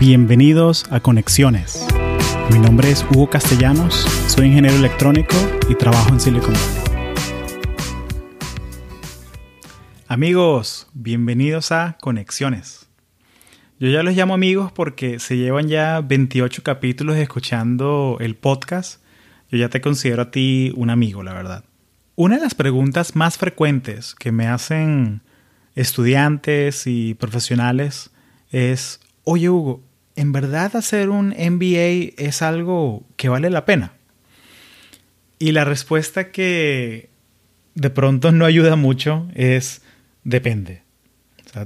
Bienvenidos 0.00 0.90
a 0.90 1.00
Conexiones. 1.00 1.86
Mi 2.50 2.58
nombre 2.58 2.90
es 2.90 3.04
Hugo 3.10 3.28
Castellanos, 3.28 3.94
soy 4.28 4.46
ingeniero 4.46 4.78
electrónico 4.78 5.36
y 5.68 5.74
trabajo 5.74 6.08
en 6.08 6.18
Silicon 6.18 6.54
Valley. 6.54 7.10
Amigos, 10.08 10.88
bienvenidos 10.94 11.70
a 11.70 11.98
Conexiones. 12.00 12.88
Yo 13.78 13.88
ya 13.90 14.02
los 14.02 14.16
llamo 14.16 14.32
amigos 14.32 14.72
porque 14.72 15.18
se 15.18 15.36
llevan 15.36 15.68
ya 15.68 16.00
28 16.00 16.62
capítulos 16.62 17.18
escuchando 17.18 18.16
el 18.20 18.36
podcast. 18.36 19.02
Yo 19.50 19.58
ya 19.58 19.68
te 19.68 19.82
considero 19.82 20.22
a 20.22 20.30
ti 20.30 20.72
un 20.76 20.88
amigo, 20.88 21.22
la 21.22 21.34
verdad. 21.34 21.64
Una 22.16 22.36
de 22.36 22.42
las 22.44 22.54
preguntas 22.54 23.16
más 23.16 23.36
frecuentes 23.36 24.14
que 24.14 24.32
me 24.32 24.46
hacen 24.46 25.20
estudiantes 25.74 26.86
y 26.86 27.12
profesionales 27.12 28.08
es, 28.50 29.00
oye 29.24 29.50
Hugo, 29.50 29.89
¿en 30.20 30.32
verdad 30.32 30.76
hacer 30.76 31.08
un 31.08 31.28
MBA 31.28 32.12
es 32.22 32.42
algo 32.42 33.06
que 33.16 33.30
vale 33.30 33.48
la 33.48 33.64
pena? 33.64 33.94
Y 35.38 35.52
la 35.52 35.64
respuesta 35.64 36.30
que 36.30 37.08
de 37.74 37.88
pronto 37.88 38.30
no 38.30 38.44
ayuda 38.44 38.76
mucho 38.76 39.28
es 39.34 39.80
depende. 40.24 40.82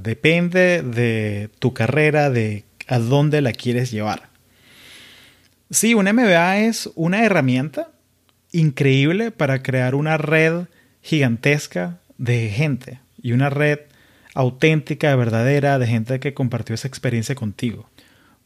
Depende 0.01 0.83
de 0.83 1.49
tu 1.59 1.73
carrera, 1.73 2.29
de 2.29 2.63
a 2.87 2.99
dónde 2.99 3.41
la 3.41 3.51
quieres 3.51 3.91
llevar. 3.91 4.29
Sí, 5.69 5.93
un 5.93 6.05
MBA 6.05 6.59
es 6.59 6.89
una 6.95 7.25
herramienta 7.25 7.89
increíble 8.53 9.31
para 9.31 9.63
crear 9.63 9.95
una 9.95 10.17
red 10.17 10.67
gigantesca 11.01 11.99
de 12.17 12.49
gente 12.49 13.01
y 13.21 13.33
una 13.33 13.49
red 13.49 13.79
auténtica, 14.33 15.13
verdadera, 15.17 15.77
de 15.77 15.87
gente 15.87 16.21
que 16.21 16.33
compartió 16.33 16.73
esa 16.73 16.87
experiencia 16.87 17.35
contigo. 17.35 17.89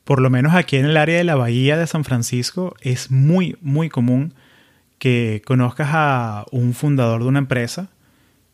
Por 0.09 0.21
lo 0.21 0.31
menos 0.31 0.55
aquí 0.55 0.75
en 0.75 0.85
el 0.85 0.97
área 0.97 1.19
de 1.19 1.23
la 1.23 1.35
Bahía 1.35 1.77
de 1.77 1.85
San 1.85 2.03
Francisco 2.03 2.75
es 2.81 3.11
muy, 3.11 3.57
muy 3.61 3.89
común 3.89 4.33
que 4.97 5.43
conozcas 5.45 5.89
a 5.91 6.45
un 6.51 6.73
fundador 6.73 7.21
de 7.21 7.27
una 7.27 7.37
empresa 7.37 7.89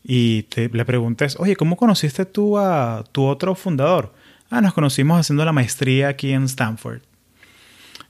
y 0.03 0.43
te, 0.43 0.67
le 0.67 0.83
preguntes, 0.83 1.37
oye, 1.39 1.55
¿cómo 1.55 1.77
conociste 1.77 2.25
tú 2.25 2.57
a 2.57 3.05
tu 3.13 3.23
otro 3.23 3.55
fundador? 3.55 4.13
Ah, 4.49 4.59
nos 4.59 4.73
conocimos 4.73 5.17
haciendo 5.17 5.45
la 5.45 5.53
maestría 5.53 6.09
aquí 6.09 6.33
en 6.33 6.43
Stanford. 6.43 7.03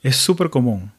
Es 0.02 0.16
súper 0.16 0.50
común. 0.50 0.92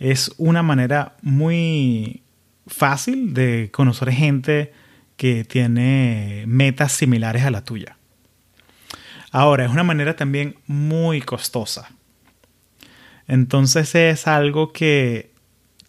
Es 0.00 0.34
una 0.38 0.64
manera 0.64 1.14
muy 1.22 2.24
fácil 2.66 3.32
de 3.32 3.70
conocer 3.72 4.10
gente 4.10 4.72
que 5.16 5.44
tiene 5.44 6.46
metas 6.48 6.90
similares 6.90 7.44
a 7.44 7.52
la 7.52 7.62
tuya. 7.62 7.95
Ahora, 9.38 9.66
es 9.66 9.70
una 9.70 9.82
manera 9.82 10.16
también 10.16 10.56
muy 10.66 11.20
costosa. 11.20 11.90
Entonces 13.28 13.94
es 13.94 14.26
algo 14.26 14.72
que 14.72 15.30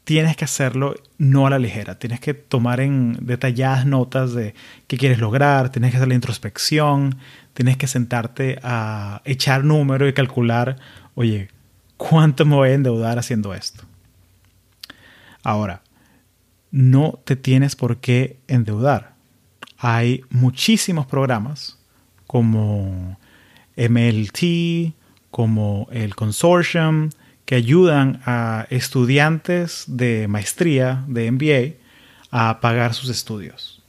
tienes 0.03 0.35
que 0.35 0.43
hacerlo 0.43 0.95
no 1.17 1.47
a 1.47 1.49
la 1.49 1.57
ligera. 1.57 1.97
Tienes 1.97 2.19
que 2.19 2.33
tomar 2.33 2.81
en 2.81 3.17
detalladas 3.21 3.85
notas 3.85 4.33
de 4.33 4.53
qué 4.87 4.97
quieres 4.97 5.19
lograr, 5.19 5.71
tienes 5.71 5.91
que 5.91 5.95
hacer 5.95 6.09
la 6.09 6.15
introspección, 6.15 7.19
tienes 7.53 7.77
que 7.77 7.87
sentarte 7.87 8.59
a 8.63 9.21
echar 9.23 9.63
números 9.63 10.09
y 10.09 10.13
calcular, 10.13 10.75
oye, 11.15 11.47
¿cuánto 11.95 12.43
me 12.43 12.55
voy 12.55 12.71
a 12.71 12.73
endeudar 12.73 13.17
haciendo 13.17 13.53
esto? 13.53 13.85
Ahora, 15.41 15.83
no 16.69 17.17
te 17.23 17.37
tienes 17.37 17.77
por 17.77 18.01
qué 18.01 18.39
endeudar. 18.49 19.13
Hay 19.77 20.25
muchísimos 20.31 21.05
programas 21.05 21.79
como 22.25 23.17
MLT, 23.77 24.93
como 25.31 25.87
el 25.91 26.15
Consortium, 26.15 27.09
que 27.45 27.55
ayudan 27.55 28.21
a 28.25 28.67
estudiantes 28.69 29.85
de 29.87 30.27
maestría, 30.27 31.05
de 31.07 31.31
MBA, 31.31 31.75
a 32.29 32.59
pagar 32.59 32.93
sus 32.93 33.09
estudios. 33.09 33.81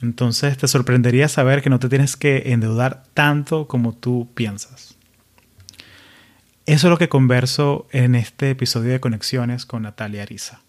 Entonces 0.00 0.56
te 0.56 0.68
sorprendería 0.68 1.28
saber 1.28 1.62
que 1.62 1.70
no 1.70 1.78
te 1.78 1.88
tienes 1.88 2.16
que 2.16 2.52
endeudar 2.52 3.04
tanto 3.12 3.66
como 3.66 3.92
tú 3.92 4.28
piensas. 4.34 4.94
Eso 6.66 6.86
es 6.86 6.90
lo 6.90 6.96
que 6.96 7.10
converso 7.10 7.86
en 7.92 8.14
este 8.14 8.50
episodio 8.50 8.92
de 8.92 9.00
Conexiones 9.00 9.66
con 9.66 9.82
Natalia 9.82 10.22
Ariza. 10.22 10.60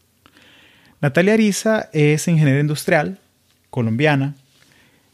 Natalia 1.00 1.34
Ariza 1.34 1.90
es 1.94 2.28
ingeniera 2.28 2.60
industrial 2.60 3.20
colombiana 3.70 4.36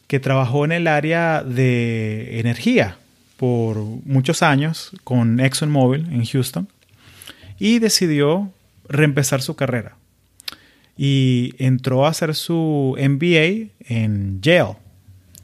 que 0.08 0.20
trabajó 0.20 0.66
en 0.66 0.72
el 0.72 0.88
área 0.88 1.44
de 1.44 2.40
energía 2.40 2.98
por 3.42 3.78
muchos 4.06 4.44
años 4.44 4.92
con 5.04 5.40
ExxonMobil 5.40 6.14
en 6.14 6.24
Houston 6.26 6.68
y 7.58 7.80
decidió 7.80 8.52
reempezar 8.88 9.42
su 9.42 9.56
carrera. 9.56 9.96
Y 10.96 11.56
entró 11.58 12.06
a 12.06 12.10
hacer 12.10 12.36
su 12.36 12.96
MBA 13.00 13.72
en 13.90 14.40
Yale. 14.44 14.76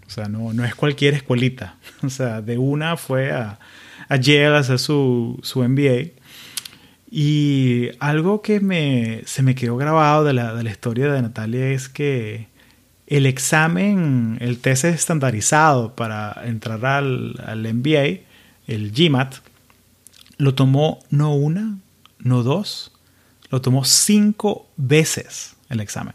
O 0.06 0.10
sea, 0.10 0.28
no, 0.28 0.54
no 0.54 0.64
es 0.64 0.76
cualquier 0.76 1.16
escuelita. 1.16 1.78
O 2.04 2.12
sea, 2.12 2.44
de 2.44 2.60
una 2.60 2.98
fue 2.98 3.32
a, 3.32 3.58
a 4.08 4.16
Yale 4.18 4.56
a 4.56 4.60
hacer 4.60 4.78
su, 4.78 5.40
su 5.42 5.68
MBA 5.68 6.12
y 7.10 7.90
algo 7.98 8.44
que 8.44 8.60
me, 8.60 9.24
se 9.26 9.42
me 9.42 9.56
quedó 9.56 9.76
grabado 9.76 10.24
de 10.24 10.34
la, 10.34 10.54
de 10.54 10.62
la 10.62 10.70
historia 10.70 11.12
de 11.12 11.24
Natalia 11.24 11.70
es 11.72 11.90
que 11.90 12.46
el 13.08 13.26
examen, 13.26 14.38
el 14.42 14.60
test 14.60 14.86
estandarizado 14.86 15.96
para 15.96 16.42
entrar 16.46 16.86
al, 16.86 17.36
al 17.46 17.74
MBA, 17.74 18.22
el 18.68 18.92
GMAT, 18.92 19.36
lo 20.38 20.54
tomó 20.54 21.00
no 21.10 21.34
una, 21.34 21.78
no 22.20 22.44
dos, 22.44 22.92
lo 23.50 23.62
tomó 23.62 23.86
cinco 23.86 24.68
veces 24.78 25.56
el 25.70 25.80
examen. 25.80 26.14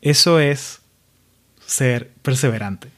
Eso 0.00 0.40
es 0.40 0.80
ser 1.66 2.10
perseverante. 2.22 2.88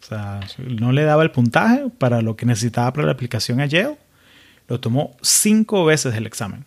O 0.00 0.06
sea, 0.06 0.40
no 0.58 0.92
le 0.92 1.02
daba 1.02 1.22
el 1.22 1.30
puntaje 1.30 1.90
para 1.98 2.22
lo 2.22 2.36
que 2.36 2.46
necesitaba 2.46 2.92
para 2.92 3.06
la 3.06 3.12
aplicación 3.12 3.60
a 3.60 3.66
Yale 3.66 3.98
lo 4.68 4.78
tomó 4.78 5.16
cinco 5.22 5.84
veces 5.84 6.14
el 6.14 6.26
examen. 6.26 6.64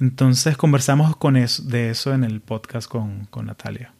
Entonces 0.00 0.56
conversamos 0.56 1.16
con 1.16 1.34
de 1.34 1.90
eso 1.90 2.12
en 2.12 2.24
el 2.24 2.40
podcast 2.40 2.88
con, 2.88 3.26
con 3.26 3.46
Natalia. 3.46 3.92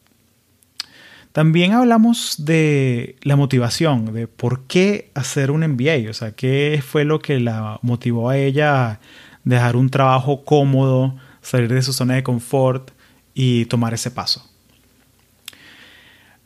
También 1.33 1.73
hablamos 1.73 2.47
de 2.47 3.17
la 3.21 3.37
motivación, 3.37 4.15
de 4.15 4.27
por 4.27 4.63
qué 4.65 5.11
hacer 5.15 5.51
un 5.51 5.61
MBA, 5.67 6.09
o 6.09 6.15
sea, 6.15 6.33
qué 6.33 6.83
fue 6.87 7.05
lo 7.05 7.19
que 7.19 7.41
la 7.41 7.79
motivó 7.83 8.31
a 8.31 8.39
ella 8.39 8.87
a 8.87 9.01
dejar 9.45 9.77
un 9.77 9.91
trabajo 9.91 10.45
cómodo, 10.45 11.15
salir 11.43 11.73
de 11.73 11.83
su 11.83 11.93
zona 11.93 12.15
de 12.15 12.23
confort 12.23 12.91
y 13.35 13.67
tomar 13.67 13.93
ese 13.93 14.11
paso. 14.11 14.51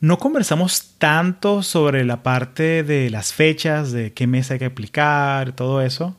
No 0.01 0.17
conversamos 0.17 0.95
tanto 0.97 1.63
sobre 1.63 2.03
la 2.03 2.21
parte 2.21 2.83
de 2.83 3.09
las 3.09 3.33
fechas, 3.33 3.91
de 3.93 4.11
qué 4.13 4.27
mes 4.27 4.51
hay 4.51 4.59
que 4.59 4.65
aplicar, 4.65 5.53
todo 5.53 5.81
eso, 5.81 6.17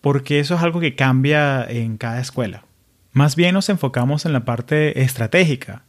porque 0.00 0.40
eso 0.40 0.56
es 0.56 0.62
algo 0.62 0.80
que 0.80 0.94
cambia 0.94 1.64
en 1.64 1.96
cada 1.96 2.20
escuela. 2.20 2.64
Más 3.12 3.34
bien 3.34 3.54
nos 3.54 3.68
enfocamos 3.68 4.24
en 4.24 4.32
la 4.32 4.44
parte 4.44 5.02
estratégica 5.02 5.82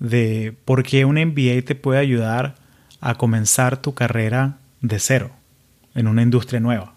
de 0.00 0.54
por 0.64 0.82
qué 0.82 1.04
un 1.04 1.16
MBA 1.16 1.62
te 1.64 1.76
puede 1.76 2.00
ayudar 2.00 2.56
a 3.00 3.14
comenzar 3.14 3.76
tu 3.76 3.94
carrera 3.94 4.58
de 4.80 4.98
cero 4.98 5.30
en 5.94 6.08
una 6.08 6.22
industria 6.22 6.58
nueva. 6.58 6.94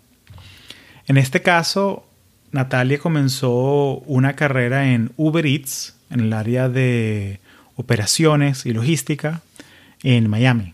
En 1.05 1.17
este 1.17 1.41
caso, 1.41 2.07
Natalia 2.51 2.97
comenzó 2.97 3.99
una 4.05 4.35
carrera 4.35 4.91
en 4.91 5.11
Uber 5.15 5.45
Eats, 5.45 5.95
en 6.09 6.21
el 6.21 6.33
área 6.33 6.69
de 6.69 7.39
operaciones 7.75 8.65
y 8.65 8.73
logística, 8.73 9.41
en 10.01 10.27
Miami. 10.27 10.71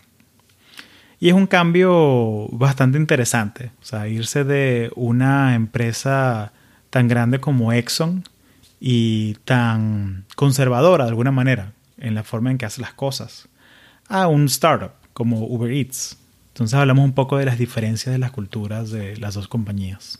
Y 1.19 1.29
es 1.29 1.35
un 1.35 1.47
cambio 1.47 2.47
bastante 2.51 2.97
interesante. 2.97 3.71
O 3.81 3.85
sea, 3.85 4.07
irse 4.07 4.43
de 4.43 4.91
una 4.95 5.55
empresa 5.55 6.53
tan 6.89 7.07
grande 7.07 7.39
como 7.39 7.73
Exxon 7.73 8.23
y 8.85 9.35
tan 9.45 10.25
conservadora 10.35 11.05
de 11.05 11.11
alguna 11.11 11.31
manera 11.31 11.71
en 11.97 12.15
la 12.15 12.23
forma 12.25 12.51
en 12.51 12.57
que 12.57 12.65
hace 12.65 12.81
las 12.81 12.93
cosas 12.93 13.47
a 14.09 14.27
un 14.27 14.47
startup 14.47 14.91
como 15.13 15.45
Uber 15.45 15.71
Eats. 15.71 16.17
Entonces 16.49 16.77
hablamos 16.77 17.05
un 17.05 17.13
poco 17.13 17.37
de 17.37 17.45
las 17.45 17.57
diferencias 17.57 18.11
de 18.11 18.19
las 18.19 18.31
culturas 18.31 18.91
de 18.91 19.15
las 19.15 19.35
dos 19.35 19.47
compañías. 19.47 20.19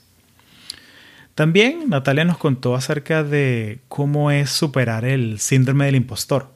También 1.34 1.90
Natalia 1.90 2.24
nos 2.24 2.38
contó 2.38 2.74
acerca 2.74 3.22
de 3.22 3.80
cómo 3.88 4.30
es 4.30 4.48
superar 4.48 5.04
el 5.04 5.40
síndrome 5.40 5.84
del 5.84 5.96
impostor. 5.96 6.48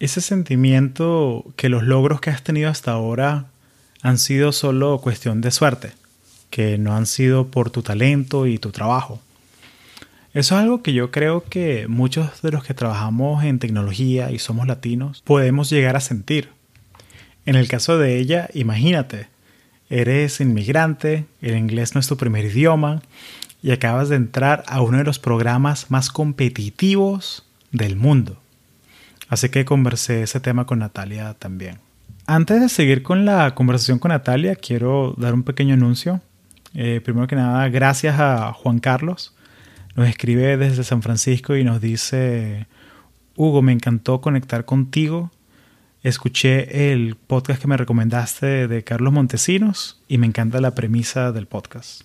Ese 0.00 0.20
sentimiento 0.20 1.44
que 1.54 1.68
los 1.68 1.84
logros 1.84 2.20
que 2.20 2.30
has 2.30 2.42
tenido 2.42 2.70
hasta 2.70 2.90
ahora 2.90 3.50
han 4.02 4.18
sido 4.18 4.50
solo 4.50 4.98
cuestión 5.00 5.42
de 5.42 5.52
suerte, 5.52 5.92
que 6.50 6.76
no 6.76 6.96
han 6.96 7.06
sido 7.06 7.52
por 7.52 7.70
tu 7.70 7.82
talento 7.82 8.48
y 8.48 8.58
tu 8.58 8.72
trabajo. 8.72 9.22
Eso 10.36 10.54
es 10.54 10.60
algo 10.60 10.82
que 10.82 10.92
yo 10.92 11.10
creo 11.10 11.44
que 11.44 11.88
muchos 11.88 12.42
de 12.42 12.50
los 12.50 12.62
que 12.62 12.74
trabajamos 12.74 13.42
en 13.42 13.58
tecnología 13.58 14.30
y 14.30 14.38
somos 14.38 14.66
latinos 14.66 15.22
podemos 15.22 15.70
llegar 15.70 15.96
a 15.96 16.00
sentir. 16.00 16.50
En 17.46 17.54
el 17.54 17.68
caso 17.68 17.96
de 17.96 18.18
ella, 18.18 18.50
imagínate, 18.52 19.28
eres 19.88 20.42
inmigrante, 20.42 21.24
el 21.40 21.56
inglés 21.56 21.94
no 21.94 22.00
es 22.00 22.06
tu 22.06 22.18
primer 22.18 22.44
idioma 22.44 23.00
y 23.62 23.70
acabas 23.70 24.10
de 24.10 24.16
entrar 24.16 24.62
a 24.66 24.82
uno 24.82 24.98
de 24.98 25.04
los 25.04 25.18
programas 25.18 25.90
más 25.90 26.10
competitivos 26.10 27.46
del 27.72 27.96
mundo. 27.96 28.36
Así 29.30 29.48
que 29.48 29.64
conversé 29.64 30.22
ese 30.22 30.38
tema 30.38 30.66
con 30.66 30.80
Natalia 30.80 31.32
también. 31.32 31.78
Antes 32.26 32.60
de 32.60 32.68
seguir 32.68 33.02
con 33.02 33.24
la 33.24 33.54
conversación 33.54 33.98
con 33.98 34.10
Natalia, 34.10 34.54
quiero 34.54 35.14
dar 35.16 35.32
un 35.32 35.44
pequeño 35.44 35.72
anuncio. 35.72 36.20
Eh, 36.74 37.00
primero 37.02 37.26
que 37.26 37.36
nada, 37.36 37.66
gracias 37.70 38.20
a 38.20 38.52
Juan 38.52 38.80
Carlos. 38.80 39.32
Nos 39.96 40.08
escribe 40.08 40.58
desde 40.58 40.84
San 40.84 41.00
Francisco 41.00 41.56
y 41.56 41.64
nos 41.64 41.80
dice, 41.80 42.66
Hugo, 43.34 43.62
me 43.62 43.72
encantó 43.72 44.20
conectar 44.20 44.66
contigo. 44.66 45.32
Escuché 46.02 46.92
el 46.92 47.16
podcast 47.16 47.62
que 47.62 47.66
me 47.66 47.78
recomendaste 47.78 48.68
de 48.68 48.84
Carlos 48.84 49.14
Montesinos 49.14 49.98
y 50.06 50.18
me 50.18 50.26
encanta 50.26 50.60
la 50.60 50.74
premisa 50.74 51.32
del 51.32 51.46
podcast. 51.46 52.02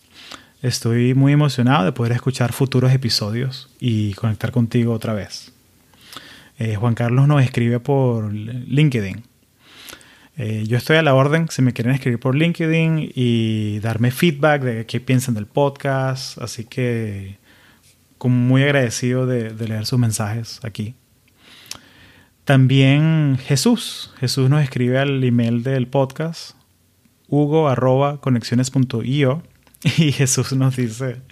Estoy 0.61 1.15
muy 1.15 1.33
emocionado 1.33 1.83
de 1.83 1.91
poder 1.91 2.13
escuchar 2.13 2.53
futuros 2.53 2.93
episodios 2.93 3.69
y 3.77 4.13
conectar 4.13 4.53
contigo 4.53 4.94
otra 4.94 5.13
vez. 5.13 5.51
Eh, 6.59 6.77
Juan 6.77 6.94
Carlos 6.94 7.27
nos 7.27 7.44
escribe 7.44 7.81
por 7.81 8.31
LinkedIn. 8.33 9.23
Eh, 10.37 10.63
yo 10.65 10.77
estoy 10.77 10.95
a 10.95 11.01
la 11.01 11.13
orden 11.13 11.49
si 11.49 11.61
me 11.61 11.73
quieren 11.73 11.94
escribir 11.94 12.21
por 12.21 12.35
LinkedIn 12.35 13.11
y 13.13 13.79
darme 13.79 14.11
feedback 14.11 14.61
de 14.61 14.85
qué 14.85 15.01
piensan 15.01 15.35
del 15.35 15.45
podcast. 15.45 16.37
Así 16.37 16.63
que 16.63 17.40
como 18.21 18.35
muy 18.35 18.62
agradecido 18.62 19.25
de, 19.25 19.51
leer 19.68 19.88
sus 19.88 19.97
mensajes 19.97 20.59
aquí. 20.62 20.94
También 22.45 23.39
Jesús. 23.41 24.13
Jesús 24.19 24.47
nos 24.47 24.62
escribe 24.62 25.00
al 25.00 25.23
email 25.23 25.63
del 25.63 25.88
podcast 25.88 26.51
hugo 27.27 27.68
conexiones.io 28.21 29.41
y 29.97 30.12
Jesús 30.12 30.53
nos 30.53 30.75
dice, 30.75 31.23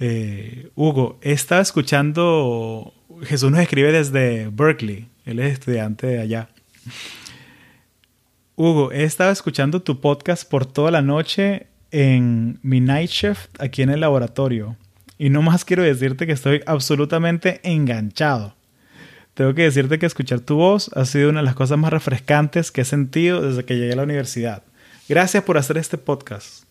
eh, 0.00 0.70
Hugo, 0.76 1.18
he 1.20 1.32
estado 1.32 1.60
escuchando 1.60 2.94
Jesús 3.24 3.50
nos 3.50 3.60
escribe 3.60 3.92
desde 3.92 4.48
Berkeley. 4.50 5.08
Él 5.26 5.40
es 5.40 5.52
estudiante 5.52 6.06
de 6.06 6.20
allá. 6.22 6.48
Hugo, 8.56 8.92
he 8.92 9.04
estado 9.04 9.30
escuchando 9.30 9.82
tu 9.82 10.00
podcast 10.00 10.48
por 10.48 10.64
toda 10.64 10.90
la 10.90 11.02
noche 11.02 11.66
en 11.90 12.60
mi 12.62 12.80
night 12.80 13.10
shift 13.10 13.60
aquí 13.60 13.82
en 13.82 13.90
el 13.90 14.00
laboratorio. 14.00 14.78
Y 15.18 15.30
no 15.30 15.42
más 15.42 15.64
quiero 15.64 15.82
decirte 15.82 16.26
que 16.26 16.32
estoy 16.32 16.62
absolutamente 16.66 17.60
enganchado. 17.64 18.54
Tengo 19.34 19.54
que 19.54 19.62
decirte 19.62 19.98
que 19.98 20.06
escuchar 20.06 20.40
tu 20.40 20.56
voz 20.56 20.90
ha 20.96 21.04
sido 21.04 21.30
una 21.30 21.40
de 21.40 21.46
las 21.46 21.54
cosas 21.54 21.78
más 21.78 21.92
refrescantes 21.92 22.70
que 22.70 22.80
he 22.80 22.84
sentido 22.84 23.42
desde 23.42 23.64
que 23.64 23.76
llegué 23.76 23.92
a 23.92 23.96
la 23.96 24.02
universidad. 24.02 24.62
Gracias 25.08 25.44
por 25.44 25.58
hacer 25.58 25.78
este 25.78 25.98
podcast. 25.98 26.64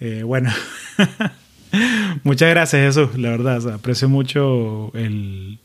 Eh, 0.00 0.22
bueno, 0.24 0.50
Muchas 2.24 2.50
gracias, 2.50 2.82
Jesús. 2.82 3.18
La 3.18 3.30
verdad, 3.30 3.74
aprecio 3.74 4.08
mucho 4.08 4.90
el, 4.94 5.58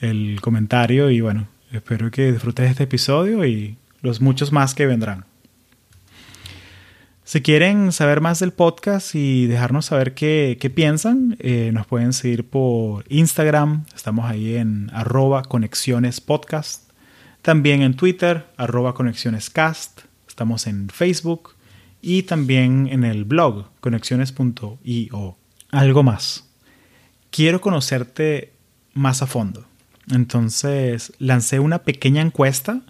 el 0.00 0.40
comentario 0.40 1.10
y 1.10 1.20
bueno, 1.20 1.48
espero 1.72 2.10
que 2.10 2.32
disfrutes 2.32 2.70
este 2.70 2.84
episodio 2.84 3.44
y 3.44 3.76
los 4.02 4.20
muchos 4.20 4.52
más 4.52 4.74
que 4.74 4.86
vendrán. 4.86 5.24
Si 7.30 7.42
quieren 7.42 7.92
saber 7.92 8.20
más 8.20 8.40
del 8.40 8.52
podcast 8.52 9.14
y 9.14 9.46
dejarnos 9.46 9.84
saber 9.86 10.14
qué, 10.14 10.72
piensan, 10.74 11.36
eh, 11.38 11.70
nos 11.72 11.86
pueden 11.86 12.12
seguir 12.12 12.50
por 12.50 13.04
Instagram. 13.08 13.84
Estamos 13.94 14.28
ahí 14.28 14.56
en 14.56 14.90
arroba 14.92 15.42
conexiones 15.42 16.20
podcast. 16.20 16.90
También 17.40 17.82
en 17.82 17.94
Twitter, 17.94 18.48
arroba 18.56 18.94
conexionescast. 18.94 20.00
Estamos 20.26 20.66
en 20.66 20.88
Facebook 20.88 21.54
y 22.02 22.24
también 22.24 22.88
en 22.90 23.04
el 23.04 23.24
blog 23.24 23.66
conexiones.io. 23.78 25.36
Algo 25.70 26.02
más. 26.02 26.48
Quiero 27.30 27.60
conocerte 27.60 28.54
más 28.92 29.22
a 29.22 29.28
fondo. 29.28 29.66
Entonces 30.10 31.12
lancé 31.20 31.60
una 31.60 31.84
pequeña 31.84 32.22
encuesta 32.22 32.82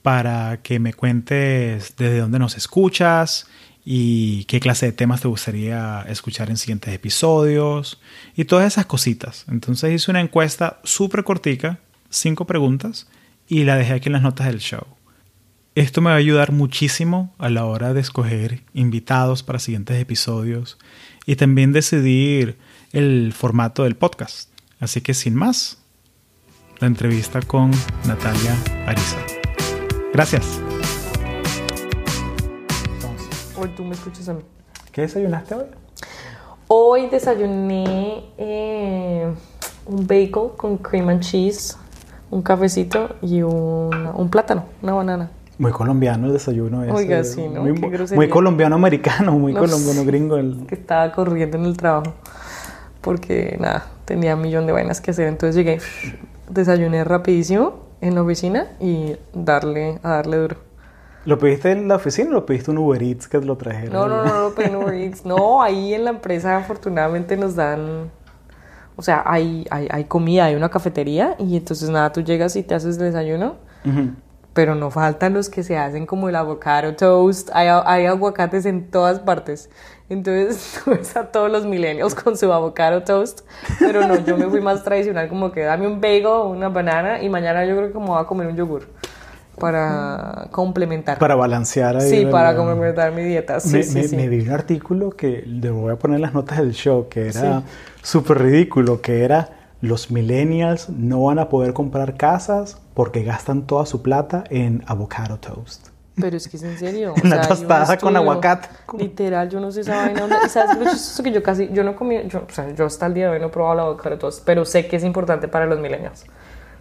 para 0.00 0.62
que 0.62 0.78
me 0.78 0.94
cuentes 0.94 1.94
desde 1.98 2.20
dónde 2.20 2.38
nos 2.38 2.56
escuchas 2.56 3.48
y 3.88 4.44
qué 4.46 4.58
clase 4.58 4.86
de 4.86 4.92
temas 4.92 5.20
te 5.20 5.28
gustaría 5.28 6.04
escuchar 6.08 6.50
en 6.50 6.56
siguientes 6.56 6.92
episodios 6.92 8.00
y 8.34 8.44
todas 8.44 8.66
esas 8.66 8.86
cositas. 8.86 9.44
Entonces 9.48 9.94
hice 9.94 10.10
una 10.10 10.20
encuesta 10.20 10.80
súper 10.82 11.22
cortica, 11.22 11.78
cinco 12.10 12.46
preguntas, 12.46 13.06
y 13.46 13.62
la 13.62 13.76
dejé 13.76 13.92
aquí 13.92 14.08
en 14.08 14.14
las 14.14 14.22
notas 14.22 14.48
del 14.48 14.58
show. 14.58 14.84
Esto 15.76 16.00
me 16.00 16.10
va 16.10 16.16
a 16.16 16.18
ayudar 16.18 16.50
muchísimo 16.50 17.32
a 17.38 17.48
la 17.48 17.64
hora 17.64 17.94
de 17.94 18.00
escoger 18.00 18.62
invitados 18.74 19.44
para 19.44 19.60
siguientes 19.60 20.00
episodios 20.00 20.78
y 21.24 21.36
también 21.36 21.72
decidir 21.72 22.58
el 22.92 23.32
formato 23.32 23.84
del 23.84 23.94
podcast. 23.94 24.50
Así 24.80 25.00
que 25.00 25.14
sin 25.14 25.36
más, 25.36 25.78
la 26.80 26.88
entrevista 26.88 27.40
con 27.40 27.70
Natalia 28.04 28.56
Ariza. 28.84 29.18
Gracias. 30.12 30.65
Tú 33.74 33.84
me 33.84 33.94
escuchas 33.94 34.28
a 34.28 34.34
mí. 34.34 34.42
¿Qué 34.92 35.02
desayunaste 35.02 35.54
hoy? 35.54 35.64
Hoy 36.68 37.06
desayuné 37.08 38.24
eh, 38.38 39.32
un 39.86 40.06
bagel 40.06 40.50
con 40.56 40.78
cream 40.78 41.08
and 41.08 41.20
cheese, 41.20 41.76
un 42.30 42.42
cafecito 42.42 43.16
y 43.22 43.42
un 43.42 44.28
plátano, 44.30 44.64
una 44.82 44.92
banana. 44.94 45.30
Muy 45.58 45.72
colombiano 45.72 46.26
el 46.26 46.34
desayuno 46.34 46.84
ese. 46.84 46.92
Oiga, 46.92 47.24
sí, 47.24 47.48
¿no? 47.48 47.62
Muy, 47.62 48.28
colombiano 48.28 48.74
americano, 48.74 49.32
muy 49.38 49.54
colombiano 49.54 50.04
gringo. 50.04 50.36
El... 50.36 50.66
Que 50.66 50.74
estaba 50.74 51.10
corriendo 51.12 51.56
en 51.56 51.64
el 51.64 51.76
trabajo. 51.76 52.12
Porque, 53.00 53.56
nada, 53.58 53.86
tenía 54.04 54.34
un 54.34 54.42
millón 54.42 54.66
de 54.66 54.72
vainas 54.72 55.00
que 55.00 55.12
hacer. 55.12 55.28
Entonces 55.28 55.56
llegué, 55.56 55.78
desayuné 56.50 57.04
rapidísimo 57.04 57.86
en 58.02 58.14
la 58.14 58.22
oficina 58.22 58.66
y 58.80 59.16
darle, 59.32 59.98
a 60.02 60.10
darle 60.10 60.36
duro. 60.36 60.65
¿Lo 61.26 61.38
pediste 61.38 61.72
en 61.72 61.88
la 61.88 61.96
oficina 61.96 62.30
o 62.30 62.32
lo 62.34 62.46
pediste 62.46 62.70
en 62.70 62.78
Uber 62.78 63.02
Eats 63.02 63.28
que 63.28 63.38
te 63.38 63.44
lo 63.44 63.56
trajeron? 63.56 63.92
No, 63.92 64.06
no, 64.06 64.24
no, 64.24 64.48
lo 64.48 64.54
pedí 64.54 64.68
en 64.68 64.76
Uber 64.76 64.94
Eats. 64.94 65.26
No, 65.26 65.60
ahí 65.60 65.92
en 65.92 66.04
la 66.04 66.10
empresa 66.10 66.56
afortunadamente 66.56 67.36
nos 67.36 67.56
dan... 67.56 68.10
O 68.94 69.02
sea, 69.02 69.22
hay, 69.26 69.66
hay, 69.70 69.88
hay 69.90 70.04
comida, 70.04 70.46
hay 70.46 70.54
una 70.54 70.70
cafetería 70.70 71.34
y 71.38 71.56
entonces 71.56 71.90
nada, 71.90 72.12
tú 72.12 72.22
llegas 72.22 72.56
y 72.56 72.62
te 72.62 72.74
haces 72.74 72.96
el 72.96 73.04
desayuno 73.04 73.56
pero 74.56 74.74
no 74.74 74.90
faltan 74.90 75.34
los 75.34 75.50
que 75.50 75.62
se 75.62 75.76
hacen 75.76 76.06
como 76.06 76.30
el 76.30 76.34
avocado 76.34 76.96
toast. 76.96 77.50
Hay, 77.52 77.68
hay 77.68 78.06
aguacates 78.06 78.64
en 78.64 78.90
todas 78.90 79.20
partes. 79.20 79.68
Entonces, 80.08 80.80
ves 80.86 81.14
a 81.14 81.30
todos 81.30 81.52
los 81.52 81.66
millennials 81.66 82.14
con 82.14 82.38
su 82.38 82.50
avocado 82.50 83.02
toast. 83.02 83.40
Pero 83.78 84.06
no, 84.06 84.16
yo 84.24 84.38
me 84.38 84.46
fui 84.46 84.62
más 84.62 84.82
tradicional, 84.82 85.28
como 85.28 85.52
que 85.52 85.60
dame 85.60 85.86
un 85.86 86.00
bagel, 86.00 86.26
una 86.26 86.70
banana 86.70 87.22
y 87.22 87.28
mañana 87.28 87.66
yo 87.66 87.76
creo 87.76 87.88
que 87.88 87.92
como 87.92 88.14
voy 88.14 88.22
a 88.22 88.24
comer 88.24 88.46
un 88.46 88.56
yogur 88.56 88.88
para 89.58 90.48
complementar. 90.50 91.18
Para 91.18 91.34
balancear 91.34 91.96
ahí. 91.96 92.10
Sí, 92.10 92.26
para 92.26 92.56
complementar 92.56 93.12
mi 93.12 93.22
dieta. 93.22 93.60
Sí, 93.60 93.76
me, 93.76 93.82
sí, 93.82 94.16
me, 94.16 94.28
vi 94.28 94.40
un 94.40 94.50
artículo 94.50 95.10
que 95.10 95.42
le 95.46 95.70
voy 95.70 95.92
a 95.92 95.96
poner 95.96 96.20
las 96.20 96.34
notas 96.34 96.58
del 96.58 96.72
show, 96.72 97.08
que 97.08 97.28
era 97.28 97.62
súper 98.02 98.42
ridículo, 98.42 99.00
que 99.00 99.24
era 99.24 99.50
los 99.80 100.10
millennials 100.10 100.88
no 100.88 101.24
van 101.24 101.38
a 101.38 101.48
poder 101.48 101.72
comprar 101.72 102.16
casas 102.16 102.78
porque 102.94 103.22
gastan 103.22 103.66
toda 103.66 103.86
su 103.86 104.02
plata 104.02 104.44
en 104.50 104.82
avocado 104.86 105.38
toast. 105.38 105.88
Pero 106.18 106.36
es 106.36 106.48
que 106.48 106.56
es 106.56 106.62
en 106.62 106.78
serio. 106.78 107.14
Una 107.24 107.42
tostada 107.42 107.98
con 107.98 108.16
aguacate. 108.16 108.68
Literal, 108.98 109.50
yo 109.50 109.60
no 109.60 109.70
sé 109.70 109.82
esa 109.82 109.96
vaina. 109.96 110.26
¿Y 110.46 110.48
sabes 110.48 110.78
lo 110.78 110.84
chistoso 110.90 111.22
que 111.22 111.30
yo 111.30 111.42
casi, 111.42 111.68
yo 111.72 111.84
no 111.84 111.94
comí, 111.94 112.26
yo, 112.26 112.44
o 112.48 112.52
sea, 112.52 112.74
yo 112.74 112.86
hasta 112.86 113.06
el 113.06 113.14
día 113.14 113.26
de 113.26 113.32
hoy 113.32 113.40
no 113.40 113.46
he 113.46 113.50
probado 113.50 113.74
el 113.74 113.80
avocado 113.80 114.16
toast, 114.16 114.42
pero 114.44 114.64
sé 114.64 114.86
que 114.86 114.96
es 114.96 115.04
importante 115.04 115.46
para 115.46 115.66
los 115.66 115.78
millennials. 115.78 116.24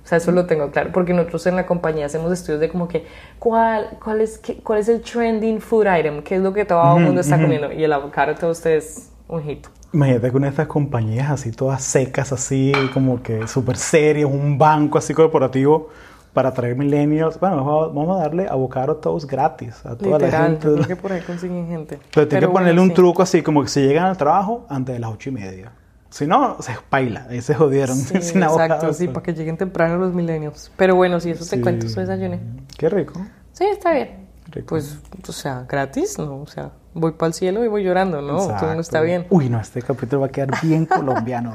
O 0.05 0.07
sea, 0.07 0.19
eso 0.19 0.31
lo 0.31 0.45
tengo 0.45 0.69
claro, 0.69 0.91
porque 0.93 1.15
nosotros 1.15 1.47
en 1.47 1.55
la 1.55 1.65
compañía 1.65 2.05
hacemos 2.05 2.31
estudios 2.31 2.59
de 2.59 2.69
como 2.69 2.87
que, 2.87 3.07
¿cuál, 3.39 3.97
cuál, 4.03 4.21
es, 4.21 4.37
qué, 4.37 4.57
cuál 4.57 4.77
es 4.77 4.87
el 4.87 5.01
trending 5.01 5.59
food 5.59 5.87
item? 5.87 6.21
¿Qué 6.21 6.35
es 6.35 6.41
lo 6.41 6.53
que 6.53 6.63
todo 6.63 6.97
el 6.97 7.05
mundo 7.05 7.21
está 7.21 7.41
comiendo? 7.41 7.71
Y 7.71 7.83
el 7.83 7.91
avocado 7.91 8.35
toast 8.35 8.67
es 8.67 9.09
un 9.27 9.41
hit. 9.41 9.65
Imagínate 9.93 10.31
con 10.31 10.45
estas 10.45 10.67
compañías 10.67 11.31
así 11.31 11.51
todas 11.51 11.83
secas, 11.83 12.31
así 12.31 12.71
como 12.93 13.23
que 13.23 13.47
súper 13.47 13.77
serias, 13.77 14.29
un 14.29 14.59
banco 14.59 14.99
así 14.99 15.11
corporativo 15.15 15.89
para 16.33 16.53
traer 16.53 16.75
millennials. 16.75 17.39
Bueno, 17.39 17.65
vamos 17.91 18.19
a 18.19 18.21
darle 18.25 18.47
avocado 18.47 18.97
toast 18.97 19.27
gratis 19.27 19.83
a 19.87 19.95
toda 19.95 20.19
la 20.19 20.29
gente. 20.29 20.67
Creo 20.71 20.87
que 20.87 20.95
por 20.95 21.13
ahí 21.13 21.21
consiguen 21.21 21.67
gente. 21.67 21.97
Pero 22.13 22.27
tienes 22.27 22.47
que 22.47 22.53
ponerle 22.53 22.79
un 22.79 22.93
truco 22.93 23.23
así, 23.23 23.41
como 23.41 23.63
que 23.63 23.69
si 23.69 23.81
llegan 23.81 24.05
al 24.05 24.17
trabajo 24.17 24.67
antes 24.69 24.93
de 24.93 24.99
las 24.99 25.09
ocho 25.09 25.29
y 25.29 25.33
media. 25.33 25.71
Si 26.09 26.27
no, 26.27 26.61
se 26.61 26.75
baila, 26.89 27.27
ahí 27.29 27.41
se 27.41 27.55
jodieron 27.55 27.97
sí, 27.97 28.21
sin 28.21 28.43
Exacto, 28.43 28.93
sí, 28.93 29.07
para 29.07 29.23
que 29.23 29.33
lleguen 29.33 29.57
temprano 29.57 29.97
los 29.97 30.13
millennials. 30.13 30.71
Pero 30.77 30.95
bueno, 30.95 31.19
si 31.19 31.31
eso 31.31 31.45
te 31.45 31.61
cuento, 31.61 31.85
eso 31.87 31.99
desayuné. 31.99 32.39
Qué 32.77 32.89
rico. 32.89 33.21
Sí, 33.51 33.65
está 33.65 33.91
bien. 33.91 34.25
Pues, 34.67 34.99
o 35.27 35.31
sea, 35.31 35.65
gratis, 35.67 36.17
¿no? 36.17 36.41
O 36.41 36.47
sea, 36.47 36.71
voy 36.93 37.13
para 37.13 37.27
el 37.27 37.33
cielo 37.33 37.65
y 37.65 37.67
voy 37.67 37.83
llorando, 37.83 38.21
¿no? 38.21 38.37
Todo 38.37 38.73
no 38.73 38.81
está 38.81 39.01
bien. 39.01 39.25
Uy, 39.29 39.49
no, 39.49 39.59
este 39.59 39.81
capítulo 39.81 40.21
va 40.21 40.27
a 40.27 40.29
quedar 40.29 40.51
bien 40.61 40.85
colombiano. 40.85 41.53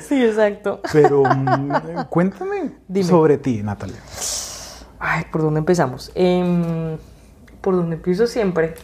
sí, 0.00 0.22
exacto. 0.24 0.80
Pero 0.92 1.22
mm, 1.24 2.06
cuéntame 2.10 2.72
sobre 3.02 3.38
ti, 3.38 3.62
Natalia. 3.62 4.00
Ay, 4.98 5.24
¿por 5.30 5.42
dónde 5.42 5.60
empezamos? 5.60 6.10
Em, 6.14 6.98
por 7.60 7.76
donde 7.76 7.96
empiezo 7.96 8.26
siempre. 8.26 8.74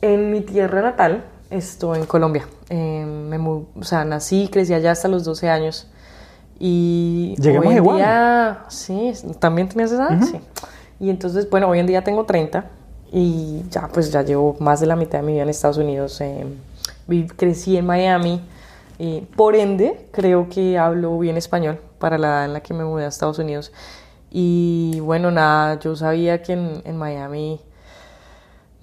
En 0.00 0.30
mi 0.30 0.40
tierra 0.40 0.82
natal, 0.82 1.24
estoy 1.50 2.00
en 2.00 2.06
Colombia. 2.06 2.46
Eh, 2.68 3.04
me 3.06 3.38
o 3.38 3.66
sea, 3.82 4.04
nací, 4.04 4.48
crecí 4.50 4.74
allá 4.74 4.92
hasta 4.92 5.08
los 5.08 5.24
12 5.24 5.48
años. 5.48 5.88
Y 6.58 7.34
Lleguemos 7.38 7.66
hoy 7.66 7.72
en 7.72 7.76
igual. 7.78 7.96
día, 7.96 8.64
sí, 8.68 9.12
también 9.40 9.68
tenías 9.68 9.90
esa 9.92 10.08
edad, 10.08 10.22
sí. 10.22 10.40
Y 11.00 11.10
entonces, 11.10 11.50
bueno, 11.50 11.68
hoy 11.68 11.80
en 11.80 11.86
día 11.86 12.04
tengo 12.04 12.24
30 12.24 12.64
y 13.12 13.62
ya 13.70 13.88
pues 13.88 14.10
ya 14.12 14.22
llevo 14.22 14.56
más 14.60 14.80
de 14.80 14.86
la 14.86 14.96
mitad 14.96 15.18
de 15.18 15.24
mi 15.26 15.32
vida 15.32 15.42
en 15.42 15.48
Estados 15.48 15.78
Unidos. 15.78 16.20
eh, 16.20 16.46
crecí 17.36 17.76
en 17.76 17.86
Miami 17.86 18.40
y 18.98 19.22
por 19.36 19.56
ende 19.56 20.06
creo 20.12 20.48
que 20.48 20.78
hablo 20.78 21.18
bien 21.18 21.36
español 21.36 21.80
para 21.98 22.18
la 22.18 22.28
edad 22.28 22.44
en 22.46 22.52
la 22.54 22.60
que 22.60 22.72
me 22.72 22.84
mudé 22.84 23.04
a 23.04 23.08
Estados 23.08 23.38
Unidos. 23.38 23.72
Y 24.30 25.00
bueno, 25.00 25.30
nada, 25.30 25.78
yo 25.80 25.94
sabía 25.96 26.42
que 26.42 26.52
en, 26.54 26.82
en 26.84 26.96
Miami 26.96 27.60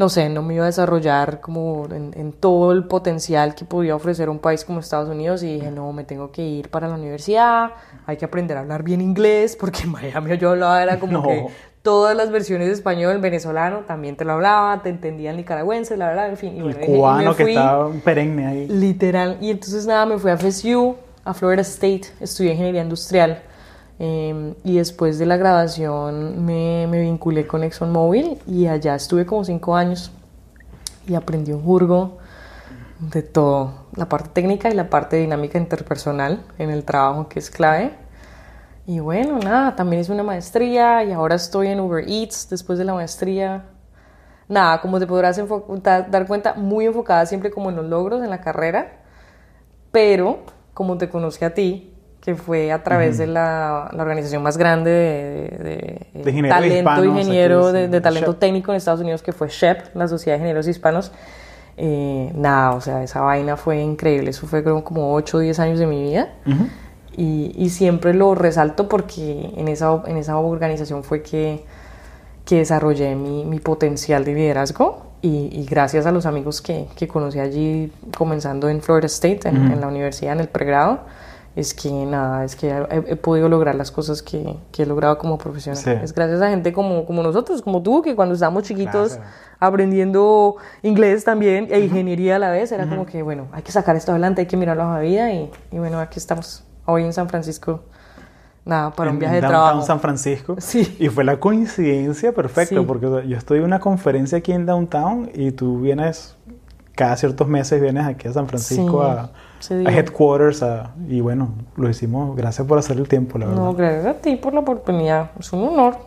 no 0.02 0.10
sé, 0.10 0.30
no 0.30 0.42
me 0.42 0.56
iba 0.56 0.64
a 0.64 0.66
desarrollar 0.66 1.42
como 1.42 1.86
en, 1.92 2.12
en 2.18 2.34
todo 2.34 2.72
el 2.72 2.86
potencial 2.86 3.54
que 3.54 3.66
podía 3.66 3.96
ofrecer 3.96 4.30
un 4.30 4.40
país 4.40 4.66
como 4.66 4.80
Estados 4.80 5.08
Unidos 5.10 5.44
y 5.44 5.54
dije, 5.54 5.70
no, 5.70 5.94
me 5.94 6.04
tengo 6.04 6.32
que 6.32 6.42
ir 6.42 6.70
para 6.70 6.88
la 6.88 6.96
universidad, 6.96 7.70
hay 8.08 8.18
que 8.18 8.26
aprender 8.26 8.58
a 8.58 8.62
hablar 8.62 8.82
bien 8.82 9.00
inglés, 9.00 9.56
porque 9.60 9.84
en 9.84 9.92
Miami 9.92 10.38
yo 10.40 10.50
hablaba, 10.50 10.82
era 10.82 11.00
como 11.00 11.14
No. 11.20 11.22
que 11.24 11.46
todas 11.84 12.18
las 12.18 12.32
versiones 12.32 12.68
de 12.68 12.74
español, 12.74 13.20
venezolano, 13.20 13.82
también 13.88 14.16
te 14.16 14.26
lo 14.26 14.34
hablaba, 14.34 14.82
te 14.82 14.90
entendía 14.90 15.30
el 15.30 15.38
nicaragüense, 15.38 15.96
la 15.98 16.08
verdad, 16.08 16.30
en 16.30 16.38
fin. 16.38 16.56
Y 16.56 16.60
El 16.62 16.72
y 16.72 16.76
me 16.76 16.86
cubano 16.88 17.36
que 17.36 17.44
fui- 17.44 17.52
estaba 17.54 17.92
perenne 18.04 18.48
ahí. 18.48 18.68
Literal. 18.70 19.38
Y 19.40 19.52
entonces 19.52 19.86
nada, 19.86 20.08
me 20.08 20.18
fui 20.18 20.32
a 20.32 20.38
FSU, 20.38 20.96
a 21.24 21.34
Florida 21.36 21.62
State, 21.62 22.06
estudié 22.20 22.54
ingeniería 22.54 22.82
industrial. 22.82 23.44
Eh, 24.04 24.56
y 24.64 24.78
después 24.78 25.20
de 25.20 25.28
la 25.28 25.38
graduación 25.38 26.44
me, 26.44 26.88
me 26.88 27.02
vinculé 27.02 27.46
con 27.46 27.64
ExxonMobil 27.64 28.40
y 28.48 28.66
allá 28.66 28.96
estuve 28.96 29.28
como 29.28 29.46
cinco 29.46 29.76
años 29.76 30.12
y 31.06 31.14
aprendí 31.14 31.52
un 31.52 31.62
jurgo 31.62 32.18
de 32.98 33.22
todo, 33.22 33.74
la 33.96 34.10
parte 34.10 34.30
técnica 34.34 34.72
y 34.72 34.74
la 34.74 34.90
parte 34.90 35.18
dinámica 35.18 35.60
interpersonal 35.60 36.42
en 36.58 36.72
el 36.72 36.84
trabajo 36.84 37.30
que 37.30 37.38
es 37.38 37.52
clave. 37.52 37.94
Y 38.88 39.00
bueno, 39.00 39.38
nada, 39.38 39.76
también 39.76 40.02
hice 40.02 40.12
una 40.12 40.24
maestría 40.24 41.04
y 41.04 41.12
ahora 41.12 41.36
estoy 41.36 41.68
en 41.68 41.80
Uber 41.80 42.04
Eats 42.10 42.50
después 42.50 42.80
de 42.80 42.86
la 42.86 42.96
maestría. 42.96 43.66
Nada, 44.48 44.82
como 44.82 45.00
te 45.00 45.06
podrás 45.06 45.40
dar 46.10 46.26
cuenta, 46.26 46.56
muy 46.56 46.88
enfocada 46.88 47.28
siempre 47.28 47.52
como 47.52 47.70
en 47.70 47.76
los 47.76 47.86
logros 47.86 48.24
en 48.24 48.32
la 48.32 48.42
carrera, 48.42 49.04
pero 49.92 50.40
como 50.74 50.98
te 50.98 51.08
conocí 51.08 51.46
a 51.46 51.54
ti, 51.54 51.91
que 52.22 52.36
fue 52.36 52.72
a 52.72 52.84
través 52.84 53.18
de 53.18 53.26
la, 53.28 53.90
la 53.94 54.02
organización 54.04 54.44
más 54.44 54.56
grande 54.58 54.92
de, 54.92 55.58
de- 55.58 56.08
de, 56.14 56.24
De 56.24 56.30
ingenieros 56.32 56.50
talento 56.60 56.78
hispanos, 56.78 57.06
ingeniero 57.06 57.72
de, 57.72 57.88
de 57.88 58.02
talento 58.02 58.32
SHEP. 58.32 58.40
técnico 58.40 58.72
en 58.72 58.78
Estados 58.78 59.02
Unidos, 59.02 59.24
que 59.24 59.32
fue 59.32 59.50
SHEP, 59.50 59.96
la 59.96 60.08
Sociedad 60.08 60.36
de 60.36 60.40
Ingenieros 60.42 60.68
Hispanos. 60.68 61.12
Eh, 61.78 62.32
nada, 62.36 62.72
o 62.76 62.82
sea, 62.82 63.02
esa 63.04 63.22
vaina 63.22 63.58
fue 63.58 63.82
increíble. 63.82 64.30
Eso 64.30 64.46
fue 64.46 64.62
creo 64.64 64.84
como 64.84 65.14
8 65.16 65.38
o 65.38 65.40
10 65.40 65.60
años 65.60 65.80
de 65.80 65.88
mi 65.88 66.04
vida. 66.04 66.30
Ujú. 66.46 66.68
Y, 67.18 67.54
y 67.56 67.70
siempre 67.70 68.14
lo 68.14 68.36
resalto 68.36 68.88
porque 68.88 69.52
en 69.58 69.68
esa, 69.68 70.02
en 70.06 70.18
esa 70.18 70.38
organización 70.38 71.04
fue 71.04 71.24
que, 71.24 71.66
que 72.46 72.58
desarrollé 72.58 73.16
mi, 73.16 73.46
mi 73.46 73.60
potencial 73.60 74.24
de 74.26 74.34
liderazgo 74.36 75.08
y, 75.24 75.50
y 75.52 75.66
gracias 75.66 76.06
a 76.06 76.12
los 76.12 76.26
amigos 76.28 76.62
que, 76.62 76.86
que 76.96 77.08
conocí 77.08 77.40
allí 77.40 77.92
comenzando 78.16 78.70
en 78.70 78.82
Florida 78.82 79.08
State, 79.08 79.50
en, 79.50 79.56
en 79.72 79.82
la 79.82 79.88
universidad, 79.88 80.34
en 80.34 80.40
el 80.42 80.48
pregrado, 80.50 81.00
es 81.56 81.74
que 81.74 81.92
nada, 81.92 82.46
es 82.46 82.56
que 82.56 82.70
he, 82.70 83.04
he 83.08 83.16
podido 83.18 83.50
lograr 83.50 83.76
las 83.76 83.92
cosas 83.92 84.22
que, 84.22 84.56
que 84.72 84.84
he 84.84 84.86
logrado 84.86 85.18
como 85.18 85.38
profesional. 85.38 85.82
Sí. 85.82 85.90
Es 85.90 86.14
gracias 86.14 86.42
a 86.42 86.50
gente 86.50 86.72
como, 86.72 87.06
como 87.06 87.22
nosotros, 87.24 87.62
como 87.62 87.82
tú, 87.82 88.02
que 88.02 88.16
cuando 88.16 88.34
estábamos 88.36 88.64
chiquitos 88.64 89.20
aprendiendo 89.60 90.56
inglés 90.82 91.24
también 91.24 91.68
e 91.70 91.80
ingeniería 91.82 92.38
a 92.38 92.40
la 92.40 92.52
vez, 92.52 92.72
era 92.72 92.88
como 92.88 93.06
que, 93.06 93.22
bueno, 93.22 93.48
hay 93.52 93.62
que 93.64 93.72
sacar 93.72 93.96
esto 93.96 94.12
adelante, 94.12 94.42
hay 94.42 94.48
que 94.48 94.58
mirar 94.58 94.78
la 94.78 94.86
hoja 94.88 95.00
de 95.00 95.08
vida 95.08 95.32
y, 95.32 95.52
y 95.72 95.78
bueno, 95.78 96.00
aquí 96.00 96.20
estamos 96.20 96.64
hoy 96.86 97.04
en 97.04 97.14
San 97.14 97.30
Francisco, 97.30 97.82
nada, 98.66 98.92
para 98.92 99.12
un 99.12 99.20
viaje 99.20 99.36
de 99.36 99.42
downtown 99.42 99.62
trabajo. 99.62 99.86
San 99.86 100.00
Francisco. 100.00 100.56
Sí. 100.60 100.96
Y 101.00 101.10
fue 101.10 101.24
la 101.24 101.40
coincidencia 101.40 102.32
perfecta, 102.34 102.76
Sí. 102.80 102.86
porque 102.86 103.06
o 103.06 103.20
sea, 103.20 103.28
yo 103.28 103.38
estoy 103.38 103.60
en 103.60 103.66
una 103.66 103.80
conferencia 103.80 104.38
aquí 104.40 104.52
en 104.52 104.66
downtown 104.66 105.30
y 105.34 105.52
tú 105.52 105.80
vienes, 105.82 106.36
cada 106.96 107.16
ciertos 107.18 107.48
meses 107.48 107.82
vienes 107.82 108.06
aquí 108.08 108.28
a 108.28 108.34
San 108.34 108.48
Francisco 108.48 109.04
Sí, 109.04 109.10
a, 109.10 109.32
a 109.70 109.92
headquarters 109.92 110.64
a- 110.64 110.94
y 111.08 111.22
bueno, 111.22 111.54
lo 111.76 111.90
hicimos. 111.90 112.36
Gracias 112.36 112.68
por 112.68 112.78
hacer 112.80 112.98
el 112.98 113.08
tiempo, 113.08 113.38
la 113.38 113.46
verdad. 113.48 113.62
No, 113.62 113.74
gracias 113.74 114.06
a 114.06 114.14
ti 114.20 114.36
por 114.36 114.54
la 114.54 114.62
oportunidad, 114.62 115.32
es 115.40 115.52
un 115.54 115.68
honor. 115.68 115.98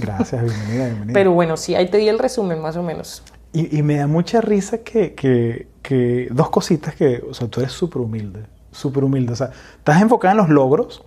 Gracias, 0.00 0.42
bienvenida, 0.42 0.84
bienvenida. 0.86 1.12
Pero 1.14 1.32
bueno, 1.32 1.56
sí, 1.56 1.74
ahí 1.74 1.90
te 1.90 1.98
di 1.98 2.08
el 2.08 2.18
resumen 2.18 2.60
más 2.60 2.76
o 2.76 2.82
menos. 2.82 3.22
Y, 3.52 3.78
y 3.78 3.82
me 3.82 3.96
da 3.96 4.06
mucha 4.06 4.40
risa 4.40 4.78
que, 4.78 5.14
que, 5.14 5.68
que 5.82 6.28
dos 6.30 6.50
cositas 6.50 6.94
que, 6.94 7.22
o 7.28 7.34
sea, 7.34 7.48
tú 7.48 7.60
eres 7.60 7.72
súper 7.72 8.02
humilde, 8.02 8.44
súper 8.70 9.02
humilde. 9.04 9.32
O 9.32 9.36
sea, 9.36 9.50
estás 9.78 10.00
enfocada 10.00 10.32
en 10.32 10.38
los 10.38 10.48
logros, 10.48 11.04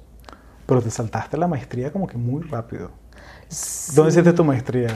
pero 0.66 0.82
te 0.82 0.90
saltaste 0.90 1.38
la 1.38 1.48
maestría 1.48 1.92
como 1.92 2.08
que 2.08 2.18
muy 2.18 2.44
rápido. 2.44 2.92
¿Dónde 3.96 4.12
hiciste 4.12 4.34
tu 4.34 4.44
maestría? 4.44 4.90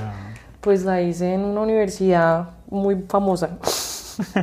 Pues 0.62 0.84
la 0.84 1.02
hice 1.02 1.34
en 1.34 1.42
una 1.42 1.62
universidad 1.62 2.50
muy 2.70 3.04
famosa 3.08 3.58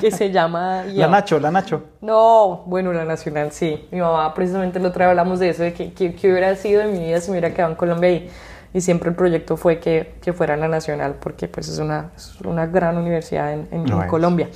que 0.00 0.10
se 0.10 0.30
llama... 0.30 0.84
La. 0.92 1.06
Nacho, 1.08 1.38
la 1.40 1.50
Nacho. 1.50 1.82
No, 2.00 2.62
bueno, 2.66 2.92
la 2.92 3.04
nacional 3.04 3.52
sí. 3.52 3.86
Mi 3.90 4.00
mamá 4.00 4.32
precisamente 4.34 4.78
el 4.78 4.86
otro 4.86 5.00
día 5.00 5.10
hablamos 5.10 5.38
de 5.38 5.50
eso, 5.50 5.62
de 5.62 5.72
que, 5.72 5.92
que, 5.92 6.14
que 6.14 6.30
hubiera 6.30 6.54
sido 6.56 6.80
de 6.82 6.88
mi 6.92 6.98
vida 7.04 7.20
si 7.20 7.30
me 7.30 7.38
hubiera 7.38 7.54
quedado 7.54 7.70
en 7.72 7.76
Colombia 7.76 8.10
y, 8.10 8.30
y 8.72 8.80
siempre 8.80 9.10
el 9.10 9.16
proyecto 9.16 9.56
fue 9.56 9.78
que, 9.80 10.14
que 10.22 10.32
fuera 10.32 10.56
la 10.56 10.68
nacional 10.68 11.14
porque 11.20 11.48
pues 11.48 11.68
es 11.68 11.78
una, 11.78 12.10
es 12.16 12.40
una 12.42 12.66
gran 12.66 12.96
universidad 12.98 13.52
en, 13.52 13.68
en- 13.70 13.90
en. 13.92 14.06
Colombia. 14.08 14.48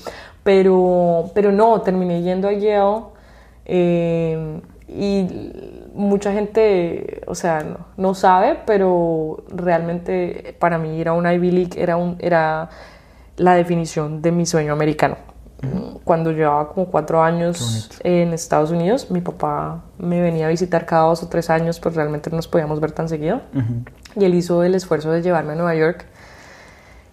Pero, 0.43 1.31
pero 1.35 1.53
no, 1.53 1.81
terminé 1.81 2.23
yendo 2.23 2.49
a 2.49 2.53
Yale 2.53 3.03
eh, 3.67 4.61
y 4.87 5.27
mucha 5.95 6.33
gente, 6.33 7.23
o 7.27 7.35
sea, 7.35 7.63
no, 7.63 7.79
no 7.97 8.15
sabe, 8.15 8.59
pero 8.67 9.43
realmente 9.49 10.55
para 10.59 10.77
mí 10.79 10.99
ir 10.99 11.09
a 11.09 11.15
una 11.15 11.33
Ivy 11.33 11.51
League 11.51 11.83
era, 11.83 11.97
un, 11.97 12.17
era 12.21 12.69
la 13.37 13.55
definición 13.55 14.23
de 14.23 14.33
mi 14.33 14.47
sueño 14.47 14.73
americano. 14.73 15.17
Cuando 16.05 16.31
llevaba 16.31 16.69
como 16.69 16.87
cuatro 16.87 17.23
años 17.23 17.89
en 18.01 18.35
Estados 18.35 18.71
Unidos, 18.71 19.11
mi 19.11 19.23
papá 19.23 19.83
me 19.97 20.21
venía 20.21 20.47
a 20.47 20.51
visitar 20.51 20.85
cada 20.85 21.05
dos 21.05 21.23
o 21.23 21.29
tres 21.29 21.49
años, 21.49 21.81
pues 21.81 21.95
realmente 21.95 22.29
no 22.29 22.37
nos 22.37 22.49
podíamos 22.49 22.81
ver 22.81 22.93
tan 22.93 23.09
seguido. 23.09 23.41
Y 24.15 24.25
él 24.25 24.35
hizo 24.35 24.63
el 24.63 24.75
esfuerzo 24.75 25.11
de 25.11 25.23
llevarme 25.23 25.53
a 25.53 25.57
Nueva 25.57 25.75
York. 25.75 26.05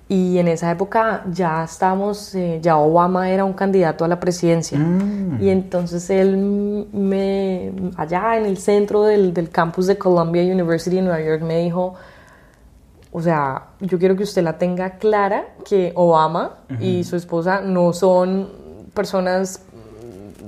Y 0.10 0.40
en 0.40 0.50
esa 0.50 0.70
época 0.70 1.24
ya 1.32 1.64
estábamos, 1.64 2.36
eh, 2.36 2.60
ya 2.62 2.76
Obama 2.76 3.30
era 3.30 3.46
un 3.46 3.54
candidato 3.54 4.04
a 4.04 4.10
la 4.10 4.20
presidencia. 4.20 4.78
Mm. 4.78 5.42
Y 5.42 5.50
entonces 5.50 6.10
él 6.10 6.36
me, 6.92 7.72
allá 7.96 8.36
en 8.38 8.46
el 8.46 8.58
centro 8.58 9.04
del, 9.04 9.34
del 9.34 9.50
campus 9.50 9.88
de 9.88 9.98
Columbia 9.98 10.44
University 10.44 10.98
en 10.98 11.06
Nueva 11.06 11.22
York, 11.22 11.44
me 11.44 11.60
dijo, 11.60 11.96
o 13.12 13.22
sea, 13.22 13.68
yo 13.80 14.00
quiero 14.00 14.16
que 14.16 14.24
usted 14.24 14.42
la 14.44 14.58
tenga 14.58 14.92
clara 14.92 15.50
que 15.68 15.92
Obama 15.96 16.60
y 16.80 17.04
su 17.04 17.16
esposa 17.16 17.62
no 17.62 17.94
son 17.94 18.50
personas 18.94 19.62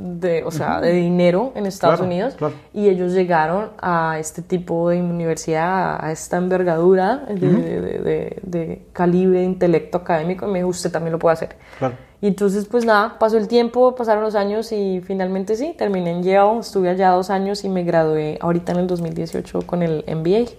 de, 0.03 0.43
o 0.43 0.51
sea, 0.51 0.81
de 0.81 0.91
dinero 0.91 1.51
en 1.55 1.65
Estados 1.65 1.99
Claro, 1.99 2.11
Unidos 2.11 2.35
claro. 2.35 2.53
y 2.73 2.89
ellos 2.89 3.13
llegaron 3.13 3.69
a 3.81 4.17
este 4.19 4.41
tipo 4.41 4.89
de 4.89 5.01
universidad, 5.01 6.03
a 6.03 6.11
esta 6.11 6.37
envergadura 6.37 7.25
de, 7.29 8.81
calibre 8.91 9.39
de 9.39 9.45
intelecto 9.45 9.99
académico 9.99 10.47
y 10.47 10.51
me 10.51 10.59
dijo, 10.59 10.69
usted 10.69 10.91
también 10.91 11.13
lo 11.13 11.19
puede 11.19 11.33
hacer. 11.33 11.55
Claro. 11.79 11.95
Y 12.21 12.27
entonces, 12.27 12.65
pues 12.65 12.85
nada, 12.85 13.19
pasó 13.19 13.37
el 13.37 13.49
tiempo, 13.49 13.95
pasaron 13.95 14.23
los 14.23 14.35
años 14.35 14.71
y 14.71 15.01
finalmente 15.05 15.55
sí, 15.55 15.75
terminé 15.77 16.11
en 16.11 16.23
Yale, 16.23 16.59
estuve 16.59 16.89
allá 16.89 17.09
dos 17.09 17.29
años 17.29 17.65
y 17.65 17.69
me 17.69 17.83
gradué 17.83 18.37
ahorita 18.39 18.71
en 18.71 18.79
el 18.79 18.87
2018 18.87 19.63
con 19.65 19.83
el 19.83 20.05
MBA. 20.07 20.49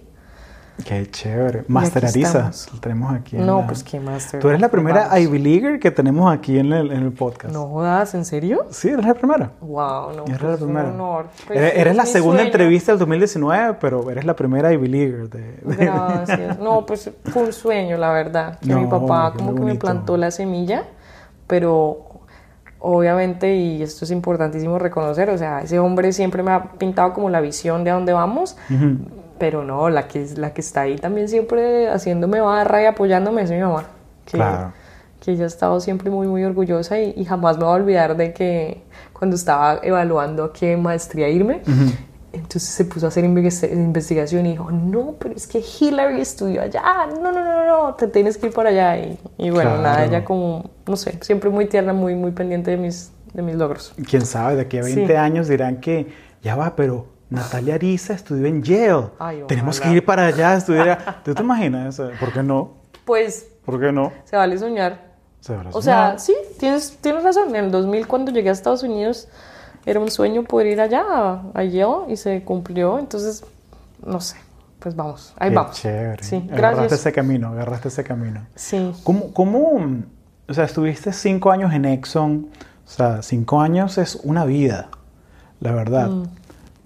Qué 0.83 1.09
chévere. 1.09 1.63
Master 1.69 2.05
Arisa, 2.05 2.51
lo 2.73 2.79
tenemos 2.81 3.13
aquí. 3.13 3.37
en 3.37 3.45
No, 3.45 3.61
la- 3.61 3.67
pues 3.67 3.81
qué 3.83 3.99
máster. 3.99 4.41
Tú 4.41 4.49
eres 4.49 4.59
la 4.59 4.67
primera 4.69 5.07
Vamos. 5.07 5.19
Ivy 5.19 5.39
Leaguer 5.39 5.79
que 5.79 5.89
tenemos 5.89 6.31
aquí 6.33 6.59
en 6.59 6.73
el, 6.73 6.91
en 6.91 7.03
el 7.03 7.13
podcast. 7.13 7.53
No 7.53 7.67
jodas, 7.67 8.13
¿en 8.13 8.25
serio? 8.25 8.65
Sí, 8.71 8.89
eres 8.89 9.05
la 9.05 9.13
primera. 9.13 9.51
Wow, 9.61 10.13
no, 10.15 10.25
Eres 10.25 10.37
pues 10.39 10.41
la 10.41 10.53
es 10.55 10.61
un 10.61 10.67
primera. 10.67 10.89
honor. 10.89 11.27
Pues, 11.47 11.59
eres 11.59 11.73
eres 11.75 11.91
es 11.91 11.95
la 11.97 12.03
mi 12.03 12.09
segunda 12.09 12.37
sueño. 12.39 12.51
entrevista 12.51 12.91
del 12.91 12.99
2019, 12.99 13.77
pero 13.79 14.11
eres 14.11 14.25
la 14.25 14.35
primera 14.35 14.73
Ivy 14.73 14.87
Leaguer. 14.87 15.29
De, 15.29 15.39
de- 15.63 15.85
Gracias. 15.85 16.59
No, 16.59 16.85
pues 16.85 17.09
fue 17.31 17.43
un 17.43 17.53
sueño, 17.53 17.97
la 17.97 18.11
verdad. 18.11 18.59
Que 18.59 18.75
mi 18.75 18.81
No, 18.83 18.89
papá 18.89 19.31
qué 19.31 19.37
como 19.39 19.55
que 19.55 19.61
me 19.61 19.75
plantó 19.75 20.17
la 20.17 20.29
semilla, 20.29 20.83
pero 21.47 21.99
obviamente, 22.79 23.55
y 23.55 23.81
esto 23.81 24.05
es 24.05 24.11
importantísimo 24.11 24.77
reconocer, 24.77 25.29
o 25.29 25.37
sea, 25.37 25.61
ese 25.61 25.79
hombre 25.79 26.11
siempre 26.13 26.43
me 26.43 26.51
ha 26.51 26.63
pintado 26.73 27.13
como 27.13 27.29
la 27.29 27.41
visión 27.41 27.83
de 27.83 27.91
a 27.91 27.93
dónde 27.95 28.13
vamos, 28.13 28.57
Ujú. 28.69 28.97
Pero 29.37 29.63
no, 29.63 29.89
la 29.89 30.07
que, 30.07 30.25
la 30.35 30.53
que 30.53 30.61
está 30.61 30.81
ahí 30.81 30.95
también 30.97 31.27
siempre 31.29 31.89
haciéndome 31.89 32.41
barra 32.41 32.81
y 32.83 32.85
apoyándome 32.85 33.41
es 33.43 33.51
mi 33.51 33.59
mamá. 33.59 33.85
Que, 34.25 34.37
Claro. 34.37 34.73
que 35.19 35.31
ella 35.31 35.43
ha 35.45 35.47
estado 35.47 35.79
siempre 35.79 36.09
muy, 36.09 36.27
muy 36.27 36.43
orgullosa 36.43 36.99
y, 36.99 37.13
y 37.15 37.25
jamás 37.25 37.57
me 37.57 37.65
va 37.65 37.71
a 37.71 37.75
olvidar 37.75 38.15
de 38.17 38.33
que 38.33 38.83
cuando 39.13 39.35
estaba 39.35 39.79
evaluando 39.83 40.43
a 40.45 40.53
qué 40.53 40.75
maestría 40.77 41.29
irme, 41.29 41.61
Entonces 42.33 42.63
se 42.63 42.83
puso 42.83 43.05
a 43.05 43.09
hacer 43.09 43.23
investigación 43.23 44.45
y 44.45 44.51
dijo, 44.51 44.69
no, 44.69 45.15
pero 45.17 45.35
es 45.35 45.47
que 45.47 45.59
Hillary 45.79 46.19
estudió 46.19 46.63
allá, 46.63 46.83
no, 47.21 47.31
no, 47.31 47.43
no, 47.43 47.65
no, 47.65 47.93
te 47.95 48.07
tienes 48.07 48.37
que 48.37 48.47
ir 48.47 48.53
para 48.53 48.71
allá. 48.71 48.97
Y, 48.97 49.17
y 49.37 49.51
bueno, 49.51 49.77
nada, 49.77 50.03
ella 50.03 50.25
como, 50.25 50.69
no 50.85 50.97
sé, 50.97 51.17
siempre 51.21 51.49
muy 51.49 51.65
tierna, 51.67 51.93
muy, 51.93 52.13
muy 52.13 52.31
pendiente 52.31 52.71
de 52.71 52.77
mis, 52.77 53.13
de 53.33 53.41
mis 53.41 53.55
logros. 53.55 53.93
Quién 54.09 54.25
sabe, 54.25 54.55
de 54.55 54.63
aquí 54.63 54.77
a 54.79 54.81
20 54.83 55.17
años 55.17 55.47
dirán 55.47 55.79
que, 55.79 56.07
ya 56.43 56.57
va, 56.57 56.75
pero 56.75 57.05
Natalia 57.35 57.75
Arisa 57.75 58.13
estudió 58.13 58.45
en 58.47 58.63
Yale. 58.63 59.09
Tenemos 59.47 59.79
que 59.79 59.91
ir 59.91 60.05
para 60.05 60.27
allá 60.27 60.51
a 60.51 60.57
estudiar. 60.57 61.21
¿Tú 61.23 61.33
te 61.33 61.41
imaginas 61.41 61.93
eso? 61.93 62.09
¿Por 62.19 62.31
qué 62.33 62.43
no? 62.43 62.73
Pues... 63.05 63.47
¿Por 63.65 63.79
qué 63.79 63.91
no? 63.91 64.11
Se 64.25 64.35
vale 64.35 64.57
soñar. 64.57 65.15
Se 65.41 65.55
vale 65.55 65.71
soñar. 65.71 65.77
O 65.77 65.81
sea, 65.81 66.19
sí, 66.19 66.35
tienes, 66.59 66.97
tienes 67.01 67.23
razón. 67.23 67.55
En 67.55 67.65
el 67.65 67.71
2000 67.71 68.07
cuando 68.07 68.31
llegué 68.31 68.49
a 68.49 68.51
Estados 68.51 68.83
Unidos 68.83 69.27
era 69.85 69.99
un 69.99 70.09
sueño 70.09 70.43
poder 70.43 70.67
ir 70.67 70.81
allá, 70.81 71.03
a 71.53 71.63
Yale, 71.63 72.11
y 72.11 72.17
se 72.17 72.43
cumplió. 72.43 72.97
Entonces, 72.97 73.43
no 74.05 74.19
sé, 74.19 74.37
pues 74.79 74.95
vamos, 74.95 75.33
ahí 75.37 75.49
Qué 75.49 75.55
vamos. 75.55 75.75
Chévere. 75.75 76.23
Sí, 76.23 76.39
gracias. 76.45 76.61
Agarraste 76.61 76.95
ese 76.95 77.11
camino, 77.11 77.49
agarraste 77.49 77.87
ese 77.87 78.03
camino. 78.03 78.45
Sí. 78.55 78.93
¿Cómo, 79.03 79.33
¿Cómo, 79.33 80.03
o 80.47 80.53
sea, 80.53 80.65
estuviste 80.65 81.11
cinco 81.13 81.51
años 81.51 81.73
en 81.73 81.85
Exxon? 81.85 82.49
O 82.85 82.89
sea, 82.89 83.21
cinco 83.21 83.61
años 83.61 83.97
es 83.97 84.15
una 84.23 84.45
vida, 84.45 84.89
la 85.59 85.71
verdad. 85.71 86.09
Mm. 86.09 86.23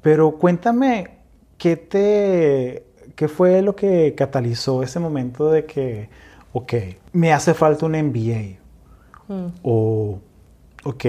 Pero 0.01 0.31
cuéntame, 0.37 1.19
¿qué 1.57 1.75
te, 1.75 2.83
qué 3.15 3.27
fue 3.27 3.61
lo 3.61 3.75
que 3.75 4.15
catalizó 4.15 4.83
ese 4.83 4.99
momento 4.99 5.51
de 5.51 5.65
que, 5.65 6.09
ok, 6.53 6.73
me 7.13 7.33
hace 7.33 7.53
falta 7.53 7.85
un 7.85 7.93
MBA? 7.93 8.57
Mm. 9.27 9.47
O, 9.63 10.19
ok, 10.83 11.05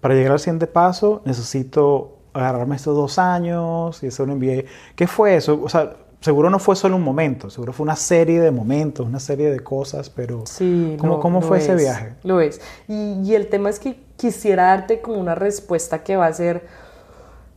para 0.00 0.14
llegar 0.14 0.32
al 0.32 0.40
siguiente 0.40 0.66
paso 0.66 1.22
necesito 1.24 2.18
agarrarme 2.34 2.76
estos 2.76 2.96
dos 2.96 3.18
años 3.18 4.02
y 4.02 4.08
hacer 4.08 4.28
un 4.28 4.36
MBA. 4.36 4.64
¿Qué 4.94 5.06
fue 5.06 5.36
eso? 5.36 5.60
O 5.62 5.68
sea, 5.68 5.96
seguro 6.20 6.50
no 6.50 6.58
fue 6.58 6.74
solo 6.74 6.96
un 6.96 7.02
momento, 7.02 7.50
seguro 7.50 7.72
fue 7.72 7.84
una 7.84 7.96
serie 7.96 8.40
de 8.40 8.50
momentos, 8.50 9.06
una 9.06 9.20
serie 9.20 9.50
de 9.50 9.60
cosas, 9.60 10.10
pero 10.10 10.44
sí, 10.46 10.96
¿cómo, 10.98 11.20
cómo 11.20 11.42
fue 11.42 11.58
ese 11.58 11.74
viaje? 11.74 12.14
Lo 12.22 12.40
es. 12.40 12.60
Y, 12.88 13.20
y, 13.22 13.34
el 13.34 13.48
tema 13.48 13.70
es 13.70 13.78
que 13.78 13.98
quisiera 14.16 14.64
darte 14.68 15.00
como 15.00 15.18
una 15.18 15.34
respuesta 15.34 16.02
que 16.02 16.16
va 16.16 16.26
a 16.26 16.32
ser 16.32 16.66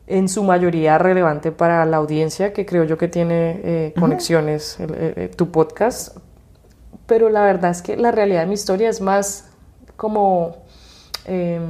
en 0.08 0.30
su 0.30 0.44
mayoría 0.44 0.98
relevante 0.98 1.52
para 1.52 1.86
la 1.86 1.98
audiencia, 1.98 2.54
que 2.54 2.66
creo 2.66 2.86
yo 2.86 2.98
que 2.98 3.10
tiene 3.10 3.62
eh, 3.64 3.94
conexiones, 4.00 4.78
tu 5.36 5.52
podcast. 5.52 6.18
Pero 7.06 7.30
la 7.30 7.44
verdad 7.44 7.72
es 7.72 7.82
que 7.82 7.98
la 7.98 8.12
realidad 8.12 8.42
de 8.42 8.48
mi 8.48 8.54
historia 8.54 8.90
es 8.90 9.02
más 9.02 9.50
como 9.98 10.64
em, 11.26 11.62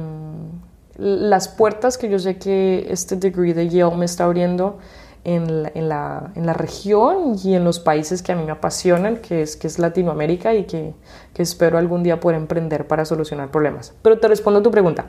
las 0.96 1.48
puertas 1.48 1.98
que 1.98 2.08
yo 2.08 2.18
sé 2.18 2.38
que 2.38 2.86
este 2.90 3.16
degree 3.16 3.54
de 3.54 3.68
Yale 3.68 3.96
me 3.96 4.04
está 4.04 4.24
abriendo 4.24 4.78
en 5.24 5.62
la, 5.62 5.72
en, 5.74 5.88
la, 5.88 6.32
en 6.34 6.46
la, 6.46 6.52
región 6.54 7.36
y 7.42 7.54
en 7.54 7.64
los 7.64 7.80
países 7.80 8.22
que 8.22 8.32
a 8.32 8.36
mí 8.36 8.44
me 8.44 8.52
apasionan, 8.52 9.16
que 9.16 9.42
es, 9.42 9.56
que 9.56 9.66
es 9.66 9.78
Latinoamérica 9.78 10.54
y 10.54 10.64
que, 10.64 10.94
que 11.34 11.42
espero 11.42 11.76
algún 11.78 12.02
día 12.02 12.20
poder 12.20 12.38
emprender 12.38 12.86
para 12.86 13.04
solucionar 13.04 13.50
problemas. 13.50 13.94
Pero 14.02 14.18
te 14.18 14.28
respondo 14.28 14.60
a 14.60 14.62
tu 14.62 14.70
pregunta. 14.70 15.06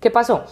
¿Qué 0.00 0.10
pasó? 0.10 0.44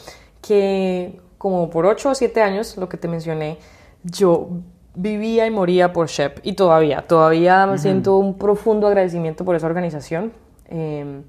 Que 0.43 1.21
como 1.41 1.71
por 1.71 1.87
8 1.87 2.11
o 2.11 2.15
7 2.15 2.43
años, 2.43 2.77
lo 2.77 2.91
que 2.91 2.99
te 2.99 3.09
mencioné, 3.09 3.57
yo 4.05 4.51
vivía 4.95 5.47
y 5.47 5.51
moría 5.51 5.91
por 5.91 6.09
Shep 6.09 6.41
y 6.43 6.53
todavía, 6.53 7.07
todavía 7.09 7.67
me 7.67 7.79
siento 7.79 8.19
un 8.19 8.37
profundo 8.37 8.87
agradecimiento 8.87 9.43
por 9.43 9.57
esa 9.57 9.67
organización. 9.67 10.35
Em, 10.69 11.23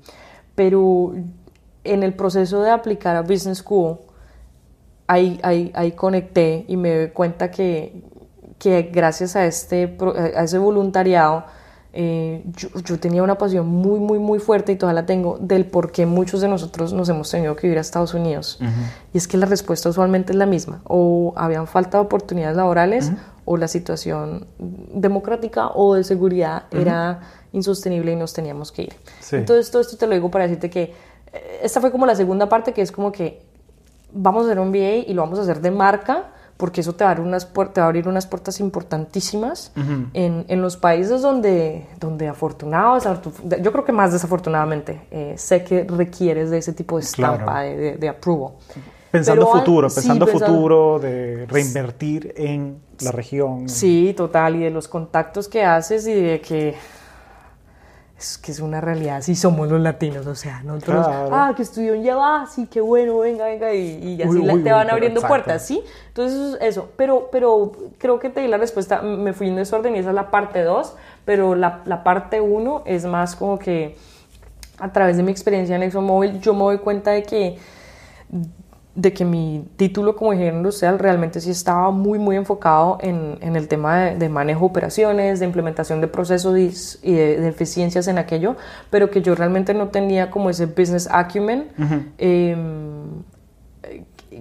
pero 0.53 1.13
en 1.85 2.03
el 2.03 2.13
proceso 2.13 2.61
de 2.61 2.71
aplicar 2.71 3.15
a 3.15 3.21
Business 3.21 3.59
School, 3.59 3.99
ahí, 5.07 5.39
ahí, 5.43 5.71
ahí 5.73 5.93
conecté 5.93 6.65
y 6.67 6.75
me 6.75 6.93
doy 6.93 7.09
cuenta 7.11 7.49
que, 7.49 8.03
que 8.59 8.81
gracias 8.91 9.37
a, 9.37 9.45
este, 9.45 9.97
a 10.35 10.43
ese 10.43 10.57
voluntariado, 10.57 11.45
eh, 11.93 12.43
yo, 12.55 12.69
yo, 12.85 12.99
tenía 12.99 13.21
una 13.21 13.37
pasión 13.37 13.67
muy, 13.67 13.99
muy, 13.99 14.17
muy 14.17 14.39
fuerte 14.39 14.71
y 14.71 14.75
todavía 14.77 15.01
la 15.01 15.05
tengo 15.05 15.37
del 15.41 15.65
por 15.65 15.91
qué 15.91 16.05
muchos 16.05 16.39
de 16.39 16.47
nosotros 16.47 16.93
nos 16.93 17.09
hemos 17.09 17.29
tenido 17.29 17.55
que 17.57 17.67
ir 17.67 17.77
a 17.77 17.81
Estados 17.81 18.13
Unidos. 18.13 18.59
Y 19.13 19.17
es 19.17 19.27
que 19.27 19.37
la 19.37 19.45
respuesta 19.45 19.89
usualmente 19.89 20.31
es 20.31 20.37
la 20.37 20.45
misma. 20.45 20.81
O 20.85 21.33
habían 21.35 21.67
faltado 21.67 22.03
oportunidades 22.03 22.55
laborales 22.55 23.11
o 23.43 23.57
la 23.57 23.67
situación 23.67 24.47
democrática 24.57 25.69
o 25.69 25.95
de 25.95 26.05
seguridad 26.05 26.63
era 26.71 27.19
insostenible 27.51 28.13
y 28.13 28.15
nos 28.15 28.33
teníamos 28.33 28.71
que 28.71 28.83
ir. 28.83 28.93
Entonces 29.31 29.69
todo 29.69 29.81
esto 29.81 29.97
te 29.97 30.07
lo 30.07 30.13
digo 30.13 30.31
para 30.31 30.45
decirte 30.45 30.69
que 30.69 30.93
eh, 31.33 31.59
esta 31.61 31.81
fue 31.81 31.91
como 31.91 32.05
la 32.05 32.15
segunda 32.15 32.47
parte 32.47 32.71
que 32.71 32.81
es 32.81 32.91
como 32.91 33.11
que 33.11 33.41
vamos 34.13 34.43
a 34.43 34.45
hacer 34.45 34.59
un 34.59 34.71
VA 34.71 35.07
y 35.07 35.13
lo 35.13 35.23
vamos 35.23 35.39
a 35.39 35.41
hacer 35.41 35.59
de 35.59 35.71
marca 35.71 36.31
porque 36.61 36.81
eso 36.81 36.93
te 36.93 37.03
va 37.03 37.09
a 37.09 37.13
abrir 37.13 37.25
unas, 37.25 37.51
te 37.51 37.81
va 37.81 37.85
a 37.85 37.87
abrir 37.87 38.07
unas 38.07 38.27
puertas 38.27 38.59
importantísimas 38.59 39.71
en, 40.13 40.45
en, 40.47 40.61
los 40.61 40.77
países 40.77 41.24
donde, 41.24 41.87
donde 42.00 42.27
afortunados, 42.27 43.03
yo 43.63 43.71
creo 43.71 43.83
que 43.83 43.91
más 43.91 44.13
desafortunadamente, 44.13 45.01
eh, 45.09 45.33
sé 45.37 45.63
que 45.63 45.85
requieres 45.85 46.51
de 46.51 46.59
ese 46.59 46.74
tipo 46.74 46.97
de 46.97 47.03
estampa, 47.03 47.61
de, 47.61 47.97
de, 47.97 48.09
approval. 48.09 48.53
Pensando 49.09 49.47
futuro, 49.47 49.87
pensando 49.87 50.27
futuro, 50.27 51.00
de 51.00 51.47
reinvertir 51.47 52.31
en 52.37 52.77
la 53.00 53.11
región. 53.11 53.67
Sí, 53.67 54.13
total, 54.15 54.57
y 54.57 54.59
de 54.59 54.69
los 54.69 54.87
contactos 54.87 55.47
que 55.47 55.63
haces 55.63 56.05
y 56.05 56.13
de 56.13 56.41
que 56.41 56.75
es 58.22 58.38
que 58.38 58.51
es 58.51 58.60
una 58.60 58.81
realidad, 58.81 59.22
si 59.22 59.36
somos 59.36 59.70
los 59.70 59.81
latinos, 59.81 60.25
o 60.27 60.36
sea, 60.36 60.62
nosotros, 60.64 61.05
ah, 61.10 61.53
que 61.55 61.64
estudió 61.64 61.94
en 61.94 62.03
Yaba, 62.03 62.46
sí, 62.48 62.68
qué 62.68 62.79
bueno, 62.79 63.18
venga, 63.20 63.46
venga, 63.46 63.74
y, 63.74 64.16
y 64.16 64.22
así 64.22 64.64
te 64.64 64.72
van 64.72 64.90
abriendo 64.90 65.22
puertas, 65.22 65.66
¿sí? 65.66 65.81
Entonces, 66.07 66.57
eso, 66.62 66.90
pero, 66.96 67.29
pero 67.31 67.72
creo 67.98 68.20
que 68.20 68.29
te 68.29 68.42
di 68.42 68.48
la 68.48 68.57
respuesta, 68.57 69.01
me 69.01 69.34
fui 69.34 69.48
en 69.48 69.55
desorden 69.55 69.96
y 69.96 70.00
esa 70.00 70.10
es 70.10 70.16
la 70.16 70.29
parte 70.29 70.64
2, 70.64 70.96
pero 71.25 71.55
la, 71.55 71.81
la 71.86 72.03
parte 72.03 72.42
1 72.42 72.84
es 72.86 73.05
más 73.05 73.36
como 73.36 73.57
que 73.57 73.98
a 74.77 74.92
través 74.92 75.18
de 75.18 75.24
mi 75.24 75.31
experiencia 75.31 75.75
en 75.75 75.84
ExxonMobil, 75.84 76.40
yo 76.42 76.53
me 76.53 76.62
doy 76.62 76.77
cuenta 76.79 77.12
de 77.12 77.24
que 77.24 77.57
de 78.93 79.13
que 79.13 79.23
mi 79.23 79.65
título 79.77 80.15
como 80.15 80.33
ingeniero 80.33 80.57
industrial 80.57 80.99
realmente 80.99 81.39
sí 81.39 81.51
estaba 81.51 81.91
muy, 81.91 82.19
muy 82.19 82.35
enfocado 82.35 82.97
en, 83.01 83.37
en 83.41 83.55
el 83.55 83.67
tema 83.67 84.11
de, 84.11 84.29
manejo 84.29 84.61
de 84.61 84.65
operaciones, 84.65 85.39
de 85.39 85.45
implementación 85.45 86.01
de 86.01 86.07
procesos 86.07 86.57
y, 86.57 87.13
de, 87.13 87.47
eficiencias 87.47 88.07
en 88.07 88.17
aquello, 88.17 88.57
pero 88.89 89.09
que 89.09 89.21
yo 89.21 89.33
realmente 89.33 89.73
no 89.73 89.87
tenía 89.89 90.29
como 90.29 90.49
ese 90.49 90.65
business 90.65 91.07
acumen. 91.09 91.69
Em, 92.17 93.23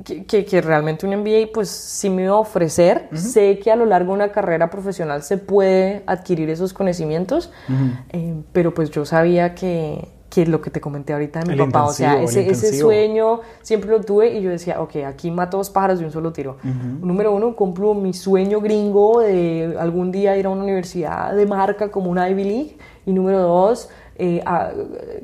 que, 0.04 0.44
que, 0.44 0.60
realmente 0.60 1.04
un 1.04 1.16
MBA 1.16 1.50
pues 1.52 1.68
sí 1.68 2.10
me 2.10 2.22
iba 2.22 2.32
a 2.32 2.38
ofrecer. 2.38 3.08
Sé 3.12 3.58
que 3.58 3.70
a 3.70 3.76
lo 3.76 3.86
largo 3.86 4.12
de 4.12 4.24
una 4.24 4.32
carrera 4.32 4.70
profesional 4.70 5.22
se 5.22 5.36
puede 5.36 6.02
adquirir 6.06 6.48
esos 6.50 6.72
conocimientos, 6.72 7.52
em, 8.10 8.42
pero 8.52 8.72
pues 8.72 8.90
yo 8.90 9.04
sabía 9.04 9.54
que, 9.54 10.08
que 10.30 10.46
lo 10.46 10.60
que 10.60 10.70
te 10.70 10.80
comenté 10.80 11.12
ahorita 11.12 11.40
de 11.40 11.52
mi 11.52 11.58
papá, 11.58 11.84
o 11.84 11.92
sea, 11.92 12.22
ese, 12.22 12.48
ese, 12.48 12.72
sueño 12.78 13.40
siempre 13.62 13.90
lo 13.90 14.00
tuve 14.00 14.32
y 14.32 14.40
yo 14.40 14.50
decía, 14.50 14.80
ok, 14.80 14.96
aquí 15.06 15.28
mato 15.28 15.56
dos 15.56 15.70
pájaros 15.70 15.98
de 15.98 16.04
un 16.04 16.12
solo 16.12 16.32
tiro. 16.32 16.56
Número 16.62 17.34
uno, 17.34 17.56
cumplo 17.56 17.94
mi 17.94 18.14
sueño 18.14 18.60
gringo 18.60 19.20
de 19.20 19.76
algún 19.78 20.12
día 20.12 20.36
ir 20.36 20.46
a 20.46 20.50
una 20.50 20.62
universidad 20.62 21.34
de 21.34 21.46
marca 21.46 21.90
como 21.90 22.10
una 22.10 22.30
Ivy 22.30 22.44
League. 22.44 22.78
Y 23.06 23.12
número 23.12 23.40
dos, 23.40 23.88
eh, 24.16 24.44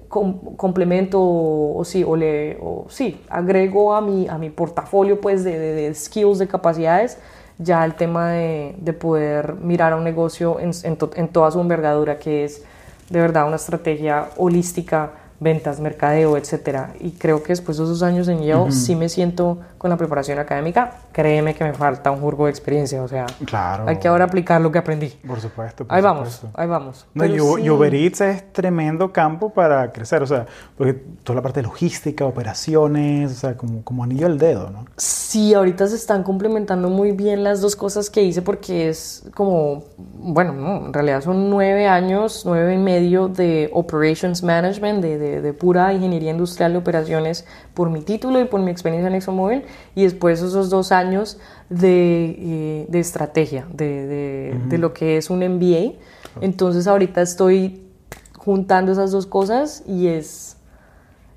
complemento 0.08 1.20
o, 1.22 1.84
sí, 1.84 2.02
o, 2.02 2.16
le, 2.16 2.58
o 2.60 2.86
sí, 2.88 3.20
agrego 3.28 3.94
a 3.94 4.00
mi, 4.00 4.26
a 4.26 4.38
mi 4.38 4.50
portafolio 4.50 5.20
pues 5.20 5.44
de, 5.44 5.56
de, 5.56 5.94
skills, 5.94 6.38
de 6.38 6.48
capacidades, 6.48 7.18
ya 7.58 7.84
el 7.84 7.94
tema 7.94 8.30
de, 8.30 8.74
de 8.78 8.92
poder 8.92 9.54
mirar 9.56 9.92
a 9.92 9.96
un 9.96 10.04
negocio 10.04 10.58
en, 10.58 10.70
en, 10.82 10.98
en 11.14 11.28
toda 11.28 11.50
su 11.52 11.60
envergadura, 11.60 12.18
que 12.18 12.44
es 12.44 12.64
de 13.08 13.20
verdad 13.20 13.46
una 13.46 13.56
estrategia 13.56 14.30
holística, 14.36 15.12
ventas, 15.40 15.80
mercadeo, 15.80 16.36
etcétera. 16.36 16.94
Y 17.00 17.12
creo 17.12 17.42
que 17.42 17.48
después 17.48 17.78
de 17.78 17.84
esos 17.84 18.02
años 18.02 18.28
en 18.28 18.42
Yale 18.42 18.72
sí 18.72 18.94
me 18.94 19.08
siento 19.08 19.58
con 19.78 19.90
la 19.90 19.96
preparación 19.96 20.38
académica. 20.38 20.92
Créeme 21.12 21.54
que 21.54 21.64
me 21.64 21.72
falta 21.72 22.10
un 22.10 22.20
jurgo 22.20 22.44
de 22.44 22.50
experiencia, 22.50 23.02
o 23.02 23.08
sea, 23.08 23.26
claro. 23.44 23.84
hay 23.86 23.96
que 23.96 24.08
ahora 24.08 24.24
aplicar 24.24 24.60
lo 24.60 24.70
que 24.70 24.78
aprendí. 24.78 25.08
Por 25.26 25.40
supuesto. 25.40 25.86
ahí 25.88 26.02
vamos, 26.02 26.42
ahí 26.54 26.66
vamos. 26.66 27.06
No, 27.14 27.24
Uber 27.24 27.94
Eats 27.94 28.20
es 28.20 28.52
tremendo 28.52 29.12
campo 29.12 29.50
para 29.50 29.92
crecer, 29.92 30.22
o 30.22 30.26
sea, 30.26 30.46
porque 30.76 30.94
toda 31.22 31.36
la 31.36 31.42
parte 31.42 31.60
de 31.60 31.64
logística, 31.64 32.24
operaciones, 32.24 33.32
o 33.32 33.34
sea, 33.34 33.56
como, 33.56 33.82
como 33.82 34.04
anillo 34.04 34.26
al 34.26 34.38
dedo, 34.38 34.70
¿no? 34.70 34.86
Sí, 34.96 35.54
ahorita 35.54 35.86
se 35.86 35.96
están 35.96 36.22
complementando 36.22 36.88
muy 36.88 37.12
bien 37.12 37.44
las 37.44 37.60
dos 37.60 37.76
cosas 37.76 38.10
que 38.10 38.22
hice 38.22 38.42
porque 38.42 38.88
es 38.88 39.24
como, 39.34 39.84
bueno, 39.96 40.52
no, 40.52 40.86
en 40.86 40.92
realidad 40.92 41.22
son 41.22 41.50
nueve 41.50 41.86
años, 41.86 42.42
nueve 42.44 42.74
y 42.74 42.78
medio 42.78 43.28
de 43.28 43.70
Operations 43.72 44.42
Management, 44.42 45.02
de 45.02 45.16
de, 45.18 45.25
pura 45.58 45.92
ingeniería 45.92 46.30
industrial 46.30 46.72
de 46.72 46.78
operaciones 46.78 47.46
por 47.74 47.90
mi 47.90 48.00
título 48.02 48.40
y 48.40 48.44
por 48.44 48.60
mi 48.60 48.70
experiencia 48.70 49.08
en 49.08 49.14
ExxonMobil 49.14 49.64
y 49.94 50.02
después 50.04 50.40
esos 50.40 50.70
dos 50.70 50.92
años 50.92 51.38
de, 51.68 52.86
eh, 52.90 52.98
estrategia, 52.98 53.66
de, 53.72 54.76
lo 54.78 54.92
que 54.92 55.16
es 55.16 55.30
un 55.30 55.40
MBA. 55.40 55.94
Entonces 56.40 56.86
ahorita 56.86 57.22
estoy 57.22 57.82
juntando 58.36 58.92
esas 58.92 59.10
dos 59.10 59.26
cosas 59.26 59.82
y 59.86 60.08
es 60.08 60.56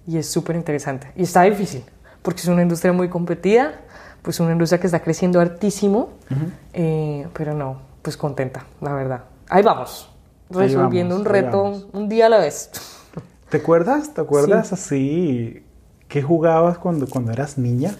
y 0.09 0.17
es 0.17 0.27
súper 0.27 0.55
interesante. 0.55 1.11
Y 1.15 1.21
está 1.21 1.43
difícil, 1.43 1.83
porque 2.23 2.41
es 2.41 2.47
una 2.47 2.63
industria 2.63 2.91
muy 2.91 3.09
competida, 3.09 3.81
pues 4.23 4.39
una 4.39 4.53
industria 4.53 4.79
que 4.79 4.87
está 4.87 5.01
creciendo 5.01 5.39
hartísimo, 5.39 6.09
eh, 6.73 7.27
pero 7.33 7.53
no, 7.53 7.81
pues 8.01 8.17
contenta, 8.17 8.65
la 8.81 8.93
verdad. 8.93 9.25
Ahí 9.49 9.61
vamos, 9.61 10.09
resolviendo 10.49 11.15
un 11.15 11.25
reto 11.25 11.89
un 11.93 12.09
día 12.09 12.25
a 12.25 12.29
la 12.29 12.39
vez. 12.39 12.71
¿Te 13.49 13.57
acuerdas? 13.57 14.13
¿Te 14.13 14.21
acuerdas 14.21 14.73
así 14.73 15.63
qué 16.07 16.21
jugabas 16.21 16.77
cuando, 16.77 17.07
cuando 17.07 17.31
eras 17.31 17.57
niña? 17.57 17.95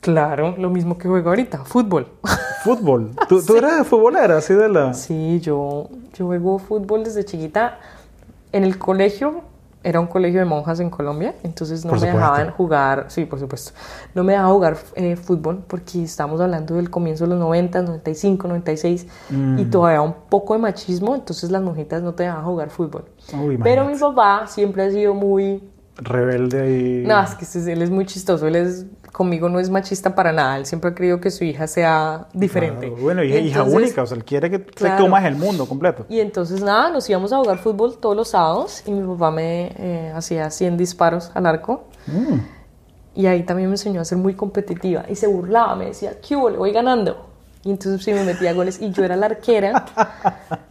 Claro, 0.00 0.54
lo 0.56 0.70
mismo 0.70 0.96
que 0.96 1.08
juego 1.08 1.28
ahorita, 1.28 1.64
fútbol. 1.64 2.08
¿Fútbol? 2.64 3.10
¿Tú, 3.28 3.44
tú 3.44 3.56
eras 3.56 3.86
futbolera 3.86 4.38
así 4.38 4.54
de 4.54 4.68
la...? 4.68 4.94
Sí, 4.94 5.40
yo, 5.40 5.90
yo 6.14 6.26
juego 6.26 6.58
fútbol 6.58 7.04
desde 7.04 7.24
chiquita. 7.24 7.78
En 8.52 8.64
el 8.64 8.78
colegio 8.78 9.42
era 9.86 10.00
un 10.00 10.08
colegio 10.08 10.40
de 10.40 10.44
monjas 10.44 10.80
en 10.80 10.90
Colombia, 10.90 11.36
entonces 11.44 11.84
no 11.84 11.92
me 11.92 12.00
dejaban 12.00 12.50
jugar, 12.50 13.04
sí, 13.06 13.24
por 13.24 13.38
supuesto, 13.38 13.70
no 14.14 14.24
me 14.24 14.32
dejaban 14.32 14.52
jugar 14.52 14.76
eh, 14.96 15.14
fútbol 15.14 15.62
porque 15.64 16.02
estamos 16.02 16.40
hablando 16.40 16.74
del 16.74 16.90
comienzo 16.90 17.22
de 17.22 17.30
los 17.30 17.38
90, 17.38 17.82
95, 17.82 18.48
96 18.48 19.06
y 19.30 19.34
mm. 19.34 19.70
todavía 19.70 20.02
un 20.02 20.14
poco 20.28 20.54
de 20.54 20.58
machismo, 20.58 21.14
entonces 21.14 21.52
las 21.52 21.62
monjitas 21.62 22.02
no 22.02 22.14
te 22.14 22.24
dejaban 22.24 22.44
jugar 22.44 22.70
fútbol. 22.70 23.04
Pero 23.62 23.84
mi 23.84 23.96
papá 23.96 24.48
siempre 24.48 24.82
ha 24.82 24.90
sido 24.90 25.14
muy 25.14 25.62
rebelde 25.98 26.80
y... 26.80 27.06
No, 27.06 27.22
es 27.22 27.36
que 27.36 27.72
él 27.72 27.80
es 27.80 27.90
muy 27.90 28.06
chistoso, 28.06 28.48
él 28.48 28.56
es, 28.56 28.86
conmigo 29.16 29.48
no 29.48 29.58
es 29.58 29.70
machista 29.70 30.14
para 30.14 30.30
nada, 30.30 30.58
él 30.58 30.66
siempre 30.66 30.90
ha 30.90 30.94
querido 30.94 31.20
que 31.22 31.30
su 31.30 31.42
hija 31.42 31.66
sea 31.66 32.28
diferente. 32.34 32.90
bueno, 32.90 33.24
y 33.24 33.34
hija 33.34 33.62
única, 33.62 34.02
o 34.02 34.06
sea, 34.06 34.14
él 34.14 34.24
quiere 34.24 34.50
que 34.50 34.66
se 34.76 34.94
comas 34.96 35.24
el 35.24 35.36
mundo 35.36 35.64
completo. 35.64 36.04
Y 36.10 36.20
entonces 36.20 36.60
nada, 36.60 36.90
nos 36.90 37.08
íbamos 37.08 37.32
a 37.32 37.38
jugar 37.38 37.56
fútbol 37.56 37.96
todos 37.96 38.14
los 38.14 38.28
sábados 38.28 38.82
y 38.84 38.90
mi 38.90 39.06
papá 39.14 39.30
me 39.30 39.72
eh, 39.78 40.12
hacía 40.14 40.50
100 40.50 40.76
disparos 40.76 41.30
al 41.32 41.46
arco. 41.46 41.84
Mm. 42.06 42.40
Y 43.14 43.26
ahí 43.26 43.42
también 43.44 43.70
me 43.70 43.74
enseñó 43.74 44.02
a 44.02 44.04
ser 44.04 44.18
muy 44.18 44.34
competitiva 44.34 45.06
y 45.08 45.14
se 45.14 45.26
burlaba, 45.26 45.74
me 45.76 45.86
decía, 45.86 46.20
¿qué 46.20 46.36
hubo? 46.36 46.50
Le 46.50 46.58
voy 46.58 46.72
ganando. 46.72 47.35
Y 47.66 47.70
entonces 47.70 48.04
sí 48.04 48.12
me 48.12 48.22
metía 48.22 48.52
goles 48.52 48.80
y 48.80 48.92
yo 48.92 49.02
era 49.02 49.16
la 49.16 49.26
arquera 49.26 49.86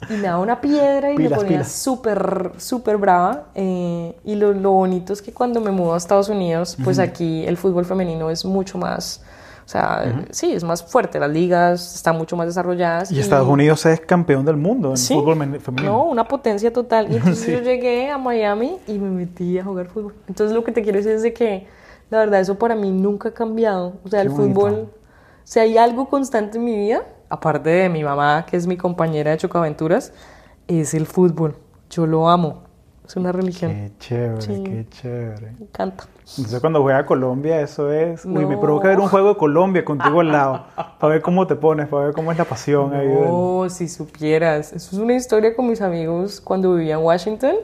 y 0.10 0.14
me 0.14 0.22
daba 0.22 0.40
una 0.40 0.62
piedra 0.62 1.12
y 1.12 1.18
me 1.18 1.30
ponía 1.30 1.66
súper, 1.66 2.54
súper 2.58 2.96
brava. 2.96 3.48
Eh, 3.54 4.16
y 4.24 4.36
lo, 4.36 4.54
lo, 4.54 4.72
bonito 4.72 5.12
es 5.12 5.22
que 5.22 5.34
cuando 5.34 5.60
me 5.60 5.72
mudo 5.72 5.94
a 5.94 5.98
Estados 5.98 6.30
Unidos, 6.30 6.78
pues 6.82 6.98
aquí 6.98 7.46
el 7.46 7.58
fútbol 7.58 7.84
femenino 7.84 8.30
es 8.30 8.46
mucho 8.46 8.78
más... 8.78 9.22
O 9.66 9.68
sea, 9.68 10.26
sí, 10.30 10.54
es 10.54 10.64
más 10.64 10.84
fuerte, 10.84 11.20
las 11.20 11.32
ligas 11.32 11.96
están 11.96 12.18
mucho 12.18 12.38
más 12.38 12.48
desarrolladas. 12.48 13.12
Y, 13.12 13.20
Estados 13.20 13.50
Unidos 13.50 13.86
es 13.88 14.00
campeón 14.00 14.46
del 14.46 14.56
mundo 14.56 14.92
en 14.92 14.98
fútbol 14.98 15.60
femenino. 15.60 15.92
No, 15.92 16.04
una 16.06 16.26
potencia 16.26 16.72
total. 16.72 17.12
Y 17.12 17.16
entonces 17.18 17.48
yo 17.48 17.60
llegué 17.60 18.10
a 18.10 18.18
Miami 18.18 18.78
y 18.88 19.00
me 19.00 19.10
metí 19.10 19.60
a 19.60 19.66
jugar 19.66 19.88
fútbol. 19.88 20.14
Entonces 20.30 20.56
lo 20.56 20.64
que 20.64 20.72
te 20.72 20.82
quiero 20.82 21.00
decir 21.00 21.12
es 21.14 21.24
de 21.24 21.34
que, 21.34 21.68
la 22.10 22.20
verdad, 22.20 22.40
eso 22.40 22.56
para 22.56 22.76
mí 22.76 22.90
nunca 22.90 23.30
ha 23.30 23.34
cambiado. 23.34 23.96
O 24.06 24.08
sea, 24.08 24.22
el 24.22 24.30
fútbol 24.30 24.88
si 25.46 25.60
hay 25.60 25.78
algo 25.78 26.10
constante 26.10 26.58
en 26.58 26.66
mi 26.66 26.76
vida, 26.76 27.04
aparte 27.30 27.70
de 27.70 27.88
mi 27.88 28.04
mamá, 28.04 28.46
que 28.50 28.58
es 28.58 28.66
mi 28.66 28.78
compañera 28.78 29.32
de 29.32 29.38
Chocaventuras, 29.38 30.12
es 30.68 30.96
el 30.96 31.06
fútbol. 31.06 31.56
Yo 31.92 32.08
lo 32.08 32.28
amo. 32.28 32.64
Es 33.08 33.16
una 33.16 33.32
religión. 33.32 33.72
Qué 33.72 33.92
chévere, 34.00 34.64
qué 34.64 34.86
chévere. 34.90 35.52
Me 35.60 35.66
encanta. 35.66 36.06
Entonces 36.22 36.60
cuando 36.60 36.82
juega 36.82 36.98
a 36.98 37.06
Colombia, 37.06 37.62
eso 37.62 37.92
es... 37.92 38.26
Uy, 38.26 38.48
me 38.48 38.58
provoca 38.58 38.88
ver 38.88 39.00
un 39.00 39.08
juego 39.08 39.30
de 39.30 39.38
Colombia 39.38 39.86
contigo 39.86 40.22
al 40.22 40.30
lado. 40.30 40.66
para 41.00 41.14
ver 41.14 41.22
cómo 41.22 41.46
te 41.46 41.56
pones, 41.56 41.88
para 41.88 42.06
ver 42.06 42.14
cómo 42.16 42.32
es 42.32 42.38
la 42.40 42.46
pasión 42.46 42.90
no, 42.90 42.98
ahí. 42.98 43.08
Oh, 43.30 43.70
si 43.70 43.88
supieras. 43.88 44.74
Eso 44.74 44.96
es 44.96 45.00
una 45.00 45.14
historia 45.14 45.56
con 45.56 45.68
mis 45.68 45.82
amigos 45.82 46.42
cuando 46.42 46.74
vivía 46.74 46.96
en 46.96 47.02
Washington. 47.02 47.56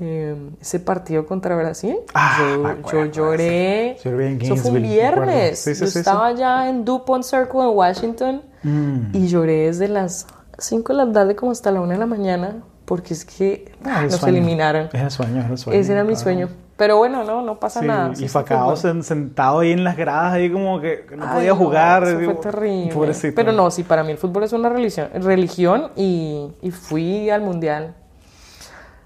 Em, 0.00 0.50
ese 0.60 0.80
partido 0.80 1.24
contra 1.24 1.54
Brasil. 1.54 1.96
Ah, 2.14 2.74
yo, 2.92 3.04
lloré. 3.06 3.92
Eso 3.92 4.56
fue 4.56 4.72
un 4.72 4.82
viernes. 4.82 5.64
yo 5.64 5.84
estaba 5.84 6.32
ya 6.32 6.68
en 6.68 6.84
DuPont 6.84 7.22
Circle 7.22 7.60
en 7.60 7.68
Washington 7.68 8.42
mm. 8.64 8.98
y 9.12 9.28
lloré 9.28 9.66
desde 9.66 9.86
las 9.88 10.26
5 10.58 10.92
de 10.92 11.04
la 11.04 11.12
tarde 11.12 11.36
como 11.36 11.52
hasta 11.52 11.70
la 11.70 11.80
1 11.80 11.92
de 11.92 11.98
la 11.98 12.06
mañana 12.06 12.56
porque 12.84 13.14
es 13.14 13.24
que 13.24 13.72
ah, 13.84 14.02
nos 14.02 14.22
eliminaron. 14.24 14.88
Es 14.92 15.00
el 15.00 15.10
sueño, 15.10 15.46
el 15.48 15.58
sueño. 15.58 15.78
Ese 15.78 15.92
era 15.92 16.04
mi 16.04 16.16
sueño. 16.16 16.48
Pero 16.76 16.96
bueno, 16.96 17.22
no, 17.22 17.40
no 17.42 17.60
pasa 17.60 17.80
nada. 17.80 18.12
Y 18.18 18.26
Facao 18.26 18.74
sentado 18.76 19.60
ahí 19.60 19.70
en 19.70 19.84
las 19.84 19.96
gradas, 19.96 20.32
ahí 20.32 20.50
como 20.50 20.80
que 20.80 21.06
no 21.16 21.32
podía 21.32 21.54
jugar. 21.54 22.02
Eso 22.02 22.24
fue 22.24 22.34
terrible. 22.34 23.32
Pero 23.34 23.52
no, 23.52 23.70
sí, 23.70 23.84
para 23.84 24.02
mí 24.02 24.10
el 24.10 24.18
fútbol 24.18 24.42
es 24.42 24.52
una 24.52 24.68
religión, 24.68 25.08
religión 25.14 25.92
y, 25.94 26.48
y 26.62 26.72
fui 26.72 27.30
al 27.30 27.42
mundial 27.42 27.94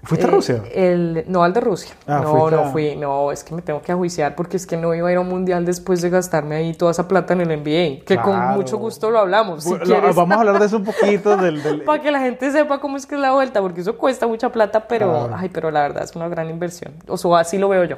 ¿Fuiste 0.03 0.25
a 0.25 0.29
Rusia? 0.29 0.63
El, 0.73 1.25
no, 1.27 1.43
al 1.43 1.53
de 1.53 1.59
Rusia. 1.59 1.93
Ah, 2.07 2.21
no, 2.23 2.49
no 2.49 2.71
fui. 2.71 2.95
No, 2.95 3.31
es 3.31 3.43
que 3.43 3.53
me 3.53 3.61
tengo 3.61 3.81
que 3.81 3.91
ajuiciar 3.91 4.33
porque 4.35 4.55
es 4.55 4.65
que 4.65 4.77
no 4.77 4.95
iba 4.95 5.09
a 5.09 5.11
ir 5.11 5.17
a 5.17 5.21
un 5.21 5.27
mundial 5.27 5.65
después 5.65 6.01
de 6.01 6.09
gastarme 6.09 6.55
ahí 6.55 6.73
toda 6.73 6.91
esa 6.91 7.07
plata 7.07 7.33
en 7.33 7.41
el 7.41 7.59
NBA. 7.59 8.05
Que 8.05 8.17
con 8.17 8.39
mucho 8.53 8.77
gusto 8.77 9.11
lo 9.11 9.19
hablamos. 9.19 9.63
Si. 9.63 9.73
Vamos 10.15 10.31
a 10.31 10.39
hablar 10.39 10.59
de 10.59 10.65
eso 10.65 10.77
un 10.77 10.85
poquito. 10.85 11.35
Del, 11.35 11.83
Para 11.85 12.01
que 12.01 12.11
la 12.11 12.19
gente 12.19 12.49
sepa 12.51 12.79
cómo 12.79 12.95
es 12.95 13.05
que 13.05 13.15
es 13.15 13.21
la 13.21 13.33
vuelta, 13.33 13.61
porque 13.61 13.81
eso 13.81 13.97
cuesta 13.97 14.25
mucha 14.25 14.51
plata, 14.51 14.87
pero, 14.87 15.29
ay, 15.35 15.49
pero 15.49 15.69
la 15.69 15.81
verdad 15.81 16.03
es 16.03 16.15
una 16.15 16.29
gran 16.29 16.49
inversión. 16.49 16.93
O 17.07 17.17
sea, 17.17 17.39
así 17.39 17.57
lo 17.57 17.67
veo 17.67 17.83
yo. 17.83 17.97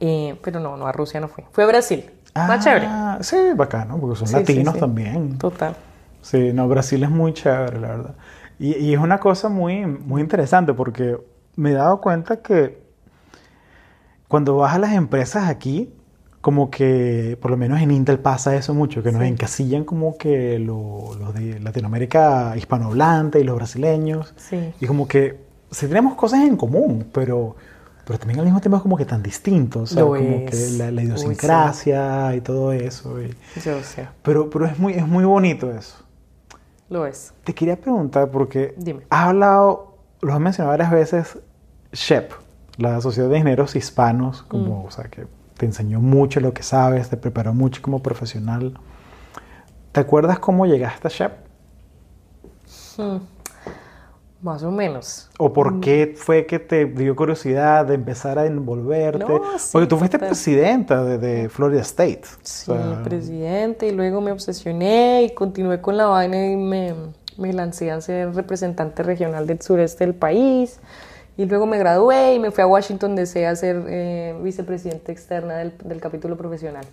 Eh, 0.00 0.36
pero 0.42 0.58
no, 0.58 0.76
no, 0.76 0.86
a 0.86 0.92
Rusia 0.92 1.20
no 1.20 1.28
fui. 1.28 1.44
Fue 1.52 1.64
a 1.64 1.66
Brasil. 1.68 2.10
Ah, 2.34 2.46
Más 2.48 2.64
chévere. 2.64 2.88
Sí, 3.20 3.36
bacano, 3.54 3.98
porque 3.98 4.24
son 4.24 4.32
latinos 4.32 4.76
también. 4.78 5.38
Total. 5.38 5.76
Sí, 6.22 6.52
no, 6.52 6.68
Brasil 6.68 7.02
es 7.02 7.10
muy 7.10 7.32
chévere, 7.32 7.78
la 7.80 7.88
verdad. 7.88 8.14
Y, 8.60 8.92
es 8.92 9.00
una 9.00 9.18
cosa 9.18 9.48
muy, 9.48 9.86
muy 9.86 10.20
interesante 10.20 10.74
porque 10.74 11.16
me 11.56 11.70
he 11.70 11.72
dado 11.72 12.02
cuenta 12.02 12.42
que 12.42 12.78
cuando 14.28 14.56
vas 14.56 14.74
a 14.74 14.78
las 14.78 14.92
empresas 14.92 15.48
aquí, 15.48 15.90
como 16.42 16.70
que 16.70 17.38
por 17.40 17.50
lo 17.50 17.56
menos 17.56 17.80
en 17.80 17.90
Intel 17.90 18.18
pasa 18.18 18.54
eso 18.54 18.74
mucho, 18.74 19.02
que 19.02 19.12
nos 19.12 19.22
encasillan 19.22 19.84
como 19.84 20.18
que 20.18 20.58
los 20.58 21.32
de 21.34 21.58
Latinoamérica 21.58 22.54
hispanohablante 22.54 23.40
y 23.40 23.44
los 23.44 23.56
brasileños. 23.56 24.34
Y 24.78 24.86
como 24.86 25.08
que 25.08 25.40
sí 25.70 25.86
tenemos 25.86 26.14
cosas 26.14 26.40
en 26.40 26.58
común, 26.58 27.08
pero, 27.14 27.56
pero 28.04 28.18
también 28.18 28.40
al 28.40 28.44
mismo 28.44 28.60
tiempo 28.60 28.76
es 28.76 28.82
como 28.82 28.98
que 28.98 29.06
tan 29.06 29.22
distintos, 29.22 29.94
como 29.94 30.12
que 30.14 30.50
la, 30.76 31.02
idiosincrasia 31.02 32.36
y 32.36 32.42
todo 32.42 32.74
eso. 32.74 33.18
Yo 33.64 33.82
sé. 33.82 34.06
Pero, 34.22 34.50
pero 34.50 34.66
es, 34.66 34.78
muy, 34.78 34.92
es 34.92 35.06
muy 35.06 35.24
bonito 35.24 35.72
eso. 35.72 36.09
Lo 36.90 37.06
es. 37.06 37.32
Te 37.44 37.54
quería 37.54 37.80
preguntar 37.80 38.30
porque 38.30 38.74
has 39.08 39.28
hablado, 39.28 39.94
lo 40.20 40.34
has 40.34 40.40
mencionado 40.40 40.76
varias 40.76 40.90
veces, 40.90 41.38
SHEP, 41.92 42.32
la 42.76 43.00
Sociedad 43.00 43.28
de 43.28 43.38
Ingenieros 43.38 43.76
Hispanos, 43.76 44.42
como, 44.42 44.82
mm. 44.82 44.86
o 44.86 44.90
sea, 44.90 45.04
que 45.04 45.26
te 45.56 45.66
enseñó 45.66 46.00
mucho 46.00 46.40
lo 46.40 46.52
que 46.52 46.64
sabes, 46.64 47.08
te 47.08 47.16
preparó 47.16 47.54
mucho 47.54 47.80
como 47.80 48.02
profesional. 48.02 48.78
¿Te 49.92 50.00
acuerdas 50.00 50.40
cómo 50.40 50.66
llegaste 50.66 51.06
a 51.06 51.10
SHEP? 51.10 51.32
Hmm. 52.96 53.39
Más 54.42 54.62
o 54.62 54.70
menos. 54.70 55.28
¿O 55.38 55.52
por 55.52 55.74
mm. 55.74 55.80
qué 55.82 56.14
fue 56.16 56.46
que 56.46 56.58
te 56.58 56.86
dio 56.86 57.14
curiosidad 57.14 57.84
de 57.84 57.94
empezar 57.94 58.38
a 58.38 58.46
envolverte? 58.46 59.26
Porque 59.70 59.86
tú 59.86 59.98
fuiste 59.98 60.18
presidenta 60.18 61.04
de, 61.04 61.50
Florida 61.50 61.82
State. 61.82 62.22
Sí, 62.42 62.72
presidente, 63.04 63.88
y 63.88 63.92
luego 63.92 64.22
me 64.22 64.32
obsesioné 64.32 65.24
y 65.24 65.34
continué 65.34 65.82
con 65.82 65.98
la 65.98 66.06
vaina 66.06 66.52
y 66.52 66.56
me, 66.56 66.94
me, 67.36 67.52
lancé 67.52 67.90
a 67.90 68.00
ser 68.00 68.34
representante 68.34 69.02
regional 69.02 69.46
del 69.46 69.60
sureste 69.60 70.06
del 70.06 70.14
país. 70.14 70.80
Y 71.36 71.44
luego 71.44 71.66
me 71.66 71.78
gradué 71.78 72.34
y 72.34 72.38
me 72.38 72.50
fui 72.50 72.62
a 72.62 72.66
Washington 72.66 73.16
DC 73.16 73.46
a 73.46 73.54
ser 73.56 73.84
eh, 73.88 74.38
vicepresidente 74.42 75.12
externa 75.12 75.56
del, 75.56 75.76
del 75.84 76.00
capítulo 76.00 76.36
profesional. 76.38 76.84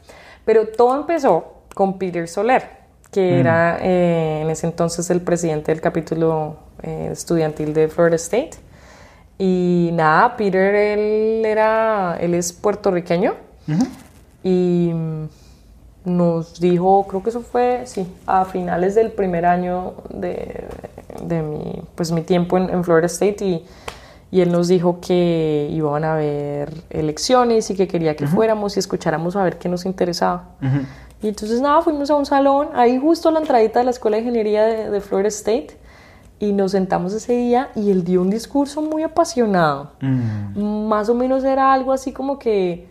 Pero 0.44 0.68
todo 0.68 1.00
empezó 1.00 1.54
con 1.74 1.98
Peter 1.98 2.28
Soler 2.28 2.77
que 3.12 3.22
mm. 3.22 3.40
era 3.40 3.78
eh, 3.82 4.42
en 4.42 4.50
ese 4.50 4.68
entonces 4.68 5.10
el 5.10 5.22
presidente 5.22 5.72
del 5.72 5.82
capítulo 5.82 6.58
eh, 6.84 7.10
estudiantil 7.12 7.74
de 7.74 7.88
Florida 7.88 8.16
State. 8.16 8.52
Y 9.40 9.92
nada, 9.94 10.36
Peter, 10.36 10.74
él, 10.74 11.46
era, 11.46 12.18
él 12.20 12.34
es 12.34 12.54
puertorriqueño 12.54 13.36
y 14.44 14.92
nos 16.06 16.60
dijo, 16.60 17.06
creo 17.08 17.22
que 17.22 17.30
eso 17.30 17.42
fue, 17.42 17.82
sí, 17.86 18.08
a 18.26 18.46
finales 18.46 18.96
del 18.96 19.12
primer 19.12 19.46
año 19.46 19.94
de, 20.10 20.66
de 21.22 21.42
mi, 21.42 21.84
pues, 21.96 22.12
mi 22.12 22.22
tiempo 22.22 22.58
en, 22.58 22.84
Florida 22.84 23.08
State 23.08 23.46
y, 23.46 23.66
y, 24.32 24.42
él 24.42 24.52
nos 24.52 24.70
dijo 24.70 25.00
que 25.02 25.68
iban 25.72 26.04
a 26.04 26.14
haber 26.14 26.74
elecciones 26.90 27.70
y 27.70 27.76
que 27.76 27.88
quería 27.88 28.16
que 28.16 28.26
fuéramos 28.26 28.78
y 28.78 28.80
escucháramos 28.80 29.36
a 29.36 29.44
ver 29.44 29.60
qué 29.60 29.70
nos 29.70 29.86
interesaba. 29.86 30.46
Y 31.22 31.28
entonces 31.28 31.62
nada, 31.62 31.82
fuimos 31.82 32.10
a 32.12 32.16
un 32.16 32.26
salón, 32.26 32.70
ahí 32.74 32.98
justo 33.00 33.30
a 33.30 33.32
la 33.32 33.40
entradita 33.40 33.80
de 33.80 33.86
la 33.86 33.92
Escuela 33.92 34.18
de 34.18 34.22
Ingeniería 34.22 34.64
de, 34.66 35.02
Florida 35.02 35.30
State, 35.30 35.78
y 36.40 36.52
nos 36.52 36.72
sentamos 36.74 37.14
ese 37.14 37.34
día 37.34 37.72
y 37.76 37.90
él 37.90 38.04
dio 38.04 38.22
un 38.22 38.30
discurso 38.30 38.82
muy 38.84 39.02
apasionado. 39.02 39.92
Mm. 40.02 40.88
Más 40.88 41.10
o 41.10 41.16
menos 41.16 41.44
era 41.44 41.74
algo 41.74 41.92
así 41.92 42.12
como 42.12 42.38
que, 42.38 42.88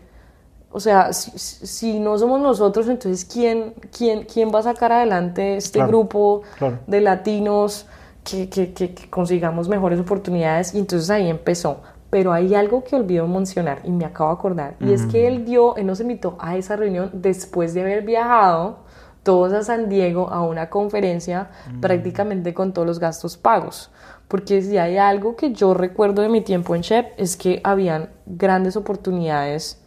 o 0.69 0.81
sea, 0.81 1.13
si, 1.13 1.99
no 1.99 2.17
somos 2.17 2.41
nosotros, 2.41 2.89
entonces 2.89 3.23
¿quién, 3.23 3.73
quién, 3.97 4.25
quién 4.25 4.51
va 4.53 4.59
a 4.59 4.63
sacar 4.63 4.91
adelante 4.91 5.55
este 5.55 5.81
grupo 5.85 6.41
de 6.85 6.99
latinos 6.99 7.85
que, 8.25 8.49
que, 8.49 8.73
que, 8.73 8.93
consigamos 9.09 9.69
mejores 9.69 10.01
oportunidades? 10.01 10.75
Y 10.75 10.79
entonces 10.79 11.09
ahí 11.09 11.29
empezó. 11.29 11.77
Pero 12.09 12.31
hay 12.31 12.55
algo 12.55 12.83
que 12.83 12.95
olvido 12.95 13.27
mencionar 13.27 13.81
y 13.83 13.91
me 13.91 14.05
acabo 14.05 14.29
de 14.29 14.35
acordar. 14.35 14.75
Y 14.79 14.93
es 14.93 15.05
que 15.07 15.27
él 15.27 15.43
dio, 15.43 15.75
él 15.75 15.87
nos 15.87 15.99
invitó 15.99 16.37
a 16.39 16.55
esa 16.55 16.75
reunión 16.75 17.09
después 17.13 17.73
de 17.73 17.81
haber 17.81 18.03
viajado 18.03 18.79
todos 19.23 19.51
a 19.51 19.61
San 19.61 19.89
Diego 19.89 20.29
a 20.29 20.41
una 20.41 20.69
conferencia 20.69 21.49
prácticamente 21.81 22.53
con 22.53 22.71
todos 22.71 22.87
los 22.87 22.99
gastos 22.99 23.35
pagos. 23.35 23.91
Porque 24.29 24.61
si 24.61 24.77
hay 24.77 24.97
algo 24.97 25.35
que 25.35 25.51
yo 25.51 25.73
recuerdo 25.73 26.21
de 26.21 26.29
mi 26.29 26.39
tiempo 26.39 26.75
en 26.75 26.81
Shep 26.81 27.07
es 27.17 27.35
que 27.35 27.59
habían 27.65 28.09
grandes 28.25 28.77
oportunidades 28.77 29.81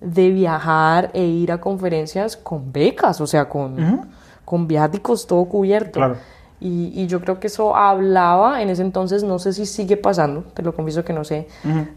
de 0.00 0.30
viajar 0.30 1.10
e 1.12 1.24
ir 1.24 1.52
a 1.52 1.60
conferencias 1.60 2.36
con 2.36 2.72
becas, 2.72 3.20
o 3.20 3.26
sea, 3.26 3.48
con, 3.48 4.08
con 4.44 4.66
viáticos 4.66 5.26
todo 5.26 5.44
cubierto. 5.44 5.98
Claro. 5.98 6.16
Y, 6.60 6.92
y, 6.94 7.06
yo 7.06 7.20
creo 7.20 7.38
que 7.38 7.46
eso 7.46 7.76
hablaba 7.76 8.62
en 8.62 8.68
ese 8.68 8.82
entonces, 8.82 9.22
no 9.22 9.38
sé 9.38 9.52
si 9.52 9.64
sigue 9.64 9.96
pasando, 9.96 10.42
te 10.54 10.62
lo 10.62 10.74
confieso 10.74 11.04
que 11.04 11.12
no 11.12 11.22
sé, 11.22 11.46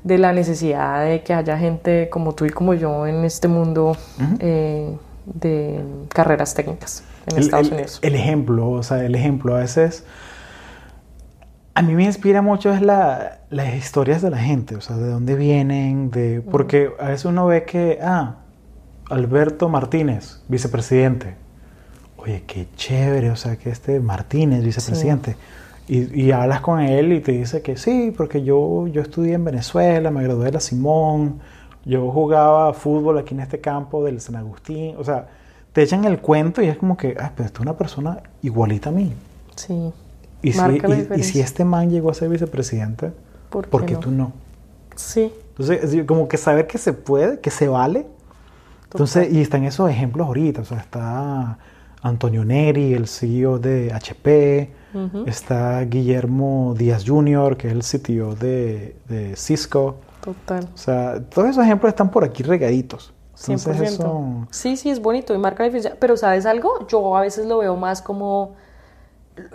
de 0.03 0.17
la 0.19 0.33
necesidad 0.33 1.03
de 1.03 1.23
que 1.23 1.33
haya 1.33 1.57
gente 1.57 2.09
como 2.09 2.35
tú 2.35 2.45
y 2.45 2.51
como 2.51 2.75
yo 2.75 3.07
en 3.07 3.25
este 3.25 3.47
mundo 3.47 3.97
eh, 4.39 4.95
de 5.25 5.83
carreras 6.09 6.53
técnicas 6.53 7.03
en 7.27 7.37
el, 7.37 7.43
Estados 7.43 7.67
el, 7.67 7.73
Unidos. 7.73 7.99
El 8.03 8.15
ejemplo, 8.15 8.69
o 8.69 8.83
sea, 8.83 9.03
el 9.03 9.15
ejemplo 9.15 9.55
a 9.55 9.59
veces... 9.59 10.05
A 11.73 11.81
mí 11.81 11.95
me 11.95 12.03
inspira 12.03 12.41
mucho 12.41 12.71
es 12.71 12.81
la, 12.81 13.39
las 13.49 13.73
historias 13.75 14.21
de 14.21 14.29
la 14.29 14.39
gente, 14.39 14.75
o 14.75 14.81
sea, 14.81 14.97
de 14.97 15.09
dónde 15.09 15.35
vienen, 15.35 16.11
de... 16.11 16.41
Porque 16.41 16.91
a 16.99 17.07
veces 17.07 17.25
uno 17.25 17.47
ve 17.47 17.63
que, 17.63 17.97
ah, 18.03 18.35
Alberto 19.09 19.69
Martínez, 19.69 20.41
vicepresidente. 20.47 21.40
Oye, 22.23 22.43
qué 22.45 22.67
chévere, 22.75 23.31
o 23.31 23.35
sea, 23.35 23.57
que 23.57 23.69
este 23.69 23.99
Martínez, 23.99 24.63
vicepresidente. 24.63 25.33
Sí. 25.33 25.37
Y, 25.87 26.25
y, 26.25 26.31
hablas 26.31 26.61
con 26.61 26.79
él 26.79 27.11
y 27.11 27.19
te 27.19 27.31
dice 27.31 27.61
que 27.61 27.75
sí, 27.75 28.13
porque 28.15 28.43
yo, 28.43 28.87
yo 28.87 29.01
estudié 29.01 29.33
en 29.33 29.43
Venezuela, 29.43 30.11
me 30.11 30.23
gradué 30.23 30.45
de 30.45 30.51
la 30.53 30.59
Simón, 30.59 31.41
yo 31.83 32.11
jugaba 32.11 32.73
fútbol 32.73 33.17
aquí 33.17 33.33
en 33.33 33.41
este 33.41 33.59
campo 33.59 34.03
del 34.05 34.21
San 34.21 34.35
Agustín. 34.35 34.95
O 34.97 35.03
sea, 35.03 35.27
te 35.73 35.81
echan 35.81 36.05
el 36.05 36.19
cuento 36.19 36.61
y 36.61 36.67
es 36.67 36.77
como 36.77 36.95
que, 36.95 37.17
ah, 37.19 37.31
pero 37.35 37.47
esta 37.47 37.57
es 37.57 37.61
una 37.61 37.77
persona 37.77 38.19
igualita 38.43 38.89
a 38.89 38.91
mí. 38.91 39.11
Sí. 39.55 39.91
Y 40.43 40.53
si, 40.53 40.59
y, 40.59 41.19
y 41.19 41.23
si, 41.23 41.39
este 41.39 41.65
man 41.65 41.89
llegó 41.89 42.11
a 42.11 42.13
ser 42.13 42.29
vicepresidente, 42.29 43.11
¿por 43.49 43.65
qué, 43.65 43.69
¿por 43.69 43.85
qué 43.85 43.93
no? 43.93 43.99
tú 43.99 44.11
no? 44.11 44.31
Sí. 44.95 45.33
Entonces, 45.57 46.05
como 46.05 46.27
que 46.27 46.37
saber 46.37 46.67
que 46.67 46.77
se 46.77 46.93
puede, 46.93 47.39
que 47.39 47.51
se 47.51 47.67
vale. 47.67 48.05
Entonces, 48.83 49.23
Total. 49.23 49.37
y 49.37 49.41
están 49.41 49.63
esos 49.63 49.89
ejemplos 49.89 50.27
ahorita. 50.27 50.61
O 50.61 50.65
sea, 50.65 50.79
está 50.79 51.57
Antonio 52.01 52.43
Neri, 52.45 52.93
el 52.93 53.07
CEO 53.07 53.59
de 53.59 53.91
HP. 53.93 54.69
Uh 54.93 54.97
-huh. 54.97 55.27
Está 55.27 55.81
Guillermo 55.85 56.73
Díaz 56.77 57.03
Jr., 57.07 57.55
que 57.57 57.67
es 57.69 57.73
el 57.73 57.81
CTO 57.83 58.35
de, 58.35 58.95
de, 59.07 59.35
Cisco. 59.35 59.95
Total. 60.21 60.67
O 60.73 60.77
sea, 60.77 61.21
todos 61.29 61.49
esos 61.49 61.63
ejemplos 61.63 61.89
están 61.89 62.09
por 62.11 62.23
aquí 62.23 62.43
regaditos. 62.43 63.13
Entonces 63.47 63.77
100%. 63.77 63.83
Eso... 63.83 64.47
Sí, 64.51 64.77
sí, 64.77 64.89
es 64.89 65.01
bonito 65.01 65.33
y 65.33 65.37
marca 65.37 65.63
la 65.63 65.69
diferencia. 65.69 65.95
Pero 65.99 66.17
¿sabes 66.17 66.45
algo? 66.45 66.87
Yo 66.87 67.15
a 67.15 67.21
veces 67.21 67.45
lo 67.47 67.59
veo 67.59 67.75
más 67.75 68.01
como 68.01 68.55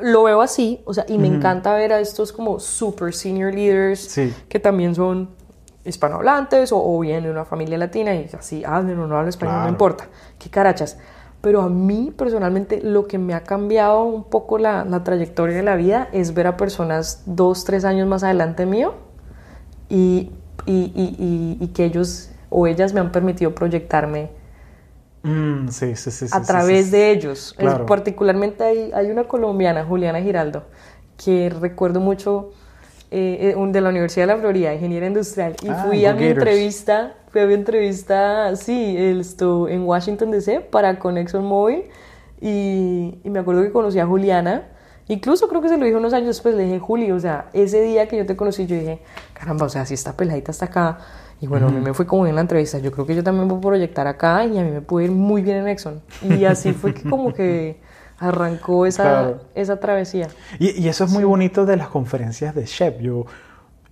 lo 0.00 0.22
veo 0.24 0.40
así, 0.40 0.80
o 0.86 0.94
sea, 0.94 1.04
y 1.06 1.18
me 1.18 1.28
uh 1.28 1.32
-huh. 1.32 1.36
encanta 1.36 1.74
ver 1.74 1.92
a 1.92 2.00
estos 2.00 2.32
como 2.32 2.58
super 2.58 3.12
senior 3.14 3.52
leaders 3.52 4.00
sí. 4.00 4.34
que 4.48 4.58
también 4.58 4.94
son 4.94 5.28
hispanohablantes 5.84 6.72
o, 6.72 6.78
o 6.82 6.98
vienen 7.00 7.24
de 7.24 7.30
una 7.30 7.44
familia 7.44 7.78
latina 7.78 8.14
y 8.14 8.28
así 8.36 8.64
hablen 8.64 8.98
o 8.98 9.06
no 9.06 9.14
hablan 9.16 9.28
español, 9.28 9.52
Claro. 9.54 9.64
no 9.66 9.70
importa, 9.70 10.08
qué 10.38 10.48
carachas. 10.50 10.98
Pero 11.46 11.62
a 11.62 11.68
mí 11.68 12.12
personalmente 12.16 12.80
lo 12.82 13.06
que 13.06 13.18
me 13.18 13.32
ha 13.32 13.44
cambiado 13.44 14.02
un 14.02 14.24
poco 14.24 14.58
la, 14.58 14.84
la 14.84 15.04
trayectoria 15.04 15.54
de 15.54 15.62
la 15.62 15.76
vida 15.76 16.08
es 16.10 16.34
ver 16.34 16.48
a 16.48 16.56
personas 16.56 17.22
dos, 17.24 17.64
tres 17.64 17.84
años 17.84 18.08
más 18.08 18.24
adelante 18.24 18.66
mío 18.66 18.94
y, 19.88 20.32
y, 20.66 20.90
y, 20.96 21.56
y 21.60 21.68
que 21.68 21.84
ellos 21.84 22.30
o 22.50 22.66
ellas 22.66 22.92
me 22.92 22.98
han 22.98 23.12
permitido 23.12 23.54
proyectarme 23.54 24.30
Mm, 25.22 25.68
sí, 25.68 25.94
sí, 25.94 26.10
sí, 26.10 26.26
a 26.32 26.42
través 26.42 26.90
de 26.90 27.12
ellos. 27.12 27.54
Claro. 27.56 27.84
Es, 27.84 27.88
particularmente 27.88 28.64
hay, 28.64 28.90
hay, 28.92 29.10
una 29.10 29.24
colombiana, 29.24 29.84
Juliana 29.84 30.20
Giraldo, 30.20 30.64
que 31.22 31.48
recuerdo 31.48 32.00
mucho 32.00 32.50
eh, 33.10 33.54
de 33.56 33.80
la 33.80 33.88
Universidad 33.88 34.26
de 34.26 34.34
la 34.34 34.38
Florida, 34.38 34.74
ingeniera 34.74 35.06
industrial, 35.06 35.56
y 35.62 35.68
ah, 35.68 35.84
fui 35.86 36.04
a 36.06 36.14
mi 36.14 36.24
entrevista, 36.26 37.14
fui 37.30 37.40
a 37.40 37.46
mi 37.46 37.54
entrevista, 37.54 38.54
sí, 38.56 38.96
esto, 38.96 39.68
en 39.68 39.82
Washington 39.84 40.30
DC 40.30 40.60
para 40.60 40.98
con 40.98 41.18
ExxonMobil, 41.18 41.84
y, 42.40 43.18
y 43.22 43.30
me 43.30 43.38
acuerdo 43.38 43.62
que 43.62 43.72
conocí 43.72 43.98
a 43.98 44.06
Juliana, 44.06 44.68
Incluso 45.08 45.46
creo 45.48 45.62
que 45.62 45.68
se 45.68 45.76
lo 45.76 45.84
dije 45.84 45.96
unos 45.96 46.12
años 46.12 46.28
después, 46.28 46.56
le 46.56 46.64
dije, 46.64 46.80
Juli, 46.80 47.12
o 47.12 47.20
sea, 47.20 47.48
ese 47.52 47.80
día 47.80 48.08
que 48.08 48.16
yo 48.16 48.26
te 48.26 48.34
conocí, 48.34 48.66
yo 48.66 48.74
dije, 48.74 48.98
caramba, 49.34 49.66
o 49.66 49.68
sea, 49.68 49.86
si 49.86 49.94
esta 49.94 50.16
peladita 50.16 50.50
está 50.50 50.64
acá, 50.64 50.98
y 51.40 51.46
bueno, 51.46 51.66
-huh. 51.66 51.70
a 51.70 51.72
mí 51.72 51.80
me 51.80 51.94
fue 51.94 52.06
como 52.06 52.24
bien 52.24 52.34
la 52.34 52.40
entrevista. 52.40 52.78
Yo 52.78 52.90
creo 52.90 53.06
que 53.06 53.14
yo 53.14 53.22
también 53.22 53.46
voy 53.46 53.58
a 53.58 53.60
proyectar 53.60 54.06
acá 54.06 54.44
y 54.44 54.58
a 54.58 54.62
mí 54.62 54.70
me 54.70 54.80
pude 54.80 55.04
ir 55.04 55.12
muy 55.12 55.42
bien 55.42 55.58
en 55.58 55.68
Exxon. 55.68 56.00
Y 56.22 56.44
así 56.44 56.72
fue 56.72 56.94
que 56.94 57.08
como 57.08 57.32
que 57.32 57.76
arrancó 58.18 58.86
esa, 58.86 59.02
claro. 59.02 59.40
esa 59.54 59.78
travesía. 59.78 60.28
Y, 60.58 60.82
y, 60.82 60.88
eso 60.88 61.04
es 61.04 61.10
muy 61.10 61.20
sí. 61.20 61.24
bonito 61.24 61.66
de 61.66 61.76
las 61.76 61.88
conferencias 61.88 62.54
de 62.54 62.64
Shep. 62.64 63.00
Yo, 63.00 63.26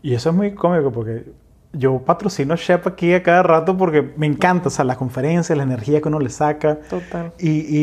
y 0.02 0.14
eso 0.14 0.30
es 0.30 0.36
muy 0.36 0.54
cómico 0.54 0.90
porque 0.92 1.24
yo 1.72 1.98
patrocino 1.98 2.56
Shep 2.56 2.86
aquí 2.86 3.12
a 3.14 3.22
cada 3.22 3.42
rato 3.42 3.76
porque 3.76 4.12
me 4.16 4.26
encanta, 4.26 4.68
o 4.68 4.70
sea, 4.70 4.84
las 4.84 4.96
conferencias, 4.96 5.56
la 5.56 5.64
energía 5.64 6.00
que 6.00 6.08
uno 6.08 6.20
le 6.20 6.30
saca. 6.30 6.76
Total. 6.88 7.32
Y, 7.38 7.76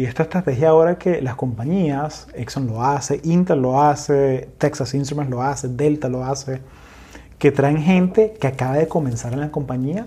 y 0.00 0.04
esta 0.04 0.24
estrategia 0.24 0.70
ahora 0.70 0.98
que 0.98 1.20
las 1.20 1.36
compañías, 1.36 2.26
Exxon 2.34 2.66
lo 2.66 2.82
hace, 2.82 3.20
Intel 3.24 3.60
lo 3.60 3.82
hace, 3.82 4.48
Texas 4.58 4.94
Instruments 4.94 5.30
lo 5.30 5.42
hace, 5.42 5.68
Delta 5.68 6.08
lo 6.08 6.24
hace 6.24 6.60
que 7.38 7.52
traen 7.52 7.76
gente 7.76 8.32
que 8.40 8.46
acaba 8.46 8.76
de 8.76 8.88
comenzar 8.88 9.32
en 9.32 9.40
la 9.40 9.50
compañía 9.50 10.06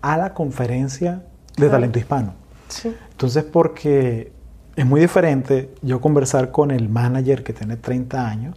a 0.00 0.16
la 0.16 0.32
conferencia 0.32 1.12
de 1.12 1.54
claro. 1.56 1.72
talento 1.72 1.98
hispano. 1.98 2.34
Sí. 2.68 2.94
Entonces, 3.10 3.44
porque 3.44 4.32
es 4.78 4.86
muy 4.86 5.00
diferente 5.00 5.74
yo 5.82 6.00
conversar 6.00 6.52
con 6.52 6.70
el 6.70 6.88
manager 6.88 7.42
que 7.42 7.52
tiene 7.52 7.76
30 7.76 8.28
años 8.28 8.56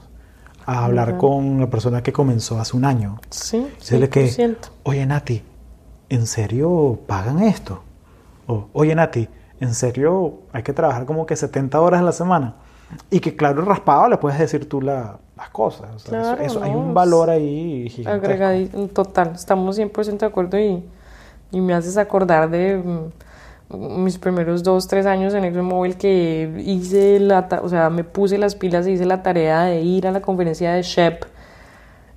a 0.67 0.85
hablar 0.85 1.09
uh 1.09 1.15
-huh. 1.15 1.17
con 1.17 1.59
la 1.59 1.67
persona 1.67 2.03
que 2.03 2.13
comenzó 2.13 2.59
hace 2.59 2.77
un 2.77 2.85
año. 2.85 3.19
Sí, 3.31 3.67
Decirle 3.79 4.07
que, 4.07 4.55
oye 4.83 5.03
Nati, 5.07 5.41
¿en 6.09 6.27
serio 6.27 6.99
pagan 7.07 7.41
esto? 7.41 7.81
O, 8.45 8.67
oye 8.73 8.93
Nati, 8.93 9.27
¿en 9.59 9.73
serio 9.73 10.41
hay 10.53 10.61
que 10.61 10.73
trabajar 10.73 11.07
como 11.07 11.25
que 11.25 11.35
70 11.35 11.81
horas 11.81 12.01
a 12.01 12.03
la 12.03 12.11
semana? 12.11 12.53
Y 13.09 13.19
que 13.19 13.35
claro, 13.35 13.65
raspado 13.65 14.07
le 14.07 14.17
puedes 14.17 14.37
decir 14.37 14.69
tú 14.69 14.79
la, 14.79 15.17
las 15.35 15.49
cosas. 15.49 15.89
O 15.95 15.97
sea, 15.97 16.21
claro, 16.21 16.41
eso, 16.43 16.43
eso, 16.43 16.59
no, 16.59 16.65
hay 16.67 16.71
un 16.75 16.93
valor 16.93 17.31
ahí 17.31 17.89
gigantesco. 17.89 18.31
Agregadito, 18.31 18.87
total, 18.89 19.31
estamos 19.33 19.79
100% 19.79 20.19
de 20.19 20.25
acuerdo 20.27 20.59
y, 20.59 20.83
y, 21.51 21.61
me 21.61 21.73
haces 21.73 21.97
acordar 21.97 22.47
de 22.51 22.77
mm, 22.77 23.09
mis 23.77 24.17
primeros 24.17 24.63
dos, 24.63 24.87
tres 24.87 25.05
años 25.05 25.33
en 25.33 25.45
ExxonMobil 25.45 25.97
que 25.97 26.51
hice 26.65 27.19
la, 27.19 27.47
o 27.61 27.69
sea, 27.69 27.89
me 27.89 28.03
puse 28.03 28.37
las 28.37 28.55
pilas 28.55 28.87
y 28.87 28.91
hice 28.91 29.05
la 29.05 29.23
tarea 29.23 29.63
de 29.63 29.81
ir 29.81 30.07
a 30.07 30.11
la 30.11 30.21
conferencia 30.21 30.73
de 30.73 30.81
Shep 30.81 31.25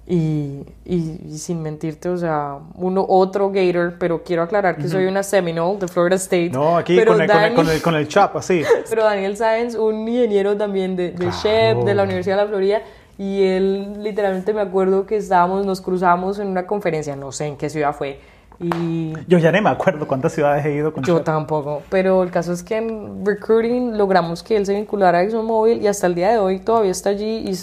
y, 0.07 0.67
y, 0.85 1.21
y, 1.27 1.38
sin 1.38 1.62
mentirte, 1.62 2.11
o 2.11 2.17
sea, 2.19 2.59
uno 2.75 3.07
otro 3.09 3.51
Gator, 3.51 3.95
pero 3.99 4.23
quiero 4.23 4.43
aclarar 4.43 4.77
que 4.77 4.83
uh 4.83 4.87
-huh. 4.87 4.93
soy 4.93 5.07
una 5.07 5.23
Seminole 5.23 5.79
de 5.79 5.88
Florida 5.88 6.17
State. 6.17 6.51
No, 6.51 6.77
aquí 6.77 6.95
pero 6.95 7.12
con, 7.12 7.23
el, 7.23 7.29
Daniel, 7.29 7.55
con, 7.55 7.69
el, 7.71 7.83
con, 7.83 7.95
el, 7.95 8.07
chap, 8.09 8.37
así. 8.37 8.62
pero 8.90 9.05
Daniel 9.05 9.37
Sáenz, 9.37 9.75
un 9.77 10.07
ingeniero 10.07 10.57
también 10.59 10.95
de, 10.95 11.12
de 11.12 11.14
claro. 11.14 11.37
Shep, 11.43 11.85
de 11.85 11.95
la 11.95 12.03
Universidad 12.03 12.37
de 12.37 12.43
la 12.43 12.49
Florida, 12.49 12.83
y 13.17 13.45
él 13.45 14.03
literalmente 14.03 14.53
me 14.53 14.61
acuerdo 14.61 15.07
que 15.07 15.17
estábamos, 15.17 15.64
nos 15.64 15.81
cruzamos 15.81 16.38
en 16.38 16.49
una 16.49 16.67
conferencia, 16.67 17.17
no 17.17 17.33
sé 17.33 17.47
en 17.47 17.57
qué 17.57 17.71
ciudad 17.71 17.95
fue. 17.95 18.19
Y 18.61 19.14
yo 19.27 19.38
ya 19.38 19.51
no 19.51 19.61
me 19.61 19.71
acuerdo 19.71 20.07
cuántas 20.07 20.33
ciudades 20.33 20.64
he 20.64 20.73
ido 20.73 20.93
con 20.93 21.03
Yo 21.05 21.23
tampoco, 21.23 21.83
pero 21.90 22.23
el 22.23 22.31
caso 22.31 22.53
es 22.53 22.62
que 22.62 22.77
en 22.77 23.27
recruiting 23.27 23.99
logramos 23.99 24.43
que 24.43 24.57
él 24.57 24.64
se 24.64 24.75
vinculara 24.75 25.19
a 25.19 25.23
ExxonMobil 25.23 25.83
y 25.83 25.88
hasta 25.88 26.07
el 26.07 26.14
día 26.14 26.31
de 26.31 26.38
hoy 26.38 26.61
todavía 26.61 26.93
está 26.93 27.11
allí 27.11 27.45
y 27.49 27.55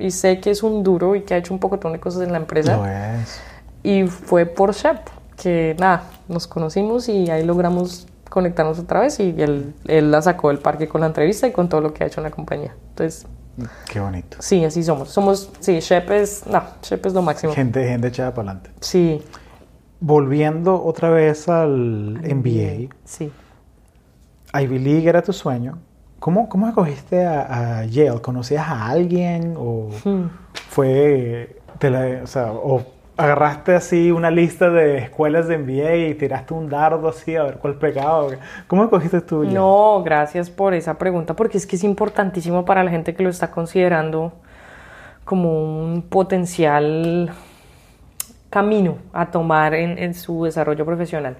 y 0.00 0.10
sé 0.10 0.40
que 0.40 0.50
es 0.50 0.62
un 0.62 0.82
duro 0.82 1.14
y 1.14 1.22
que 1.22 1.34
ha 1.34 1.36
hecho 1.36 1.52
un 1.52 1.60
poco 1.60 1.76
de 1.76 2.00
cosas 2.00 2.22
en 2.22 2.32
la 2.32 2.38
empresa. 2.38 2.76
Lo 2.76 2.86
es. 2.86 3.40
Y 3.82 4.06
fue 4.06 4.46
por 4.46 4.72
Shep, 4.72 4.98
que 5.36 5.76
nada, 5.78 6.04
nos 6.28 6.46
conocimos 6.46 7.08
y 7.08 7.30
ahí 7.30 7.44
logramos 7.44 8.06
conectarnos 8.28 8.78
otra 8.78 9.00
vez 9.00 9.18
y 9.20 9.34
él, 9.38 9.74
él 9.86 10.10
la 10.10 10.22
sacó 10.22 10.48
del 10.48 10.58
parque 10.58 10.88
con 10.88 11.00
la 11.00 11.08
entrevista 11.08 11.46
y 11.46 11.52
con 11.52 11.68
todo 11.68 11.80
lo 11.80 11.92
que 11.92 12.04
ha 12.04 12.06
hecho 12.06 12.20
en 12.20 12.24
la 12.24 12.30
compañía. 12.30 12.74
Entonces... 12.90 13.26
Qué 13.90 14.00
bonito. 14.00 14.38
Sí, 14.40 14.64
así 14.64 14.82
somos. 14.82 15.10
Somos, 15.10 15.50
sí, 15.60 15.80
Shep 15.80 16.10
es, 16.12 16.46
no, 16.46 16.62
Shep 16.82 17.04
es 17.04 17.12
lo 17.12 17.20
máximo. 17.20 17.52
Gente, 17.52 17.86
gente 17.86 18.08
echada 18.08 18.32
para 18.32 18.52
adelante. 18.52 18.70
Sí. 18.80 19.22
Volviendo 20.00 20.82
otra 20.82 21.10
vez 21.10 21.48
al 21.48 22.20
MBA. 22.22 22.94
Sí. 23.04 23.30
Ivy 24.54 24.78
League 24.78 25.08
era 25.08 25.22
tu 25.22 25.32
sueño. 25.32 25.78
¿Cómo, 26.18 26.48
cómo 26.48 26.68
escogiste 26.68 27.24
a, 27.24 27.78
a, 27.78 27.84
Yale? 27.86 28.20
¿Conocías 28.20 28.66
a 28.68 28.88
alguien 28.88 29.54
o 29.56 29.88
hmm. 30.04 30.24
fue, 30.68 31.56
la, 31.80 32.20
o, 32.22 32.26
sea, 32.26 32.52
o 32.52 32.82
agarraste 33.16 33.74
así 33.74 34.10
una 34.10 34.30
lista 34.30 34.68
de 34.68 34.98
escuelas 34.98 35.48
de 35.48 35.56
MBA 35.56 35.96
y 35.96 36.14
tiraste 36.14 36.52
un 36.52 36.68
dardo 36.68 37.08
así 37.08 37.36
a 37.36 37.44
ver 37.44 37.56
cuál 37.56 37.76
pegaba? 37.76 38.26
¿Cómo 38.66 38.84
escogiste 38.84 39.22
tú? 39.22 39.44
Yale? 39.44 39.54
No, 39.54 40.02
gracias 40.04 40.50
por 40.50 40.74
esa 40.74 40.98
pregunta 40.98 41.34
porque 41.34 41.56
es 41.56 41.66
que 41.66 41.76
es 41.76 41.84
importantísimo 41.84 42.66
para 42.66 42.84
la 42.84 42.90
gente 42.90 43.14
que 43.14 43.22
lo 43.22 43.30
está 43.30 43.50
considerando 43.50 44.32
como 45.24 45.84
un 45.84 46.02
potencial 46.02 47.30
camino 48.50 48.98
a 49.12 49.30
tomar 49.30 49.74
en, 49.74 50.12
su 50.12 50.44
desarrollo 50.44 50.84
profesional. 50.84 51.36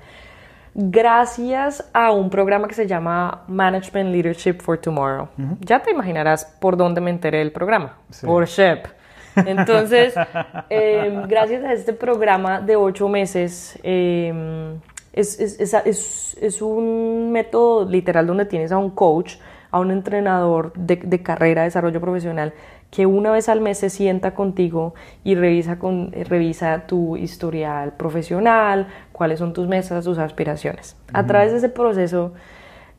Gracias 0.73 1.91
a 1.93 2.13
un 2.13 2.31
programa 2.31 2.69
que 2.69 2.75
se 2.75 2.87
llama 2.87 3.43
Management 3.49 4.11
Leadership 4.11 4.61
for 4.61 4.79
Tomorrow. 4.79 5.29
Ya 5.61 5.81
te 5.81 5.91
imaginarás 5.91 6.45
por 6.45 6.77
dónde 6.77 7.01
me 7.01 7.11
enteré 7.11 7.39
del 7.39 7.51
programa. 7.51 7.97
Por 8.25 8.47
SHEP. 8.47 8.87
Entonces, 9.35 10.15
em, 10.71 11.27
gracias 11.27 11.65
a 11.65 11.73
este 11.73 11.93
programa 11.93 12.61
de 12.61 12.77
ocho 12.77 13.09
meses, 13.09 13.79
em, 13.83 14.79
es, 15.13 15.41
es, 15.41 16.37
es, 16.41 16.63
un 16.63 17.33
método 17.33 17.89
literal 17.89 18.27
donde 18.27 18.45
tienes 18.45 18.71
a 18.71 18.79
un 18.79 18.91
coach, 18.91 19.37
a 19.73 19.81
un 19.81 19.91
entrenador 19.91 20.73
de, 20.75 20.97
de 20.97 21.23
carrera, 21.23 21.65
desarrollo 21.65 22.01
profesional, 22.01 22.53
que 22.91 23.07
una 23.07 23.31
vez 23.31 23.49
al 23.49 23.61
mes 23.61 23.79
se 23.79 23.89
sienta 23.89 24.35
contigo 24.35 24.95
y 25.23 25.37
revisa, 25.37 25.79
con, 25.79 26.13
revisa 26.13 26.87
tu 26.87 27.17
historial 27.17 27.93
profesional, 27.93 28.89
cuáles 29.13 29.39
son 29.39 29.53
tus 29.53 29.69
metas, 29.69 30.05
tus 30.05 30.19
aspiraciones. 30.19 30.97
A 31.13 31.25
través 31.25 31.53
de 31.53 31.59
ese 31.59 31.69
proceso, 31.69 32.33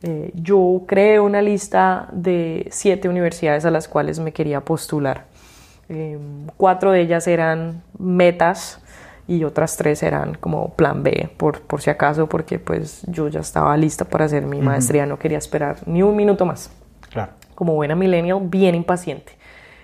eh, 0.02 0.32
yo 0.34 0.84
creé 0.88 1.20
una 1.20 1.42
lista 1.42 2.08
de 2.12 2.68
siete 2.72 3.10
universidades 3.10 3.66
a 3.66 3.72
las 3.72 3.88
cuales 3.88 4.20
me 4.20 4.32
quería 4.32 4.62
postular. 4.62 5.26
Em, 5.90 6.48
cuatro 6.56 6.92
de 6.92 7.02
ellas 7.02 7.28
eran 7.28 7.84
metas 8.00 8.82
y 9.28 9.44
otras 9.44 9.76
tres 9.76 10.04
eran 10.04 10.36
como 10.36 10.70
plan 10.74 11.04
B, 11.04 11.30
por, 11.36 11.62
por 11.62 11.82
si 11.82 11.90
acaso, 11.90 12.28
porque 12.28 12.60
pues 12.60 13.04
yo 13.08 13.28
ya 13.28 13.42
estaba 13.42 13.76
lista 13.76 14.06
para 14.06 14.26
hacer 14.26 14.46
mi 14.46 14.62
maestría, 14.62 15.06
no 15.06 15.20
quería 15.20 15.38
esperar 15.38 15.78
ni 15.86 16.02
un 16.02 16.16
minuto 16.16 16.46
más. 16.46 16.72
Claro. 17.10 17.34
Como 17.56 17.76
buena 17.76 17.96
millennial, 17.96 18.40
bien 18.44 18.74
impaciente. 18.74 19.41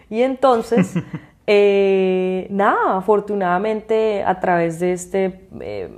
Y 0.10 0.22
entonces, 0.22 0.94
eh, 1.48 2.48
nada, 2.50 2.98
afortunadamente 2.98 4.24
a 4.24 4.40
través 4.40 4.80
de 4.80 4.94
este 4.94 5.48
eh, 5.60 5.90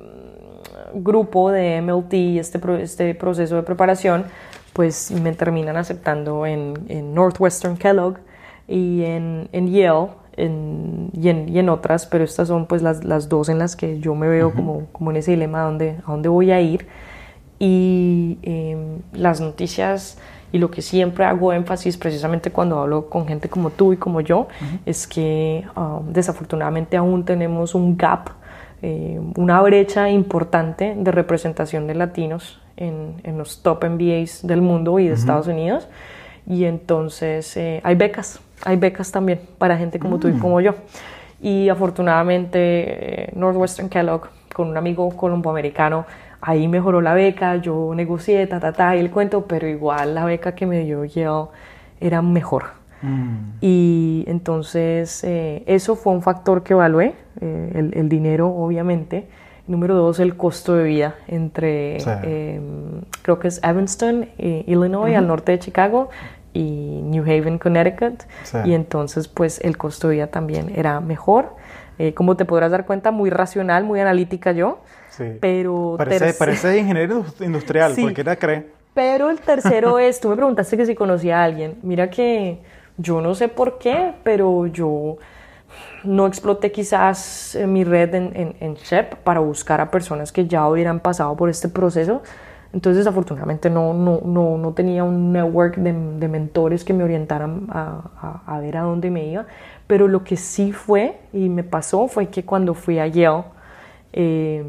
grupo 0.93 1.51
de 1.51 1.81
MLT, 1.81 2.13
este, 2.39 2.59
este 2.81 3.15
proceso 3.15 3.55
de 3.55 3.63
preparación, 3.63 4.25
pues 4.73 5.11
me 5.11 5.33
terminan 5.33 5.77
aceptando 5.77 6.45
en, 6.45 6.73
en 6.87 7.13
Northwestern 7.13 7.77
Kellogg 7.77 8.19
y 8.67 9.03
en, 9.03 9.49
en 9.51 9.71
Yale 9.71 10.09
en, 10.39 11.09
y, 11.13 11.29
en, 11.29 11.49
y, 11.49 11.59
en, 11.59 11.69
otras, 11.69 12.05
pero 12.05 12.23
estas 12.23 12.47
son 12.47 12.65
pues 12.65 12.81
las, 12.81 13.03
las, 13.03 13.27
dos 13.27 13.49
en 13.49 13.59
las 13.59 13.75
que 13.75 13.99
yo 13.99 14.15
me 14.15 14.27
veo 14.27 14.53
como, 14.53 14.87
como 14.91 15.11
en 15.11 15.17
ese 15.17 15.31
dilema 15.31 15.61
a 15.61 15.65
dónde, 15.65 15.97
a 16.05 16.11
dónde 16.11 16.29
voy 16.29 16.51
a 16.51 16.61
ir. 16.61 16.87
Y 17.59 18.37
em, 18.41 18.99
las 19.11 19.41
noticias 19.41 20.17
y 20.51 20.57
lo 20.57 20.71
que 20.71 20.81
siempre 20.81 21.25
hago 21.25 21.53
énfasis 21.53 21.97
precisamente 21.97 22.51
cuando 22.51 22.79
hablo 22.79 23.09
con 23.09 23.27
gente 23.27 23.49
como 23.49 23.69
tú 23.69 23.93
y 23.93 23.97
como 23.97 24.21
yo 24.21 24.47
es 24.85 25.07
que 25.07 25.65
um, 25.75 26.11
desafortunadamente 26.11 26.97
aún 26.97 27.23
tenemos 27.23 27.75
un 27.75 27.97
gap, 27.97 28.29
eh, 28.81 29.19
una 29.35 29.61
brecha 29.61 30.09
importante 30.09 30.95
de 30.97 31.11
representación 31.11 31.85
de 31.87 31.95
latinos 31.95 32.59
en, 32.77 33.15
en, 33.23 33.37
los 33.37 33.61
top 33.61 33.85
MBAs 33.85 34.45
del 34.45 34.61
mundo 34.61 34.99
y 34.99 35.07
de 35.07 35.13
Estados 35.13 35.47
Unidos. 35.47 35.87
Y 36.47 36.65
entonces 36.65 37.55
eh, 37.57 37.81
hay 37.83 37.95
becas, 37.95 38.39
hay 38.63 38.77
becas 38.77 39.11
también 39.11 39.41
para 39.57 39.77
gente 39.77 39.99
como 39.99 40.17
tú 40.17 40.29
y 40.29 40.33
mm. 40.33 40.39
como 40.39 40.61
yo. 40.61 40.75
Y 41.41 41.69
afortunadamente 41.69 42.59
eh, 43.25 43.31
Northwestern 43.35 43.89
Kellogg, 43.89 44.29
con 44.53 44.69
un 44.69 44.77
amigo 44.77 45.09
colomboamericano, 45.15 46.05
ahí 46.41 46.67
mejoró 46.67 47.01
la 47.01 47.13
beca, 47.13 47.57
yo 47.57 47.93
negocié, 47.95 48.47
ta, 48.47 48.59
ta, 48.59 48.71
ta, 48.73 48.95
y 48.95 48.99
el 48.99 49.11
cuento, 49.11 49.45
pero 49.45 49.67
igual 49.67 50.15
la 50.15 50.25
beca 50.25 50.53
que 50.53 50.65
me 50.65 50.83
dio 50.83 51.05
Yale 51.05 51.47
era 51.99 52.21
mejor. 52.21 52.79
Mm. 53.01 53.57
Y 53.61 54.25
entonces 54.27 55.23
eh, 55.23 55.63
eso 55.65 55.95
fue 55.95 56.13
un 56.13 56.21
factor 56.21 56.63
que 56.63 56.73
evalué, 56.73 57.15
eh, 57.41 57.91
el, 57.93 58.09
dinero 58.09 58.49
obviamente. 58.49 59.27
Número 59.67 59.93
dos, 59.93 60.19
el 60.19 60.35
costo 60.35 60.75
de 60.75 60.83
vida 60.83 61.15
entre, 61.27 61.97
em, 62.23 63.01
creo 63.21 63.37
que 63.37 63.49
es 63.49 63.61
Evanston, 63.63 64.27
eh, 64.39 64.63
Illinois, 64.65 65.15
al 65.15 65.27
norte 65.27 65.51
de 65.51 65.59
Chicago, 65.59 66.09
y 66.53 67.01
New 67.03 67.21
Haven, 67.21 67.59
Connecticut. 67.59 68.23
Y 68.65 68.73
entonces, 68.73 69.27
pues 69.27 69.61
el 69.61 69.77
costo 69.77 70.07
de 70.07 70.15
vida 70.15 70.27
también 70.27 70.71
era 70.75 70.99
mejor. 71.01 71.55
como 72.15 72.35
te 72.35 72.45
podrás 72.45 72.71
dar 72.71 72.85
cuenta, 72.85 73.11
muy 73.11 73.29
racional, 73.29 73.83
muy 73.83 73.99
analítica 73.99 74.53
yo. 74.53 74.79
Pero 75.39 75.95
parece, 75.97 76.33
parece 76.33 76.77
ingeniero 76.77 77.25
industrial, 77.39 77.93
sí. 77.93 78.01
cualquiera 78.01 78.35
cree. 78.35 78.65
Pero 78.93 79.29
el 79.29 79.39
tercero 79.39 79.99
es, 79.99 80.19
tú 80.19 80.29
me 80.29 80.35
preguntaste 80.35 80.75
que 80.75 80.85
si 80.85 80.95
conocía 80.95 81.39
a 81.39 81.43
alguien. 81.43 81.77
Mira 81.83 82.09
que 82.09 82.59
yo 82.97 83.21
no 83.21 83.35
sé 83.35 83.47
por 83.47 83.77
qué, 83.77 84.13
pero 84.23 84.67
yo 84.67 85.17
no 86.03 86.27
exploté 86.27 86.71
quizás 86.71 87.57
mi 87.67 87.83
red 87.83 88.13
en, 88.15 88.55
en, 88.59 88.73
SHEP 88.75 89.15
para 89.15 89.39
buscar 89.39 89.81
a 89.81 89.91
personas 89.91 90.31
que 90.31 90.47
ya 90.47 90.67
hubieran 90.67 90.99
pasado 90.99 91.35
por 91.35 91.49
este 91.49 91.69
proceso. 91.69 92.21
Entonces, 92.71 93.07
afortunadamente, 93.07 93.69
no, 93.69 93.93
no, 93.93 94.21
no, 94.23 94.57
no 94.57 94.73
tenía 94.73 95.03
un 95.03 95.31
network 95.31 95.77
de, 95.77 95.91
de, 95.91 96.27
mentores 96.27 96.83
que 96.83 96.93
me 96.93 97.03
orientaran 97.03 97.67
a, 97.69 98.41
a, 98.45 98.55
a, 98.55 98.59
ver 98.59 98.77
a 98.77 98.81
dónde 98.81 99.09
me 99.09 99.25
iba. 99.25 99.47
Pero 99.87 100.07
lo 100.07 100.23
que 100.23 100.37
sí 100.37 100.71
fue 100.71 101.19
y 101.33 101.49
me 101.49 101.63
pasó 101.63 102.07
fue 102.07 102.27
que 102.27 102.45
cuando 102.45 102.75
fui 102.75 102.99
a 102.99 103.07
Yale, 103.07 103.43
eh, 104.13 104.63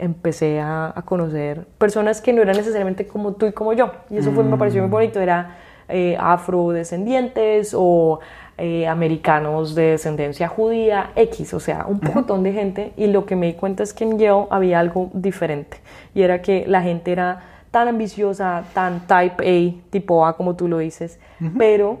empecé 0.00 0.60
a, 0.60 0.94
conocer 1.04 1.66
personas 1.78 2.20
que 2.20 2.32
no 2.32 2.42
eran 2.42 2.56
necesariamente 2.56 3.06
como 3.06 3.34
tú 3.34 3.46
y 3.46 3.52
como 3.52 3.72
yo. 3.72 3.92
Y 4.10 4.16
eso 4.16 4.32
fue, 4.32 4.42
me 4.44 4.56
pareció 4.56 4.80
muy 4.80 4.88
mm. 4.88 4.92
bonito. 4.92 5.20
Era 5.20 5.56
eh, 5.88 6.16
afrodescendientes 6.18 7.74
o 7.76 8.20
eh, 8.58 8.86
americanos 8.86 9.74
de 9.74 9.92
descendencia 9.92 10.48
judía, 10.48 11.10
X, 11.16 11.54
o 11.54 11.60
sea, 11.60 11.86
un 11.86 12.00
montón 12.14 12.42
de 12.42 12.52
gente. 12.52 12.92
Y 12.96 13.06
lo 13.06 13.26
que 13.26 13.36
me 13.36 13.46
di 13.46 13.54
cuenta 13.54 13.82
es 13.82 13.92
que 13.92 14.04
en 14.04 14.18
Yale 14.18 14.46
había 14.50 14.80
algo 14.80 15.10
diferente. 15.12 15.78
Y 16.14 16.22
era 16.22 16.42
que 16.42 16.64
la 16.66 16.82
gente 16.82 17.12
era 17.12 17.42
tan 17.70 17.86
ambiciosa, 17.86 18.64
tan 18.74 19.06
type 19.06 19.44
A, 19.44 19.90
tipo 19.90 20.26
A, 20.26 20.36
como 20.36 20.56
tú 20.56 20.66
lo 20.66 20.78
dices, 20.78 21.20
pero 21.56 22.00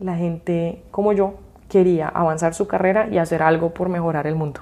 la 0.00 0.16
gente 0.16 0.82
como 0.90 1.12
yo 1.12 1.34
quería 1.68 2.08
avanzar 2.08 2.52
su 2.52 2.66
carrera 2.66 3.08
y 3.10 3.18
hacer 3.18 3.42
algo 3.42 3.70
por 3.70 3.88
mejorar 3.88 4.26
el 4.26 4.34
mundo 4.34 4.60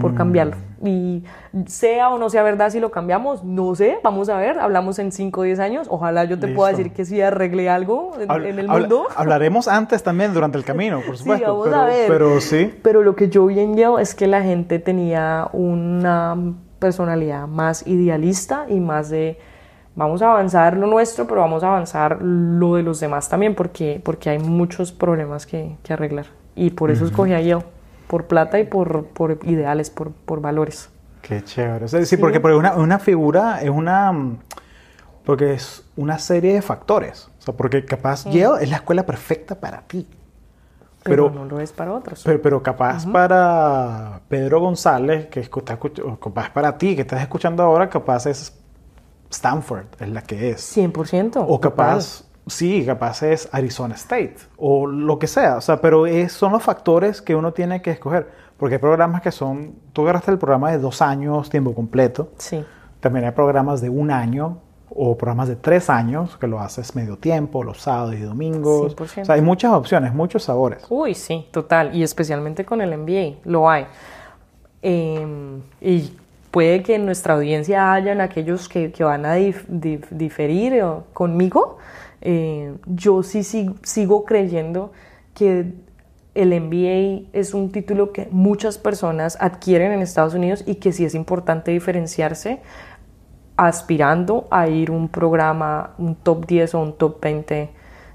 por 0.00 0.14
cambiarlo. 0.14 0.56
Mm. 0.80 0.86
Y 0.86 1.24
sea 1.66 2.10
o 2.10 2.18
no 2.18 2.28
sea 2.28 2.42
verdad 2.42 2.70
si 2.70 2.80
lo 2.80 2.90
cambiamos, 2.90 3.44
no 3.44 3.74
sé, 3.74 3.98
vamos 4.02 4.28
a 4.28 4.36
ver, 4.36 4.58
hablamos 4.58 4.98
en 4.98 5.12
5 5.12 5.40
o 5.40 5.44
10 5.44 5.58
años, 5.60 5.86
ojalá 5.90 6.24
yo 6.24 6.38
te 6.38 6.48
pueda 6.48 6.70
decir 6.70 6.92
que 6.92 7.04
sí 7.04 7.20
arreglé 7.20 7.68
algo 7.68 8.12
en, 8.18 8.58
el 8.58 8.68
mundo. 8.68 9.06
hablaremos 9.14 9.68
antes 9.68 10.02
también 10.02 10.34
durante 10.34 10.58
el 10.58 10.64
camino, 10.64 11.00
por 11.06 11.16
supuesto. 11.18 11.44
Sí, 11.44 11.50
vamos 11.50 11.66
pero, 11.66 11.80
a 11.80 11.84
ver. 11.86 12.08
Pero 12.08 12.40
sí. 12.40 12.74
Pero 12.82 13.02
lo 13.02 13.14
que 13.14 13.28
yo 13.28 13.46
vi 13.46 13.60
en 13.60 13.76
Yale 13.76 14.02
es 14.02 14.14
que 14.14 14.26
la 14.26 14.42
gente 14.42 14.78
tenía 14.78 15.48
una 15.52 16.36
personalidad 16.78 17.46
más 17.46 17.86
idealista 17.86 18.66
y 18.68 18.80
más 18.80 19.08
de 19.08 19.38
vamos 19.94 20.22
a 20.22 20.32
avanzar 20.32 20.76
lo 20.76 20.86
nuestro, 20.86 21.26
pero 21.26 21.42
vamos 21.42 21.62
a 21.62 21.68
avanzar 21.68 22.20
lo 22.20 22.74
de 22.74 22.82
los 22.82 22.98
demás 22.98 23.28
también, 23.28 23.54
porque, 23.54 24.00
porque 24.02 24.30
hay 24.30 24.38
muchos 24.38 24.90
problemas 24.90 25.46
que, 25.46 25.76
que 25.82 25.92
arreglar. 25.92 26.26
Y 26.54 26.70
por 26.70 26.90
eso 26.90 27.04
escogí 27.04 27.32
a 27.32 27.40
Yale 27.40 27.64
por 28.12 28.26
plata 28.26 28.60
y 28.60 28.64
por, 28.64 29.06
por 29.06 29.38
ideales, 29.44 29.88
por, 29.88 30.12
por, 30.12 30.42
valores. 30.42 30.90
Qué 31.22 31.42
chévere. 31.42 31.88
sí, 32.04 32.18
porque, 32.18 32.40
una, 32.40 32.74
una, 32.74 32.98
figura 32.98 33.62
es 33.62 33.70
una... 33.70 34.12
Porque 35.24 35.54
es 35.54 35.82
una 35.96 36.18
serie 36.18 36.52
de 36.52 36.60
factores. 36.60 37.30
O 37.38 37.42
sea, 37.42 37.54
porque 37.54 37.86
capaz 37.86 38.26
Yale 38.26 38.62
es 38.62 38.68
la 38.68 38.76
escuela 38.76 39.06
perfecta 39.06 39.58
para 39.58 39.80
ti. 39.80 40.06
Pero, 41.02 41.30
no 41.30 41.46
lo 41.46 41.58
es 41.58 41.72
para 41.72 41.94
otros. 41.94 42.20
Pero, 42.22 42.42
pero 42.42 42.62
capaz 42.62 43.06
para 43.06 44.20
Pedro 44.28 44.60
González, 44.60 45.28
que 45.28 45.40
está 45.40 45.78
capaz 46.20 46.50
para 46.50 46.76
ti, 46.76 46.94
que 46.94 47.00
estás 47.00 47.22
escuchando 47.22 47.62
ahora, 47.62 47.88
capaz 47.88 48.26
es 48.26 48.60
Stanford, 49.30 49.86
es 49.98 50.08
la 50.10 50.20
que 50.20 50.50
es. 50.50 50.76
100%. 50.76 51.46
O 51.48 51.58
capaz 51.58 52.24
Sí, 52.46 52.84
capaz 52.84 53.22
es 53.22 53.48
Arizona 53.52 53.94
State 53.94 54.36
o 54.56 54.86
lo 54.86 55.18
que 55.18 55.28
sea, 55.28 55.56
o 55.56 55.60
sea, 55.60 55.80
pero 55.80 56.04
son 56.28 56.52
los 56.52 56.62
factores 56.62 57.22
que 57.22 57.36
uno 57.36 57.52
tiene 57.52 57.82
que 57.82 57.92
escoger, 57.92 58.28
porque 58.56 58.76
hay 58.76 58.80
programas 58.80 59.22
que 59.22 59.30
son, 59.30 59.74
tú 59.92 60.02
agarraste 60.02 60.32
el 60.32 60.38
programa 60.38 60.72
de 60.72 60.78
dos 60.78 61.02
años, 61.02 61.48
tiempo 61.50 61.72
completo, 61.72 62.30
sí. 62.38 62.64
también 62.98 63.26
hay 63.26 63.30
programas 63.30 63.80
de 63.80 63.90
un 63.90 64.10
año 64.10 64.58
o 64.90 65.16
programas 65.16 65.48
de 65.48 65.56
tres 65.56 65.88
años 65.88 66.36
que 66.36 66.48
lo 66.48 66.58
haces 66.58 66.96
medio 66.96 67.16
tiempo, 67.16 67.62
los 67.62 67.80
sábados 67.80 68.14
y 68.14 68.20
domingos, 68.20 68.96
o 68.98 69.06
sea, 69.06 69.36
hay 69.36 69.40
muchas 69.40 69.72
opciones, 69.72 70.12
muchos 70.12 70.42
sabores. 70.42 70.84
Uy, 70.88 71.14
sí, 71.14 71.46
total, 71.52 71.94
y 71.94 72.02
especialmente 72.02 72.64
con 72.64 72.80
el 72.80 72.96
MBA, 72.98 73.38
lo 73.44 73.70
hay. 73.70 73.86
Em, 74.82 75.62
y 75.80 76.12
puede 76.50 76.82
que 76.82 76.96
en 76.96 77.06
nuestra 77.06 77.34
audiencia 77.34 77.92
hayan 77.92 78.20
aquellos 78.20 78.68
que, 78.68 78.90
que 78.90 79.04
van 79.04 79.24
a 79.24 79.34
diferir 79.34 80.84
conmigo, 81.12 81.78
eh, 82.22 82.74
yo 82.86 83.22
sí 83.22 83.42
sigo, 83.42 84.24
creyendo 84.24 84.92
que 85.34 85.72
el 86.34 86.60
MBA 86.60 87.28
es 87.32 87.52
un 87.52 87.72
título 87.72 88.12
que 88.12 88.28
muchas 88.30 88.78
personas 88.78 89.36
adquieren 89.40 89.92
en 89.92 90.00
Estados 90.00 90.34
Unidos 90.34 90.62
y 90.66 90.76
que 90.76 90.92
sí 90.92 91.04
es 91.04 91.14
importante 91.14 91.72
diferenciarse 91.72 92.60
aspirando 93.56 94.46
a 94.50 94.68
ir 94.68 94.90
un 94.90 95.08
programa, 95.08 95.94
un 95.98 96.14
top 96.14 96.46
10 96.46 96.74
o 96.74 96.80
un 96.80 96.96
top 96.96 97.20
20 97.20 97.70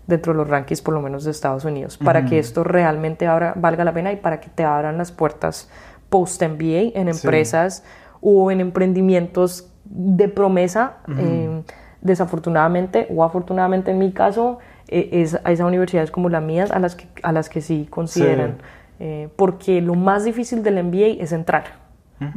dentro 0.08 0.34
de 0.34 0.38
los 0.38 0.48
rankings 0.48 0.82
por 0.82 0.94
lo 0.94 1.02
menos 1.02 1.26
de 1.26 1.32
Estados 1.32 1.66
Unidos, 1.66 1.98
para 1.98 2.26
que 2.26 2.40
esto 2.40 2.64
realmente 2.64 3.28
valga 3.28 3.84
la 3.84 3.94
pena 3.94 4.12
y 4.14 4.16
para 4.16 4.40
que 4.40 4.50
te 4.50 4.64
abran 4.64 4.98
las 4.98 5.12
puertas 5.12 5.70
post-MBA 6.10 6.98
en 7.00 7.10
empresas 7.10 7.84
o 8.22 8.50
en 8.52 8.62
emprendimientos 8.62 9.70
de 9.84 10.28
promesa. 10.30 10.98
Eh, 11.18 11.62
desafortunadamente 12.02 13.08
o 13.10 13.24
afortunadamente 13.24 13.92
en 13.92 13.98
mi 13.98 14.12
caso, 14.12 14.60
eh, 14.88 15.10
es 15.12 15.40
a 15.44 15.52
esas 15.52 15.68
universidades 15.68 16.12
como 16.12 16.30
las 16.30 16.44
mías 16.44 16.72
a 16.72 16.80
las 16.80 16.96
que, 16.96 17.08
a 17.24 17.32
las 17.32 17.50
que 17.50 17.62
sí 17.62 17.88
consideran. 17.90 18.58
Eh, 19.00 19.30
porque 19.36 19.82
lo 19.82 19.94
más 19.94 20.24
difícil 20.24 20.64
del 20.64 20.84
MBA 20.84 21.22
es 21.22 21.32
entrar. 21.32 21.87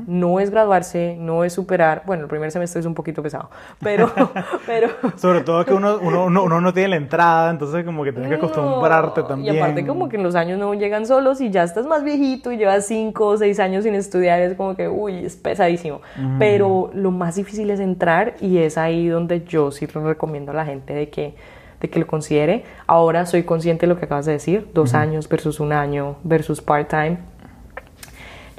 No 0.06 0.40
es 0.40 0.50
graduarse, 0.50 1.16
no 1.18 1.42
es 1.42 1.54
superar. 1.54 2.02
Bueno, 2.04 2.24
el 2.24 2.28
primer 2.28 2.50
semestre 2.50 2.80
es 2.80 2.86
un 2.86 2.94
poquito 2.94 3.22
pesado, 3.22 3.50
pero. 3.80 4.10
pero 4.66 4.88
Sobre 5.16 5.40
todo 5.40 5.64
que 5.64 5.72
uno, 5.72 5.98
uno, 6.02 6.26
uno, 6.26 6.60
no 6.60 6.72
tiene 6.74 6.90
la 6.90 6.96
entrada, 6.96 7.50
entonces 7.50 7.84
como 7.84 8.04
que 8.04 8.12
tienes 8.12 8.28
que 8.28 8.36
acostumbrarte 8.36 9.22
también. 9.22 9.54
Y 9.54 9.58
aparte, 9.58 9.86
como 9.86 10.08
que 10.08 10.18
los 10.18 10.34
años 10.34 10.58
no 10.58 10.74
llegan 10.74 11.06
solos 11.06 11.40
y 11.40 11.50
ya 11.50 11.62
estás 11.62 11.86
más 11.86 12.04
viejito 12.04 12.52
y 12.52 12.58
llevas 12.58 12.86
cinco 12.86 13.26
o 13.28 13.36
seis 13.36 13.58
años 13.58 13.84
sin 13.84 13.94
estudiar, 13.94 14.40
es 14.40 14.54
como 14.54 14.76
que, 14.76 14.88
uy, 14.88 15.24
es 15.24 15.36
pesadísimo. 15.36 16.00
Pero 16.38 16.90
lo 16.94 17.10
más 17.10 17.36
difícil 17.36 17.70
es 17.70 17.80
entrar 17.80 18.34
y 18.40 18.58
es 18.58 18.76
ahí 18.76 19.08
donde 19.08 19.44
yo 19.44 19.70
sí 19.70 19.86
lo 19.94 20.06
recomiendo 20.06 20.52
a 20.52 20.54
la 20.54 20.64
gente 20.66 20.92
de 20.92 21.08
que 21.08 21.34
de 21.80 21.88
que 21.88 21.98
lo 21.98 22.06
considere. 22.06 22.64
Ahora 22.86 23.26
soy 23.26 23.42
consciente 23.42 23.86
de 23.86 23.92
lo 23.92 23.98
que 23.98 24.04
acabas 24.04 24.26
de 24.26 24.32
decir, 24.32 24.68
dos 24.74 24.94
años 24.94 25.28
versus 25.28 25.60
un 25.60 25.72
año 25.72 26.16
versus 26.22 26.60
part-time. 26.60 27.18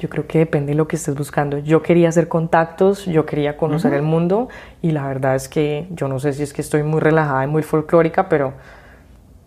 Yo 0.02 0.08
creo 0.08 0.26
que 0.26 0.38
depende 0.38 0.72
de 0.72 0.74
lo 0.74 0.88
que 0.88 0.96
estés 0.96 1.14
buscando. 1.14 1.58
Yo 1.58 1.80
quería 1.80 2.08
hacer 2.08 2.26
contactos, 2.26 3.06
yo 3.06 3.24
quería 3.24 3.56
conocer 3.56 3.94
el 3.94 4.02
mundo 4.02 4.48
y 4.80 4.90
la 4.90 5.06
verdad 5.06 5.36
es 5.36 5.48
que 5.48 5.86
yo 5.90 6.08
no 6.08 6.18
sé 6.18 6.32
si 6.32 6.42
es 6.42 6.52
que 6.52 6.60
estoy 6.60 6.82
muy 6.82 6.98
relajada 6.98 7.44
y 7.44 7.46
muy 7.46 7.62
folclórica, 7.62 8.28
pero 8.28 8.52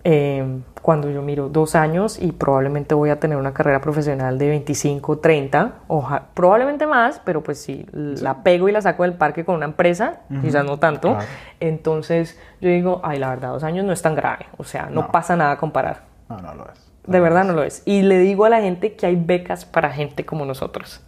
eh, 0.05 0.61
cuando 0.81 1.09
yo 1.09 1.21
miro 1.21 1.49
dos 1.49 1.75
años 1.75 2.17
y 2.21 2.31
probablemente 2.31 2.95
voy 2.95 3.09
a 3.09 3.19
tener 3.19 3.37
una 3.37 3.53
carrera 3.53 3.81
profesional 3.81 4.37
de 4.37 4.47
25, 4.47 5.17
30, 5.17 5.73
oja, 5.89 6.27
probablemente 6.33 6.87
más, 6.87 7.19
pero 7.25 7.43
pues 7.43 7.59
si 7.59 7.85
la 7.91 8.41
pego 8.41 8.69
y 8.69 8.71
la 8.71 8.81
saco 8.81 9.03
del 9.03 9.15
parque 9.15 9.43
con 9.43 9.55
una 9.55 9.65
empresa, 9.65 10.21
quizás 10.41 10.63
no 10.63 10.79
tanto, 10.79 11.17
entonces 11.59 12.39
yo 12.61 12.69
digo, 12.69 13.01
ay, 13.03 13.19
la 13.19 13.27
verdad, 13.27 13.49
dos 13.49 13.63
años 13.65 13.83
no 13.83 13.91
es 13.91 14.01
tan 14.01 14.15
grave, 14.15 14.45
o 14.55 14.63
sea, 14.63 14.87
no, 14.89 15.11
pasa 15.11 15.35
nada 15.35 15.51
a 15.51 15.57
comparar. 15.57 16.03
No, 16.29 16.39
no 16.39 16.55
lo 16.55 16.69
es. 16.71 16.84
De 17.07 17.19
verdad 17.19 17.43
no 17.45 17.53
lo 17.53 17.63
es. 17.63 17.83
Y 17.85 18.01
le 18.01 18.19
digo 18.19 18.45
a 18.45 18.49
la 18.49 18.61
gente 18.61 18.95
que 18.95 19.05
hay 19.05 19.15
becas 19.15 19.65
para 19.65 19.91
gente 19.91 20.25
como 20.25 20.45
nosotros, 20.45 21.01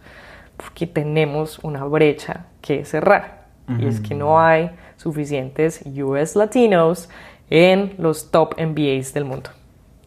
porque 0.56 0.86
tenemos 0.86 1.58
una 1.60 1.84
brecha 1.84 2.46
que 2.60 2.84
cerrar. 2.84 3.38
Y 3.78 3.86
es 3.86 4.00
que 4.00 4.14
no 4.14 4.40
hay 4.40 4.70
suficientes 4.96 5.82
US 5.84 6.36
Latinos 6.36 7.10
en 7.50 7.94
los 7.98 8.30
top 8.30 8.54
MBAs 8.58 9.12
del 9.12 9.26
mundo. 9.26 9.50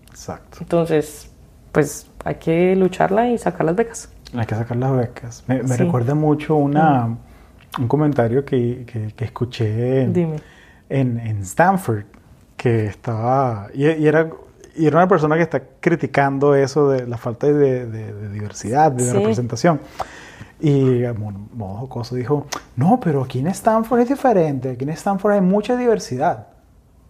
Exacto. 0.10 0.58
Entonces, 0.62 1.32
pues 1.72 2.10
hay 2.26 2.36
que 2.36 2.76
lucharla 2.76 3.30
y 3.30 3.38
sacar 3.38 3.68
las 3.68 3.76
becas. 3.76 4.12
Hay 4.36 4.48
que 4.48 4.56
sacar 4.56 4.78
las 4.78 4.96
becas. 4.96 5.44
Me, 5.48 5.62
recuerda 5.62 6.16
mucho 6.16 6.56
una, 6.56 7.18
un 7.78 7.88
comentario 7.88 8.44
que, 8.46 8.84
que, 9.16 9.26
escuché 9.26 10.04
en, 10.04 10.40
en, 10.90 11.42
Stanford, 11.42 12.06
que 12.58 12.88
estaba, 12.88 13.68
y, 13.74 13.88
y 13.88 14.08
era 14.08 14.28
y 14.76 14.88
era 14.88 14.98
una 14.98 15.08
persona 15.08 15.36
que 15.36 15.44
está 15.44 15.62
criticando 15.80 16.56
eso 16.56 16.90
de 16.90 17.08
la 17.08 17.18
falta 17.18 17.48
de, 17.48 18.30
diversidad, 18.30 18.92
de 18.92 19.12
representación. 19.12 19.80
Y 20.60 21.04
modo 21.54 21.76
jocoso 21.76 22.16
dijo, 22.16 22.46
no, 22.76 23.00
pero 23.00 23.24
aquí 23.24 23.40
en 23.40 23.48
Stanford 23.48 24.02
es 24.02 24.10
diferente, 24.10 24.72
aquí 24.72 24.84
en 24.84 24.92
Stanford 24.92 25.34
hay 25.34 25.42
mucha 25.42 25.76
diversidad. 25.76 26.48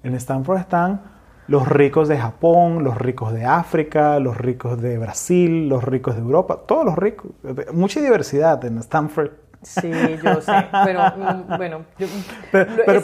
En 0.03 0.15
Stanford 0.15 0.59
están 0.59 1.01
los 1.47 1.67
ricos 1.67 2.07
de 2.07 2.17
Japón, 2.17 2.83
los 2.83 2.97
ricos 2.97 3.33
de 3.33 3.45
África, 3.45 4.19
los 4.19 4.37
ricos 4.37 4.81
de 4.81 4.97
Brasil, 4.97 5.67
los 5.67 5.83
ricos 5.83 6.15
de 6.15 6.21
Europa, 6.21 6.61
todos 6.65 6.85
los 6.85 6.97
ricos. 6.97 7.31
Mucha 7.73 7.99
diversidad 7.99 8.63
en 8.63 8.77
Stanford. 8.77 9.31
Sí, 9.61 9.91
yo 10.23 10.41
sé, 10.41 10.53
pero 10.85 11.01
mm, 11.17 11.57
bueno, 11.57 11.81
pero, 12.51 12.67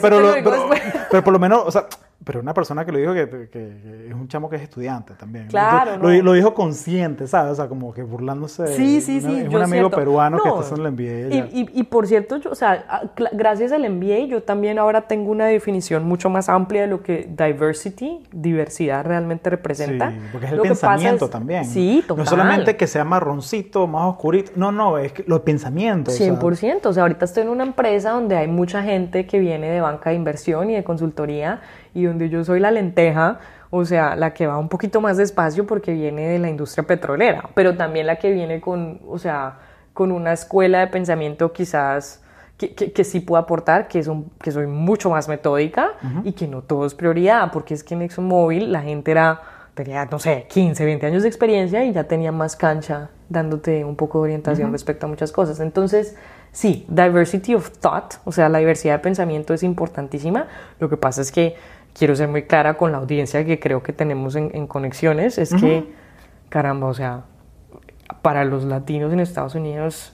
pero, 1.10 1.22
por 1.24 1.32
lo 1.32 1.38
menos, 1.38 1.62
o 1.66 1.70
sea, 1.70 1.86
pero 2.28 2.40
una 2.40 2.52
persona 2.52 2.84
que 2.84 2.92
lo 2.92 2.98
dijo 2.98 3.14
que, 3.14 3.48
que, 3.48 4.08
es 4.08 4.12
un 4.12 4.28
chamo 4.28 4.50
que 4.50 4.56
es 4.56 4.62
estudiante 4.62 5.14
también. 5.14 5.46
Claro. 5.46 5.96
Lo, 5.96 6.10
lo, 6.22 6.34
dijo 6.34 6.52
consciente, 6.52 7.26
¿sabes? 7.26 7.52
O 7.52 7.54
sea, 7.54 7.68
como 7.68 7.94
que 7.94 8.02
burlándose. 8.02 8.66
Sí, 8.76 9.00
sí, 9.00 9.22
sí. 9.22 9.34
Es 9.34 9.48
un 9.48 9.62
amigo 9.62 9.88
peruano 9.88 10.38
que 10.42 10.50
está 10.50 10.74
en 10.74 10.84
el 10.84 10.92
MBA. 10.92 11.34
Y, 11.34 11.60
y, 11.62 11.80
y, 11.80 11.82
por 11.84 12.06
cierto, 12.06 12.36
yo, 12.36 12.50
o 12.50 12.54
sea, 12.54 13.10
gracias 13.32 13.72
al 13.72 13.88
MBA, 13.88 14.26
yo 14.28 14.42
también 14.42 14.78
ahora 14.78 15.08
tengo 15.08 15.30
una 15.30 15.46
definición 15.46 16.04
mucho 16.04 16.28
más 16.28 16.50
amplia 16.50 16.82
de 16.82 16.88
lo 16.88 17.02
que 17.02 17.26
diversity, 17.34 18.22
diversidad 18.30 19.06
realmente 19.06 19.48
representa. 19.48 20.10
Sí, 20.10 20.18
porque 20.30 20.46
es 20.48 20.52
el 20.52 20.60
pensamiento 20.60 21.30
también. 21.30 21.64
Sí, 21.64 22.04
total. 22.06 22.24
No 22.26 22.30
solamente 22.30 22.76
que 22.76 22.86
sea 22.86 23.04
marroncito, 23.04 23.86
más 23.86 24.04
oscurito. 24.04 24.52
No, 24.54 24.70
no, 24.70 24.98
es 24.98 25.14
que 25.14 25.24
los 25.26 25.40
pensamientos. 25.40 26.20
100%. 26.20 26.84
O 26.84 26.92
sea, 26.92 27.04
ahorita 27.04 27.24
estoy 27.24 27.44
en 27.44 27.48
una 27.48 27.64
empresa 27.64 28.10
donde 28.10 28.36
hay 28.36 28.48
mucha 28.48 28.82
gente 28.82 29.26
que 29.26 29.38
viene 29.38 29.70
de 29.70 29.80
banca 29.80 30.10
de 30.10 30.16
inversión 30.16 30.68
y 30.68 30.74
de 30.74 30.84
consultoría 30.84 31.62
y 31.98 32.04
donde 32.04 32.28
yo 32.28 32.44
soy 32.44 32.60
la 32.60 32.70
lenteja, 32.70 33.40
o 33.70 33.84
sea, 33.84 34.16
la 34.16 34.32
que 34.32 34.46
va 34.46 34.56
un 34.58 34.68
poquito 34.68 35.00
más 35.00 35.16
despacio 35.16 35.66
porque 35.66 35.92
viene 35.92 36.28
de 36.28 36.38
la 36.38 36.48
industria 36.48 36.86
petrolera, 36.86 37.50
pero 37.54 37.76
también 37.76 38.06
la 38.06 38.16
que 38.16 38.30
viene 38.32 38.60
con, 38.60 39.00
o 39.06 39.18
sea, 39.18 39.58
con 39.92 40.12
una 40.12 40.32
escuela 40.32 40.80
de 40.80 40.86
pensamiento 40.86 41.52
quizás 41.52 42.22
que, 42.56 42.74
que, 42.74 43.04
sí 43.04 43.20
puedo 43.20 43.40
aportar, 43.40 43.86
que, 43.86 44.00
es 44.00 44.08
un, 44.08 44.30
que 44.40 44.50
soy 44.50 44.66
mucho 44.66 45.10
más 45.10 45.28
metódica 45.28 45.92
y 46.24 46.32
que 46.32 46.48
no 46.48 46.62
todo 46.62 46.86
es 46.86 46.94
prioridad, 46.94 47.52
porque 47.52 47.74
es 47.74 47.84
que 47.84 47.94
en 47.94 48.02
ExxonMobil 48.02 48.72
la 48.72 48.82
gente 48.82 49.12
era, 49.12 49.40
tenía, 49.74 50.04
no 50.06 50.18
sé, 50.18 50.46
15, 50.48 50.84
20 50.84 51.06
años 51.06 51.22
de 51.22 51.28
experiencia 51.28 51.84
y 51.84 51.92
ya 51.92 52.04
tenía 52.04 52.32
más 52.32 52.56
cancha 52.56 53.10
dándote 53.28 53.84
un 53.84 53.94
poco 53.94 54.18
de 54.18 54.24
orientación 54.24 54.72
respecto 54.72 55.06
a 55.06 55.08
muchas 55.08 55.30
cosas. 55.30 55.60
Entonces, 55.60 56.16
sí, 56.50 56.84
diversity 56.88 57.54
of 57.54 57.70
thought, 57.78 58.14
o 58.24 58.32
sea, 58.32 58.48
la 58.48 58.58
diversidad 58.58 58.94
de 58.94 58.98
pensamiento 59.00 59.54
es 59.54 59.62
importantísima. 59.62 60.48
Lo 60.80 60.88
que 60.88 60.96
pasa 60.96 61.20
es 61.22 61.30
que 61.30 61.54
quiero 61.98 62.14
ser 62.14 62.28
muy 62.28 62.44
clara 62.44 62.74
con 62.74 62.92
la 62.92 62.98
audiencia 62.98 63.44
que 63.44 63.58
creo 63.58 63.82
que 63.82 63.92
tenemos 63.92 64.36
en, 64.36 64.66
conexiones, 64.66 65.36
es 65.38 65.52
que, 65.52 65.92
caramba, 66.48 66.86
o 66.86 66.94
sea, 66.94 67.24
para 68.22 68.44
los 68.44 68.64
latinos 68.64 69.12
en 69.12 69.20
Estados 69.20 69.54
Unidos, 69.54 70.12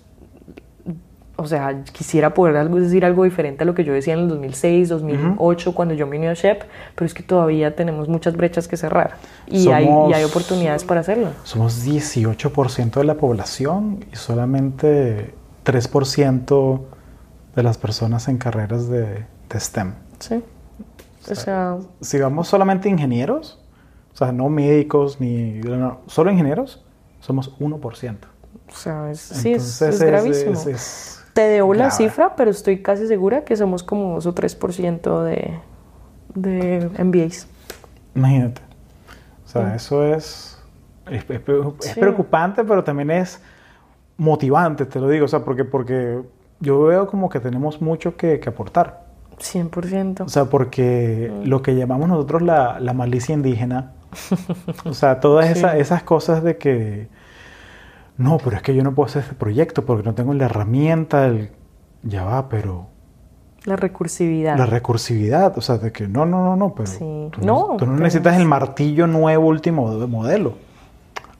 o 1.36 1.46
sea, 1.46 1.82
quisiera 1.92 2.32
poder 2.32 2.68
decir 2.70 3.04
algo 3.04 3.24
diferente 3.24 3.64
a 3.64 3.66
lo 3.66 3.74
que 3.74 3.84
yo 3.84 3.92
decía 3.92 4.14
en 4.14 4.20
el 4.20 4.28
2006, 4.28 4.88
2008, 4.88 5.74
cuando 5.74 5.94
yo 5.94 6.06
me 6.06 6.16
uní 6.16 6.28
a 6.28 6.34
SHEP, 6.34 6.62
pero 6.94 7.06
es 7.06 7.12
que 7.12 7.22
todavía 7.22 7.74
tenemos 7.74 8.08
muchas 8.08 8.36
brechas 8.36 8.68
que 8.68 8.76
cerrar 8.76 9.16
y, 9.46 9.68
hay, 9.68 9.84
y 9.84 10.12
hay 10.12 10.24
oportunidades 10.24 10.84
para 10.84 11.00
hacerlo. 11.00 11.30
Somos 11.42 11.84
18% 11.84 12.92
de 12.92 13.04
la 13.04 13.14
población 13.14 14.04
y 14.12 14.16
solamente 14.16 15.34
3% 15.64 16.80
de 17.56 17.62
las 17.62 17.78
personas 17.78 18.28
en 18.28 18.38
carreras 18.38 18.88
de, 18.88 19.24
de 19.48 19.60
STEM. 19.60 19.94
Sí. 20.20 20.42
O 21.30 21.34
sea, 21.34 21.78
si 22.00 22.18
vamos 22.18 22.48
solamente 22.48 22.88
ingenieros, 22.88 23.60
o 24.12 24.16
sea, 24.16 24.32
no 24.32 24.48
médicos 24.48 25.20
ni 25.20 25.60
solo 26.06 26.30
ingenieros, 26.30 26.84
somos 27.20 27.58
1%. 27.58 28.16
O 28.68 28.72
sea, 28.72 29.14
sí, 29.14 29.52
es, 29.52 30.00
gravísimo. 30.00 30.60
Te 31.32 31.42
debo 31.42 31.74
la 31.74 31.90
cifra, 31.90 32.36
pero 32.36 32.50
estoy 32.50 32.80
casi 32.80 33.06
segura 33.06 33.44
que 33.44 33.56
somos 33.56 33.82
como 33.82 34.14
2 34.14 34.26
o 34.26 34.34
3% 34.34 35.22
de, 35.24 35.58
de 36.34 37.04
MBAs. 37.04 37.48
Imagínate. 38.14 38.62
O 39.44 39.48
sea, 39.48 39.74
eso 39.74 40.04
es, 40.04 40.58
es, 41.10 41.24
preocupante, 41.24 42.64
pero 42.64 42.84
también 42.84 43.10
es 43.10 43.40
motivante, 44.16 44.86
te 44.86 45.00
lo 45.00 45.08
digo. 45.08 45.24
O 45.24 45.28
sea, 45.28 45.40
porque, 45.40 45.64
porque 45.64 46.22
yo 46.60 46.82
veo 46.82 47.06
como 47.08 47.28
que 47.28 47.40
tenemos 47.40 47.80
mucho 47.80 48.16
que, 48.16 48.38
que 48.38 48.48
aportar. 48.48 49.03
100%. 49.38 50.22
O 50.22 50.28
sea, 50.28 50.46
porque 50.46 51.32
mm. 51.32 51.48
lo 51.48 51.62
que 51.62 51.74
llamamos 51.76 52.08
nosotros 52.08 52.42
la, 52.42 52.80
la 52.80 52.92
malicia 52.92 53.34
indígena, 53.34 53.92
o 54.84 54.94
sea, 54.94 55.20
todas 55.20 55.56
esas 55.76 56.02
cosas 56.02 56.42
de 56.42 56.56
que, 56.56 57.08
no, 58.16 58.38
pero 58.38 58.56
es 58.56 58.62
que 58.62 58.74
yo 58.74 58.82
no 58.82 58.94
puedo 58.94 59.06
hacer 59.06 59.22
este 59.22 59.34
proyecto 59.34 59.84
porque 59.84 60.02
no 60.02 60.14
tengo 60.14 60.34
la 60.34 60.46
herramienta, 60.46 61.26
el, 61.26 61.50
ya 62.02 62.24
va, 62.24 62.48
pero... 62.48 62.86
La 63.64 63.76
recursividad. 63.76 64.58
La 64.58 64.66
recursividad, 64.66 65.56
o 65.56 65.62
sea, 65.62 65.78
de 65.78 65.90
que 65.90 66.06
no, 66.06 66.26
no, 66.26 66.44
no, 66.44 66.54
no, 66.54 66.74
pero 66.74 66.86
sí. 66.86 67.30
no, 67.40 67.76
tú 67.78 67.86
no 67.86 67.96
necesitas 67.96 68.36
el 68.36 68.44
martillo 68.44 69.06
nuevo 69.06 69.48
último 69.48 69.88
modelo 70.06 70.54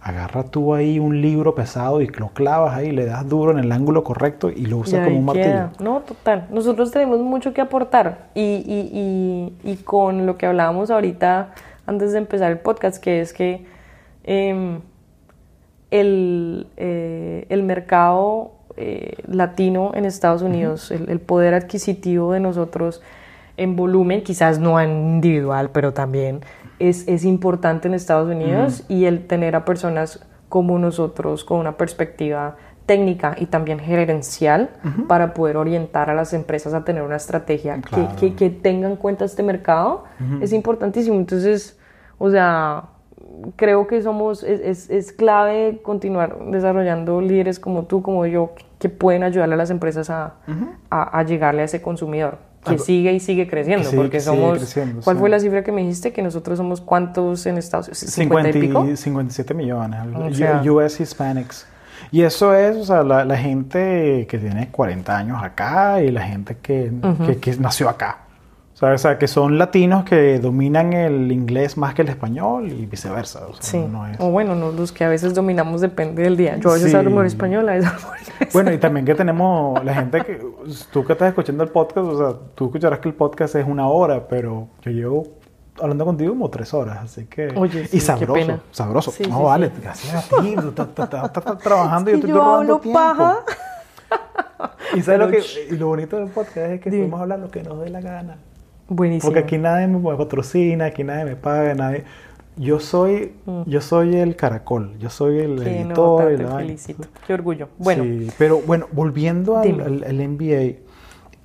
agarra 0.04 0.42
tú 0.44 0.74
ahí 0.74 0.98
un 0.98 1.22
libro 1.22 1.54
pesado 1.54 2.02
y 2.02 2.06
lo 2.08 2.28
clavas 2.28 2.76
ahí, 2.76 2.92
le 2.92 3.06
das 3.06 3.26
duro 3.26 3.52
en 3.52 3.58
el 3.58 3.72
ángulo 3.72 4.04
correcto 4.04 4.50
y 4.50 4.66
lo 4.66 4.76
usas 4.76 5.02
como 5.02 5.18
un 5.18 5.24
martillo. 5.24 5.70
No, 5.80 6.00
total. 6.02 6.46
Nosotros 6.50 6.90
tenemos 6.90 7.20
mucho 7.20 7.54
que 7.54 7.62
aportar 7.62 8.28
y, 8.34 8.42
y, 8.42 9.56
y, 9.64 9.72
y, 9.72 9.76
con 9.76 10.26
lo 10.26 10.36
que 10.36 10.44
hablábamos 10.44 10.90
ahorita 10.90 11.54
antes 11.86 12.12
de 12.12 12.18
empezar 12.18 12.52
el 12.52 12.58
podcast, 12.58 13.02
que 13.02 13.22
es 13.22 13.32
que 13.32 13.64
em, 14.24 14.80
el, 15.90 16.66
eh, 16.76 17.46
el, 17.48 17.62
mercado 17.62 18.52
eh, 18.76 19.14
latino 19.26 19.92
en 19.94 20.04
Estados 20.04 20.42
Unidos, 20.42 20.90
el, 20.90 21.08
el 21.08 21.18
poder 21.18 21.54
adquisitivo 21.54 22.32
de 22.32 22.40
nosotros 22.40 23.00
en 23.56 23.74
volumen, 23.74 24.22
quizás 24.22 24.58
no 24.58 24.78
en 24.78 24.90
individual, 24.90 25.70
pero 25.72 25.94
también 25.94 26.40
es, 26.78 27.06
es 27.08 27.24
importante 27.24 27.88
en 27.88 27.94
Estados 27.94 28.28
Unidos 28.28 28.84
y 28.88 29.04
el 29.04 29.26
tener 29.26 29.56
a 29.56 29.64
personas 29.64 30.24
como 30.48 30.78
nosotros 30.78 31.44
con 31.44 31.58
una 31.58 31.76
perspectiva 31.76 32.56
técnica 32.86 33.34
y 33.38 33.46
también 33.46 33.78
gerencial 33.78 34.70
para 35.08 35.32
poder 35.32 35.56
orientar 35.56 36.10
a 36.10 36.14
las 36.14 36.34
empresas 36.34 36.74
a 36.74 36.84
tener 36.84 37.02
una 37.02 37.16
estrategia 37.16 37.80
que, 38.18 38.34
que, 38.34 38.50
tenga 38.50 38.88
en 38.88 38.96
cuenta 38.96 39.24
este 39.24 39.42
mercado 39.42 40.04
es 40.40 40.52
importantísimo. 40.52 41.16
Entonces, 41.16 41.78
o 42.18 42.30
sea, 42.30 42.84
creo 43.56 43.86
que 43.86 44.02
somos, 44.02 44.42
es, 44.42 44.90
es, 44.90 45.12
clave 45.12 45.80
continuar 45.82 46.38
desarrollando 46.50 47.20
líderes 47.20 47.58
como 47.58 47.84
tú, 47.84 48.02
como 48.02 48.26
yo, 48.26 48.52
que 48.78 48.88
pueden 48.88 49.22
ayudarle 49.22 49.54
a 49.54 49.58
las 49.58 49.70
empresas 49.70 50.10
a, 50.10 50.34
a, 50.90 51.22
llegarle 51.22 51.62
a 51.62 51.64
ese 51.64 51.80
consumidor 51.80 52.38
que 52.64 52.78
sigue 52.78 53.12
y 53.12 53.20
sigue 53.20 53.48
creciendo, 53.48 53.90
porque 53.92 54.20
somos... 54.20 54.74
¿Cuál 55.04 55.18
fue 55.18 55.28
la 55.28 55.38
cifra 55.40 55.62
que 55.62 55.72
me 55.72 55.82
dijiste? 55.82 56.12
Que 56.12 56.22
nosotros 56.22 56.58
somos 56.58 56.80
cuántos 56.80 57.46
en 57.46 57.58
Estados 57.58 57.88
Unidos? 57.88 58.10
50 58.10 58.48
y 58.50 58.60
pico? 58.60 58.96
57 58.96 59.54
millones, 59.54 60.00
US 60.68 61.00
Hispanics. 61.00 61.66
Y 62.10 62.22
eso 62.22 62.54
es, 62.54 62.76
o 62.76 62.84
sea, 62.84 63.02
la, 63.02 63.36
gente 63.36 64.26
que 64.28 64.38
tiene 64.38 64.68
40 64.70 65.16
años 65.16 65.42
acá 65.42 66.02
y 66.02 66.10
la 66.10 66.22
gente 66.22 66.56
que, 66.60 66.92
que 67.40 67.56
nació 67.56 67.88
acá. 67.88 68.23
O 68.80 68.98
sea, 68.98 69.18
que 69.18 69.28
son 69.28 69.56
latinos 69.56 70.04
que 70.04 70.40
dominan 70.40 70.92
el 70.92 71.30
inglés 71.30 71.76
más 71.76 71.94
que 71.94 72.02
el 72.02 72.08
español 72.08 72.70
y 72.72 72.86
viceversa. 72.86 73.46
O 73.46 73.54
sí. 73.60 73.84
O 74.18 74.30
bueno, 74.30 74.54
los 74.72 74.90
que 74.90 75.04
a 75.04 75.08
veces 75.08 75.32
dominamos 75.32 75.80
depende 75.80 76.24
del 76.24 76.36
día. 76.36 76.56
Yo 76.56 76.70
a 76.70 76.74
veces 76.74 76.92
hablo 76.94 77.10
mejor 77.10 77.26
español, 77.26 77.68
a 77.68 77.74
veces 77.74 77.92
hablo 77.92 78.08
inglés. 78.18 78.52
Bueno, 78.52 78.72
y 78.72 78.78
también 78.78 79.06
que 79.06 79.14
tenemos 79.24 79.82
la 79.84 79.94
gente 79.94 80.22
que... 80.24 80.40
Tú 80.92 81.04
que 81.04 81.12
estás 81.12 81.28
escuchando 81.28 81.62
el 81.62 81.70
podcast, 81.70 82.06
o 82.06 82.18
sea, 82.18 82.38
tú 82.56 82.66
escucharás 82.66 82.98
que 82.98 83.08
el 83.08 83.14
podcast 83.14 83.54
es 83.54 83.66
una 83.66 83.86
hora, 83.86 84.26
pero 84.26 84.68
yo 84.82 84.90
llevo 84.90 85.28
hablando 85.80 86.04
contigo 86.04 86.32
como 86.32 86.50
tres 86.50 86.74
horas, 86.74 86.98
así 87.04 87.26
que... 87.26 87.48
Oye, 87.56 87.86
sí, 87.86 87.98
y 87.98 88.00
sabroso, 88.00 88.34
qué 88.34 88.40
pena. 88.40 88.60
sabroso. 88.72 89.10
Sí, 89.12 89.24
no, 89.28 89.44
vale, 89.44 89.70
gracias 89.80 90.14
a 90.32 90.40
ti, 90.40 90.56
tú 90.56 90.68
estás 90.82 91.58
trabajando 91.62 92.10
y 92.10 92.14
yo 92.14 92.18
estoy 92.18 92.30
yo 92.30 92.42
hablo 92.42 92.80
paja. 92.80 93.38
Y 94.94 95.02
sabes 95.02 95.20
lo 95.20 95.28
que... 95.28 95.42
Y 95.70 95.76
lo 95.76 95.88
bonito 95.88 96.16
del 96.16 96.28
podcast 96.28 96.72
es 96.72 96.80
que 96.80 96.90
podemos 96.90 97.20
hablar 97.20 97.38
lo 97.38 97.50
que 97.50 97.62
nos 97.62 97.80
dé 97.80 97.90
la 97.90 98.00
gana. 98.00 98.36
Buenísimo. 98.88 99.30
Porque 99.30 99.44
aquí 99.44 99.58
nadie 99.58 99.86
me 99.86 100.16
patrocina, 100.16 100.86
aquí 100.86 101.04
nadie 101.04 101.24
me 101.24 101.36
paga, 101.36 101.74
nadie. 101.74 102.04
Yo 102.56 102.78
soy, 102.78 103.32
mm. 103.46 103.62
yo 103.66 103.80
soy 103.80 104.14
el 104.16 104.36
caracol, 104.36 104.96
yo 104.98 105.10
soy 105.10 105.40
el 105.40 105.60
editor. 105.62 106.40
No, 106.40 106.56
te 106.56 106.56
felicito. 106.56 107.08
Qué 107.26 107.34
orgullo. 107.34 107.68
Bueno. 107.78 108.04
Sí, 108.04 108.30
pero 108.38 108.60
bueno, 108.60 108.86
volviendo 108.92 109.58
al, 109.58 110.04
al, 110.06 110.28
MBA, 110.28 110.78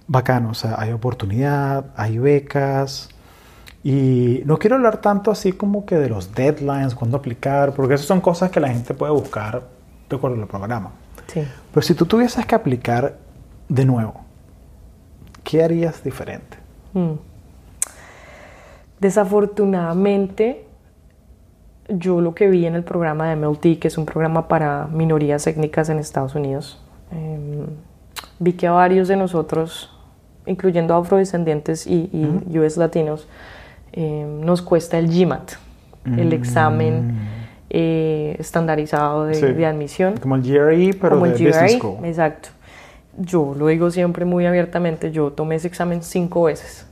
bacano, 0.07 0.51
o 0.51 0.53
sea, 0.53 0.79
hay 0.79 0.91
oportunidad, 0.91 1.85
hay 1.95 2.19
becas. 2.19 3.09
Y 3.83 4.41
no 4.45 4.59
quiero 4.59 4.75
hablar 4.75 5.01
tanto 5.01 5.31
así 5.31 5.53
como 5.53 5.85
que 5.85 5.95
de 5.95 6.09
los 6.09 6.35
deadlines, 6.35 6.93
cuándo 6.93 7.17
aplicar, 7.17 7.73
porque 7.73 7.95
esas 7.95 8.05
son 8.05 8.21
cosas 8.21 8.51
que 8.51 8.59
la 8.59 8.67
gente 8.67 8.93
puede 8.93 9.13
buscar 9.13 9.63
de 10.09 10.15
acuerdo 10.15 10.39
al 10.39 10.47
programa. 10.47 10.91
Sí. 11.27 11.41
Pero 11.73 11.81
si 11.81 11.93
tú 11.95 12.05
tuvieses 12.05 12.45
que 12.45 12.53
aplicar 12.53 13.17
de 13.67 13.85
nuevo, 13.85 14.21
¿qué 15.43 15.63
harías 15.63 16.03
diferente? 16.03 16.57
Mm. 16.93 17.28
Desafortunadamente, 18.99 20.65
yo 21.87 22.21
lo 22.21 22.35
que 22.35 22.49
vi 22.49 22.65
en 22.65 22.75
el 22.75 22.83
programa 22.83 23.29
de 23.29 23.35
MLT, 23.35 23.79
que 23.79 23.87
es 23.87 23.97
un 23.97 24.05
programa 24.05 24.47
para 24.47 24.87
minorías 24.87 25.47
étnicas 25.47 25.89
en 25.89 25.99
Estados 25.99 26.35
Unidos, 26.35 26.81
em, 27.11 27.65
vi 28.39 28.53
que 28.53 28.67
a 28.67 28.71
varios 28.71 29.07
de 29.07 29.15
nosotros, 29.15 29.89
incluyendo 30.45 30.95
afrodescendientes 30.95 31.87
y, 31.87 32.09
US 32.53 32.77
latinos, 32.77 33.27
em, 33.93 34.41
nos 34.41 34.61
cuesta 34.61 34.99
el 34.99 35.07
GMAT, 35.07 35.53
el 36.05 36.29
mm. 36.29 36.33
examen 36.33 37.17
eh, 37.69 38.35
estandarizado 38.37 39.25
de, 39.25 39.65
admisión. 39.65 40.17
Como 40.17 40.35
el 40.35 40.41
GRE, 40.41 40.93
pero 40.99 41.19
de 41.19 41.31
Business 41.31 41.77
School. 41.77 42.05
Exacto. 42.05 42.49
Yo 43.17 43.53
lo 43.57 43.67
digo 43.67 43.91
siempre 43.91 44.25
muy 44.25 44.45
abiertamente, 44.45 45.11
yo 45.11 45.31
tomé 45.31 45.55
ese 45.55 45.67
examen 45.67 46.03
cinco 46.03 46.43
veces 46.43 46.88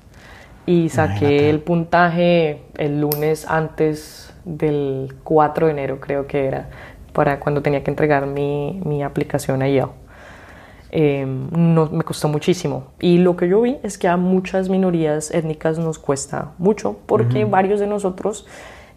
y 0.68 0.90
saqué 0.90 1.50
el 1.50 1.62
puntaje 1.62 2.62
el 2.78 3.02
lunes 3.02 3.48
antes 3.50 4.32
del 4.44 5.16
4 5.24 5.68
de 5.68 5.72
enero, 5.72 6.00
creo 6.00 6.28
que 6.28 6.46
era, 6.46 6.70
para 7.14 7.40
cuando 7.40 7.62
tenía 7.64 7.84
que 7.84 7.90
entregar 7.90 8.28
mi, 8.28 8.80
mi 8.86 9.02
aplicación 9.02 9.64
a 9.64 9.70
Yale. 9.70 9.92
Em, 10.92 11.50
no, 11.52 11.90
me 11.90 12.04
costó 12.04 12.28
muchísimo. 12.28 12.88
Y 13.00 13.18
lo 13.18 13.36
que 13.38 13.48
yo 13.48 13.62
vi 13.62 13.78
es 13.82 13.98
que 13.98 14.08
a 14.08 14.18
muchas 14.18 14.70
minorías 14.70 15.32
étnicas 15.32 15.80
nos 15.80 16.00
cuesta 16.00 16.52
mucho 16.58 16.98
porque 17.06 17.46
varios 17.46 17.80
de 17.80 17.88
nosotros, 17.88 18.46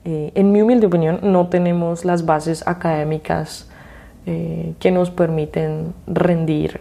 eh, 0.04 0.32
en 0.34 0.52
mi 0.52 0.62
humilde 0.62 0.86
opinión, 0.86 1.20
no 1.22 1.48
tenemos 1.48 2.04
las 2.04 2.26
bases 2.26 2.66
académicas 2.66 3.70
eh, 4.26 4.74
que 4.80 4.90
nos 4.90 5.10
permiten 5.10 5.94
rendir 6.06 6.80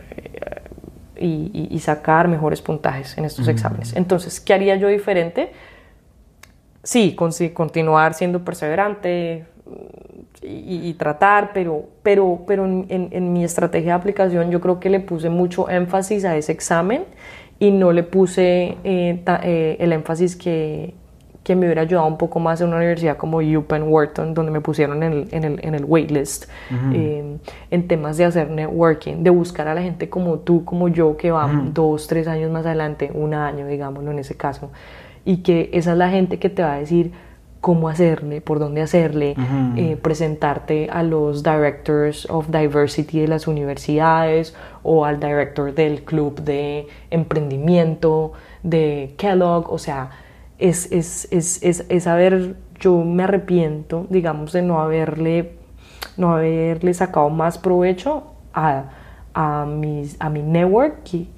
eh, 1.22 1.68
y, 1.70 1.80
sacar 1.80 2.28
mejores 2.28 2.62
puntajes 2.62 3.18
en 3.18 3.26
estos 3.26 3.48
exámenes. 3.48 3.96
Entonces, 3.96 4.40
¿qué 4.40 4.54
haría 4.54 4.78
yo 4.78 4.88
diferente? 4.88 5.52
Sí, 6.84 7.16
continuar 7.16 8.14
siendo 8.14 8.46
perseverante 8.46 9.46
y, 10.42 10.94
tratar, 10.94 11.52
pero, 11.54 11.90
pero, 12.04 12.44
pero 12.48 12.66
en, 12.66 13.34
mi 13.34 13.44
estrategia 13.44 13.92
de 13.94 14.00
aplicación 14.00 14.50
yo 14.50 14.62
creo 14.62 14.80
que 14.80 14.90
le 14.90 15.02
puse 15.02 15.30
mucho 15.30 15.70
énfasis 15.70 16.24
a 16.24 16.38
ese 16.38 16.54
examen 16.54 17.04
y 17.60 17.72
no 17.72 17.92
le 17.92 18.04
puse 18.04 18.78
eh, 18.84 19.24
eh, 19.26 19.78
el 19.80 19.92
énfasis 19.92 20.38
que, 20.38 20.94
que 21.50 21.56
me 21.56 21.66
hubiera 21.66 21.82
ayudado 21.82 22.06
un 22.06 22.20
poco 22.20 22.39
más 22.39 22.62
en 22.62 22.68
una 22.68 22.78
universidad 22.78 23.18
como 23.18 23.39
UPenn 23.39 23.82
Wharton, 23.88 24.36
donde 24.36 24.52
me 24.52 24.62
pusieron 24.62 25.02
en 25.02 25.12
el, 25.12 25.28
en 25.32 25.43
el, 25.45 25.60
en 25.66 25.74
el 25.74 25.84
waitlist, 25.84 26.45
eh, 26.93 27.38
en 27.72 27.88
temas 27.88 28.18
de 28.18 28.26
hacer 28.26 28.52
networking, 28.52 29.24
de 29.24 29.32
buscar 29.32 29.68
a 29.68 29.74
la 29.74 29.82
gente 29.82 30.10
como 30.10 30.38
tú, 30.38 30.64
como 30.64 30.89
yo, 30.89 31.18
que 31.18 31.32
va 31.32 31.50
dos, 31.74 32.06
tres 32.06 32.28
años 32.28 32.52
más 32.52 32.68
adelante, 32.68 33.10
un 33.16 33.34
año, 33.34 33.66
digámoslo 33.66 34.12
en 34.12 34.20
ese 34.20 34.38
caso, 34.38 34.70
y 35.26 35.38
que 35.38 35.72
esa 35.74 35.93
es 35.93 35.97
la 35.97 36.12
gente 36.12 36.38
que 36.38 36.52
te 36.52 36.62
va 36.62 36.74
a 36.74 36.78
decir 36.78 37.14
cómo 37.62 37.89
hacerle, 37.89 38.41
por 38.41 38.60
dónde 38.60 38.84
hacerle, 38.84 39.36
eh, 39.76 39.97
presentarte 40.00 40.88
a 40.91 41.02
los 41.02 41.41
directors 41.41 42.30
of 42.30 42.50
diversity 42.50 43.22
de 43.22 43.28
las 43.28 43.47
universidades 43.47 44.56
o 44.84 45.04
al 45.04 45.20
director 45.20 45.74
del 45.74 46.04
club 46.04 46.41
de 46.41 46.86
emprendimiento 47.10 48.34
de 48.62 49.16
Kellogg, 49.18 49.74
o 49.74 49.80
sea, 49.80 50.12
es, 50.60 50.91
es, 50.91 51.28
es, 51.32 51.86
es, 51.89 52.07
haber, 52.07 52.55
yo 52.80 53.03
me 53.03 53.24
arrepiento, 53.24 54.05
digamos, 54.10 54.51
de 54.51 54.62
no 54.62 54.82
haberle, 54.82 55.53
no 56.18 56.34
haberle 56.34 56.93
sacado 56.93 57.30
más 57.30 57.57
provecho 57.57 58.24
a, 58.53 58.86
a, 59.34 59.66
mis, 59.66 60.18
a 60.20 60.30
mi 60.30 60.41
network 60.41 61.14
y, 61.14 61.30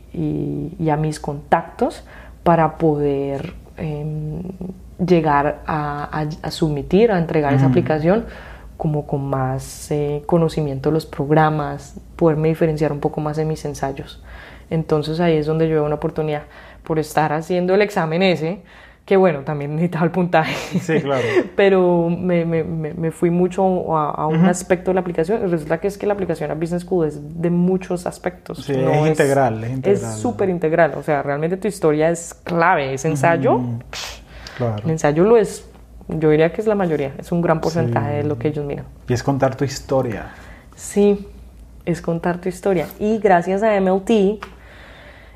y, 0.78 0.90
a 0.90 0.98
mis 0.98 1.20
contactos 1.20 2.04
para 2.44 2.78
poder 2.78 3.54
em, 3.78 4.42
llegar 5.06 5.62
a, 5.68 6.04
a, 6.12 6.22
a, 6.22 6.50
a 6.50 7.20
entregar 7.20 7.54
esa 7.54 7.68
aplicación 7.68 8.26
como 8.82 9.06
con 9.06 9.24
más 9.30 9.92
eh, 9.92 10.24
conocimiento 10.26 10.90
de 10.90 10.96
los 10.96 11.06
programas, 11.06 12.02
poderme 12.16 12.48
diferenciar 12.48 12.92
un 12.92 13.00
poco 13.00 13.22
más 13.22 13.38
de 13.38 13.46
mis 13.46 13.64
ensayos. 13.64 14.24
Entonces 14.72 15.20
ahí 15.20 15.38
es 15.38 15.46
donde 15.46 15.68
yo 15.68 15.76
veo 15.76 15.86
una 15.86 15.96
oportunidad 15.96 16.44
por 16.84 16.98
estar 16.98 17.32
haciendo 17.32 17.76
el 17.76 17.84
examen 17.84 18.24
ese, 18.24 18.64
que 19.12 19.18
bueno, 19.18 19.42
también 19.42 19.76
necesitaba 19.76 20.06
el 20.06 20.12
puntaje. 20.12 20.80
Sí, 20.80 21.02
claro. 21.02 21.28
Pero 21.58 22.08
me, 22.10 22.46
me, 22.46 22.64
me, 22.64 23.12
fui 23.12 23.30
mucho 23.30 23.94
a, 23.94 24.26
un 24.26 24.46
aspecto 24.46 24.92
de 24.92 24.96
la 24.96 25.02
aplicación. 25.02 25.52
Resulta 25.52 25.82
que 25.82 25.90
es 25.90 25.98
que 25.98 26.08
la 26.08 26.14
aplicación 26.14 26.50
a 26.50 26.54
Business 26.54 26.84
School 26.84 27.08
es 27.08 27.42
de 27.42 27.50
muchos 27.50 28.06
aspectos. 28.08 28.60
Sí, 28.60 28.72
es, 28.72 29.08
integral, 29.08 29.62
es 29.66 29.72
integral. 29.72 30.12
Es 30.12 30.16
súper 30.18 30.48
integral. 30.48 30.94
O 30.96 31.04
sea, 31.04 31.22
realmente 31.24 31.58
tu 31.58 31.68
historia 31.68 32.10
es 32.10 32.34
clave. 32.34 32.94
Es 32.94 33.04
ensayo. 33.04 33.60
claro. 34.56 34.82
El 34.86 34.92
ensayo 34.92 35.26
lo 35.26 35.36
es, 35.36 35.70
yo 36.08 36.30
diría 36.30 36.54
que 36.54 36.62
es 36.62 36.68
la 36.68 36.76
mayoría. 36.76 37.14
Es 37.18 37.34
un 37.34 37.42
gran 37.42 37.60
porcentaje 37.60 38.14
de 38.14 38.24
lo 38.24 38.40
que 38.40 38.48
ellos 38.48 38.64
miran. 38.66 38.86
Y 39.10 39.12
es 39.12 39.24
contar 39.24 39.58
tu 39.58 39.66
historia. 39.66 40.28
Sí, 40.78 41.28
es 41.84 42.02
contar 42.02 42.40
tu 42.40 42.48
historia. 42.48 42.88
Y 42.98 43.18
gracias 43.18 43.62
a 43.62 43.78
MLT 43.78 44.42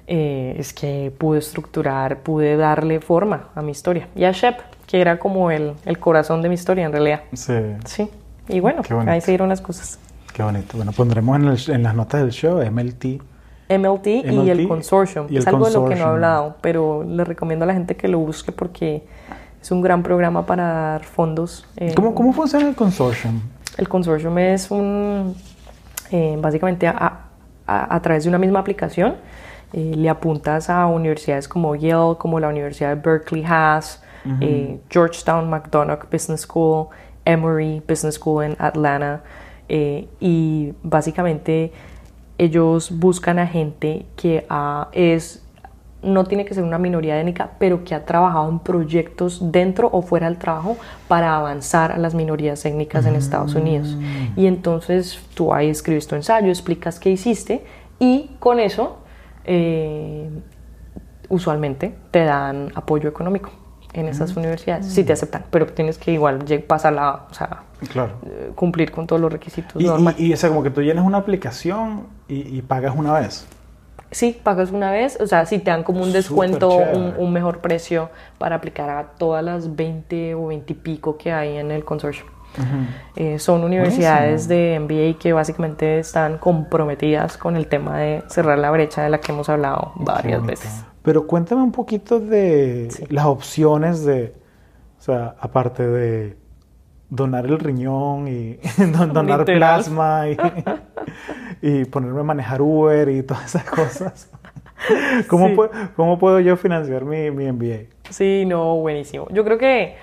eh, 0.07 0.55
es 0.57 0.73
que 0.73 1.11
pude 1.17 1.39
estructurar, 1.39 2.19
pude 2.19 2.57
darle 2.57 2.99
forma 2.99 3.49
a 3.55 3.61
mi 3.61 3.71
historia. 3.71 4.07
Y 4.15 4.23
a 4.23 4.31
Shep, 4.31 4.59
que 4.87 5.01
era 5.01 5.17
como 5.19 5.51
el, 5.51 5.73
el 5.85 5.99
corazón 5.99 6.41
de 6.41 6.49
mi 6.49 6.55
historia 6.55 6.85
en 6.85 6.91
realidad. 6.91 7.21
Sí. 7.33 7.53
Sí. 7.85 8.09
Y 8.47 8.59
bueno, 8.59 8.81
ahí 9.07 9.21
se 9.21 9.31
dieron 9.31 9.49
las 9.49 9.61
cosas. 9.61 9.99
Qué 10.33 10.43
bonito. 10.43 10.77
Bueno, 10.77 10.91
pondremos 10.91 11.39
en, 11.39 11.47
el, 11.47 11.75
en 11.75 11.83
las 11.83 11.95
notas 11.95 12.21
del 12.21 12.31
show 12.31 12.59
MLT. 12.59 13.21
MLT, 13.67 14.07
y 14.07 14.49
el 14.49 14.67
consortium. 14.67 15.27
es 15.31 15.47
algo 15.47 15.65
de 15.65 15.73
lo 15.73 15.85
que 15.85 15.95
no 15.95 16.01
he 16.01 16.03
hablado, 16.03 16.55
pero 16.61 17.03
le 17.03 17.23
recomiendo 17.23 17.63
a 17.63 17.67
la 17.67 17.73
gente 17.73 17.95
que 17.95 18.07
lo 18.07 18.19
busque 18.19 18.51
porque 18.51 19.03
es 19.59 19.71
un 19.71 19.81
gran 19.81 20.03
programa 20.03 20.45
para 20.45 20.63
dar 20.63 21.03
fondos. 21.03 21.65
Eh, 21.77 21.93
¿Cómo, 21.95 22.13
¿Cómo, 22.13 22.31
funciona 22.31 22.67
el 22.67 22.75
consortium? 22.75 23.41
El 23.77 23.89
consortium 23.89 24.37
es 24.37 24.69
un, 24.69 25.35
eh, 26.11 26.37
básicamente 26.39 26.87
a, 26.87 27.21
a, 27.65 27.95
a, 27.95 28.01
través 28.03 28.23
de 28.25 28.29
una 28.29 28.37
misma 28.37 28.59
aplicación, 28.59 29.15
eh, 29.77 29.91
le 29.93 30.07
apuntas 30.07 30.69
a 30.69 30.87
universidades 30.87 31.49
como 31.49 31.75
Yale, 31.75 32.15
como 32.17 32.39
la 32.39 32.47
Universidad 32.47 32.95
de 32.95 33.01
Berkeley 33.01 33.43
has, 33.45 34.01
eh, 34.39 34.79
Georgetown 34.89 35.49
McDonough 35.49 36.09
Business 36.09 36.41
School, 36.41 36.87
Emory 37.25 37.83
Business 37.85 38.15
School 38.15 38.45
en 38.45 38.55
Atlanta, 38.57 39.21
eh, 39.67 40.07
y 40.21 40.71
básicamente 40.81 41.73
ellos 42.37 42.89
buscan 42.89 43.37
a 43.37 43.47
gente 43.47 44.05
que 44.15 44.45
ah, 44.49 44.87
es 44.93 45.41
no 46.01 46.23
tiene 46.23 46.45
que 46.45 46.53
ser 46.53 46.63
una 46.63 46.77
minoría 46.77 47.19
étnica, 47.19 47.49
pero 47.59 47.83
que 47.83 47.95
ha 47.95 48.05
trabajado 48.05 48.47
en 48.47 48.59
proyectos 48.59 49.51
dentro 49.51 49.89
o 49.91 50.01
fuera 50.01 50.29
del 50.29 50.37
trabajo 50.37 50.77
para 51.09 51.35
avanzar 51.35 51.91
a 51.91 51.97
las 51.97 52.15
minorías 52.15 52.63
étnicas 52.63 53.05
en 53.05 53.15
Estados 53.15 53.55
Unidos. 53.55 53.97
Mm. 53.97 54.39
Y 54.39 54.47
entonces 54.47 55.19
tú 55.33 55.53
ahí 55.53 55.67
escribes 55.67 56.07
tu 56.07 56.15
ensayo, 56.15 56.47
explicas 56.47 56.97
qué 56.97 57.09
hiciste 57.09 57.65
y 57.99 58.29
con 58.39 58.61
eso 58.61 58.99
eh, 59.45 60.29
usualmente 61.29 61.95
te 62.11 62.23
dan 62.23 62.71
apoyo 62.75 63.09
económico 63.09 63.51
en 63.93 64.09
esas 64.09 64.35
mm. 64.35 64.39
universidades, 64.39 64.85
si 64.87 65.03
te 65.03 65.13
aceptan, 65.13 65.45
pero 65.49 65.67
tienes 65.67 65.97
que 65.97 66.11
igual 66.11 66.43
pasarla, 66.67 67.27
o 67.31 67.33
sea, 67.33 67.63
eh, 67.81 68.51
cumplir 68.53 68.91
con 68.91 69.07
todos 69.07 69.21
los 69.21 69.31
requisitos 69.31 69.81
y, 69.81 69.85
normales. 69.85 70.19
Y, 70.19 70.33
y, 70.33 70.49
como 70.49 70.63
que 70.63 70.69
tú 70.69 70.81
llenas 70.81 71.05
una 71.05 71.17
aplicación 71.19 72.07
y, 72.27 72.61
pagas 72.63 72.93
una 72.95 73.13
vez. 73.13 73.47
Sí, 74.11 74.37
pagas 74.43 74.71
una 74.71 74.91
vez, 74.91 75.17
o 75.21 75.27
sea, 75.27 75.45
si 75.45 75.59
te 75.59 75.71
dan 75.71 75.83
como 75.83 76.03
un 76.03 76.11
descuento, 76.11 76.69
un, 76.75 77.33
mejor 77.33 77.59
precio 77.59 78.09
para 78.37 78.57
aplicar 78.57 78.89
a 78.89 79.03
todas 79.17 79.43
las 79.43 79.75
20 79.75 80.35
o 80.35 80.47
20 80.47 80.73
y 80.73 80.75
pico 80.75 81.17
que 81.17 81.31
hay 81.31 81.57
en 81.57 81.71
el 81.71 81.85
consorcio. 81.85 82.25
Eh, 83.15 83.39
son 83.39 83.63
universidades 83.63 84.47
de 84.47 84.79
MBA 84.79 85.19
que 85.19 85.33
básicamente 85.33 85.99
están 85.99 86.37
comprometidas 86.37 87.37
con 87.37 87.55
el 87.55 87.67
tema 87.67 87.97
de 87.97 88.23
cerrar 88.27 88.59
la 88.59 88.71
brecha 88.71 89.03
de 89.03 89.09
la 89.09 89.19
que 89.19 89.31
hemos 89.31 89.49
hablado 89.49 89.93
varias 89.95 90.45
veces. 90.45 90.83
Pero 91.01 91.27
cuéntame 91.27 91.61
un 91.61 91.71
poquito 91.71 92.19
de 92.19 92.89
las 93.09 93.25
opciones 93.25 94.03
de, 94.05 94.33
o 94.97 95.01
sea, 95.01 95.35
aparte 95.39 95.85
de 95.87 96.37
donar 97.09 97.45
el 97.45 97.59
riñón 97.59 98.27
y 98.27 98.57
donar 99.13 99.45
plasma 99.45 100.25
y, 101.61 101.85
ponerme 101.85 102.21
a 102.21 102.23
manejar 102.23 102.61
Uber 102.61 103.07
y 103.09 103.23
todas 103.23 103.45
esas 103.45 103.65
cosas. 103.65 104.31
¿Cómo, 105.27 105.55
puedo, 105.55 105.71
¿Cómo 105.95 106.19
puedo 106.19 106.39
yo 106.39 106.57
financiar 106.57 107.05
mi, 107.05 107.31
mi 107.31 107.51
MBA? 107.51 107.85
Sí, 108.09 108.43
no, 108.45 108.75
buenísimo. 108.75 109.27
Yo 109.31 109.43
creo 109.43 109.57
que 109.57 109.95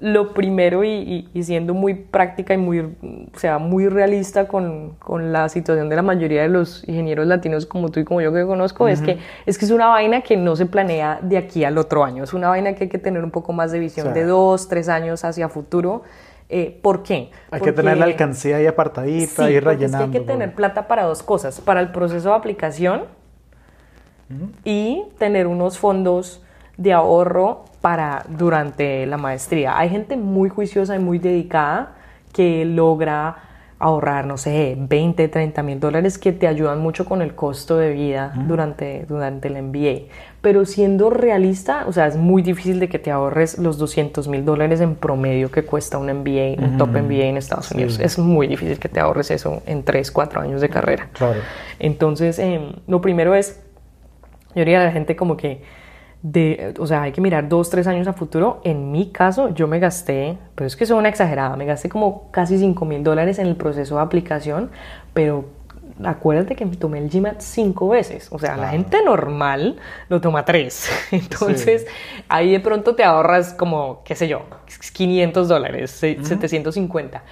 lo 0.00 0.32
primero 0.32 0.82
y, 0.82 1.28
siendo 1.42 1.74
muy 1.74 1.94
práctica 1.94 2.54
y 2.54 2.56
muy, 2.56 2.80
o 2.80 3.38
sea, 3.38 3.58
muy 3.58 3.88
realista 3.88 4.48
con, 4.48 4.94
con, 4.98 5.32
la 5.32 5.48
situación 5.48 5.88
de 5.88 5.96
la 5.96 6.02
mayoría 6.02 6.42
de 6.42 6.48
los 6.48 6.88
ingenieros 6.88 7.26
latinos 7.26 7.66
como 7.66 7.90
tú 7.90 8.00
y 8.00 8.04
como 8.04 8.20
yo 8.22 8.32
que 8.32 8.44
conozco, 8.46 8.88
es, 8.88 9.02
que, 9.02 9.18
es 9.44 9.58
que 9.58 9.66
es 9.66 9.70
una 9.70 9.88
vaina 9.88 10.22
que 10.22 10.36
no 10.36 10.56
se 10.56 10.66
planea 10.66 11.20
de 11.22 11.36
aquí 11.36 11.64
al 11.64 11.76
otro 11.76 12.02
año. 12.02 12.24
Es 12.24 12.32
una 12.32 12.48
vaina 12.48 12.74
que 12.74 12.84
hay 12.84 12.90
que 12.90 12.98
tener 12.98 13.22
un 13.22 13.30
poco 13.30 13.52
más 13.52 13.72
de 13.72 13.78
visión 13.78 14.14
de 14.14 14.24
dos, 14.24 14.68
tres 14.68 14.88
años 14.88 15.22
hacia 15.24 15.48
futuro. 15.48 16.02
Eh, 16.48 16.78
¿Por 16.80 17.02
qué? 17.02 17.30
Hay 17.50 17.60
que 17.60 17.72
tener 17.72 17.98
la 17.98 18.06
alcancía 18.06 18.56
ahí 18.56 18.66
apartadita, 18.66 19.50
y 19.50 19.60
rellenando. 19.60 20.04
Es 20.06 20.10
que 20.10 20.18
hay 20.18 20.24
que 20.24 20.32
tener 20.32 20.54
plata 20.54 20.88
para 20.88 21.04
dos 21.04 21.22
cosas, 21.22 21.60
para 21.60 21.80
el 21.80 21.92
proceso 21.92 22.30
de 22.30 22.34
aplicación 22.36 23.04
y 24.64 25.04
tener 25.18 25.46
unos 25.46 25.78
fondos 25.78 26.42
de 26.76 26.92
ahorro 26.92 27.64
para 27.80 28.24
durante 28.28 29.06
la 29.06 29.16
maestría. 29.16 29.78
Hay 29.78 29.88
gente 29.88 30.16
muy 30.16 30.48
juiciosa 30.48 30.96
y 30.96 30.98
muy 30.98 31.18
dedicada 31.18 31.94
que 32.32 32.64
logra 32.64 33.36
ahorrar, 33.78 34.26
no 34.26 34.38
sé, 34.38 34.74
20, 34.78 35.28
30 35.28 35.62
mil 35.62 35.78
dólares 35.78 36.16
que 36.16 36.32
te 36.32 36.46
ayudan 36.46 36.80
mucho 36.80 37.04
con 37.04 37.20
el 37.20 37.34
costo 37.34 37.76
de 37.76 37.92
vida 37.92 38.32
durante, 38.46 39.04
durante 39.06 39.48
el 39.48 39.62
MBA. 39.62 40.12
Pero 40.40 40.64
siendo 40.64 41.10
realista, 41.10 41.84
o 41.86 41.92
sea, 41.92 42.06
es 42.06 42.16
muy 42.16 42.40
difícil 42.40 42.80
de 42.80 42.88
que 42.88 42.98
te 42.98 43.10
ahorres 43.10 43.58
los 43.58 43.76
200 43.76 44.28
mil 44.28 44.44
dólares 44.46 44.80
en 44.80 44.94
promedio 44.94 45.50
que 45.50 45.64
cuesta 45.64 45.98
un 45.98 46.06
MBA, 46.06 46.62
un 46.64 46.78
top 46.78 46.88
MBA 46.88 47.24
en 47.24 47.36
Estados 47.36 47.70
Unidos. 47.72 47.98
Es 48.00 48.18
muy 48.18 48.46
difícil 48.46 48.78
que 48.78 48.88
te 48.88 48.98
ahorres 48.98 49.30
eso 49.30 49.62
en 49.66 49.82
3, 49.82 50.10
4 50.10 50.40
años 50.40 50.60
de 50.62 50.70
carrera. 50.70 51.08
Claro. 51.12 51.40
Entonces, 51.78 52.38
em, 52.38 52.72
lo 52.86 53.02
primero 53.02 53.34
es, 53.34 53.62
yo 54.54 54.60
diría 54.60 54.80
a 54.80 54.84
la 54.84 54.92
gente 54.92 55.16
como 55.16 55.36
que 55.36 55.62
de, 56.32 56.74
o 56.80 56.86
sea, 56.88 57.02
hay 57.02 57.12
que 57.12 57.20
mirar 57.20 57.48
dos, 57.48 57.70
tres 57.70 57.86
años 57.86 58.08
a 58.08 58.12
futuro. 58.12 58.60
En 58.64 58.90
mi 58.90 59.10
caso, 59.10 59.54
yo 59.54 59.68
me 59.68 59.78
gasté, 59.78 60.36
pero 60.56 60.66
es 60.66 60.74
que 60.74 60.84
soy 60.84 60.98
una 60.98 61.08
exagerada, 61.08 61.56
me 61.56 61.66
gasté 61.66 61.88
como 61.88 62.30
casi 62.32 62.58
5 62.58 62.84
mil 62.84 63.04
dólares 63.04 63.38
en 63.38 63.46
el 63.46 63.54
proceso 63.54 63.96
de 63.96 64.02
aplicación, 64.02 64.70
pero 65.14 65.44
acuérdate 66.02 66.56
que 66.56 66.66
me 66.66 66.76
tomé 66.76 66.98
el 66.98 67.08
GMAT 67.08 67.40
cinco 67.40 67.88
veces. 67.90 68.26
O 68.32 68.40
sea, 68.40 68.56
la 68.56 68.70
gente 68.70 69.02
normal 69.04 69.76
lo 70.08 70.20
toma 70.20 70.44
tres. 70.44 70.90
Entonces, 71.12 71.86
ahí 72.28 72.50
de 72.50 72.60
pronto 72.60 72.96
te 72.96 73.04
ahorras 73.04 73.54
como, 73.54 74.02
qué 74.04 74.16
sé 74.16 74.26
yo, 74.26 74.42
500 74.92 75.46
dólares, 75.46 75.92
750 75.92 77.22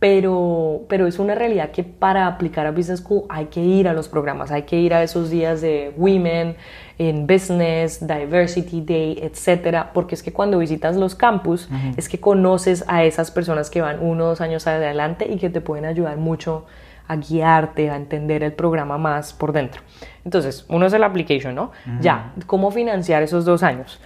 pero, 0.00 0.86
pero 0.88 1.06
es 1.06 1.18
una 1.18 1.34
realidad 1.34 1.70
que 1.70 1.84
para 1.84 2.26
aplicar 2.26 2.66
a 2.66 2.72
Business 2.72 3.00
School 3.00 3.24
hay 3.28 3.46
que 3.46 3.60
ir 3.60 3.86
a 3.86 3.92
los 3.92 4.08
programas, 4.08 4.50
hay 4.50 4.62
que 4.62 4.76
ir 4.76 4.94
a 4.94 5.02
esos 5.02 5.28
días 5.28 5.60
de 5.60 5.92
Women 5.94 6.56
in 7.00 7.26
Business, 7.26 8.06
Diversity 8.06 8.82
Day, 8.82 9.18
etcétera, 9.22 9.90
porque 9.94 10.14
es 10.14 10.22
que 10.22 10.34
cuando 10.34 10.58
visitas 10.58 10.96
los 10.96 11.14
campus 11.14 11.68
es 11.96 12.10
que 12.10 12.20
conoces 12.20 12.84
a 12.88 13.04
esas 13.04 13.30
personas 13.30 13.70
que 13.70 13.80
van 13.80 14.00
uno 14.00 14.24
o 14.24 14.28
dos 14.28 14.42
años 14.42 14.66
adelante 14.66 15.26
y 15.26 15.38
que 15.38 15.48
te 15.48 15.62
pueden 15.62 15.86
ayudar 15.86 16.18
mucho 16.18 16.66
a 17.08 17.16
guiarte, 17.16 17.90
a 17.90 17.96
entender 17.96 18.42
el 18.42 18.52
programa 18.52 18.98
más 18.98 19.32
por 19.32 19.52
dentro. 19.52 19.80
Entonces, 20.26 20.66
uno 20.68 20.86
es 20.86 20.92
el 20.92 21.02
application, 21.02 21.54
¿no? 21.54 21.72
Ya, 22.00 22.34
¿cómo 22.46 22.70
financiar 22.70 23.22
esos 23.22 23.46
dos 23.46 23.62
años? 23.62 23.98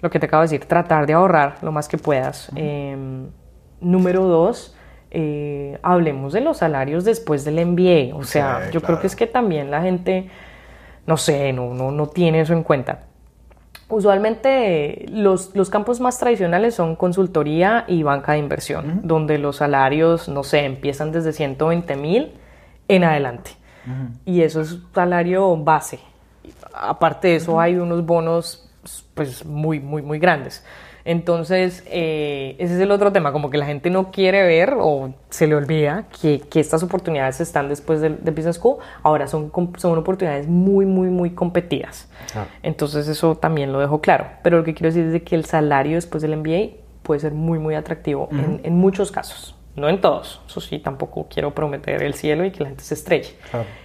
Lo 0.00 0.10
que 0.10 0.18
te 0.18 0.26
acabo 0.26 0.42
de 0.42 0.48
decir, 0.48 0.66
tratar 0.66 1.06
de 1.06 1.12
ahorrar 1.12 1.58
lo 1.62 1.70
más 1.70 1.86
que 1.86 1.98
puedas. 1.98 2.50
Em, 2.56 3.28
número 3.80 4.24
dos, 4.24 4.76
eh, 5.12 5.78
hablemos 5.82 6.32
de 6.32 6.40
los 6.40 6.58
salarios 6.58 7.04
después 7.04 7.44
del 7.44 7.60
MBA. 7.64 8.16
O 8.16 8.24
sea, 8.24 8.70
yo 8.72 8.82
creo 8.82 9.00
que 9.00 9.06
es 9.06 9.14
que 9.14 9.28
también 9.28 9.70
la 9.70 9.80
gente, 9.82 10.28
no 11.06 11.16
sé, 11.16 11.52
no, 11.52 11.74
no, 11.74 11.90
no 11.90 12.06
tiene 12.08 12.40
eso 12.40 12.52
en 12.52 12.62
cuenta. 12.62 13.04
Usualmente 13.88 15.04
los, 15.10 15.54
los, 15.54 15.68
campos 15.68 16.00
más 16.00 16.18
tradicionales 16.18 16.74
son 16.74 16.96
consultoría 16.96 17.84
y 17.86 18.02
banca 18.02 18.32
de 18.32 18.38
inversión, 18.38 19.00
donde 19.04 19.38
los 19.38 19.56
salarios, 19.56 20.28
no 20.28 20.42
sé, 20.42 20.64
empiezan 20.64 21.12
desde 21.12 21.32
120 21.32 21.94
mil 21.96 22.32
en 22.88 23.04
adelante. 23.04 23.52
Y 24.24 24.40
eso 24.40 24.62
es 24.62 24.78
salario 24.94 25.54
base. 25.58 26.00
Aparte 26.72 27.28
de 27.28 27.36
eso 27.36 27.60
hay 27.60 27.76
unos 27.76 28.06
bonos 28.06 28.70
pues 29.14 29.44
muy, 29.44 29.80
muy, 29.80 30.00
muy 30.00 30.18
grandes. 30.18 30.64
Entonces, 31.04 31.84
eh, 31.86 32.56
ese 32.58 32.74
es 32.74 32.80
el 32.80 32.90
otro 32.90 33.12
tema, 33.12 33.30
como 33.32 33.50
que 33.50 33.58
la 33.58 33.66
gente 33.66 33.90
no 33.90 34.10
quiere 34.10 34.42
ver 34.42 34.74
o 34.78 35.12
se 35.28 35.46
le 35.46 35.54
olvida 35.54 36.06
que, 36.20 36.40
que 36.40 36.60
estas 36.60 36.82
oportunidades 36.82 37.40
están 37.40 37.68
después 37.68 38.00
de, 38.00 38.08
Business 38.08 38.56
School, 38.56 38.78
ahora 39.02 39.26
son, 39.26 39.52
son 39.76 39.98
oportunidades 39.98 40.48
muy, 40.48 40.86
muy, 40.86 41.08
muy 41.08 41.30
competidas. 41.30 42.08
Ah. 42.34 42.46
Entonces, 42.62 43.06
eso 43.06 43.36
también 43.36 43.72
lo 43.72 43.80
dejo 43.80 44.00
claro. 44.00 44.26
Pero 44.42 44.58
lo 44.58 44.64
que 44.64 44.72
quiero 44.72 44.94
decir 44.94 45.14
es 45.14 45.22
que 45.22 45.34
el 45.34 45.44
salario 45.44 45.96
después 45.96 46.22
del 46.22 46.36
MBA 46.36 46.84
puede 47.02 47.20
ser 47.20 47.32
muy, 47.32 47.58
muy 47.58 47.74
atractivo 47.74 48.28
en, 48.32 48.60
en, 48.64 48.74
muchos 48.74 49.12
casos. 49.12 49.54
No 49.76 49.88
en 49.88 50.00
todos, 50.00 50.40
eso 50.46 50.60
sí, 50.60 50.78
tampoco 50.78 51.26
quiero 51.28 51.52
prometer 51.52 52.02
el 52.02 52.14
cielo 52.14 52.44
y 52.44 52.52
que 52.52 52.62
la 52.62 52.68
gente 52.70 52.84
se 52.84 52.94
estrelle. 52.94 53.34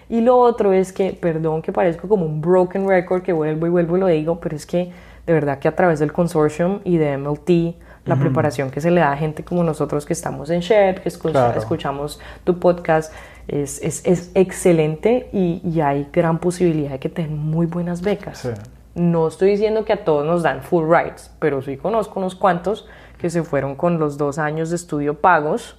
Y 0.07 0.21
lo 0.21 0.37
otro 0.37 0.71
es 0.71 0.93
que, 0.93 1.13
perdón 1.13 1.63
que 1.63 1.73
parezco 1.73 2.07
como 2.07 2.25
un 2.25 2.41
broken 2.41 2.87
record, 2.87 3.23
que 3.23 3.33
vuelvo 3.33 3.65
y 3.65 3.69
vuelvo 3.69 3.97
y 3.97 3.99
lo 3.99 4.07
digo, 4.07 4.39
pero 4.39 4.55
es 4.55 4.65
que 4.67 4.91
de 5.29 5.35
verdad 5.35 5.59
que 5.59 5.67
a 5.67 5.75
través 5.75 5.99
del 5.99 6.11
consortium 6.11 6.79
y 6.83 6.97
de 6.97 7.15
MLT, 7.15 7.75
la 8.05 8.15
preparación 8.15 8.71
que 8.71 8.81
se 8.81 8.89
le 8.89 9.01
da 9.01 9.11
a 9.11 9.15
gente 9.15 9.43
como 9.43 9.63
nosotros 9.63 10.03
que 10.03 10.13
estamos 10.13 10.49
en 10.49 10.61
SHEP, 10.61 11.01
que 11.01 11.09
escuchamos 11.09 12.19
tu 12.43 12.57
podcast, 12.57 13.13
es, 13.47 13.79
es, 13.83 14.03
es 14.07 14.31
excelente 14.33 15.29
y, 15.31 15.61
y, 15.63 15.81
hay 15.81 16.07
gran 16.11 16.39
posibilidad 16.39 16.89
de 16.89 16.99
que 16.99 17.09
tengan 17.09 17.37
muy 17.37 17.67
buenas 17.67 18.01
becas. 18.01 18.49
No 18.95 19.27
estoy 19.27 19.51
diciendo 19.51 19.85
que 19.85 19.93
a 19.93 20.03
todos 20.03 20.25
nos 20.25 20.41
dan 20.41 20.63
full 20.63 20.91
rights, 20.91 21.31
pero 21.37 21.61
sí 21.61 21.77
conozco 21.77 22.19
unos 22.19 22.33
cuantos 22.33 22.87
que 23.19 23.29
se 23.29 23.43
fueron 23.43 23.75
con 23.75 23.99
los 23.99 24.17
dos 24.17 24.39
años 24.39 24.71
de 24.71 24.77
estudio 24.77 25.21
pagos 25.21 25.77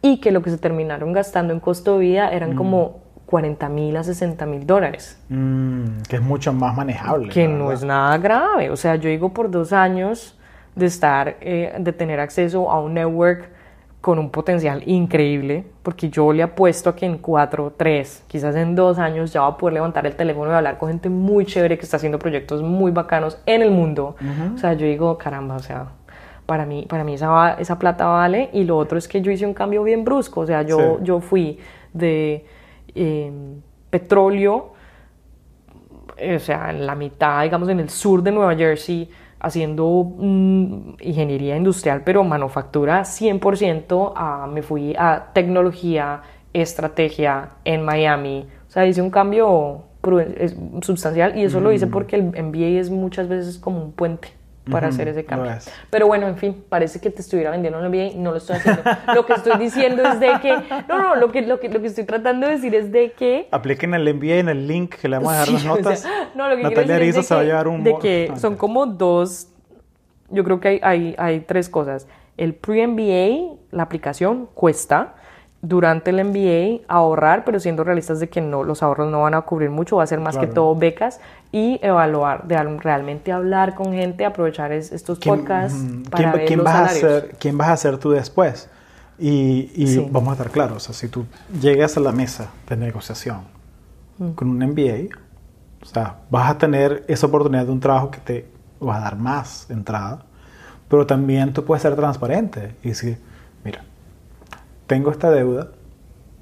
y 0.00 0.20
que 0.20 0.30
lo 0.30 0.42
que 0.42 0.50
se 0.50 0.58
terminaron 0.58 1.12
gastando 1.12 1.52
en 1.52 1.58
costo 1.58 1.94
de 1.94 2.04
vida 2.04 2.30
eran 2.30 2.54
como 2.54 3.00
40 3.30 3.68
mil 3.68 3.96
a 3.96 4.02
60 4.02 4.44
mil 4.46 4.66
dólares. 4.66 5.16
Mm, 5.28 6.02
que 6.08 6.16
es 6.16 6.22
mucho 6.22 6.52
más 6.52 6.76
manejable. 6.76 7.28
Que 7.28 7.46
no 7.46 7.70
es 7.70 7.84
nada 7.84 8.18
grave. 8.18 8.70
O 8.70 8.76
sea, 8.76 8.96
yo 8.96 9.08
digo 9.08 9.28
por 9.28 9.50
dos 9.50 9.72
años 9.72 10.36
de 10.74 10.86
estar, 10.86 11.36
eh, 11.40 11.76
de 11.78 11.92
tener 11.92 12.18
acceso 12.18 12.68
a 12.68 12.80
un 12.80 12.94
network 12.94 13.48
con 14.00 14.18
un 14.18 14.30
potencial 14.30 14.82
increíble, 14.86 15.64
porque 15.82 16.08
yo 16.08 16.32
le 16.32 16.42
apuesto 16.42 16.90
a 16.90 16.96
que 16.96 17.06
en 17.06 17.18
cuatro, 17.18 17.72
tres, 17.76 18.24
quizás 18.26 18.56
en 18.56 18.74
dos 18.74 18.98
años 18.98 19.32
ya 19.32 19.42
va 19.42 19.48
a 19.48 19.56
poder 19.56 19.74
levantar 19.74 20.06
el 20.06 20.16
teléfono 20.16 20.50
y 20.50 20.54
hablar 20.54 20.78
con 20.78 20.88
gente 20.88 21.08
muy 21.08 21.44
chévere 21.44 21.76
que 21.76 21.84
está 21.84 21.98
haciendo 21.98 22.18
proyectos 22.18 22.62
muy 22.62 22.90
bacanos 22.90 23.38
en 23.46 23.62
el 23.62 23.70
mundo. 23.70 24.16
O 24.54 24.58
sea, 24.58 24.72
yo 24.72 24.86
digo, 24.86 25.18
caramba, 25.18 25.56
o 25.56 25.60
sea, 25.60 25.88
para 26.46 26.66
mí, 26.66 26.86
para 26.88 27.04
mí 27.04 27.14
esa, 27.14 27.52
esa 27.60 27.78
plata 27.78 28.06
vale. 28.06 28.50
Y 28.52 28.64
lo 28.64 28.76
otro 28.76 28.98
es 28.98 29.06
que 29.06 29.20
yo 29.20 29.30
hice 29.30 29.46
un 29.46 29.54
cambio 29.54 29.84
bien 29.84 30.02
brusco. 30.02 30.40
O 30.40 30.46
sea, 30.46 30.62
yo, 30.62 30.98
yo 31.02 31.20
fui 31.20 31.58
de 31.92 32.46
Em, 33.02 33.62
petróleo, 33.88 34.74
o 36.36 36.38
sea, 36.38 36.68
en 36.68 36.84
la 36.84 36.94
mitad, 36.94 37.42
digamos, 37.42 37.66
en 37.70 37.80
el 37.80 37.88
sur 37.88 38.22
de 38.22 38.30
Nueva 38.30 38.54
Jersey, 38.54 39.08
haciendo 39.38 40.04
mm, 40.18 40.96
ingeniería 41.00 41.56
industrial, 41.56 42.02
pero 42.04 42.22
manufactura 42.24 43.04
100%, 43.04 44.12
ah, 44.14 44.46
me 44.52 44.60
fui 44.60 44.94
a 44.98 45.30
tecnología, 45.32 46.20
estrategia 46.52 47.52
en 47.64 47.82
Miami. 47.86 48.46
O 48.68 48.70
sea, 48.70 48.86
hice 48.86 49.00
un 49.00 49.10
cambio 49.10 49.84
sustancial 50.82 51.38
y 51.38 51.44
eso 51.44 51.58
lo 51.58 51.72
hice 51.72 51.86
mm. 51.86 51.90
porque 51.90 52.16
el 52.16 52.24
MBA 52.24 52.80
es 52.80 52.90
muchas 52.90 53.28
veces 53.28 53.56
como 53.56 53.82
un 53.82 53.92
puente 53.92 54.28
para 54.68 54.88
hacer 54.88 55.08
ese 55.08 55.24
cambio. 55.24 55.52
Pero 55.88 56.06
bueno, 56.06 56.28
en 56.28 56.36
fin, 56.36 56.64
parece 56.68 57.00
que 57.00 57.10
te 57.10 57.22
estuviera 57.22 57.50
vendiendo 57.50 57.78
un 57.78 57.88
MBA 57.88 58.04
y 58.12 58.18
no 58.18 58.30
lo 58.30 58.36
estoy 58.36 58.56
haciendo. 58.56 58.82
lo 59.14 59.26
que 59.26 59.32
estoy 59.32 59.58
diciendo 59.58 60.02
es 60.02 60.20
de 60.20 60.32
que, 60.40 60.56
no, 60.88 60.98
no, 60.98 61.16
lo 61.16 61.32
que, 61.32 61.42
lo 61.42 61.60
que, 61.60 61.68
lo 61.68 61.80
que 61.80 61.86
estoy 61.86 62.04
tratando 62.04 62.46
de 62.46 62.54
decir 62.54 62.74
es 62.74 62.92
de 62.92 63.12
que... 63.12 63.48
Apliquen 63.50 63.94
el 63.94 64.14
MBA 64.14 64.36
en 64.36 64.48
el 64.48 64.66
link 64.66 64.96
que 64.96 65.08
le 65.08 65.16
vamos 65.16 65.32
a 65.32 65.40
dejar 65.40 65.54
las 65.54 65.64
notas. 65.64 66.08
no, 66.34 66.48
lo 66.48 66.56
que 66.56 66.62
Natalia 66.62 66.84
quiero 66.84 67.06
decir 67.06 67.08
es 67.08 67.14
de 67.16 67.22
se 67.22 67.34
va 67.34 67.40
a 67.40 67.44
llevar 67.44 67.68
un... 67.68 67.84
De 67.84 67.98
que 67.98 68.32
son 68.36 68.56
como 68.56 68.86
dos, 68.86 69.48
yo 70.28 70.44
creo 70.44 70.60
que 70.60 70.68
hay, 70.68 70.80
hay, 70.82 71.14
hay 71.18 71.40
tres 71.40 71.68
cosas. 71.68 72.06
El 72.36 72.54
pre-MBA, 72.54 73.58
la 73.70 73.82
aplicación, 73.82 74.48
cuesta 74.54 75.14
durante 75.62 76.10
el 76.10 76.24
MBA 76.24 76.84
ahorrar, 76.88 77.44
pero 77.44 77.60
siendo 77.60 77.84
realistas 77.84 78.18
de 78.18 78.28
que 78.28 78.40
no, 78.40 78.64
los 78.64 78.82
ahorros 78.82 79.10
no 79.10 79.22
van 79.22 79.34
a 79.34 79.42
cubrir 79.42 79.70
mucho, 79.70 79.96
va 79.96 80.04
a 80.04 80.06
ser 80.06 80.20
más 80.20 80.38
que 80.38 80.46
todo 80.46 80.74
becas 80.74 81.20
y 81.52 81.78
evaluar, 81.82 82.46
de 82.46 82.56
realmente 82.78 83.30
hablar 83.30 83.74
con 83.74 83.92
gente, 83.92 84.24
aprovechar 84.24 84.72
estos 84.72 85.18
podcasts 85.18 85.78
para 86.10 86.32
ver 86.32 86.46
¿quién 86.46 86.58
los 86.58 86.64
vas 86.64 86.90
A 86.90 86.94
ser, 86.94 87.36
¿Quién 87.38 87.58
vas 87.58 87.68
a 87.68 87.76
ser 87.76 87.98
tú 87.98 88.10
después? 88.10 88.70
Y, 89.18 89.98
vamos 90.10 90.30
a 90.30 90.32
estar 90.32 90.50
claros, 90.50 90.76
o 90.76 90.80
sea, 90.80 90.94
si 90.94 91.08
tú 91.08 91.26
llegas 91.60 91.94
a 91.98 92.00
la 92.00 92.12
mesa 92.12 92.50
de 92.66 92.76
negociación 92.76 93.42
mm. 94.16 94.30
con 94.30 94.48
un 94.48 94.58
MBA, 94.58 95.14
o 95.82 95.84
sea, 95.84 96.20
vas 96.30 96.50
a 96.50 96.56
tener 96.56 97.04
esa 97.06 97.26
oportunidad 97.26 97.66
de 97.66 97.72
un 97.72 97.80
trabajo 97.80 98.10
que 98.10 98.20
te 98.20 98.48
va 98.82 98.96
a 98.96 99.00
dar 99.00 99.16
más 99.16 99.70
entrada, 99.70 100.24
pero 100.88 101.06
también 101.06 101.52
tú 101.52 101.66
puedes 101.66 101.82
ser 101.82 101.96
transparente 101.96 102.74
y 102.82 102.88
decir, 102.88 103.18
tengo 104.90 105.12
esta 105.12 105.30
deuda 105.30 105.68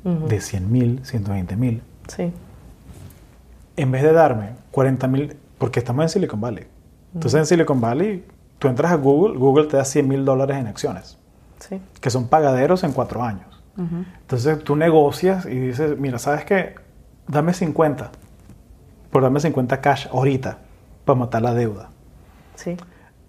de 0.04 0.40
100 0.40 0.72
mil, 0.72 1.04
120 1.04 1.54
mil. 1.56 1.82
Sí. 2.06 2.32
En 3.76 3.92
vez 3.92 4.02
de 4.02 4.12
darme 4.12 4.52
40 4.70 5.06
mil, 5.06 5.36
porque 5.58 5.80
estamos 5.80 6.04
en 6.04 6.08
Silicon 6.08 6.40
Valley. 6.40 6.66
Entonces 7.12 7.38
en 7.38 7.44
Silicon 7.44 7.78
Valley, 7.78 8.24
tú 8.58 8.68
entras 8.68 8.92
a 8.92 8.94
Google, 8.94 9.38
Google 9.38 9.66
te 9.66 9.76
da 9.76 9.84
100 9.84 10.08
mil 10.08 10.24
dólares 10.24 10.56
en 10.56 10.66
acciones. 10.66 11.18
Sí. 11.58 11.78
Que 12.00 12.08
son 12.08 12.28
pagaderos 12.28 12.84
en 12.84 12.92
cuatro 12.92 13.22
años. 13.22 13.62
Entonces 13.76 14.64
tú 14.64 14.76
negocias 14.76 15.44
y 15.44 15.50
dices, 15.50 15.98
mira, 15.98 16.18
¿sabes 16.18 16.46
qué? 16.46 16.76
Dame 17.26 17.52
50. 17.52 18.10
Por 19.10 19.22
dame 19.22 19.40
50 19.40 19.78
cash 19.82 20.06
ahorita 20.10 20.56
para 21.04 21.18
matar 21.18 21.42
la 21.42 21.52
deuda. 21.52 21.90
Sí. 22.54 22.78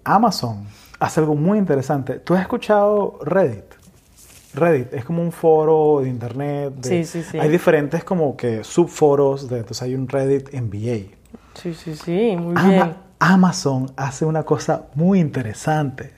Amazon 0.02 0.64
hace 0.98 1.20
algo 1.20 1.34
muy 1.34 1.58
interesante. 1.58 2.14
¿Tú 2.14 2.32
has 2.32 2.40
escuchado 2.40 3.18
Reddit? 3.22 3.79
Reddit 4.54 4.92
es 4.94 5.04
como 5.04 5.22
un 5.22 5.32
foro 5.32 6.00
de 6.02 6.08
internet. 6.08 6.74
sí, 6.82 7.04
sí, 7.04 7.22
sí. 7.22 7.38
Hay 7.38 7.48
diferentes 7.48 8.04
como 8.04 8.36
que 8.36 8.64
subforos. 8.64 9.48
De, 9.48 9.58
entonces 9.58 9.82
hay 9.82 9.94
un 9.94 10.08
Reddit 10.08 10.52
MBA. 10.52 11.16
Sí, 11.54 11.74
sí, 11.74 11.94
sí, 11.94 12.36
muy 12.36 12.54
bien. 12.62 12.94
Amazon 13.18 13.92
hace 13.96 14.24
una 14.24 14.44
cosa 14.44 14.86
muy 14.94 15.20
interesante. 15.20 16.12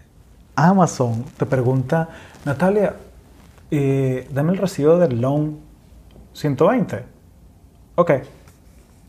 Amazon 0.55 1.25
te 1.37 1.47
pregunta, 1.47 2.09
Natalia, 2.45 2.95
eh, 3.71 4.29
dame 4.31 4.53
el 4.53 4.59
recibo 4.59 4.99
del 4.99 5.21
loan 5.21 5.59
120. 6.33 7.05
Ok. 7.97 8.13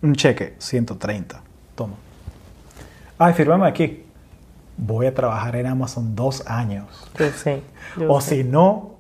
Un 0.02 0.16
cheque, 0.16 0.56
130. 0.58 1.42
Toma. 1.76 1.94
Ay, 3.18 3.34
fírmame 3.34 3.68
aquí. 3.68 4.04
Voy 4.76 5.06
a 5.06 5.14
trabajar 5.14 5.56
en 5.56 5.68
Amazon 5.68 6.16
dos 6.16 6.48
años. 6.48 6.88
Yo 7.18 7.30
sé. 7.30 7.62
o 8.08 8.20
si 8.20 8.44
no, 8.44 8.93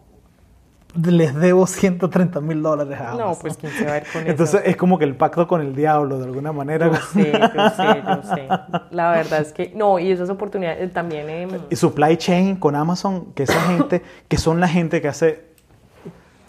les 0.96 1.34
debo 1.36 1.66
130 1.66 2.40
mil 2.42 2.62
dólares 2.62 3.00
a 3.00 3.12
Amazon. 3.12 3.30
No, 3.30 3.36
pues 3.40 3.58
quién 3.58 3.72
se 3.72 3.86
va 3.86 3.94
a 3.94 3.98
ir 3.98 4.04
con 4.12 4.28
Entonces 4.28 4.62
es 4.66 4.76
como 4.76 4.98
que 4.98 5.06
el 5.06 5.16
pacto 5.16 5.48
con 5.48 5.62
el 5.62 5.76
diablo, 5.76 6.20
de 6.20 6.26
alguna 6.26 6.52
manera. 6.52 6.88
Yo 6.88 6.96
sé, 6.96 7.32
yo 7.32 7.70
sé, 7.70 8.04
yo 8.06 8.36
sé. 8.36 8.48
La 8.92 9.12
verdad 9.12 9.42
es 9.42 9.54
que, 9.54 9.72
no, 9.76 9.98
y 10.00 10.12
esas 10.12 10.30
oportunidades 10.30 10.82
eh, 10.82 10.88
también... 10.88 11.30
Eh, 11.30 11.48
y 11.70 11.76
supply 11.76 12.18
chain 12.18 12.56
con 12.56 12.76
Amazon, 12.76 13.34
que 13.34 13.44
esa 13.44 13.60
gente, 13.68 14.04
que 14.28 14.38
son 14.38 14.60
la 14.60 14.68
gente 14.68 15.02
que 15.02 15.08
hace... 15.08 15.54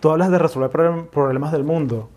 Tú 0.01 0.11
hablas 0.11 0.31
de 0.31 0.39
resolver 0.39 0.71
problemas 1.11 1.51
del 1.53 1.65
mundo. 1.65 2.11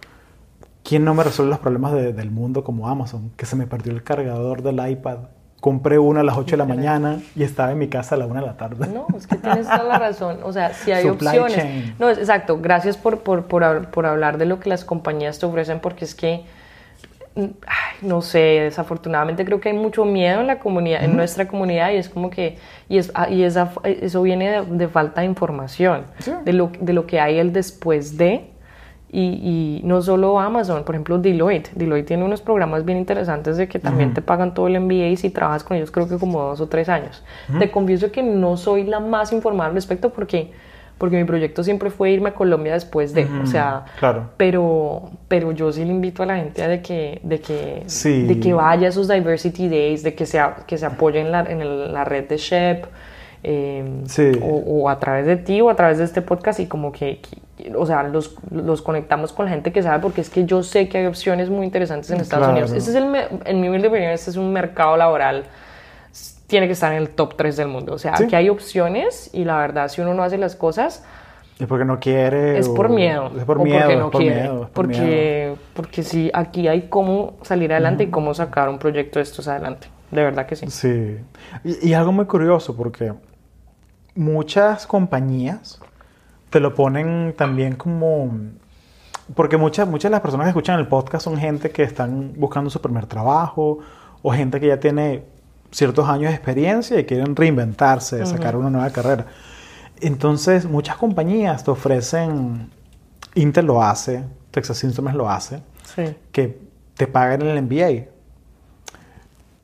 ¿Quién 0.84 1.06
no 1.06 1.14
me 1.14 1.24
resuelve 1.24 1.52
los 1.52 1.60
problemas 1.60 1.94
del 1.94 2.32
mundo 2.32 2.64
como 2.64 2.90
Amazon? 2.90 3.32
Que 3.38 3.46
se 3.46 3.56
me 3.56 3.66
perdió 3.68 3.94
el 3.94 4.04
cargador 4.04 4.62
del 4.62 4.86
iPad 4.90 5.20
compré 5.60 5.98
una 5.98 6.22
a 6.22 6.24
las 6.24 6.38
8 6.38 6.52
de 6.52 6.58
la 6.58 6.66
mañana 6.66 7.20
y 7.36 7.44
estaba 7.44 7.72
en 7.72 7.80
mi 7.80 7.88
casa 7.88 8.16
a 8.16 8.18
la 8.18 8.26
1 8.26 8.42
de 8.42 8.46
la 8.46 8.58
tarde. 8.58 8.88
No, 8.88 9.08
es 9.18 9.26
que 9.28 9.38
tienes 9.38 9.68
toda 9.68 9.84
la 9.84 10.00
razón. 10.00 10.40
O 10.44 10.54
sea, 10.54 10.74
si 10.74 10.92
hay 10.92 11.08
opciones. 11.08 11.98
No, 12.00 12.10
exacto. 12.10 12.60
Gracias 12.62 12.98
por, 12.98 13.20
por, 13.20 13.46
por, 13.46 13.88
por, 13.90 14.06
hablar 14.06 14.38
de 14.38 14.46
lo 14.46 14.60
que 14.60 14.70
las 14.70 14.86
compañías 14.86 15.40
te 15.40 15.46
ofrecen, 15.46 15.80
porque 15.80 16.06
es 16.06 16.14
que, 16.14 16.46
no 18.02 18.22
sé, 18.22 18.38
desafortunadamente 18.38 19.46
creo 19.46 19.60
que 19.60 19.70
hay 19.70 19.76
mucho 19.76 20.06
miedo 20.06 20.42
en 20.42 20.48
la 20.48 20.60
comunidad, 20.60 21.04
en 21.04 21.16
nuestra 21.16 21.48
comunidad, 21.48 21.92
y 21.92 21.96
es 21.96 22.10
como 22.10 22.30
que, 22.30 22.58
y, 22.88 22.98
es, 23.00 23.12
y 23.30 23.44
esa, 23.44 23.72
eso 23.84 24.22
viene 24.22 24.64
de, 24.64 24.88
falta 24.88 25.22
de 25.22 25.28
información, 25.28 26.06
de, 26.46 26.54
lo, 26.54 26.72
de 26.80 26.94
lo 26.94 27.08
que 27.08 27.20
hay 27.20 27.40
el 27.40 27.52
después 27.52 28.18
de 28.18 28.52
y, 29.10 29.80
no 29.84 30.02
solo 30.02 30.40
Amazon, 30.40 30.84
por 30.84 30.96
ejemplo 30.96 31.18
Deloitte. 31.18 31.72
Deloitte 31.76 32.08
tiene 32.08 32.26
unos 32.26 32.42
programas 32.42 32.84
bien 32.84 32.98
interesantes 32.98 33.58
de 33.58 33.68
que 33.68 33.80
también 33.80 34.14
te 34.14 34.22
pagan 34.22 34.54
todo 34.54 34.68
el 34.68 34.80
MBA 34.80 35.08
y 35.08 35.18
si 35.18 35.30
trabajas 35.30 35.64
con 35.64 35.78
ellos 35.78 35.92
creo 35.92 36.10
que 36.10 36.18
como 36.18 36.42
dos 36.42 36.62
o 36.62 36.68
tres 36.68 36.90
años. 36.90 37.24
Te 37.58 37.72
confieso 37.72 38.12
que 38.12 38.22
no 38.22 38.58
soy 38.58 38.84
la 38.84 39.00
más 39.00 39.32
informada 39.32 39.70
al 39.70 39.76
respecto 39.76 40.10
porque, 40.10 40.52
porque 40.98 41.16
mi 41.18 41.24
proyecto 41.24 41.64
siempre 41.64 41.90
fue 41.90 42.12
irme 42.12 42.30
a 42.30 42.34
Colombia 42.34 42.74
después 42.74 43.14
de, 43.14 43.26
o 43.42 43.46
sea, 43.46 43.86
claro. 43.98 44.32
pero, 44.36 45.10
pero 45.28 45.54
yo 45.54 45.72
sí 45.72 45.86
le 45.86 45.92
invito 45.92 46.24
a 46.24 46.26
la 46.26 46.36
gente 46.36 46.68
de 46.68 46.82
que, 46.82 47.22
de 47.24 47.40
que, 47.40 47.86
de 48.04 48.40
que 48.40 48.54
vaya 48.54 48.88
a 48.88 48.90
esos 48.90 49.08
Diversity 49.08 49.70
Days, 49.70 50.04
de 50.04 50.16
que 50.16 50.26
se, 50.26 50.42
que 50.66 50.78
se 50.78 50.86
apoye 50.86 51.22
en 51.22 51.32
la, 51.32 51.42
en 51.42 51.94
la 51.94 52.04
red 52.04 52.28
de 52.28 52.38
SHEP. 52.38 52.86
Eh, 53.44 54.04
o, 54.42 54.90
a 54.90 55.00
través 55.00 55.26
de 55.26 55.38
ti 55.38 55.62
o 55.62 55.70
a 55.70 55.76
través 55.76 56.00
de 56.00 56.04
este 56.04 56.22
podcast 56.22 56.60
y 56.60 56.66
como 56.66 56.92
que, 56.92 57.22
o 57.76 57.86
sea, 57.86 58.04
los, 58.04 58.36
los, 58.52 58.82
conectamos 58.82 59.34
con 59.34 59.46
la 59.46 59.52
gente 59.52 59.72
que 59.72 59.82
sabe 59.82 60.00
porque 60.00 60.22
es 60.22 60.30
que 60.30 60.46
yo 60.46 60.64
sé 60.64 60.88
que 60.88 61.00
hay 61.00 61.06
opciones 61.06 61.50
muy 61.50 61.66
interesantes 61.66 62.10
en 62.12 62.20
Estados 62.20 62.50
Unidos. 62.50 62.72
Este 62.72 62.92
es 62.92 62.96
el, 62.96 63.16
en 63.46 63.62
mi 63.62 63.70
humilde 63.70 63.88
opinión, 63.88 64.12
este 64.12 64.30
es 64.30 64.38
un 64.38 64.54
mercado 64.54 64.96
laboral 64.98 65.46
tiene 66.48 66.68
que 66.68 66.74
estar 66.74 66.92
en 66.94 67.00
el 67.00 67.10
top 67.10 67.36
3 67.36 67.58
del 67.58 67.68
mundo. 67.68 67.94
O 67.94 67.98
sea, 67.98 68.14
aquí 68.16 68.36
hay 68.36 68.50
opciones 68.50 69.30
y 69.34 69.44
la 69.44 69.58
verdad, 69.58 69.90
si 69.90 70.02
uno 70.02 70.14
no 70.14 70.24
hace 70.24 70.38
las 70.38 70.56
cosas... 70.56 71.04
Es 71.60 71.68
porque 71.68 71.86
no 71.86 72.00
quiere. 72.00 72.58
Es 72.58 72.70
por 72.70 72.90
miedo. 72.90 73.32
Es 73.36 73.44
por 73.44 73.60
miedo. 73.60 73.80
Porque 73.80 73.96
no 73.96 74.12
quiere. 74.12 74.50
porque, 74.74 75.56
porque 75.74 76.04
sí, 76.04 76.30
aquí 76.34 76.68
hay 76.68 76.84
cómo 76.84 77.38
salir 77.42 77.72
adelante 77.74 78.04
y 78.04 78.08
cómo 78.08 78.34
sacar 78.34 78.70
un 78.70 78.78
proyecto 78.78 79.20
de 79.20 79.24
estos 79.24 79.48
adelante. 79.48 79.88
De 80.12 80.24
verdad 80.24 80.46
que 80.46 80.56
sí. 80.56 80.68
Sí. 80.70 81.18
Y, 81.64 81.90
y 81.90 81.94
algo 81.94 82.12
muy 82.12 82.26
curioso, 82.26 82.78
porque 82.78 83.12
muchas 84.14 84.86
compañías 84.86 85.82
te 86.50 86.60
lo 86.60 86.74
ponen 86.74 87.34
también 87.38 87.76
como... 87.76 88.32
Porque 89.36 89.58
muchas, 89.58 89.88
muchas 89.88 90.10
de 90.10 90.12
las 90.12 90.22
personas 90.22 90.46
que 90.46 90.50
escuchan 90.50 90.80
el 90.80 90.88
podcast 90.88 91.26
son 91.26 91.38
gente 91.38 91.70
que 91.72 91.84
están 91.84 92.34
buscando 92.38 92.70
su 92.70 92.82
primer 92.82 93.08
trabajo 93.08 93.80
o 94.22 94.32
gente 94.32 94.60
que 94.60 94.68
ya 94.68 94.80
tiene 94.80 95.26
ciertos 95.72 96.08
años 96.08 96.30
de 96.30 96.36
experiencia 96.36 96.98
y 96.98 97.06
quieren 97.06 97.36
reinventarse, 97.36 98.26
sacar 98.26 98.56
una 98.56 98.70
nueva 98.70 98.90
carrera. 98.90 99.26
Entonces, 100.00 100.66
muchas 100.66 100.96
compañías 100.96 101.64
te 101.64 101.72
ofrecen, 101.72 102.70
Intel 103.36 103.66
lo 103.66 103.84
hace, 103.84 104.24
Texas 104.52 104.84
Instruments 104.86 105.18
lo 105.18 105.30
hace, 105.30 105.62
que 106.32 106.60
te 106.96 107.08
pagan 107.08 107.42
el 107.42 107.62
MBA. 107.62 108.10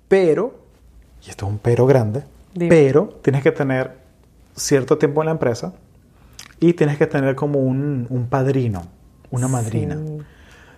Pero, 0.09 0.59
y 1.25 1.29
esto 1.29 1.45
es 1.45 1.51
un 1.53 1.59
pero 1.59 1.85
grande, 1.85 2.23
pero 2.53 3.19
tienes 3.21 3.43
que 3.43 3.51
tener 3.51 3.97
cierto 4.55 4.97
tiempo 4.97 5.21
en 5.21 5.27
la 5.27 5.31
empresa 5.31 5.73
y 6.63 6.73
tienes 6.73 6.97
que 6.97 7.07
tener 7.07 7.35
como 7.35 7.59
un, 7.59 8.27
padrino, 8.29 8.83
una 9.31 9.49
madrina. 9.49 9.97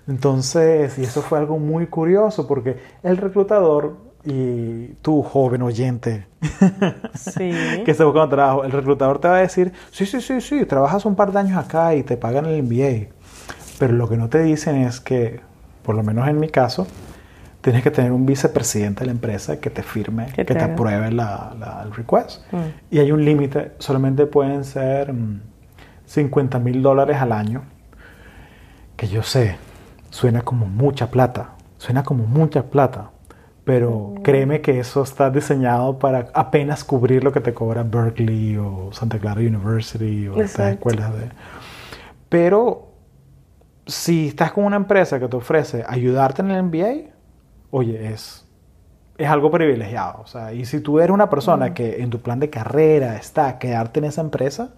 Entonces, 0.08 0.98
y 0.98 1.04
eso 1.04 1.22
fue 1.22 1.38
algo 1.38 1.60
muy 1.60 1.86
curioso 1.86 2.48
porque 2.48 2.78
el 3.04 3.18
reclutador 3.18 3.98
y 4.24 4.88
tú, 5.04 5.22
joven 5.22 5.62
oyente, 5.62 6.26
que 7.38 7.92
está 7.92 8.04
buscando 8.04 8.30
trabajo, 8.30 8.64
el 8.64 8.72
reclutador 8.72 9.20
te 9.20 9.28
va 9.28 9.38
a 9.38 9.42
decir, 9.42 9.74
sí, 9.92 10.08
sí, 10.08 10.22
sí, 10.22 10.42
sí, 10.42 10.66
trabajas 10.66 11.06
un 11.06 11.16
par 11.16 11.32
de 11.32 11.38
años 11.38 11.64
acá 11.64 11.94
y 11.94 12.02
te 12.02 12.18
pagan 12.18 12.48
el 12.48 12.64
MBA. 12.64 13.12
Pero 13.78 13.94
lo 13.94 14.10
que 14.10 14.18
no 14.18 14.28
te 14.28 14.42
dicen 14.42 14.78
es 14.78 15.00
que, 15.00 15.42
por 15.84 15.96
lo 15.96 16.02
menos 16.02 16.28
en 16.28 16.40
mi 16.40 16.50
caso, 16.50 16.88
tienes 17.62 17.84
que 17.84 17.92
tener 17.92 18.12
un 18.12 18.26
vicepresidente 18.26 19.02
de 19.02 19.06
la 19.06 19.12
empresa 19.12 19.60
que 19.60 19.70
te 19.70 19.84
firme, 19.84 20.28
que 20.34 20.46
te, 20.46 20.60
apruebe 20.60 21.12
la, 21.12 21.84
el 21.86 21.94
request. 21.94 22.42
Mm. 22.52 22.58
Y 22.90 23.00
hay 23.00 23.12
un 23.12 23.24
límite, 23.24 23.74
solamente 23.78 24.26
pueden 24.26 24.64
ser 24.64 25.14
50 26.06 26.60
mm, 26.60 26.64
mil 26.64 26.82
dólares 26.82 27.18
al 27.18 27.32
año, 27.32 27.64
que 28.96 29.08
yo 29.08 29.24
sé, 29.24 29.58
suena 30.10 30.42
como 30.42 30.66
mucha 30.66 31.12
plata, 31.12 31.52
suena 31.78 32.04
como 32.04 32.26
mucha 32.26 32.64
plata, 32.64 33.12
pero 33.64 34.14
créeme 34.24 34.62
que 34.62 34.80
eso 34.80 35.02
está 35.02 35.30
diseñado 35.32 35.98
para 35.98 36.28
apenas 36.34 36.84
cubrir 36.84 37.24
lo 37.24 37.32
que 37.32 37.42
te 37.42 37.54
cobra 37.54 37.84
Berkeley 37.84 38.58
o 38.58 38.90
Santa 38.94 39.18
Clara 39.18 39.42
University 39.42 40.28
o 40.28 40.40
estas 40.40 40.74
escuelas 40.74 41.14
de... 41.14 41.30
Pero 42.30 42.92
si 43.88 44.28
estás 44.28 44.52
con 44.52 44.66
una 44.66 44.76
empresa 44.76 45.20
que 45.20 45.28
te 45.28 45.36
ofrece 45.36 45.84
ayudarte 45.88 46.42
en 46.42 46.52
el 46.52 46.64
MBA, 46.64 47.12
oye, 47.72 48.14
es, 48.14 48.46
es 49.18 49.28
algo 49.28 49.50
privilegiado. 49.52 50.22
O 50.22 50.28
sea, 50.28 50.54
y 50.54 50.66
si 50.66 50.80
tú 50.80 51.00
eres 51.00 51.12
una 51.12 51.30
persona 51.30 51.74
que 51.74 52.02
en 52.02 52.10
tu 52.10 52.20
plan 52.22 52.40
de 52.40 52.50
carrera 52.50 53.16
está 53.16 53.58
quedarte 53.58 54.00
en 54.00 54.06
esa 54.06 54.22
empresa, 54.22 54.76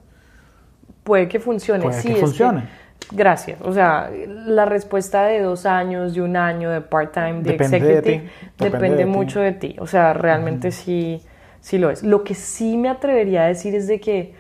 puede 1.08 1.30
que 1.30 1.40
funcione. 1.40 1.84
Puede 1.84 2.02
sí, 2.02 2.10
que 2.10 2.16
funcione. 2.16 2.64
Gracias. 3.12 3.62
O 3.62 3.72
sea, 3.72 4.12
la 4.28 4.66
respuesta 4.66 5.24
de 5.24 5.40
dos 5.42 5.66
años, 5.66 6.14
de 6.14 6.22
un 6.22 6.36
año, 6.36 6.70
de 6.70 6.82
part-time, 6.82 7.42
de 7.44 7.56
executive, 7.56 8.30
depende, 8.58 9.06
mucho 9.06 9.40
de 9.40 9.54
ti. 9.54 9.78
O 9.80 9.88
sea, 9.88 10.14
realmente 10.14 10.72
sí, 10.72 11.22
sí 11.62 11.78
lo 11.78 11.90
es. 11.90 12.04
Lo 12.04 12.26
que 12.26 12.36
sí 12.36 12.76
me 12.76 12.90
atrevería 12.90 13.44
a 13.44 13.48
decir 13.48 13.74
es 13.74 13.88
de 13.88 14.02
que 14.02 14.34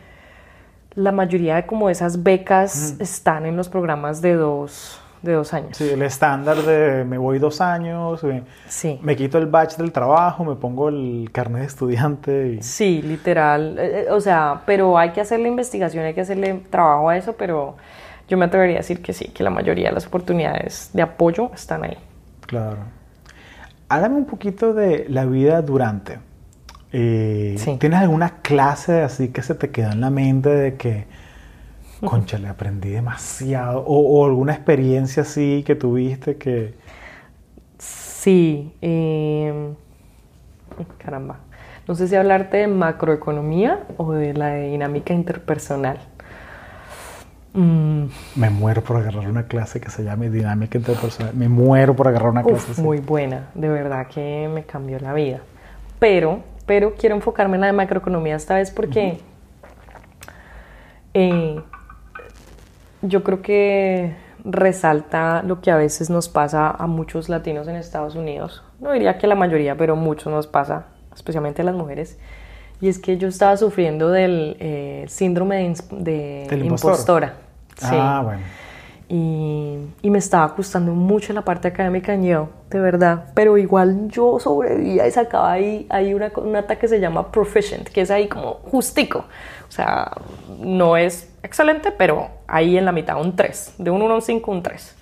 la 0.95 1.13
mayoría 1.13 1.55
de 1.55 1.65
como 1.65 1.89
esas 1.89 2.23
becas 2.23 2.95
están 2.99 3.45
en 3.45 3.55
los 3.55 3.69
programas 3.69 4.21
de 4.21 4.33
dos, 4.33 4.99
de 5.21 5.33
dos 5.33 5.53
años. 5.53 5.77
Sí, 5.77 5.89
el 5.89 6.01
estándar 6.01 6.57
de 6.57 7.03
me 7.03 7.17
voy 7.17 7.39
dos 7.39 7.61
años, 7.61 8.23
me, 8.23 8.43
sí. 8.67 8.99
me 9.01 9.15
quito 9.15 9.37
el 9.37 9.47
batch 9.47 9.77
del 9.77 9.91
trabajo, 9.91 10.43
me 10.43 10.55
pongo 10.55 10.89
el 10.89 11.29
carnet 11.31 11.61
de 11.61 11.67
estudiante. 11.67 12.47
Y... 12.53 12.61
Sí, 12.61 13.01
literal. 13.01 13.77
Eh, 13.79 14.01
eh, 14.01 14.11
o 14.11 14.21
sea, 14.21 14.61
pero 14.65 14.97
hay 14.97 15.11
que 15.11 15.21
hacerle 15.21 15.47
investigación, 15.47 16.05
hay 16.05 16.13
que 16.13 16.21
hacerle 16.21 16.61
trabajo 16.69 17.09
a 17.09 17.17
eso, 17.17 17.33
pero 17.37 17.75
yo 18.27 18.37
me 18.37 18.45
atrevería 18.45 18.77
a 18.77 18.79
decir 18.79 19.01
que 19.01 19.13
sí, 19.13 19.29
que 19.29 19.43
la 19.43 19.49
mayoría 19.49 19.89
de 19.89 19.95
las 19.95 20.05
oportunidades 20.05 20.91
de 20.93 21.01
apoyo 21.01 21.51
están 21.53 21.83
ahí. 21.83 21.97
Claro. 22.45 22.77
Háblame 23.89 24.15
un 24.15 24.25
poquito 24.25 24.73
de 24.73 25.05
la 25.09 25.25
vida 25.25 25.61
durante. 25.61 26.19
Eh, 26.91 27.57
¿Tienes 27.79 27.99
alguna 27.99 28.41
clase 28.41 29.01
así 29.01 29.29
que 29.29 29.41
se 29.41 29.55
te 29.55 29.71
quedó 29.71 29.91
en 29.91 30.01
la 30.01 30.09
mente 30.09 30.49
de 30.49 30.75
que, 30.75 31.05
concha, 32.01 32.37
le 32.37 32.47
aprendí 32.47 32.89
demasiado? 32.89 33.83
O, 33.85 34.25
alguna 34.25 34.53
experiencia 34.53 35.23
así 35.23 35.63
que 35.65 35.75
tuviste 35.75 36.37
que... 36.37 36.75
Sí. 37.77 38.73
Em, 38.81 39.75
caramba. 40.97 41.37
No 41.87 41.95
sé 41.95 42.07
si 42.07 42.15
hablarte 42.15 42.57
de 42.57 42.67
macroeconomía 42.67 43.85
o 43.97 44.11
de 44.11 44.33
la 44.33 44.55
dinámica 44.55 45.13
interpersonal. 45.13 45.99
Mm. 47.53 48.05
Me 48.35 48.49
muero 48.49 48.83
por 48.83 48.97
agarrar 48.97 49.27
una 49.27 49.47
clase 49.47 49.79
que 49.79 49.89
se 49.89 50.03
llame 50.03 50.29
Dinámica 50.29 50.77
Interpersonal. 50.77 51.33
Me 51.33 51.49
muero 51.49 51.95
por 51.95 52.07
agarrar 52.07 52.29
una 52.29 52.43
clase 52.43 52.71
así. 52.71 52.81
Muy 52.81 52.99
buena, 52.99 53.47
de 53.55 53.69
verdad 53.69 54.07
que 54.07 54.49
me 54.53 54.63
cambió 54.63 54.99
la 54.99 55.13
vida. 55.13 55.39
Pero, 55.97 56.41
pero 56.67 56.93
quiero 56.95 57.15
enfocarme 57.15 57.55
en 57.55 57.61
la 57.61 57.67
de 57.67 57.73
macroeconomía 57.73 58.35
esta 58.35 58.55
vez 58.55 58.69
porque 58.69 59.21
eh, 61.15 61.59
yo 63.07 63.23
creo 63.23 63.41
que 63.41 64.15
resalta 64.43 65.43
lo 65.43 65.61
que 65.61 65.71
a 65.71 65.75
veces 65.75 66.09
nos 66.09 66.29
pasa 66.29 66.69
a 66.69 66.87
muchos 66.87 67.29
latinos 67.29 67.67
en 67.67 67.75
Estados 67.75 68.15
Unidos. 68.15 68.63
No 68.79 68.91
diría 68.91 69.17
que 69.17 69.27
la 69.27 69.35
mayoría, 69.35 69.75
pero 69.75 69.95
muchos 69.95 70.31
nos 70.31 70.47
pasa, 70.47 70.87
especialmente 71.13 71.61
a 71.61 71.65
las 71.65 71.75
mujeres. 71.75 72.17
Y 72.79 72.89
es 72.89 72.99
que 72.99 73.17
yo 73.17 73.27
estaba 73.27 73.57
sufriendo 73.57 74.09
del 74.09 74.55
eh, 74.59 75.05
síndrome 75.07 75.73
de, 75.91 76.47
impostora. 76.63 77.33
Ah, 77.81 78.21
bueno. 78.23 78.41
Y, 79.09 79.77
y, 80.01 80.09
me 80.09 80.17
estaba 80.17 80.53
costando 80.53 80.91
mucho 80.91 81.31
la 81.31 81.41
parte 81.41 81.69
académica 81.69 82.13
en 82.13 82.25
yo, 82.25 82.49
de 82.69 82.79
verdad. 82.79 83.31
Pero 83.33 83.57
igual 83.57 84.09
yo 84.09 84.37
sobrevivía 84.37 85.07
y 85.07 85.11
sacaba 85.11 85.53
ahí, 85.53 85.87
hay 85.89 86.13
una 86.13 86.29
nota 86.43 86.77
que 86.77 86.89
se 86.89 86.99
llama 86.99 87.31
proficient, 87.31 87.87
que 87.87 88.01
es 88.01 88.11
ahí 88.11 88.27
como 88.27 88.55
justico. 88.55 89.19
O 89.67 89.71
sea, 89.71 90.11
no 90.59 90.97
es 90.97 91.31
excelente, 91.41 91.91
pero 91.91 92.27
ahí 92.47 92.77
en 92.77 92.83
la 92.83 92.91
mitad, 92.91 93.21
un 93.21 93.35
3. 93.35 93.75
De 93.77 93.89
un 93.91 94.01
1 94.01 94.13
a 94.13 94.15
un 94.17 94.21
5, 94.21 94.51
un 94.51 94.63
3. 94.63 94.95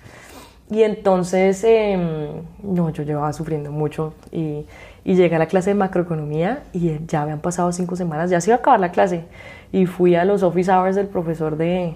Y 0.70 0.82
entonces, 0.82 1.62
em, 1.64 2.42
no, 2.62 2.90
yo 2.90 3.02
llevaba 3.02 3.32
sufriendo 3.32 3.70
mucho 3.70 4.14
y, 4.32 4.66
y 5.04 5.14
llegué 5.14 5.36
a 5.36 5.38
la 5.38 5.46
clase 5.46 5.70
de 5.70 5.74
macroeconomía 5.74 6.64
y 6.72 6.98
ya 7.06 7.22
habían 7.22 7.38
pasado 7.38 7.70
cinco 7.70 7.94
semanas, 7.94 8.28
ya 8.28 8.40
se 8.40 8.50
iba 8.50 8.56
a 8.56 8.58
acabar 8.58 8.80
la 8.80 8.90
clase. 8.90 9.24
Y 9.70 9.86
fui 9.86 10.16
a 10.16 10.24
los 10.24 10.42
office 10.42 10.70
hours 10.72 10.96
del 10.96 11.06
profesor 11.06 11.56
de, 11.56 11.94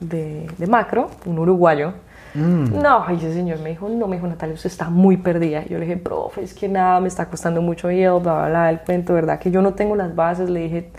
de, 0.00 0.48
macro, 0.68 1.10
un 1.26 1.38
uruguayo. 1.38 1.92
Mm. 2.34 2.80
No, 2.82 3.04
y 3.10 3.16
ese 3.16 3.32
señor 3.32 3.58
me 3.60 3.70
dijo, 3.70 3.88
no, 3.88 4.06
me 4.06 4.16
dijo 4.16 4.28
Natalia, 4.28 4.54
usted 4.54 4.70
está 4.70 4.90
muy 4.90 5.16
perdida. 5.16 5.64
Yo 5.64 5.78
le 5.78 5.86
dije, 5.86 5.96
profe, 5.96 6.42
es 6.42 6.54
que 6.54 6.68
nada, 6.68 7.00
me 7.00 7.08
está 7.08 7.26
costando 7.26 7.62
mucho 7.62 7.90
y 7.90 8.02
bla, 8.02 8.18
bla, 8.18 8.48
bla, 8.48 8.70
el 8.70 8.80
cuento, 8.80 9.14
¿verdad? 9.14 9.38
Que 9.38 9.50
yo 9.50 9.62
no 9.62 9.74
tengo 9.74 9.96
las 9.96 10.14
bases. 10.14 10.50
Le 10.50 10.60
dije, 10.60 10.90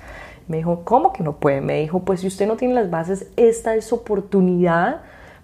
me 0.48 0.58
dijo, 0.58 0.84
¿cómo 0.84 1.14
que 1.14 1.24
no 1.24 1.38
puede? 1.38 1.62
Me 1.62 1.80
dijo, 1.80 2.00
pues 2.00 2.22
si 2.22 2.28
usted 2.28 2.48
no 2.48 2.58
tiene 2.58 2.74
las 2.74 2.90
bases, 2.90 3.28
esta 3.36 3.76
es 3.76 3.94
oportunidad 3.94 5.02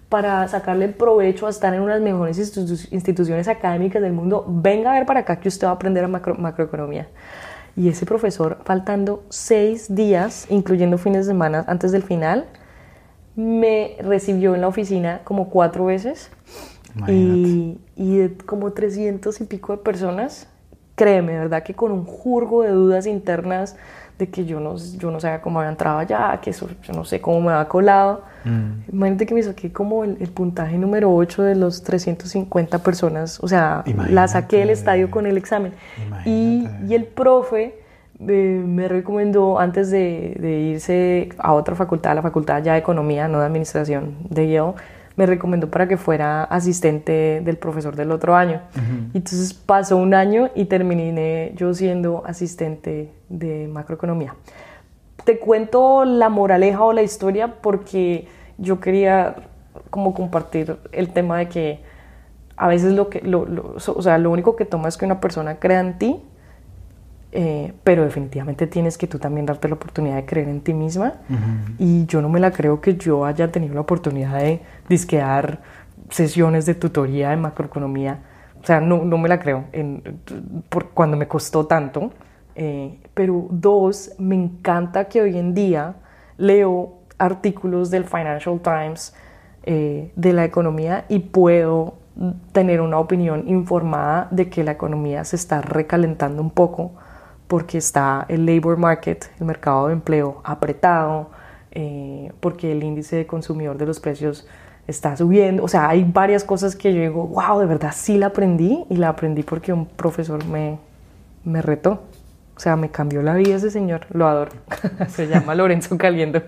para 0.08 0.46
sacarle 0.48 0.88
provecho 0.88 1.46
a 1.46 1.50
estar 1.50 1.74
en 1.74 1.82
unas 1.82 2.00
mejores 2.00 2.38
instituciones 2.90 3.48
académicas 3.48 4.02
del 4.02 4.12
mundo. 4.12 4.44
Venga 4.48 4.90
a 4.90 4.94
ver 4.94 5.06
para 5.06 5.20
acá 5.20 5.40
que 5.40 5.48
usted 5.48 5.66
va 5.66 5.72
a 5.72 5.74
aprender 5.74 6.04
a 6.04 6.08
macroeconomía. 6.08 7.08
Y 7.76 7.88
ese 7.88 8.06
profesor, 8.06 8.58
faltando 8.64 9.24
seis 9.28 9.94
días, 9.94 10.46
incluyendo 10.48 10.96
fines 10.96 11.26
de 11.26 11.32
semana 11.32 11.64
antes 11.68 11.92
del 11.92 12.02
final, 12.02 12.46
me 13.36 13.96
recibió 14.00 14.54
en 14.54 14.62
la 14.62 14.68
oficina 14.68 15.20
como 15.24 15.50
cuatro 15.50 15.86
veces 15.86 16.30
y, 17.06 17.78
y, 17.94 18.16
de 18.16 18.36
como 18.38 18.72
300 18.72 19.40
y 19.42 19.44
pico 19.44 19.72
de 19.76 19.78
personas, 19.82 20.48
créeme, 20.94 21.38
¿verdad? 21.38 21.62
Que 21.62 21.74
con 21.74 21.92
un 21.92 22.04
jurgo 22.06 22.62
de 22.62 22.70
dudas 22.70 23.06
internas 23.06 23.76
de 24.18 24.30
que 24.30 24.46
yo 24.46 24.60
no, 24.60 24.76
yo 24.76 25.10
no 25.10 25.20
sabía 25.20 25.42
cómo 25.42 25.58
había 25.60 25.70
entrado 25.70 25.98
allá, 25.98 26.40
que 26.40 26.50
eso, 26.50 26.70
yo 26.82 26.94
no 26.94 27.04
sé 27.04 27.20
cómo 27.20 27.42
me 27.42 27.52
había 27.52 27.68
colado. 27.68 28.22
Mm. 28.44 28.92
Imagínate 28.94 29.26
que 29.26 29.34
me 29.34 29.42
saqué 29.42 29.70
como 29.70 30.04
el, 30.04 30.16
puntaje 30.30 30.78
número 30.78 31.14
8 31.14 31.42
de 31.42 31.54
los 31.54 31.82
350 31.82 32.78
personas, 32.78 33.38
o 33.42 33.48
sea, 33.48 33.84
la 34.08 34.26
saqué 34.26 34.58
del 34.58 34.70
estadio 34.70 35.10
con 35.10 35.26
el 35.26 35.36
examen. 35.36 35.74
Y, 36.24 36.66
y 36.88 36.94
el 36.94 37.04
profe 37.04 37.85
me 38.18 38.88
recomendó 38.88 39.58
antes 39.58 39.90
de, 39.90 40.70
irse 40.72 41.28
a 41.38 41.52
otra 41.52 41.74
facultad, 41.74 42.12
a 42.12 42.14
la 42.16 42.22
facultad 42.22 42.62
ya 42.62 42.72
de 42.72 42.78
economía, 42.78 43.28
no 43.28 43.40
de 43.40 43.46
administración 43.46 44.16
de 44.30 44.48
Yale, 44.48 44.74
me 45.16 45.26
recomendó 45.26 45.70
para 45.70 45.88
que 45.88 45.96
fuera 45.96 46.44
asistente 46.44 47.40
del 47.42 47.56
profesor 47.56 47.96
del 47.96 48.12
otro 48.12 48.36
año. 48.36 48.60
Entonces 49.14 49.54
pasó 49.54 49.96
un 49.96 50.12
año 50.12 50.50
y 50.54 50.66
terminé 50.66 51.52
yo 51.56 51.72
siendo 51.72 52.22
asistente 52.26 53.12
de 53.28 53.66
macroeconomía. 53.66 54.34
Te 55.24 55.38
cuento 55.38 56.04
la 56.04 56.28
moraleja 56.28 56.84
o 56.84 56.92
la 56.92 57.02
historia 57.02 57.54
porque 57.62 58.28
yo 58.58 58.78
quería 58.78 59.36
como 59.88 60.14
compartir 60.14 60.76
el 60.92 61.08
tema 61.12 61.38
de 61.38 61.48
que 61.48 61.80
a 62.56 62.68
veces 62.68 62.92
lo 62.92 63.08
que, 63.08 63.22
o 63.34 64.02
sea, 64.02 64.18
lo 64.18 64.30
único 64.30 64.54
que 64.54 64.66
toma 64.66 64.88
es 64.88 64.96
que 64.96 65.06
una 65.06 65.20
persona 65.20 65.58
crea 65.58 65.80
en 65.80 65.98
ti 65.98 66.22
eh, 67.32 67.74
pero 67.84 68.04
definitivamente 68.04 68.66
tienes 68.66 68.96
que 68.96 69.06
tú 69.06 69.18
también 69.18 69.46
darte 69.46 69.68
la 69.68 69.74
oportunidad 69.74 70.16
de 70.16 70.24
creer 70.24 70.48
en 70.48 70.60
ti 70.60 70.72
misma. 70.72 71.14
Y 71.78 72.06
yo 72.06 72.22
no 72.22 72.28
me 72.28 72.40
la 72.40 72.50
creo 72.50 72.80
que 72.80 72.96
yo 72.96 73.24
haya 73.24 73.50
tenido 73.50 73.74
la 73.74 73.80
oportunidad 73.80 74.38
de 74.38 74.62
disquear 74.88 75.60
sesiones 76.10 76.66
de 76.66 76.74
tutoría 76.74 77.30
de 77.30 77.36
macroeconomía. 77.36 78.20
O 78.62 78.66
sea, 78.66 78.80
no, 78.80 79.04
no 79.04 79.18
me 79.18 79.28
la 79.28 79.38
creo 79.38 79.64
en, 79.72 80.20
por, 80.68 80.90
cuando 80.90 81.16
me 81.16 81.28
costó 81.28 81.66
tanto. 81.66 82.12
Eh, 82.54 82.98
pero 83.12 83.48
dos, 83.50 84.12
me 84.18 84.34
encanta 84.34 85.04
que 85.04 85.20
hoy 85.20 85.36
en 85.36 85.52
día 85.54 85.96
leo 86.38 87.00
artículos 87.18 87.90
del 87.90 88.04
Financial 88.04 88.58
Times 88.60 89.14
eh, 89.64 90.10
de 90.16 90.32
la 90.32 90.44
economía 90.44 91.04
y 91.08 91.18
puedo 91.18 91.94
tener 92.52 92.80
una 92.80 92.98
opinión 92.98 93.46
informada 93.46 94.28
de 94.30 94.48
que 94.48 94.64
la 94.64 94.72
economía 94.72 95.22
se 95.24 95.36
está 95.36 95.60
recalentando 95.60 96.40
un 96.40 96.50
poco 96.50 96.92
porque 97.48 97.78
está 97.78 98.26
el 98.28 98.46
labor 98.46 98.76
market, 98.76 99.30
el 99.38 99.46
mercado 99.46 99.88
de 99.88 99.94
empleo 99.94 100.40
apretado, 100.44 101.30
eh, 101.70 102.32
porque 102.40 102.72
el 102.72 102.82
índice 102.82 103.16
de 103.16 103.26
consumidor 103.26 103.76
de 103.76 103.86
los 103.86 104.00
precios 104.00 104.46
está 104.86 105.16
subiendo. 105.16 105.62
O 105.64 105.68
sea, 105.68 105.88
hay 105.88 106.04
varias 106.04 106.44
cosas 106.44 106.74
que 106.76 106.92
yo 106.92 107.00
digo, 107.00 107.26
wow, 107.26 107.58
de 107.58 107.66
verdad 107.66 107.92
sí 107.94 108.18
la 108.18 108.26
aprendí 108.26 108.84
y 108.88 108.96
la 108.96 109.10
aprendí 109.10 109.42
porque 109.42 109.72
un 109.72 109.86
profesor 109.86 110.44
me, 110.46 110.78
me 111.44 111.62
retó. 111.62 112.02
O 112.56 112.60
sea, 112.60 112.74
me 112.74 112.90
cambió 112.90 113.20
la 113.20 113.34
vida 113.34 113.56
ese 113.56 113.70
señor, 113.70 114.06
lo 114.10 114.26
adoro. 114.26 114.50
Se 115.08 115.28
llama 115.28 115.54
Lorenzo 115.54 115.98
Caliendo. 115.98 116.40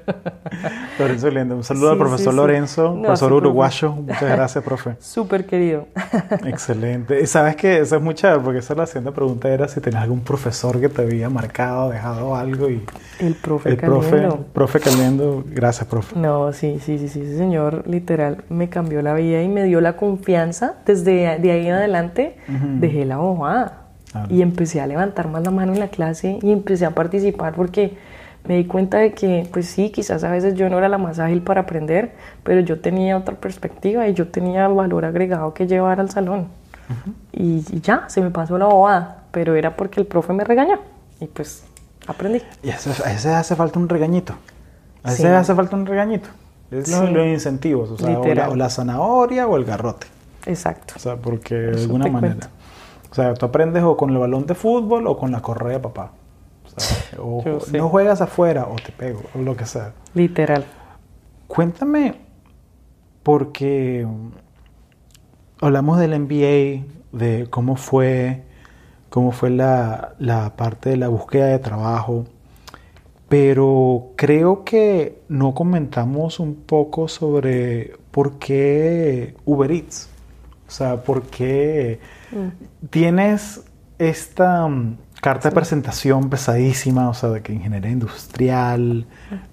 Lorenzo 0.98 1.26
Caliendo, 1.26 1.56
un 1.56 1.64
saludo 1.64 1.90
al 1.90 1.98
profesor 1.98 2.32
Lorenzo, 2.32 2.98
profesor 3.02 3.32
uruguayo. 3.34 3.92
Muchas 3.92 4.22
gracias, 4.22 4.64
profe. 4.64 4.96
Súper 5.00 5.44
querido. 5.44 5.86
Excelente. 6.46 7.20
Y 7.20 7.26
sabes 7.26 7.56
que 7.56 7.80
eso 7.80 7.96
es 7.96 8.02
mucha, 8.02 8.38
porque 8.40 8.60
esa 8.60 8.72
es 8.72 8.78
la 8.78 8.86
siguiente 8.86 9.12
pregunta 9.12 9.50
era 9.50 9.68
si 9.68 9.82
tenías 9.82 10.02
algún 10.02 10.20
profesor 10.20 10.80
que 10.80 10.88
te 10.88 11.02
había 11.02 11.28
marcado, 11.28 11.90
dejado 11.90 12.34
algo. 12.34 12.70
y 12.70 12.82
El 13.18 13.34
profe 13.34 13.68
El 13.68 13.76
profe, 13.76 14.28
profe 14.54 14.80
Caliendo, 14.80 15.44
gracias, 15.46 15.86
profe. 15.88 16.18
No, 16.18 16.54
sí, 16.54 16.78
sí, 16.82 16.98
sí, 16.98 17.08
sí, 17.08 17.20
ese 17.20 17.36
señor 17.36 17.86
literal 17.86 18.44
me 18.48 18.70
cambió 18.70 19.02
la 19.02 19.12
vida 19.12 19.42
y 19.42 19.48
me 19.48 19.64
dio 19.64 19.82
la 19.82 19.96
confianza. 19.96 20.76
Desde 20.86 21.38
de 21.38 21.52
ahí 21.52 21.66
en 21.66 21.74
adelante 21.74 22.38
dejé 22.80 23.04
la 23.04 23.18
bobada 24.12 24.26
Y 24.30 24.42
empecé 24.42 24.80
a 24.80 24.86
levantar 24.86 25.28
más 25.28 25.42
la 25.42 25.50
mano 25.50 25.72
en 25.72 25.80
la 25.80 25.88
clase 25.88 26.38
y 26.42 26.52
empecé 26.52 26.86
a 26.86 26.90
participar 26.90 27.54
porque 27.54 27.96
me 28.48 28.56
di 28.56 28.64
cuenta 28.64 28.98
de 28.98 29.12
que, 29.12 29.48
pues 29.52 29.66
sí, 29.66 29.90
quizás 29.90 30.24
a 30.24 30.30
veces 30.30 30.54
yo 30.54 30.70
no 30.70 30.78
era 30.78 30.88
la 30.88 30.98
más 30.98 31.18
ágil 31.18 31.42
para 31.42 31.62
aprender, 31.62 32.12
pero 32.44 32.60
yo 32.60 32.80
tenía 32.80 33.16
otra 33.16 33.34
perspectiva 33.34 34.08
y 34.08 34.14
yo 34.14 34.28
tenía 34.28 34.66
el 34.66 34.72
valor 34.72 35.04
agregado 35.04 35.52
que 35.52 35.66
llevar 35.66 36.00
al 36.00 36.10
salón. 36.10 36.48
y, 37.32 37.60
ya, 37.80 38.04
se 38.08 38.22
me 38.22 38.30
pasó 38.30 38.56
la 38.56 38.64
bobada, 38.64 39.24
pero 39.30 39.54
era 39.54 39.76
porque 39.76 40.00
el 40.00 40.06
profe 40.06 40.32
me 40.32 40.44
regañó 40.44 40.78
y 41.20 41.26
pues 41.26 41.64
aprendí. 42.06 42.40
Y 42.62 42.70
a 42.70 42.76
ese 42.76 43.34
hace 43.34 43.54
falta 43.54 43.78
un 43.78 43.88
regañito. 43.88 44.34
A 45.02 45.12
ese 45.12 45.28
hace 45.28 45.54
falta 45.54 45.76
un 45.76 45.84
regañito. 45.84 46.28
Es 46.70 46.90
los, 46.90 47.26
incentivos, 47.26 47.90
o 47.90 47.98
sea, 47.98 48.18
o 48.18 48.54
la, 48.54 48.68
zanahoria 48.70 49.46
o 49.46 49.56
el 49.56 49.64
garrote. 49.64 50.06
Exacto. 50.46 50.94
O 50.96 50.98
sea, 50.98 51.16
porque 51.16 51.54
de 51.54 51.82
alguna 51.82 52.08
manera. 52.08 52.50
O 53.10 53.14
sea, 53.14 53.34
tú 53.34 53.46
aprendes 53.46 53.82
o 53.82 53.96
con 53.96 54.10
el 54.10 54.18
balón 54.18 54.46
de 54.46 54.54
fútbol 54.54 55.06
o 55.06 55.16
con 55.16 55.32
la 55.32 55.40
correa, 55.40 55.80
papá. 55.80 56.12
O, 57.18 57.42
no 57.72 57.88
juegas 57.88 58.20
afuera 58.20 58.66
o 58.66 58.76
te 58.76 58.92
pego, 58.92 59.22
o 59.34 59.38
lo 59.38 59.56
que 59.56 59.66
sea. 59.66 59.92
Literal. 60.14 60.64
Cuéntame, 61.46 62.14
porque 63.22 64.06
hablamos 65.60 65.98
del 65.98 66.18
MBA, 66.18 66.84
de 67.12 67.46
cómo 67.50 67.76
fue, 67.76 68.44
cómo 69.08 69.32
fue 69.32 69.50
la, 69.50 70.14
la 70.18 70.56
parte 70.56 70.90
de 70.90 70.98
la 70.98 71.08
búsqueda 71.08 71.46
de 71.46 71.58
trabajo, 71.58 72.26
pero 73.28 74.12
creo 74.16 74.64
que 74.64 75.22
no 75.28 75.54
comentamos 75.54 76.40
un 76.40 76.54
poco 76.54 77.08
sobre 77.08 77.96
por 78.10 78.38
qué 78.38 79.34
Uber 79.44 79.70
Eats. 79.70 80.10
O 80.68 80.70
sea, 80.70 81.02
por 81.02 81.22
qué 81.22 81.98
mm. 82.30 82.88
tienes 82.90 83.64
esta 83.98 84.68
Carta 85.20 85.48
de 85.48 85.54
presentación 85.54 86.30
pesadísima, 86.30 87.08
o 87.08 87.14
sea, 87.14 87.30
de 87.30 87.42
que 87.42 87.52
ingeniería 87.52 87.90
industrial, 87.90 89.04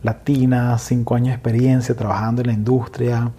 latina, 0.03 0.77
cinco 0.77 1.15
años 1.15 1.29
de 1.29 1.33
experiencia 1.33 1.95
trabajando 1.95 2.41
en 2.41 2.47
la 2.47 2.53
industria. 2.53 3.31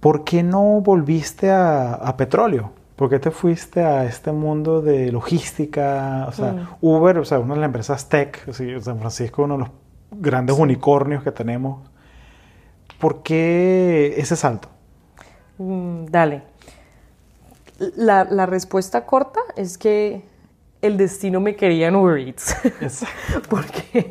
¿Por 0.00 0.24
qué 0.24 0.42
no 0.42 0.80
volviste 0.80 1.52
a, 1.52 2.14
petróleo? 2.16 2.72
¿Por 2.96 3.08
qué 3.08 3.20
te 3.20 3.30
fuiste 3.30 3.84
a 3.84 4.04
este 4.04 4.32
mundo 4.32 4.82
de 4.82 5.12
logística? 5.12 6.26
O 6.28 6.32
sea, 6.32 6.52
mm. 6.52 6.68
Uber, 6.80 7.18
o 7.18 7.24
sea, 7.24 7.38
una 7.38 7.54
de 7.54 7.60
las 7.60 7.68
empresas 7.68 8.08
tech, 8.08 8.52
San 8.52 8.98
Francisco, 8.98 9.44
uno 9.44 9.54
de 9.54 9.60
los 9.60 9.70
grandes 10.10 10.58
unicornios 10.58 11.22
que 11.22 11.30
tenemos. 11.30 11.88
¿Por 12.98 13.22
qué 13.22 14.14
ese 14.16 14.34
salto? 14.34 14.68
Mm, 15.60 16.06
dale. 16.06 16.42
La, 17.96 18.24
la 18.24 18.46
respuesta 18.46 19.04
corta 19.04 19.40
es 19.56 19.76
que 19.76 20.22
el 20.80 20.96
destino 20.96 21.38
me 21.40 21.54
quería 21.54 21.88
en 21.88 21.96
Uber 21.96 22.18
Eats. 22.18 22.56
porque, 23.50 24.10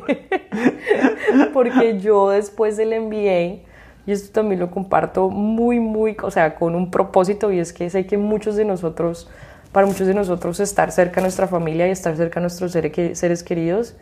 porque 1.52 1.98
yo 1.98 2.30
después 2.30 2.76
del 2.76 3.00
MBA, 3.00 3.68
y 4.06 4.12
esto 4.12 4.32
también 4.32 4.60
lo 4.60 4.70
comparto 4.70 5.28
muy, 5.28 5.80
muy, 5.80 6.16
o 6.22 6.30
sea, 6.30 6.54
con 6.54 6.76
un 6.76 6.90
propósito, 6.92 7.50
y 7.50 7.58
es 7.58 7.72
que 7.72 7.90
sé 7.90 8.06
que 8.06 8.16
muchos 8.16 8.54
de 8.54 8.64
nosotros, 8.64 9.28
para 9.72 9.88
muchos 9.88 10.06
de 10.06 10.14
nosotros, 10.14 10.60
estar 10.60 10.92
cerca 10.92 11.18
a 11.18 11.22
nuestra 11.22 11.48
familia 11.48 11.88
y 11.88 11.90
estar 11.90 12.16
cerca 12.16 12.38
a 12.38 12.42
nuestros 12.42 12.70
seres 12.70 13.42
queridos 13.42 13.96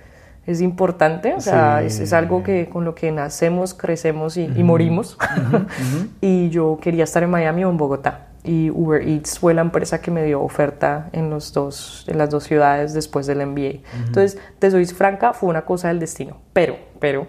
es 0.48 0.62
importante, 0.62 1.34
o 1.34 1.42
sea, 1.42 1.82
es, 1.82 2.12
algo 2.14 2.42
que 2.42 2.70
con 2.70 2.86
lo 2.86 2.94
que 2.94 3.12
nacemos, 3.12 3.74
crecemos 3.74 4.38
y, 4.38 4.48
morimos. 4.48 5.18
y 6.22 6.48
yo 6.48 6.78
quería 6.80 7.04
estar 7.04 7.22
en 7.22 7.28
Miami 7.28 7.64
o 7.64 7.70
en 7.70 7.76
Bogotá 7.76 8.28
y 8.44 8.70
Uber 8.70 9.06
Eats 9.06 9.38
fue 9.38 9.52
la 9.52 9.60
empresa 9.60 10.00
que 10.00 10.10
me 10.10 10.24
dio 10.24 10.40
oferta 10.40 11.10
en, 11.12 11.28
los 11.28 11.52
dos, 11.52 12.06
en 12.08 12.16
las 12.16 12.30
dos 12.30 12.44
ciudades 12.44 12.94
después 12.94 13.26
del 13.26 13.46
MBA. 13.46 13.80
Entonces, 14.06 14.40
te 14.58 14.70
soy 14.70 14.86
franca, 14.86 15.34
fue 15.34 15.50
una 15.50 15.66
cosa 15.66 15.88
del 15.88 16.00
destino. 16.00 16.38
Pero, 16.54 16.76
pero, 16.98 17.26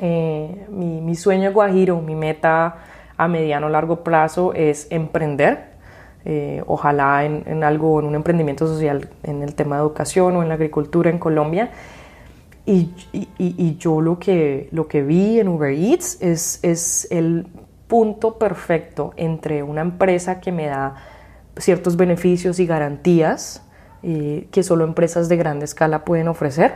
eh, 0.00 0.66
mi, 0.70 1.00
mi, 1.00 1.16
sueño 1.16 1.52
guajiro, 1.52 2.00
mi 2.00 2.14
meta 2.14 2.76
a 3.16 3.26
mediano 3.26 3.66
o 3.66 3.70
largo 3.70 4.04
plazo 4.04 4.52
es 4.54 4.86
emprender. 4.90 5.74
Eh, 6.24 6.62
ojalá 6.68 7.24
en, 7.24 7.42
en, 7.46 7.64
algo, 7.64 7.98
en 7.98 8.06
un 8.06 8.14
emprendimiento 8.14 8.68
social, 8.68 9.08
en 9.24 9.42
el 9.42 9.56
tema 9.56 9.76
de 9.76 9.82
educación 9.82 10.36
o 10.36 10.42
en 10.42 10.48
la 10.48 10.54
agricultura 10.54 11.10
en 11.10 11.18
Colombia. 11.18 11.70
Y, 12.66 12.90
y, 13.12 13.28
y 13.38 13.76
yo 13.78 14.00
lo 14.00 14.18
que, 14.18 14.68
lo 14.72 14.88
que 14.88 15.02
vi 15.02 15.38
en 15.38 15.48
Uber 15.48 15.70
Eats 15.70 16.18
es, 16.22 16.60
es 16.62 17.06
el 17.10 17.46
punto 17.86 18.38
perfecto 18.38 19.12
entre 19.16 19.62
una 19.62 19.82
empresa 19.82 20.40
que 20.40 20.50
me 20.50 20.66
da 20.66 20.96
ciertos 21.56 21.96
beneficios 21.96 22.58
y 22.58 22.66
garantías 22.66 23.62
eh, 24.02 24.48
que 24.50 24.62
solo 24.62 24.84
empresas 24.84 25.28
de 25.28 25.36
grande 25.36 25.64
escala 25.64 26.04
pueden 26.04 26.28
ofrecer. 26.28 26.74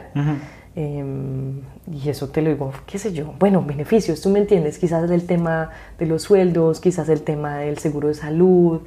Em, 0.74 1.60
y 1.92 2.08
eso 2.08 2.28
te 2.28 2.40
lo 2.40 2.50
digo, 2.50 2.72
qué 2.86 2.98
sé 2.98 3.12
yo, 3.12 3.34
bueno, 3.38 3.62
beneficios, 3.62 4.20
tú 4.20 4.30
me 4.30 4.38
entiendes, 4.38 4.78
quizás 4.78 5.10
el 5.10 5.26
tema 5.26 5.70
de 5.98 6.06
los 6.06 6.22
sueldos, 6.22 6.80
quizás 6.80 7.08
el 7.08 7.22
tema 7.22 7.58
del 7.58 7.78
seguro 7.78 8.08
de 8.08 8.14
salud, 8.14 8.82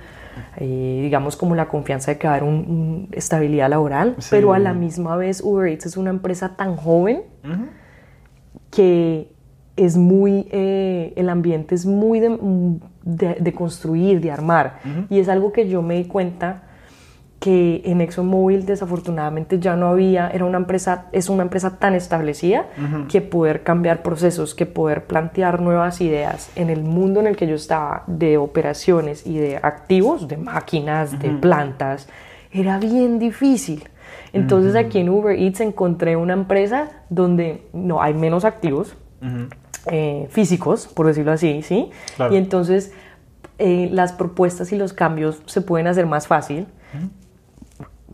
eh, 0.57 0.99
digamos 1.01 1.35
como 1.35 1.55
la 1.55 1.67
confianza 1.67 2.11
de 2.11 2.17
que 2.17 2.27
va 2.27 2.33
a 2.33 2.37
haber 2.37 2.49
una 2.49 3.07
estabilidad 3.11 3.69
laboral, 3.69 4.15
pero 4.29 4.53
a 4.53 4.59
la 4.59 4.73
misma 4.73 5.15
vez 5.15 5.41
Uber 5.41 5.67
Eats 5.67 5.85
es 5.85 5.97
una 5.97 6.09
empresa 6.09 6.55
tan 6.55 6.75
joven 6.75 7.23
que 8.69 9.31
es 9.75 9.97
muy, 9.97 10.47
eh, 10.51 11.13
el 11.15 11.29
ambiente 11.29 11.75
es 11.75 11.85
muy 11.85 12.19
de, 12.19 13.53
construir, 13.53 14.21
de 14.21 14.31
armar. 14.31 14.79
Y 15.09 15.19
es 15.19 15.29
algo 15.29 15.51
que 15.51 15.67
yo 15.67 15.81
me 15.81 15.95
di 15.95 16.05
cuenta 16.05 16.63
que 17.41 17.81
en 17.85 18.01
ExxonMobil 18.01 18.67
desafortunadamente 18.67 19.59
ya 19.59 19.75
no 19.75 19.87
había, 19.87 20.29
era 20.29 20.45
una 20.45 20.59
empresa, 20.59 21.07
es 21.11 21.27
una 21.27 21.41
empresa 21.41 21.79
tan 21.79 21.95
establecida 21.95 22.67
que 23.09 23.19
poder 23.19 23.63
cambiar 23.63 24.03
procesos, 24.03 24.53
que 24.53 24.67
poder 24.67 25.05
plantear 25.05 25.59
nuevas 25.59 26.01
ideas 26.01 26.51
en 26.55 26.69
el 26.69 26.83
mundo 26.83 27.19
en 27.19 27.25
el 27.25 27.35
que 27.35 27.47
yo 27.47 27.55
estaba 27.55 28.03
de 28.05 28.37
operaciones 28.37 29.25
y 29.25 29.39
de 29.39 29.57
activos, 29.57 30.27
de 30.27 30.37
máquinas, 30.37 31.19
de 31.19 31.29
plantas, 31.29 32.07
era 32.51 32.77
bien 32.77 33.17
difícil. 33.17 33.89
Entonces 34.33 34.75
aquí 34.75 34.99
en 34.99 35.09
Uber 35.09 35.35
Eats 35.35 35.61
encontré 35.61 36.15
una 36.15 36.33
empresa 36.33 36.91
donde 37.09 37.65
no 37.73 38.03
hay 38.03 38.13
menos 38.13 38.45
activos, 38.45 38.95
eh, 39.87 40.27
físicos, 40.29 40.87
por 40.87 41.07
decirlo 41.07 41.31
así, 41.31 41.63
¿sí? 41.63 41.89
Y 42.29 42.35
entonces 42.35 42.93
eh, 43.57 43.89
las 43.91 44.13
propuestas 44.13 44.71
y 44.71 44.77
los 44.77 44.93
cambios 44.93 45.41
se 45.47 45.61
pueden 45.61 45.87
hacer 45.87 46.05
más 46.05 46.27
fácil, 46.27 46.67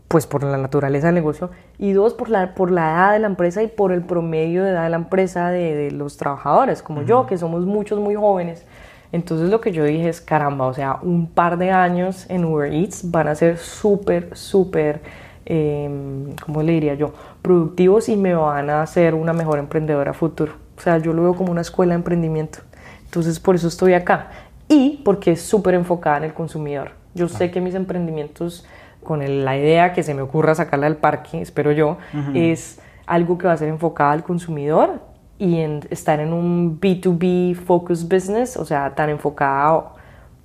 pues 0.08 0.26
por 0.26 0.42
la 0.42 0.56
naturaleza 0.56 1.08
del 1.08 1.16
negocio, 1.16 1.50
y 1.78 1.92
dos, 1.92 2.14
por 2.14 2.30
la, 2.30 2.54
por 2.54 2.70
la 2.70 2.92
edad 2.92 3.12
de 3.12 3.18
la 3.18 3.26
empresa 3.26 3.62
y 3.62 3.68
por 3.68 3.92
el 3.92 4.02
promedio 4.02 4.64
de 4.64 4.70
edad 4.70 4.84
de 4.84 4.90
la 4.90 4.96
empresa 4.96 5.50
de, 5.50 5.90
los 5.90 6.16
trabajadores, 6.16 6.82
como 6.82 7.02
yo, 7.02 7.26
que 7.26 7.36
somos 7.36 7.66
muchos 7.66 8.00
muy 8.00 8.14
jóvenes. 8.14 8.64
Entonces 9.12 9.50
lo 9.50 9.60
que 9.60 9.72
yo 9.72 9.84
dije 9.84 10.08
es, 10.08 10.20
caramba, 10.20 10.66
o 10.66 10.74
sea, 10.74 10.98
un 11.02 11.28
par 11.28 11.58
de 11.58 11.70
años 11.70 12.26
en 12.28 12.44
Uber 12.44 12.72
Eats 12.72 13.10
van 13.10 13.28
a 13.28 13.34
ser 13.34 13.58
súper, 13.58 14.36
súper, 14.36 15.00
eh, 15.44 16.34
¿cómo 16.44 16.62
le 16.62 16.72
diría 16.72 16.94
yo? 16.94 17.12
Productivos 17.42 18.08
y 18.08 18.16
me 18.16 18.34
van 18.34 18.70
a 18.70 18.82
hacer 18.82 19.14
una 19.14 19.32
mejor 19.32 19.58
emprendedora 19.58 20.12
futuro. 20.12 20.52
O 20.76 20.80
sea, 20.80 20.98
yo 20.98 21.12
lo 21.12 21.22
veo 21.22 21.34
como 21.34 21.52
una 21.52 21.62
escuela 21.62 21.92
de 21.92 21.96
emprendimiento. 21.96 22.60
Entonces, 23.04 23.40
por 23.40 23.54
eso 23.54 23.68
estoy 23.68 23.94
acá. 23.94 24.30
Y 24.68 25.00
porque 25.04 25.32
es 25.32 25.42
súper 25.42 25.74
enfocada 25.74 26.18
en 26.18 26.24
el 26.24 26.34
consumidor. 26.34 26.92
Yo 27.14 27.28
sé 27.28 27.50
que 27.50 27.60
mis 27.60 27.74
emprendimientos, 27.74 28.66
con 29.02 29.44
la 29.44 29.56
idea 29.56 29.92
que 29.92 30.02
se 30.02 30.14
me 30.14 30.22
ocurra 30.22 30.54
sacarla 30.54 30.86
del 30.86 30.96
parque, 30.96 31.40
espero 31.40 31.72
yo, 31.72 31.98
es 32.34 32.80
algo 33.06 33.38
que 33.38 33.46
va 33.46 33.54
a 33.54 33.56
ser 33.56 33.68
enfocada 33.68 34.12
al 34.12 34.22
consumidor 34.22 35.00
y 35.38 35.60
en 35.60 35.80
estar 35.90 36.20
en 36.20 36.32
un 36.32 36.80
B2B 36.80 37.54
focus 37.54 38.06
business, 38.06 38.56
o 38.56 38.64
sea, 38.64 38.94
tan 38.94 39.08
enfocado, 39.08 39.94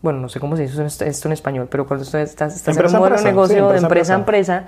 bueno, 0.01 0.19
no 0.19 0.29
sé 0.29 0.39
cómo 0.39 0.55
se 0.55 0.63
dice 0.63 0.85
esto 0.85 1.27
en 1.27 1.31
español, 1.33 1.67
pero 1.69 1.87
cuando 1.87 2.03
estás, 2.03 2.55
estás 2.55 2.77
en 2.77 2.85
un 2.85 2.91
modelo 2.93 3.17
de 3.17 3.23
negocio 3.23 3.69
de 3.69 3.77
empresa 3.79 4.13
a 4.13 4.17
empresa 4.17 4.63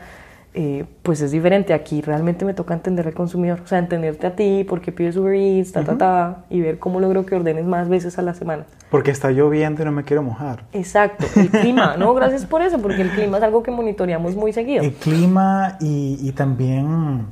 eh, 0.56 0.86
pues 1.04 1.22
es 1.22 1.32
diferente. 1.32 1.74
Aquí 1.74 2.02
realmente 2.02 2.46
me 2.46 2.54
toca 2.54 2.74
entender 2.74 3.06
al 3.08 3.14
consumidor, 3.14 3.62
o 3.64 3.68
sea, 3.68 3.80
entenderte 3.80 4.28
a 4.28 4.36
ti, 4.36 4.64
por 4.64 4.82
qué 4.82 4.92
pides 4.92 5.18
Uber 5.18 5.34
Eats, 5.34 5.72
ta, 5.72 5.84
ta, 5.84 5.98
ta, 5.98 6.46
y 6.50 6.62
ver 6.62 6.80
cómo 6.80 7.00
logro 7.00 7.26
que 7.26 7.36
ordenes 7.36 7.66
más 7.66 7.90
veces 7.90 8.18
a 8.18 8.22
la 8.22 8.34
semana. 8.34 8.66
Porque 8.90 9.12
está 9.12 9.32
lloviendo 9.32 9.82
y 9.82 9.86
no 9.86 9.92
me 9.92 10.04
quiero 10.04 10.24
mojar. 10.24 10.64
Exacto, 10.72 11.26
el 11.36 11.50
clima, 11.50 11.98
no, 11.98 12.14
gracias 12.14 12.46
por 12.46 12.62
eso, 12.62 12.80
porque 12.80 13.02
el 13.02 13.10
clima 13.10 13.38
es 13.38 13.44
algo 13.44 13.62
que 13.64 13.72
monitoreamos 13.72 14.36
muy 14.36 14.54
seguido. 14.54 14.84
El 14.84 14.94
clima 14.94 15.78
y, 15.82 16.18
y 16.22 16.32
también 16.32 17.26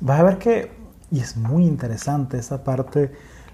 vas 0.00 0.20
a 0.20 0.22
ver 0.22 0.38
que, 0.38 0.70
y 1.10 1.20
es 1.20 1.36
muy 1.36 1.64
interesante 1.64 2.38
esa 2.38 2.62
parte, 2.62 3.10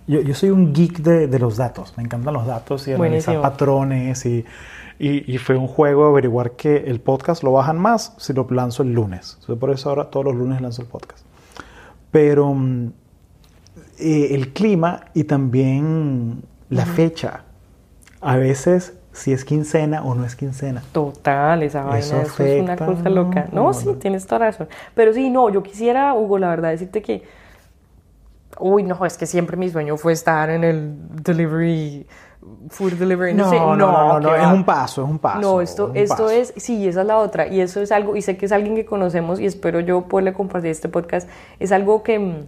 yo, 0.07 0.21
yo 0.21 0.35
soy 0.35 0.51
un 0.51 0.73
geek 0.73 0.99
de, 0.99 1.27
de, 1.27 1.39
los 1.39 1.57
datos, 1.57 1.95
me 1.97 2.03
encantan 2.03 2.33
los 2.35 2.47
datos 2.47 2.87
y 2.87 2.93
analizar 2.93 3.41
patrones 3.41 4.25
y 4.27 4.45
y, 4.99 5.39
fue 5.39 5.57
un 5.57 5.67
juego 5.67 6.07
averiguar 6.07 6.53
que 6.53 6.77
el 6.77 7.01
podcast 7.01 7.43
lo 7.43 7.53
bajan 7.53 7.79
más 7.79 8.15
si 8.17 8.33
lo 8.33 8.47
lanzo 8.51 8.83
el 8.83 8.93
lunes. 8.93 9.39
por 9.61 9.71
eso 9.71 9.91
ahora 9.91 10.11
todos 10.11 10.27
los 10.27 10.35
lunes 10.35 10.61
lanzo 10.61 10.83
el 10.83 10.89
podcast. 10.89 11.25
Pero 12.11 12.55
mm, 12.55 12.93
eh, 13.99 14.29
el 14.35 14.53
clima 14.53 15.07
y 15.13 15.25
también 15.25 16.43
la 16.71 16.87
fecha 16.87 17.45
a 18.21 18.37
veces 18.37 18.95
si 19.13 19.33
es 19.33 19.45
quincena 19.45 20.03
o 20.03 20.15
no 20.15 20.25
es 20.25 20.37
quincena. 20.37 20.83
Total, 20.93 21.63
esa 21.63 21.83
vaina 21.85 22.23
eso, 22.23 22.43
es 22.45 22.63
una 22.63 22.77
cosa 22.77 23.09
loca. 23.09 23.49
No, 23.53 23.73
sí, 23.73 23.95
tienes 23.99 24.27
toda 24.27 24.41
razón. 24.41 24.69
Pero 24.95 25.13
sí, 25.13 25.31
no, 25.31 25.49
yo 25.49 25.63
quisiera, 25.63 26.15
Hugo, 26.15 26.39
la 26.39 26.49
verdad, 26.49 26.71
decirte 26.71 27.01
que, 27.01 27.23
uy, 28.59 28.83
no, 28.83 29.05
es 29.07 29.17
que 29.17 29.27
siempre 29.27 29.57
mi 29.57 29.71
sueño 29.71 29.97
fue 29.97 30.13
estar 30.13 30.51
en 30.51 30.65
el 30.65 30.97
delivery 31.23 32.07
food 32.71 32.95
delivery. 32.95 33.35
No, 33.35 33.77
no, 33.77 33.77
no, 33.77 34.21
no, 34.21 34.35
es 34.35 34.47
un 34.47 34.65
paso, 34.65 35.03
es 35.03 35.09
un 35.09 35.19
paso. 35.19 35.41
No, 35.41 35.61
esto, 35.61 35.91
esto 35.95 36.31
es, 36.31 36.53
sí, 36.57 36.87
esa 36.87 37.03
es 37.03 37.07
la 37.07 37.19
otra. 37.19 37.47
Y 37.49 37.61
eso 37.61 37.81
es 37.81 37.93
algo, 37.93 38.17
y 38.17 38.23
sé 38.23 38.37
que 38.37 38.47
es 38.47 38.53
alguien 38.53 38.75
que 38.75 38.85
conocemos 38.85 39.41
y 39.41 39.47
espero 39.47 39.81
yo 39.81 40.03
poderle 40.03 40.33
compartir 40.33 40.71
este 40.71 40.89
podcast. 40.89 41.29
Es 41.61 41.73
algo 41.73 42.03
que, 42.03 42.45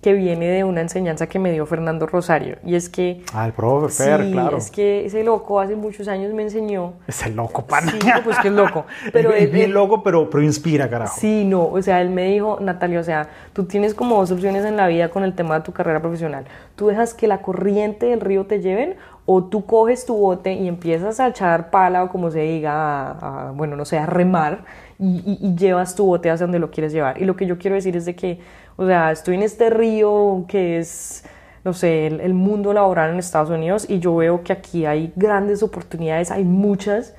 que 0.00 0.14
viene 0.14 0.48
de 0.48 0.64
una 0.64 0.80
enseñanza 0.80 1.28
que 1.28 1.38
me 1.38 1.52
dio 1.52 1.66
Fernando 1.66 2.06
Rosario. 2.06 2.56
Y 2.64 2.74
es 2.74 2.88
que. 2.88 3.22
Ah, 3.32 3.46
el 3.46 3.52
profe 3.52 3.90
sí, 3.90 4.32
claro. 4.32 4.56
Es 4.56 4.70
que 4.70 5.04
ese 5.06 5.22
loco 5.24 5.60
hace 5.60 5.76
muchos 5.76 6.08
años 6.08 6.32
me 6.32 6.42
enseñó. 6.42 6.94
Ese 7.06 7.30
loco, 7.30 7.66
pana. 7.66 7.92
Sí, 7.92 7.98
pues 8.24 8.38
que 8.38 8.48
es 8.48 8.54
loco. 8.54 8.86
Pero 9.12 9.32
es, 9.32 9.50
bien 9.50 9.72
loco, 9.72 10.02
pero, 10.02 10.30
pero 10.30 10.42
inspira, 10.42 10.88
carajo. 10.88 11.18
Sí, 11.18 11.44
no. 11.44 11.66
O 11.66 11.82
sea, 11.82 12.00
él 12.00 12.10
me 12.10 12.24
dijo, 12.24 12.58
Natalia, 12.60 13.00
o 13.00 13.04
sea, 13.04 13.28
tú 13.52 13.64
tienes 13.64 13.94
como 13.94 14.16
dos 14.16 14.30
opciones 14.30 14.64
en 14.64 14.76
la 14.76 14.86
vida 14.86 15.10
con 15.10 15.24
el 15.24 15.34
tema 15.34 15.58
de 15.58 15.64
tu 15.64 15.72
carrera 15.72 16.00
profesional. 16.00 16.44
Tú 16.76 16.86
dejas 16.86 17.14
que 17.14 17.26
la 17.26 17.42
corriente 17.42 18.06
del 18.06 18.20
río 18.20 18.46
te 18.46 18.60
lleven 18.60 18.96
o 19.32 19.44
tú 19.44 19.64
coges 19.64 20.04
tu 20.06 20.16
bote 20.16 20.52
y 20.54 20.66
empiezas 20.66 21.20
a 21.20 21.28
echar 21.28 21.70
pala 21.70 22.02
o 22.02 22.08
como 22.08 22.32
se 22.32 22.40
diga, 22.40 23.12
a, 23.12 23.52
bueno, 23.52 23.76
no 23.76 23.84
sé, 23.84 23.96
a 23.96 24.04
remar 24.04 24.64
y, 24.98 25.54
llevas 25.54 25.94
tu 25.94 26.04
bote 26.04 26.28
hacia 26.30 26.46
donde 26.46 26.58
lo 26.58 26.72
quieres 26.72 26.92
llevar. 26.92 27.22
Y 27.22 27.24
lo 27.26 27.36
que 27.36 27.46
yo 27.46 27.56
quiero 27.56 27.76
decir 27.76 27.94
es 27.94 28.06
de 28.06 28.16
que, 28.16 28.40
o 28.74 28.84
sea, 28.84 29.12
estoy 29.12 29.36
en 29.36 29.42
este 29.42 29.70
río 29.70 30.46
que 30.48 30.78
es, 30.78 31.24
no 31.62 31.72
sé, 31.72 32.08
el, 32.08 32.20
el 32.20 32.34
mundo 32.34 32.72
laboral 32.72 33.12
en 33.12 33.20
Estados 33.20 33.50
Unidos 33.50 33.88
y 33.88 34.00
yo 34.00 34.16
veo 34.16 34.42
que 34.42 34.52
aquí 34.52 34.84
hay 34.84 35.12
grandes 35.14 35.62
oportunidades, 35.62 36.32
hay 36.32 36.42
muchas 36.42 37.14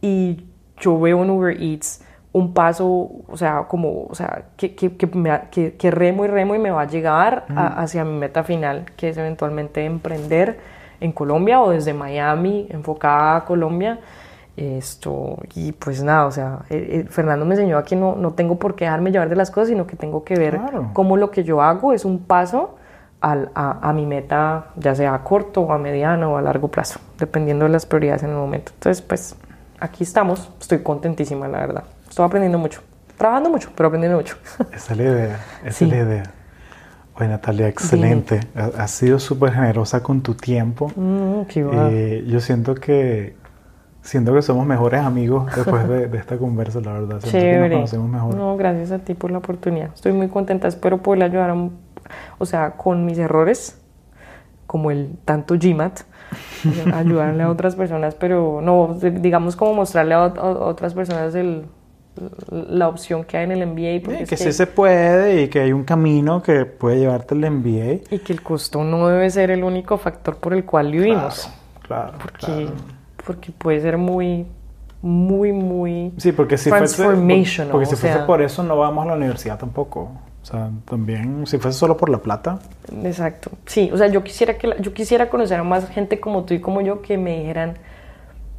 y 0.00 0.44
yo 0.80 0.98
veo 0.98 1.22
en 1.22 1.30
Uber 1.30 1.62
Eats 1.62 2.02
un 2.32 2.54
paso, 2.54 2.88
o 3.28 3.36
sea, 3.36 3.66
como, 3.68 4.06
o 4.06 4.14
sea, 4.16 4.46
que, 4.56 4.74
que, 4.74 4.96
que, 4.96 5.76
que 5.76 5.90
remo 5.92 6.24
y 6.24 6.28
remo 6.28 6.56
y 6.56 6.58
me 6.58 6.72
va 6.72 6.82
a 6.82 6.86
llegar 6.88 7.44
hacia 7.54 8.04
mi 8.04 8.18
meta 8.18 8.42
final, 8.42 8.86
que 8.96 9.10
es 9.10 9.16
eventualmente 9.16 9.84
emprender 9.84 10.71
en 11.02 11.12
Colombia 11.12 11.60
o 11.60 11.70
desde 11.70 11.92
Miami, 11.92 12.66
enfocada 12.70 13.36
a 13.36 13.44
Colombia. 13.44 13.98
Esto, 14.56 15.38
y 15.54 15.72
pues 15.72 16.02
nada, 16.02 16.26
o 16.26 16.30
sea, 16.30 16.60
eh, 16.68 17.04
eh, 17.04 17.06
Fernando 17.08 17.46
me 17.46 17.54
enseñó 17.54 17.78
a 17.78 17.84
que 17.84 17.96
no, 17.96 18.16
no 18.16 18.34
tengo 18.34 18.56
por 18.56 18.74
qué 18.74 18.84
dejarme 18.84 19.10
llevar 19.10 19.30
de 19.30 19.36
las 19.36 19.50
cosas, 19.50 19.68
sino 19.68 19.86
que 19.86 19.96
tengo 19.96 20.24
que 20.24 20.34
ver 20.34 20.60
cómo 20.92 21.16
lo 21.16 21.30
que 21.30 21.42
yo 21.42 21.62
hago 21.62 21.94
es 21.94 22.04
un 22.04 22.18
paso 22.18 22.76
al, 23.22 23.50
a, 23.54 23.88
a, 23.88 23.92
mi 23.94 24.04
meta, 24.04 24.66
ya 24.76 24.94
sea 24.94 25.14
a 25.14 25.24
corto 25.24 25.62
o 25.62 25.72
a 25.72 25.78
mediano 25.78 26.34
o 26.34 26.36
a 26.36 26.42
largo 26.42 26.68
plazo, 26.68 27.00
dependiendo 27.18 27.64
de 27.64 27.70
las 27.70 27.86
prioridades 27.86 28.24
en 28.24 28.30
el 28.30 28.36
momento. 28.36 28.72
Entonces, 28.74 29.00
pues 29.00 29.36
aquí 29.80 30.04
estamos, 30.04 30.50
estoy 30.60 30.82
contentísima, 30.82 31.48
la 31.48 31.60
verdad. 31.60 31.84
Estoy 32.06 32.26
aprendiendo 32.26 32.58
mucho, 32.58 32.82
trabajando 33.16 33.48
mucho, 33.48 33.70
pero 33.74 33.86
aprendiendo 33.86 34.18
mucho. 34.18 34.36
Esa 34.70 34.92
es 34.92 34.98
la 34.98 35.04
idea, 35.04 35.40
esa 35.64 35.84
es 35.84 35.90
la 35.90 35.96
idea. 35.96 36.41
Oye, 37.14 37.28
Natalia, 37.28 37.68
excelente. 37.68 38.40
Has 38.54 38.90
sido 38.90 39.18
súper 39.18 39.52
generosa 39.52 40.02
con 40.02 40.22
tu 40.22 40.34
tiempo. 40.34 40.90
Mm, 40.96 41.42
eh, 41.54 42.24
yo 42.26 42.40
siento 42.40 42.74
que 42.74 43.36
siento 44.00 44.34
que 44.34 44.42
somos 44.42 44.66
mejores 44.66 45.02
amigos 45.02 45.54
después 45.54 45.88
de, 45.88 46.16
esta 46.16 46.38
conversa, 46.38 46.80
la 46.80 46.92
verdad. 46.92 47.20
Siento 47.20 47.38
que 47.38 47.68
nos 47.68 47.70
conocemos 47.70 48.08
mejor. 48.08 48.34
No, 48.34 48.56
gracias 48.56 48.92
a 48.92 48.98
ti 48.98 49.14
por 49.14 49.30
la 49.30 49.38
oportunidad. 49.38 49.90
Estoy 49.94 50.12
muy 50.12 50.28
contenta. 50.28 50.68
Espero 50.68 51.02
poder 51.02 51.24
ayudar, 51.24 51.50
a, 51.50 51.68
o 52.38 52.46
sea, 52.46 52.72
con 52.72 53.04
mis 53.04 53.18
errores, 53.18 53.78
como 54.66 54.90
el 54.90 55.16
tanto 55.24 55.56
GMAT, 55.58 56.00
ayudarle 56.94 57.42
a 57.42 57.50
otras 57.50 57.76
personas, 57.76 58.14
pero 58.14 58.60
no, 58.62 58.94
digamos 58.94 59.54
como 59.54 59.74
mostrarle 59.74 60.14
a 60.14 60.22
otras 60.22 60.94
personas 60.94 61.34
el 61.34 61.66
la 62.50 62.88
opción 62.88 63.24
que 63.24 63.38
hay 63.38 63.44
en 63.44 63.52
el 63.52 63.66
MBA. 63.66 64.04
Porque 64.04 64.24
que, 64.26 64.36
sí 64.36 64.52
se 64.52 64.66
puede 64.66 65.42
y 65.42 65.48
que 65.48 65.60
hay 65.60 65.72
un 65.72 65.84
camino 65.84 66.42
que 66.42 66.64
puede 66.66 66.98
llevarte 66.98 67.34
al 67.34 67.50
MBA. 67.50 68.14
Y 68.14 68.18
que 68.18 68.32
el 68.32 68.42
costo 68.42 68.84
no 68.84 69.08
debe 69.08 69.30
ser 69.30 69.50
el 69.50 69.64
único 69.64 69.98
factor 69.98 70.36
por 70.36 70.52
el 70.52 70.64
cual 70.64 70.92
vivimos. 70.92 71.50
Claro, 71.82 72.12
porque, 72.20 72.68
porque 73.24 73.52
puede 73.52 73.80
ser 73.80 73.98
muy, 73.98 74.46
muy, 75.00 75.52
muy 75.52 76.12
sí, 76.16 76.32
porque 76.32 76.56
si 76.56 76.70
fuese, 76.70 77.04
porque 77.70 77.86
si 77.86 77.96
fuese 77.96 78.18
por 78.20 78.40
eso 78.40 78.62
no 78.62 78.76
vamos 78.76 79.04
a 79.04 79.08
la 79.08 79.14
universidad 79.14 79.58
tampoco. 79.58 80.10
O 80.42 80.44
sea, 80.44 80.70
también, 80.86 81.46
si 81.46 81.58
fuese 81.58 81.78
solo 81.78 81.96
por 81.96 82.08
la 82.08 82.18
plata. 82.18 82.58
Exacto. 83.04 83.52
Sí, 83.66 83.90
o 83.92 83.96
sea, 83.96 84.08
yo 84.08 84.24
quisiera, 84.24 84.58
que 84.58 84.74
yo 84.80 84.92
quisiera 84.92 85.30
conocer 85.30 85.60
a 85.60 85.62
más 85.62 85.88
gente 85.88 86.18
como 86.18 86.44
tú 86.44 86.54
y 86.54 86.60
como 86.60 86.80
yo 86.80 87.00
que 87.00 87.16
me 87.16 87.38
dijeran 87.38 87.74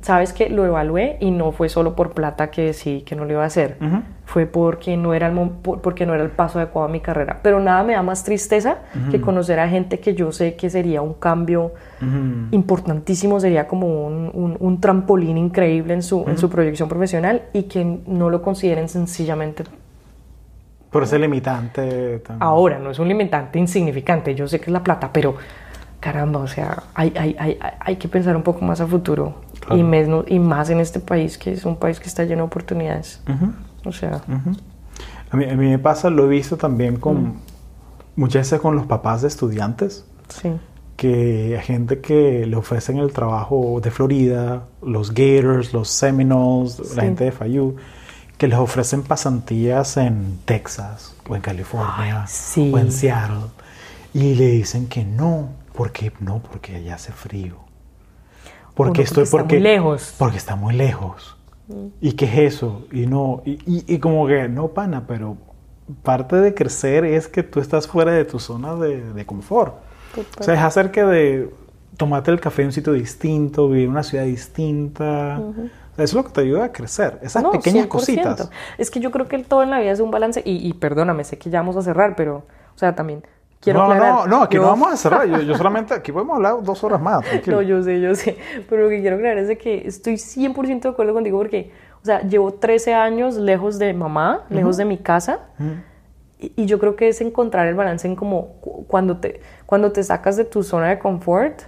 sabes 0.04 0.34
que 0.34 0.50
lo 0.50 0.66
evalué 0.66 1.18
y 1.22 1.32
no 1.32 1.52
fue 1.54 1.70
solo 1.70 1.96
por 1.96 2.12
plata 2.12 2.52
que 2.52 2.74
sí 2.74 3.04
que 3.06 3.16
no 3.16 3.26
lo 3.26 3.32
iba 3.32 3.44
a 3.44 3.48
hacer. 3.48 3.78
Fue 4.26 4.46
porque 4.46 4.98
no 4.98 5.14
era 5.14 5.28
el 5.28 5.50
porque 5.82 6.06
no 6.06 6.14
era 6.14 6.24
el 6.24 6.30
paso 6.30 6.60
adecuado 6.60 6.88
a 6.88 6.92
mi 6.92 7.00
carrera. 7.00 7.40
Pero 7.42 7.60
nada 7.60 7.84
me 7.84 7.94
da 7.94 8.04
más 8.04 8.24
tristeza 8.24 8.80
que 9.10 9.20
conocer 9.20 9.60
a 9.60 9.68
gente 9.68 10.00
que 10.00 10.14
yo 10.14 10.32
sé 10.32 10.56
que 10.56 10.70
sería 10.70 11.02
un 11.02 11.14
cambio 11.14 11.72
importantísimo 12.52 13.40
sería 13.40 13.68
como 13.68 14.06
un, 14.06 14.58
un, 14.60 14.82
trampolín 14.82 15.38
increíble 15.38 15.94
en 15.94 16.04
su 16.04 16.26
en 16.28 16.38
su 16.38 16.50
proyección 16.50 16.90
profesional 16.90 17.44
y 17.54 17.64
que 17.64 18.00
no 18.06 18.30
lo 18.30 18.42
consideren 18.42 18.90
sencillamente 18.90 19.64
por 20.90 21.04
ese 21.04 21.18
limitante 21.18 22.22
ahora 22.40 22.78
no 22.80 22.92
es 22.92 23.00
un 23.00 23.08
limitante 23.08 23.58
insignificante 23.58 24.36
yo 24.36 24.50
sé 24.50 24.60
que 24.60 24.66
es 24.66 24.74
la 24.74 24.84
plata 24.84 25.12
pero 25.14 25.36
caramba, 26.04 26.42
o 26.42 26.48
sea, 26.48 26.84
hay, 26.94 27.14
hay, 27.18 27.34
hay, 27.40 27.58
hay 27.80 27.96
que 27.96 28.10
pensar 28.10 28.36
un 28.36 28.44
poco 28.44 28.66
más 28.66 28.82
a 28.82 28.88
futuro 28.88 29.36
y, 29.72 30.34
y, 30.36 30.40
más 30.40 30.70
en 30.70 30.80
este 30.80 31.00
país, 31.00 31.38
que 31.38 31.54
es 31.54 31.66
un 31.66 31.76
país 31.76 32.00
que 32.00 32.08
está 32.08 32.24
lleno 32.24 32.44
de 32.44 32.48
oportunidades. 32.48 33.22
O 33.86 33.92
sea... 33.92 34.22
a, 35.32 35.38
mí, 35.38 35.46
a, 35.46 35.56
mí, 35.56 35.70
me 35.70 35.80
pasa, 35.80 36.10
lo 36.10 36.26
he 36.26 36.30
visto 36.30 36.58
también 36.58 36.98
con, 36.98 37.36
muchas 38.16 38.48
veces 38.48 38.60
con 38.60 38.76
los 38.76 38.86
papás 38.86 39.22
de 39.22 39.28
estudiantes. 39.28 40.06
Sí. 40.30 40.52
Que 40.96 41.58
hay 41.58 41.66
gente 41.66 42.00
que 42.00 42.46
le 42.46 42.56
ofrecen 42.56 42.98
el 42.98 43.12
trabajo 43.12 43.80
de 43.82 43.92
Florida, 43.92 44.64
los 44.82 45.14
Gators, 45.14 45.74
los 45.74 45.90
Seminoles, 45.90 46.96
la 46.96 47.04
gente 47.04 47.26
de 47.26 47.32
Fayú, 47.32 47.76
que 48.38 48.48
les 48.48 48.58
ofrecen 48.58 49.04
pasantías 49.04 49.98
en 49.98 50.40
Texas 50.46 51.16
o 51.28 51.36
en 51.36 51.42
California 51.42 52.26
o 52.58 52.78
en 52.78 52.92
Seattle. 52.92 53.50
Y 54.14 54.36
le 54.36 54.48
dicen 54.48 54.88
que 54.88 55.04
no, 55.04 55.50
¿Por 55.74 55.92
qué? 55.92 56.12
No, 56.20 56.40
porque 56.40 56.76
allá 56.76 56.96
hace 56.96 57.12
frío. 57.12 57.58
Porque, 58.74 59.04
estoy 59.04 59.26
porque 59.26 59.58
está 59.58 59.60
muy 59.60 59.74
lejos. 59.74 60.16
Porque 60.18 60.38
está 60.38 60.56
muy 60.56 60.74
lejos. 60.74 61.38
Mm. 61.68 61.88
¿Y 62.02 62.14
qué 62.14 62.26
es 62.26 62.56
eso? 62.56 62.86
Y 62.92 63.06
no, 63.06 63.42
y, 63.46 63.60
y, 63.66 64.00
como 64.00 64.28
que 64.28 64.48
no 64.50 64.70
pana, 64.70 65.06
pero 65.08 65.38
parte 66.02 66.38
de 66.38 66.54
crecer 66.54 67.06
es 67.06 67.28
que 67.28 67.44
tú 67.44 67.60
estás 67.60 67.88
fuera 67.88 68.12
de 68.12 68.26
tu 68.26 68.40
zona 68.40 68.76
de, 68.76 69.14
de 69.14 69.26
confort. 69.26 69.76
O 70.40 70.44
sea, 70.44 70.54
es 70.54 70.60
acerca 70.60 71.08
de 71.08 71.50
tomarte 71.98 72.32
el 72.32 72.40
café 72.40 72.64
en 72.64 72.68
un 72.68 72.72
sitio 72.72 72.94
distinto, 72.94 73.68
vivir 73.70 73.86
en 73.86 73.92
una 73.92 74.04
ciudad 74.04 74.26
distinta. 74.26 75.42
eso 75.94 76.04
es 76.04 76.14
lo 76.14 76.24
que 76.24 76.32
te 76.32 76.42
ayuda 76.42 76.66
a 76.66 76.72
crecer, 76.72 77.20
esas 77.22 77.44
pequeñas 77.46 77.88
cositas. 77.88 78.50
Es 78.78 78.92
que 78.92 79.00
yo 79.00 79.12
creo 79.12 79.28
que 79.28 79.40
todo 79.40 79.64
en 79.64 79.70
la 79.70 79.80
vida 79.80 79.92
es 79.92 80.00
un 80.00 80.12
balance, 80.12 80.42
y, 80.46 80.68
y 80.68 80.74
perdóname, 80.74 81.24
sé 81.24 81.38
que 81.38 81.50
ya 81.50 81.60
vamos 81.60 81.78
a 81.78 81.82
cerrar, 81.82 82.16
pero, 82.16 82.44
o 82.76 82.78
sea, 82.78 82.96
también 82.96 83.24
no, 83.72 83.94
no, 83.94 84.28
no, 84.28 84.42
aquí 84.42 84.58
no 84.58 84.64
vamos 84.64 84.92
a 84.92 84.98
cerrar. 84.98 85.28
Yo, 85.28 85.56
solamente, 85.58 85.94
aquí 85.94 86.12
podemos 86.12 86.36
hablar 86.36 86.62
dos 86.64 86.84
horas 86.84 87.00
más. 87.00 87.24
No, 87.48 87.62
yo 87.62 87.82
sé, 87.84 88.02
yo 88.02 88.16
sé. 88.16 88.38
Pero 88.70 88.84
lo 88.84 88.90
que 88.90 89.00
quiero 89.00 89.16
aclarar 89.16 89.38
es 89.38 89.48
de 89.48 89.58
que 89.58 89.88
estoy 89.88 90.16
100% 90.16 90.82
de 90.82 90.90
acuerdo 90.90 91.14
contigo 91.14 91.38
porque, 91.38 91.72
o 92.02 92.06
sea, 92.06 92.22
llevo 92.22 92.54
13 92.54 92.94
años 92.94 93.36
lejos 93.36 93.80
de 93.80 93.94
mamá, 93.94 94.46
lejos 94.50 94.78
de 94.78 94.86
mi 94.86 94.98
casa. 94.98 95.40
y, 96.40 96.52
y, 96.56 96.66
yo 96.66 96.80
creo 96.80 96.96
que 96.96 97.08
es 97.08 97.22
encontrar 97.22 97.68
el 97.68 97.76
balance 97.76 98.08
en 98.08 98.16
como 98.16 98.56
cuando 98.88 99.18
te, 99.18 99.42
cuando 99.66 99.92
te 99.92 100.04
sacas 100.04 100.36
de 100.36 100.44
tu 100.44 100.64
zona 100.64 100.90
de 100.90 101.00
confort 101.00 101.62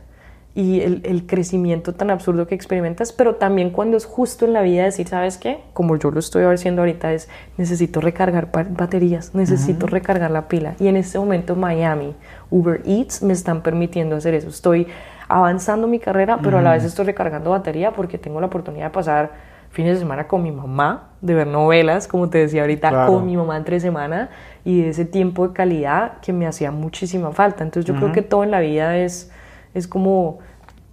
y 0.56 0.80
el, 0.80 1.02
el, 1.04 1.26
crecimiento 1.26 1.94
tan 1.94 2.10
absurdo 2.10 2.48
que 2.48 2.56
experimentas, 2.56 3.12
pero 3.12 3.36
también 3.36 3.72
cuando 3.72 3.98
es 3.98 4.06
justo 4.06 4.46
en 4.46 4.54
la 4.54 4.62
vida 4.62 4.86
decir, 4.86 5.06
¿sabes 5.06 5.38
qué? 5.38 5.60
Como 5.74 5.98
yo 5.98 6.12
lo 6.12 6.20
estoy 6.20 6.46
haciendo 6.46 6.82
ahorita, 6.82 7.12
es 7.12 7.28
necesito 7.58 8.00
recargar 8.00 8.50
baterías, 8.70 9.36
necesito 9.36 9.86
recargar 9.86 10.32
la 10.32 10.48
pila. 10.48 10.76
Y 10.80 10.88
en 10.88 10.96
este 10.96 11.20
momento 11.20 11.58
Miami, 11.58 12.16
Uber 12.50 12.82
Eats 12.86 13.22
me 13.22 13.34
están 13.34 13.64
permitiendo 13.64 14.16
hacer 14.16 14.34
eso. 14.34 14.48
Estoy 14.48 14.88
avanzando 15.28 15.88
mi 15.88 16.00
carrera, 16.00 16.40
pero 16.42 16.58
a 16.60 16.62
la 16.62 16.72
vez 16.72 16.86
estoy 16.86 17.06
recargando 17.06 17.50
batería 17.50 17.92
porque 17.92 18.18
tengo 18.18 18.40
la 18.40 18.48
oportunidad 18.48 18.86
de 18.86 18.92
pasar 18.92 19.32
fines 19.72 19.96
de 19.96 20.00
semana 20.00 20.26
con 20.26 20.42
mi 20.42 20.54
mamá, 20.54 21.10
de 21.20 21.34
ver 21.34 21.48
novelas, 21.48 22.08
como 22.08 22.30
te 22.30 22.38
decía 22.38 22.62
ahorita, 22.62 23.08
con 23.08 23.26
mi 23.26 23.36
mamá 23.36 23.58
entre 23.58 23.82
semana 23.82 24.30
y 24.64 24.84
de 24.84 24.90
ese 24.90 25.04
tiempo 25.04 25.50
de 25.50 25.54
calidad 25.54 26.14
que 26.22 26.32
me 26.32 26.48
hacía 26.48 26.72
muchísima 26.72 27.34
falta. 27.34 27.66
Entonces 27.66 27.86
yo 27.86 28.00
creo 28.00 28.14
que 28.14 28.22
todo 28.22 28.46
en 28.46 28.52
la 28.52 28.62
vida 28.62 28.98
es 28.98 29.32
es 29.76 29.88
como 29.88 30.40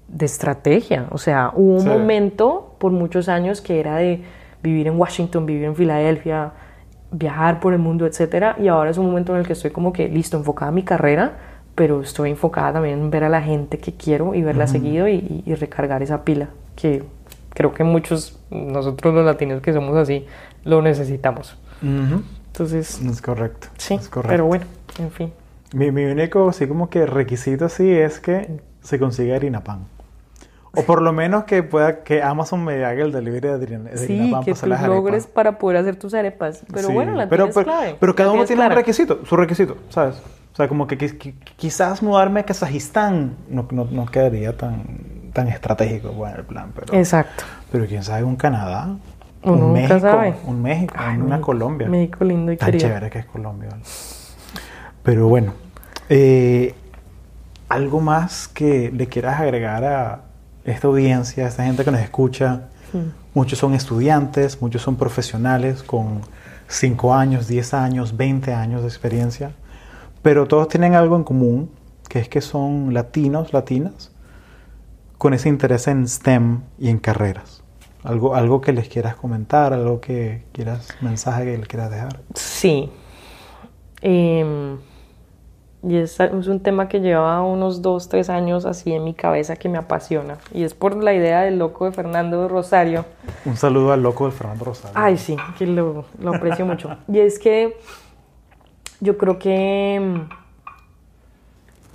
de 0.09 0.27
estrategia. 0.27 1.07
O 1.11 1.19
sea, 1.19 1.53
hubo 1.55 1.77
un 1.77 1.89
momento 1.89 2.75
por 2.79 2.93
muchos 2.93 3.29
años 3.29 3.61
que 3.61 3.81
era 3.81 3.97
de 3.97 4.23
vivir 4.63 4.87
en 4.87 4.99
Washington, 4.99 5.47
vivir 5.47 5.65
en 5.65 5.75
Filadelfia, 5.75 6.53
viajar 7.11 7.61
por 7.61 7.73
el 7.73 7.79
mundo, 7.79 8.07
etcétera, 8.07 8.57
y 8.59 8.69
ahora 8.69 8.91
es 8.91 8.99
un 8.99 9.07
momento 9.07 9.33
en 9.35 9.41
el 9.41 9.47
que 9.47 9.55
estoy 9.55 9.71
como 9.71 9.93
que 9.93 10.09
listo, 10.09 10.37
enfocada 10.37 10.71
en 10.71 10.75
mi 10.75 10.83
carrera, 10.83 11.33
pero 11.75 12.03
estoy 12.03 12.31
enfocada 12.31 12.75
también 12.75 13.01
en 13.01 13.11
ver 13.11 13.25
a 13.25 13.29
la 13.29 13.43
gente 13.43 13.79
que 13.79 13.93
quiero 13.93 14.35
y 14.35 14.43
verla 14.43 14.67
seguido 14.67 15.09
y, 15.09 15.43
recargar 15.59 16.03
esa 16.03 16.25
pila. 16.25 16.49
que 16.77 17.03
creo 17.51 17.75
que 17.75 17.85
muchos, 17.85 18.39
nosotros 18.51 19.15
los 19.15 19.25
latinos 19.25 19.61
que 19.61 19.73
somos 19.73 19.97
así, 19.97 20.27
lo 20.65 20.81
necesitamos. 20.81 21.59
Entonces... 21.83 23.01
Es 23.01 23.21
correcto. 23.21 23.69
Sí, 23.77 23.95
es 23.95 24.09
correcto. 24.09 24.33
pero 24.33 24.47
bueno, 24.47 24.65
en 24.99 25.11
fin. 25.11 25.33
Mi, 25.75 25.91
mi 25.91 26.05
único, 26.05 26.49
así 26.49 26.67
como 26.67 26.89
que 26.91 27.07
requisito 27.07 27.65
así 27.65 27.91
es 27.91 28.21
que 28.21 28.61
se 28.83 28.99
consiga 28.99 29.37
harina 29.37 29.63
pan. 29.65 29.87
O 30.75 30.83
por 30.85 31.03
lo 31.03 31.13
menos 31.13 31.45
que 31.45 31.63
pueda 31.63 32.03
que 32.03 32.23
Amazon 32.23 32.65
me 32.65 32.83
haga 32.85 33.03
el 33.05 33.13
delivery 33.13 33.49
de 33.49 33.55
harina, 33.55 33.91
Sí, 33.95 34.31
pan 34.33 34.43
que 34.43 34.53
para 34.53 34.53
hacer 34.53 34.55
tú 34.61 34.67
las 34.71 34.79
arepas. 34.81 34.97
logres 34.97 35.27
para 35.27 35.59
poder 35.59 35.77
hacer 35.79 35.97
tus 35.97 36.15
arepas. 36.15 36.63
Pero 36.73 36.89
Sí, 36.89 36.95
bueno, 36.95 37.13
la 37.13 37.29
pero, 37.29 37.51
pero, 37.53 37.65
clave. 37.65 37.97
pero 38.01 38.15
cada 38.15 38.33
uno 38.33 38.45
tiene 38.47 38.65
un 38.67 38.73
requisito, 38.73 39.21
su 39.27 39.37
requisito, 39.37 39.77
¿sabes? 39.91 40.17
O 40.53 40.57
sea, 40.57 40.69
como 40.69 40.87
que 40.87 40.97
qui- 40.99 41.19
qui- 41.19 41.35
quizás 41.57 42.03
mudarme 42.03 42.41
a 42.41 42.43
Kazajistán 42.45 43.37
no, 43.49 43.67
no, 43.71 43.85
no 43.85 44.07
quedaría 44.07 44.57
tan, 44.57 44.83
tan 45.35 45.49
estratégico 45.49 46.11
bueno, 46.13 46.37
el 46.39 46.45
plan, 46.45 46.73
pero, 46.75 46.95
Exacto. 46.95 47.45
pero 47.71 47.87
quién 47.87 48.03
sabe, 48.03 48.25
un 48.25 48.37
Canadá, 48.37 48.97
un 49.43 49.73
México, 49.75 50.01
sabe. 50.01 50.35
un 50.47 50.63
México, 50.63 50.95
Ay, 50.97 51.17
una 51.17 51.25
México, 51.27 51.47
Colombia. 51.47 51.89
México 51.89 52.25
lindo 52.25 52.51
y 52.53 52.57
Tan 52.57 52.71
querido. 52.71 52.89
chévere 52.89 53.11
que 53.11 53.19
es 53.21 53.27
Colombia. 53.27 53.71
Pero 55.03 55.29
bueno, 55.29 55.53
eh, 56.09 56.75
algo 57.73 58.01
más 58.01 58.49
que 58.49 58.93
le 58.93 59.07
quieras 59.07 59.41
agregar 59.41 59.83
a 59.85 60.25
esta 60.65 60.89
audiencia, 60.89 61.47
a 61.47 61.49
esta 61.49 61.65
gente 61.65 61.85
que 61.85 61.91
nos 61.91 62.03
escucha. 62.03 62.69
Hmm. 62.93 63.13
Muchos 63.33 63.59
son 63.59 63.73
estudiantes, 63.73 64.61
muchos 64.61 64.83
son 64.83 64.97
profesionales 64.97 65.83
con 65.83 66.21
5 66.69 67.15
años, 67.15 67.49
10 67.49 67.73
años, 67.73 68.15
20 68.15 68.53
años 68.53 68.83
de 68.83 68.89
experiencia, 68.89 69.53
pero 70.21 70.47
todos 70.47 70.69
tienen 70.69 70.95
algo 70.95 71.17
en 71.17 71.25
común, 71.25 71.71
que 72.09 72.19
es 72.19 72.29
que 72.29 72.43
son 72.43 72.93
latinos, 72.93 73.55
latinas, 73.55 74.11
con 75.17 75.33
ese 75.33 75.49
interés 75.49 75.89
en 75.89 76.07
STEM 76.07 76.61
y 76.79 76.91
en 76.91 76.99
carreras. 76.99 77.63
Algo, 78.05 78.35
algo 78.35 78.61
que 78.61 78.75
les 78.75 78.89
quieras 78.89 79.17
comentar, 79.17 79.73
algo 79.73 79.99
que 79.99 80.45
quieras, 80.53 80.89
mensaje 81.01 81.45
que 81.47 81.57
les 81.57 81.69
quieras 81.69 81.91
dejar. 81.91 82.21
Sí. 82.35 82.91
Em, 84.03 84.77
y 85.85 85.97
es, 85.97 86.21
es 86.21 86.47
un 86.47 86.61
tema 86.61 86.89
que 86.89 87.01
lleva 87.01 87.43
unos 87.43 87.83
dos, 87.83 88.09
tres 88.09 88.31
años 88.31 88.67
así 88.67 88.93
en 88.93 89.03
mi 89.03 89.15
cabeza 89.15 89.57
que 89.57 89.69
me 89.69 89.79
apasiona. 89.79 90.39
Y 90.55 90.63
es 90.63 90.75
por 90.75 90.95
la 90.97 91.13
idea 91.13 91.43
del 91.43 91.59
loco 91.59 91.87
de 91.87 91.93
Fernando 91.93 92.47
Rosario. 92.49 93.05
Un 93.45 93.57
saludo 93.57 93.93
al 93.93 94.03
loco 94.03 94.27
de 94.27 94.33
Fernando 94.33 94.65
Rosario. 94.65 94.93
Ay, 94.95 95.17
sí, 95.17 95.37
que 95.59 95.67
lo, 95.67 96.05
lo 96.21 96.35
aprecio 96.35 96.65
mucho. 96.65 96.97
Y 97.09 97.19
es 97.19 97.41
que 97.41 97.77
yo 99.01 99.19
creo 99.19 99.41
que 99.41 99.95
em, 99.97 100.29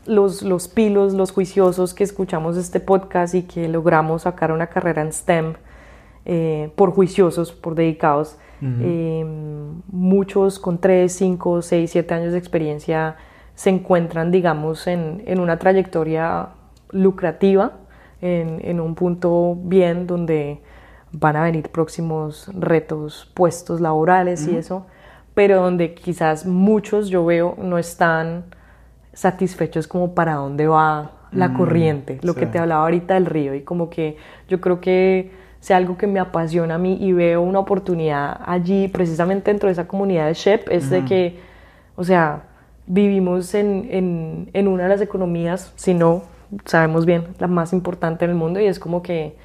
los, 0.06 0.42
los 0.42 0.68
pilos, 0.68 1.14
los 1.14 1.32
juiciosos 1.32 1.94
que 1.94 2.04
escuchamos 2.04 2.58
este 2.58 2.82
podcast 2.82 3.36
y 3.36 3.44
que 3.44 3.70
logramos 3.70 4.24
sacar 4.24 4.52
una 4.52 4.68
carrera 4.68 5.02
en 5.02 5.14
STEM 5.14 5.54
eh, 6.26 6.72
por 6.76 6.92
juiciosos, 6.92 7.54
por 7.54 7.76
dedicados, 7.76 8.38
eh, 8.60 9.24
muchos 9.92 10.58
con 10.58 10.80
3, 10.80 11.14
5, 11.14 11.62
6, 11.62 11.92
7 11.92 12.14
años 12.16 12.32
de 12.34 12.40
experiencia 12.40 13.16
se 13.58 13.72
encuentran, 13.72 14.30
digamos, 14.30 14.86
en, 14.86 15.24
en 15.26 15.40
una 15.40 15.58
trayectoria 15.58 16.50
lucrativa, 16.92 17.72
en, 18.22 18.62
en 18.64 18.80
un 18.80 18.94
punto 18.94 19.58
bien 19.60 20.06
donde 20.06 20.62
van 21.12 21.36
a 21.38 21.42
venir 21.44 21.70
próximos 21.72 22.52
retos, 22.54 23.32
puestos 23.34 23.82
laborales 23.82 24.48
y 24.48 24.56
eso, 24.56 24.86
pero 25.34 25.62
donde 25.64 25.96
quizás 25.96 26.46
muchos 26.46 27.10
yo 27.10 27.26
veo 27.26 27.56
no 27.60 27.80
están 27.80 28.46
satisfechos 29.14 29.88
como 29.88 30.14
para 30.14 30.36
dónde 30.36 30.68
va 30.68 31.14
la 31.32 31.50
Mm, 31.50 31.54
corriente, 31.58 32.20
lo 32.22 32.34
sí. 32.34 32.40
que 32.40 32.46
te 32.46 32.60
hablaba 32.60 32.84
ahorita 32.84 33.16
del 33.16 33.26
río 33.26 33.56
y 33.56 33.62
como 33.64 33.90
que 33.90 34.18
yo 34.48 34.62
creo 34.62 34.80
que 34.82 35.32
sea 35.60 35.78
algo 35.78 35.98
que 35.98 36.06
me 36.08 36.20
apasiona 36.20 36.76
a 36.76 36.78
mí 36.78 36.98
y 37.02 37.12
veo 37.14 37.42
una 37.42 37.60
oportunidad 37.60 38.40
allí 38.46 38.88
precisamente 38.88 39.52
dentro 39.52 39.68
de 39.68 39.74
esa 39.74 39.88
comunidad 39.88 40.28
de 40.28 40.34
SHEP 40.36 40.70
es 40.70 40.90
de 40.92 41.04
que, 41.06 41.40
o 41.96 42.04
sea, 42.04 42.44
vivimos 42.88 43.54
en, 43.54 43.88
en, 43.92 44.50
en 44.54 44.68
una 44.68 44.84
de 44.84 44.90
las 44.90 45.02
economías, 45.02 45.74
si 45.76 45.94
no 45.94 46.24
sabemos 46.66 47.06
bien, 47.06 47.26
la 47.40 47.48
más 47.48 47.74
importante 47.74 48.26
del 48.26 48.36
mundo 48.36 48.60
y 48.60 48.66
es 48.66 48.80
como 48.80 49.02
que 49.04 49.36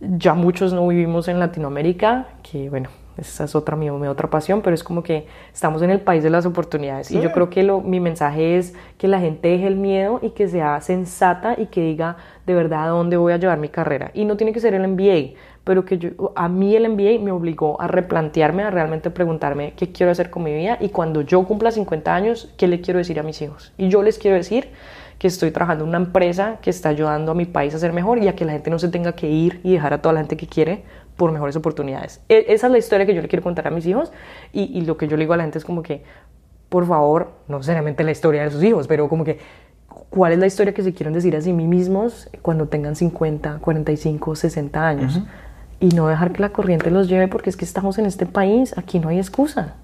ya 0.00 0.34
muchos 0.34 0.72
no 0.72 0.86
vivimos 0.88 1.28
en 1.28 1.38
Latinoamérica, 1.38 2.26
que 2.42 2.68
bueno, 2.68 2.90
esa 3.16 3.44
es 3.44 3.54
otra 3.54 3.76
mi, 3.76 3.90
mi 3.90 4.08
otra 4.08 4.28
pasión, 4.28 4.60
pero 4.60 4.74
es 4.74 4.82
como 4.82 5.02
que 5.04 5.26
estamos 5.52 5.82
en 5.82 5.90
el 5.90 6.00
país 6.00 6.22
de 6.24 6.30
las 6.30 6.46
oportunidades. 6.46 7.10
Y 7.12 7.14
Sí. 7.14 7.20
yo 7.22 7.30
creo 7.32 7.48
que 7.48 7.62
lo, 7.62 7.80
mi 7.80 8.00
mensaje 8.00 8.58
es 8.58 8.74
que 8.98 9.06
la 9.08 9.20
gente 9.20 9.48
deje 9.48 9.68
el 9.68 9.76
miedo 9.76 10.18
y 10.20 10.30
que 10.30 10.48
sea 10.48 10.80
sensata 10.80 11.54
y 11.56 11.66
que 11.66 11.80
diga 11.80 12.16
de 12.44 12.54
verdad 12.54 12.84
a 12.86 12.88
dónde 12.88 13.16
voy 13.16 13.32
a 13.32 13.36
llevar 13.36 13.58
mi 13.58 13.68
carrera. 13.68 14.10
Y 14.14 14.24
no 14.24 14.36
tiene 14.36 14.52
que 14.52 14.58
ser 14.60 14.74
el 14.74 14.86
MBA, 14.88 15.38
pero 15.64 15.84
que 15.84 15.98
yo, 15.98 16.10
a 16.36 16.48
mí 16.48 16.76
el 16.76 16.88
MBA 16.88 17.24
me 17.24 17.32
obligó 17.32 17.80
a 17.80 17.88
replantearme, 17.88 18.62
a 18.62 18.70
realmente 18.70 19.10
preguntarme 19.10 19.72
qué 19.76 19.92
quiero 19.92 20.12
hacer 20.12 20.30
con 20.30 20.42
mi 20.42 20.54
vida 20.54 20.76
y 20.80 20.90
cuando 20.90 21.22
yo 21.22 21.42
cumpla 21.44 21.70
50 21.70 22.14
años, 22.14 22.52
qué 22.58 22.68
le 22.68 22.82
quiero 22.82 22.98
decir 22.98 23.18
a 23.18 23.22
mis 23.22 23.40
hijos. 23.40 23.72
Y 23.78 23.88
yo 23.88 24.02
les 24.02 24.18
quiero 24.18 24.36
decir 24.36 24.68
que 25.18 25.26
estoy 25.26 25.50
trabajando 25.52 25.84
en 25.84 25.88
una 25.88 25.98
empresa 25.98 26.58
que 26.60 26.70
está 26.70 26.90
ayudando 26.90 27.32
a 27.32 27.34
mi 27.34 27.46
país 27.46 27.74
a 27.74 27.78
ser 27.78 27.92
mejor 27.92 28.18
y 28.18 28.28
a 28.28 28.36
que 28.36 28.44
la 28.44 28.52
gente 28.52 28.68
no 28.68 28.78
se 28.78 28.88
tenga 28.88 29.12
que 29.12 29.30
ir 29.30 29.60
y 29.64 29.72
dejar 29.72 29.94
a 29.94 30.02
toda 30.02 30.12
la 30.12 30.20
gente 30.20 30.36
que 30.36 30.46
quiere 30.46 30.82
por 31.16 31.32
mejores 31.32 31.56
oportunidades. 31.56 32.20
E- 32.28 32.46
esa 32.48 32.66
es 32.66 32.72
la 32.72 32.78
historia 32.78 33.06
que 33.06 33.14
yo 33.14 33.22
le 33.22 33.28
quiero 33.28 33.42
contar 33.42 33.66
a 33.66 33.70
mis 33.70 33.86
hijos 33.86 34.12
y, 34.52 34.82
lo 34.82 34.96
que 34.96 35.08
yo 35.08 35.16
le 35.16 35.22
digo 35.22 35.32
a 35.32 35.36
la 35.38 35.44
gente 35.44 35.58
es 35.58 35.64
como 35.64 35.82
que, 35.82 36.02
por 36.68 36.86
favor, 36.86 37.30
no 37.48 37.58
necesariamente 37.58 38.04
la 38.04 38.10
historia 38.10 38.42
de 38.42 38.50
sus 38.50 38.62
hijos, 38.62 38.86
pero 38.86 39.08
como 39.08 39.24
que, 39.24 39.38
¿cuál 40.10 40.32
es 40.32 40.38
la 40.38 40.46
historia 40.46 40.74
que 40.74 40.82
se 40.82 40.92
quieren 40.92 41.14
decir 41.14 41.34
a 41.36 41.40
sí 41.40 41.52
mismos 41.52 42.28
cuando 42.42 42.66
tengan 42.66 42.96
50, 42.96 43.60
45, 43.60 44.34
60 44.34 44.86
años? 44.86 45.22
Y 45.84 45.88
no 45.88 46.08
dejar 46.08 46.32
que 46.32 46.40
la 46.40 46.48
corriente 46.48 46.90
los 46.90 47.08
lleve 47.08 47.28
porque 47.28 47.50
es 47.50 47.58
que 47.58 47.66
estamos 47.66 47.98
en 47.98 48.06
este 48.06 48.24
país, 48.24 48.72
aquí 48.78 48.98
no 48.98 49.10
hay 49.10 49.18
excusa. 49.18 49.74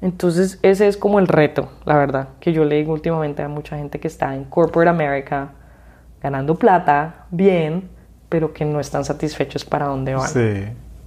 Entonces, 0.00 0.60
ese 0.62 0.86
es 0.86 0.96
como 0.96 1.18
el 1.18 1.26
reto, 1.26 1.72
la 1.84 1.96
verdad, 1.96 2.28
que 2.38 2.52
yo 2.52 2.64
le 2.64 2.76
digo 2.76 2.92
últimamente 2.92 3.42
a 3.42 3.48
mucha 3.48 3.76
gente 3.76 3.98
que 3.98 4.06
está 4.06 4.36
en 4.36 4.44
Corporate 4.44 4.88
America, 4.88 5.48
ganando 6.22 6.54
plata, 6.54 7.26
bien, 7.32 7.88
pero 8.28 8.52
que 8.52 8.64
no 8.64 8.78
están 8.78 9.04
satisfechos 9.04 9.64
para 9.64 9.86
dónde 9.86 10.14
van. 10.14 10.28
Sí. 10.28 10.66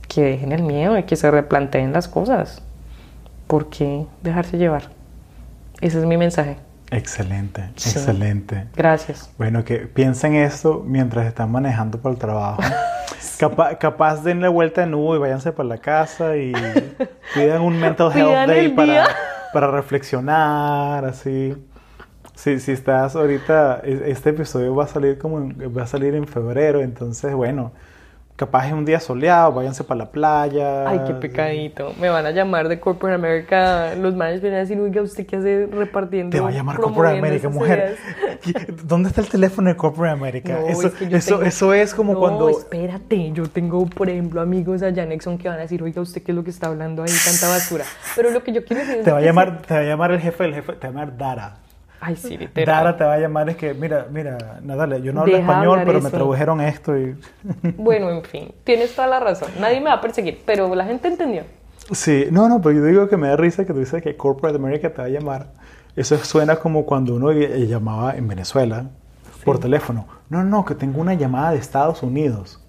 Que 0.10 0.24
dejen 0.24 0.52
el 0.52 0.64
miedo 0.64 0.98
y 0.98 1.04
que 1.04 1.16
se 1.16 1.32
replanteen 1.32 1.94
las 1.94 2.10
cosas. 2.10 2.62
¿Por 3.48 3.70
qué 3.70 4.06
dejarse 4.24 4.58
llevar? 4.58 4.90
Ese 5.80 6.00
es 6.00 6.06
mi 6.06 6.18
mensaje. 6.18 6.58
Excelente, 6.92 7.70
Sí. 7.76 7.90
excelente. 7.98 8.68
Gracias. 8.76 9.32
Bueno, 9.38 9.64
que 9.64 9.78
piensen 9.80 10.36
esto 10.36 10.84
mientras 10.86 11.26
están 11.26 11.52
manejando 11.52 12.00
para 12.00 12.14
el 12.14 12.20
trabajo. 12.20 12.62
Capa- 13.40 13.78
capaz 13.80 14.24
den 14.24 14.42
la 14.42 14.50
vuelta 14.50 14.82
de 14.82 14.88
nuevo 14.88 15.16
y 15.16 15.20
váyanse 15.20 15.52
para 15.52 15.68
la 15.70 15.78
casa 15.80 16.36
y 16.38 16.54
pidan 17.34 17.62
un 17.62 17.80
mental 17.80 18.12
health 18.14 18.48
day 18.48 18.70
para, 18.70 19.06
para 19.54 19.72
reflexionar, 19.72 21.06
así. 21.06 21.56
Si, 22.36 22.60
si 22.60 22.72
estás 22.72 23.16
ahorita, 23.16 23.82
e- 23.84 24.04
este 24.12 24.32
episodio 24.32 24.76
va 24.76 24.84
a 24.86 24.88
salir 24.88 25.18
como 25.18 25.38
en, 25.40 25.76
va 25.76 25.84
a 25.84 25.88
salir 25.88 26.14
en 26.16 26.28
febrero, 26.28 26.82
entonces 26.82 27.34
bueno, 27.34 27.72
capaz 28.36 28.68
es 28.68 28.74
un 28.74 28.86
día 28.86 29.00
soleado, 29.00 29.52
váyanse 29.54 29.84
para 29.84 30.00
la 30.00 30.12
playa. 30.12 30.88
Ay, 30.90 31.02
qué 31.06 31.14
pecadito. 31.14 31.94
Me 32.00 32.10
van 32.10 32.26
a 32.26 32.32
llamar 32.32 32.68
de 32.68 32.80
Corporate 32.80 33.16
America. 33.16 33.94
Los 33.96 34.16
managers 34.16 34.44
van 34.44 34.54
a 34.54 34.58
decir, 34.58 34.80
oiga, 34.80 35.02
¿usted 35.02 35.26
qué 35.26 35.36
hace 35.38 35.68
repartiendo? 35.72 36.32
Te 36.36 36.40
va 36.40 36.50
a 36.50 36.52
llamar 36.52 36.78
Corporate 36.78 37.18
America, 37.20 37.50
mujer. 37.50 37.98
¿Dónde 38.84 39.10
está 39.10 39.22
el 39.22 39.30
teléfono 39.30 39.70
de 39.70 39.76
Corporate 39.76 40.14
America? 40.14 40.58
No, 40.60 40.68
eso, 40.68 40.88
es 40.88 40.94
que 40.94 41.06
eso, 41.16 41.36
tengo- 41.36 41.44
eso 41.44 41.74
es 41.74 41.94
como 41.94 42.14
no, 42.14 42.20
cuando... 42.20 42.50
espérate, 42.50 43.32
yo 43.32 43.44
tengo, 43.48 43.86
por 43.86 44.10
ejemplo, 44.10 44.42
amigos 44.42 44.82
allá 44.82 45.04
en 45.04 45.12
Exxon 45.12 45.38
que 45.38 45.48
van 45.48 45.58
a 45.60 45.62
decir, 45.62 45.84
oiga, 45.84 46.02
¿usted 46.02 46.24
qué 46.24 46.32
es 46.32 46.36
lo 46.36 46.44
que 46.44 46.50
está 46.50 46.68
hablando 46.68 47.04
ahí? 47.04 47.12
Tanta 47.26 47.48
basura. 47.50 47.86
Pero 48.16 48.32
lo 48.32 48.44
que 48.44 48.54
yo 48.54 48.66
quiero 48.66 48.82
decir 48.82 49.00
es 49.00 49.06
Te 49.06 49.12
va 49.12 49.20
a 49.20 49.22
llamar, 49.22 49.62
te 49.62 49.74
va 49.74 49.80
a 49.82 49.84
llamar 49.84 50.12
el 50.12 50.20
jefe 50.20 50.44
del 50.44 50.56
jefe, 50.56 50.74
te 50.74 50.88
va 50.88 51.02
a 51.02 51.06
llamar 51.06 51.18
Dara. 51.18 51.58
Ay, 52.04 52.16
sí, 52.16 52.36
literal. 52.36 52.84
Dara 52.84 52.98
te 52.98 53.04
va 53.04 53.14
a 53.14 53.20
llamar, 53.20 53.48
es 53.48 53.58
que, 53.58 53.76
mira, 53.76 54.08
mira, 54.10 54.60
Natalia, 54.64 54.98
yo 54.98 55.14
no 55.14 55.22
hablo 55.22 55.38
Deja 55.38 55.52
español, 55.52 55.82
pero 55.86 56.02
me 56.02 56.10
tradujeron 56.10 56.60
esto 56.60 56.98
y... 56.98 57.16
Bueno, 57.78 58.10
en 58.10 58.24
fin, 58.24 58.52
tienes 58.64 58.96
toda 58.96 59.08
la 59.08 59.20
razón. 59.20 59.50
Nadie 59.60 59.80
me 59.80 59.86
va 59.86 59.94
a 59.94 60.02
perseguir, 60.02 60.42
pero 60.44 60.74
la 60.74 60.84
gente 60.84 61.08
entendió. 61.08 61.44
Sí, 61.92 62.26
no, 62.32 62.50
no, 62.50 62.60
pero 62.60 62.76
yo 62.76 62.86
digo 62.86 63.08
que 63.08 63.18
me 63.18 63.28
da 63.28 63.38
risa 63.38 63.66
que 63.66 63.74
tú 63.74 63.80
dices 63.80 64.02
que 64.02 64.18
Corporate 64.18 64.58
America 64.58 64.90
te 64.92 65.00
va 65.00 65.08
a 65.08 65.10
llamar. 65.10 65.52
Eso 65.96 66.18
suena 66.18 66.56
como 66.56 66.88
cuando 66.88 67.14
uno 67.14 67.32
llamaba 67.32 68.16
en 68.16 68.28
Venezuela 68.28 68.90
por 69.46 69.60
teléfono. 69.60 70.08
No, 70.30 70.44
no, 70.44 70.66
que 70.66 70.74
tengo 70.74 71.02
una 71.02 71.14
llamada 71.14 71.52
de 71.52 71.58
Estados 71.58 72.02
Unidos. 72.02 72.60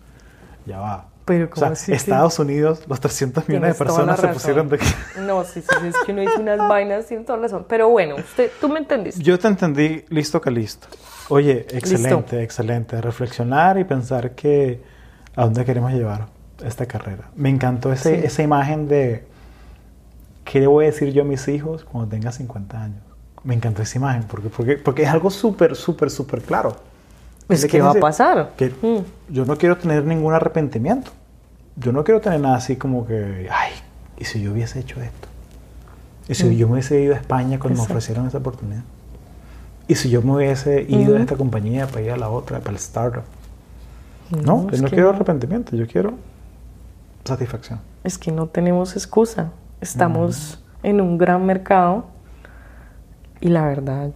Ya 0.67 0.79
va. 0.79 1.07
Pero 1.39 1.47
O 1.47 1.51
¿cómo 1.51 1.61
sea, 1.67 1.73
así 1.73 1.93
que- 1.93 1.97
Estados 1.97 2.39
Unidos, 2.39 2.83
los 2.89 3.01
300 3.01 3.49
millones 3.49 3.69
de 3.71 3.75
Tienes 3.75 3.81
la 3.81 3.85
personas 3.87 4.21
se 4.21 4.29
pusieron 4.29 4.69
de 4.69 4.77
aquí. 4.77 4.87
No, 5.21 5.45
sí, 5.45 5.61
sí, 5.63 5.87
es 5.87 5.95
que 6.05 6.13
uno 6.13 6.21
dice 6.23 6.39
unas 6.39 6.59
vainas, 6.69 7.07
tienes 7.07 7.27
toda 7.27 7.39
razón. 7.39 7.65
Pero 7.69 7.89
bueno, 7.89 8.17
usted, 8.17 8.51
tú 8.61 8.69
me 8.69 8.79
entendiste. 8.79 9.23
Yo 9.23 9.39
te 9.39 9.49
entendí 9.49 10.05
listo 10.09 10.41
que 10.41 10.51
listo. 10.51 10.87
Oye, 11.29 11.67
excelente, 11.71 12.43
excelente. 12.43 13.01
Reflexionar 13.01 13.79
y 13.79 13.85
pensar 13.85 14.33
que 14.33 14.83
a 15.35 15.45
dónde 15.45 15.65
queremos 15.65 15.93
llevar 15.93 16.27
esta 16.65 16.87
carrera. 16.87 17.31
Me 17.35 17.49
encantó 17.49 17.93
ese, 17.93 18.21
Sí. 18.21 18.27
esa 18.27 18.43
imagen 18.43 18.89
de 18.89 19.25
qué 20.45 20.61
le 20.61 20.67
voy 20.67 20.85
a 20.85 20.89
decir 20.89 21.13
yo 21.13 21.23
a 21.23 21.25
mis 21.25 21.49
hijos 21.49 21.85
cuando 21.85 22.11
tenga 22.11 22.33
50 22.33 22.83
años. 22.83 23.01
Me 23.45 23.55
encantó 23.55 23.83
esa 23.83 23.99
imagen 23.99 24.25
porque, 24.25 24.49
porque, 24.49 24.77
porque 24.77 25.03
es 25.05 25.09
algo 25.09 25.31
súper, 25.31 25.75
súper, 25.77 26.11
súper 26.11 26.43
claro. 26.43 26.77
Pues, 27.47 27.67
¿qué 27.67 27.83
va 27.83 27.91
a 27.91 27.95
pasar? 27.95 28.53
Que 28.57 28.69
mm. 28.69 29.33
Yo 29.35 29.45
no 29.45 29.57
quiero 29.57 29.77
tener 29.77 30.05
ningún 30.05 30.33
arrepentimiento. 30.33 31.11
Yo 31.77 31.93
no 31.93 32.05
quiero 32.05 32.21
tener 32.21 32.41
nada 32.41 32.57
así 32.57 32.77
como 32.77 33.07
que, 33.07 33.49
ay, 33.51 33.73
¿y 34.19 34.25
si 34.25 34.43
yo 34.43 34.53
hubiese 34.53 34.81
hecho 34.81 35.01
esto? 35.01 35.29
¿Y 36.29 36.35
si 36.35 36.45
mm. 36.45 36.53
yo 36.53 36.67
me 36.67 36.75
hubiese 36.75 37.01
ido 37.01 37.15
a 37.15 37.19
España 37.19 37.59
cuando 37.59 37.79
me 37.79 37.85
ofrecieron 37.85 38.27
esa 38.27 38.39
oportunidad? 38.39 38.83
¿Y 39.89 39.95
si 39.95 40.11
yo 40.11 40.23
me 40.23 40.33
hubiese 40.33 40.83
ido 40.89 41.17
a 41.17 41.21
esta 41.21 41.37
compañía 41.37 41.87
para 41.87 42.03
ir 42.03 42.11
a 42.13 42.17
la 42.17 42.31
otra, 42.31 42.61
para 42.61 42.71
el 42.71 42.77
startup? 42.77 43.25
No, 44.31 44.71
yo 44.71 44.81
no 44.81 44.89
quiero 44.89 45.11
arrepentimiento, 45.11 45.77
yo 45.77 45.87
quiero 45.87 46.15
satisfacción. 47.25 47.81
Es 48.05 48.19
que 48.19 48.33
no 48.33 48.47
tenemos 48.47 48.95
excusa. 48.95 49.51
Estamos 49.81 50.63
en 50.83 51.01
un 51.01 51.19
gran 51.19 51.45
mercado 51.45 52.07
y 53.41 53.49
la 53.49 53.67
verdad, 53.67 54.11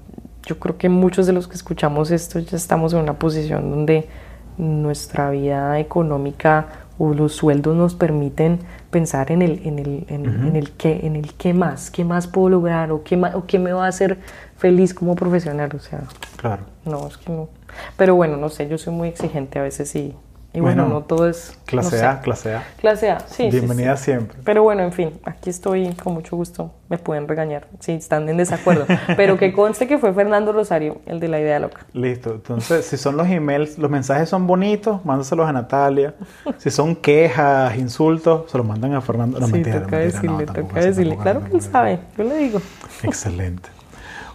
yo 0.44 0.58
creo 0.58 0.78
que 0.78 0.88
muchos 0.88 1.26
de 1.26 1.32
los 1.32 1.48
que 1.48 1.54
escuchamos 1.54 2.10
esto 2.10 2.38
ya 2.38 2.56
estamos 2.56 2.92
en 2.92 3.00
una 3.00 3.18
posición 3.18 3.70
donde 3.70 4.08
nuestra 4.56 5.30
vida 5.30 5.78
económica 5.78 6.68
o 6.98 7.12
los 7.12 7.32
sueldos 7.34 7.76
nos 7.76 7.94
permiten 7.94 8.60
pensar 8.90 9.30
en 9.30 9.42
el, 9.42 9.60
en 9.66 9.78
el, 9.78 10.06
en, 10.08 10.56
el, 10.56 10.72
qué, 10.72 11.00
en 11.04 11.16
el 11.16 11.34
qué 11.34 11.52
más, 11.52 11.90
qué 11.90 12.04
más 12.04 12.26
puedo 12.26 12.48
lograr 12.48 12.92
o 12.92 13.02
qué, 13.02 13.16
o 13.34 13.46
qué 13.46 13.58
me 13.58 13.72
va 13.72 13.86
a 13.86 13.88
hacer 13.88 14.18
feliz 14.56 14.94
como 14.94 15.14
profesional. 15.14 15.70
O 15.74 15.78
sea, 15.78 16.04
claro. 16.36 16.64
No, 16.84 17.06
es 17.06 17.16
que 17.16 17.32
no. 17.32 17.48
Pero 17.96 18.14
bueno, 18.14 18.36
no 18.36 18.48
sé, 18.48 18.68
yo 18.68 18.78
soy 18.78 18.94
muy 18.94 19.08
exigente 19.08 19.58
a 19.58 19.62
veces 19.62 19.94
y 19.96 20.14
y 20.56 20.60
bueno, 20.60 20.88
no 20.88 21.02
todo 21.02 21.28
es... 21.28 21.58
Clase 21.66 22.02
A, 22.02 22.22
clase 22.22 22.54
A. 22.54 22.64
Clase 22.78 23.10
A, 23.10 23.20
sí. 23.20 23.50
Bienvenida 23.50 23.94
siempre. 23.98 24.38
Pero 24.42 24.62
bueno, 24.62 24.84
en 24.84 24.92
fin, 24.92 25.20
aquí 25.22 25.50
estoy 25.50 25.92
con 26.02 26.14
mucho 26.14 26.34
gusto. 26.34 26.72
Me 26.88 26.96
pueden 26.96 27.28
regañar 27.28 27.68
si 27.78 27.92
están 27.92 28.26
en 28.30 28.38
desacuerdo. 28.38 28.86
Pero 29.18 29.36
que 29.36 29.52
conste 29.52 29.86
que 29.86 29.98
fue 29.98 30.14
Fernando 30.14 30.52
Rosario, 30.52 31.02
el 31.04 31.20
de 31.20 31.28
la 31.28 31.40
idea 31.40 31.58
loca. 31.58 31.84
Listo. 31.92 32.32
Entonces, 32.32 32.86
si 32.86 32.96
son 32.96 33.18
los 33.18 33.28
emails, 33.28 33.76
los 33.76 33.90
mensajes 33.90 34.30
son 34.30 34.46
bonitos, 34.46 35.04
mándaselos 35.04 35.46
a 35.46 35.52
Natalia. 35.52 36.14
Si 36.56 36.70
son 36.70 36.96
quejas, 36.96 37.76
insultos, 37.76 38.50
se 38.50 38.56
los 38.56 38.66
mandan 38.66 38.94
a 38.94 39.02
Fernando. 39.02 39.38
No, 39.38 39.48
sí, 39.48 39.52
mentira, 39.52 39.82
toca 39.82 39.98
decirle, 39.98 40.46
toca 40.46 40.80
decirle. 40.80 41.18
Claro 41.18 41.44
que 41.44 41.54
él 41.54 41.60
sabe, 41.60 41.98
yo 42.16 42.24
le 42.24 42.34
digo. 42.34 42.62
Excelente. 43.02 43.68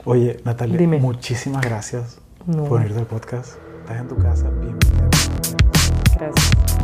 Oye, 0.05 0.37
Natalia, 0.45 0.87
muchísimas 0.99 1.65
gracias 1.65 2.19
por 2.45 2.77
venir 2.77 2.93
del 2.93 3.07
podcast. 3.07 3.55
Estás 3.79 4.01
en 4.01 4.07
tu 4.07 4.17
casa. 4.17 4.51
Bienvenida. 4.51 5.80
Gracias. 6.21 6.80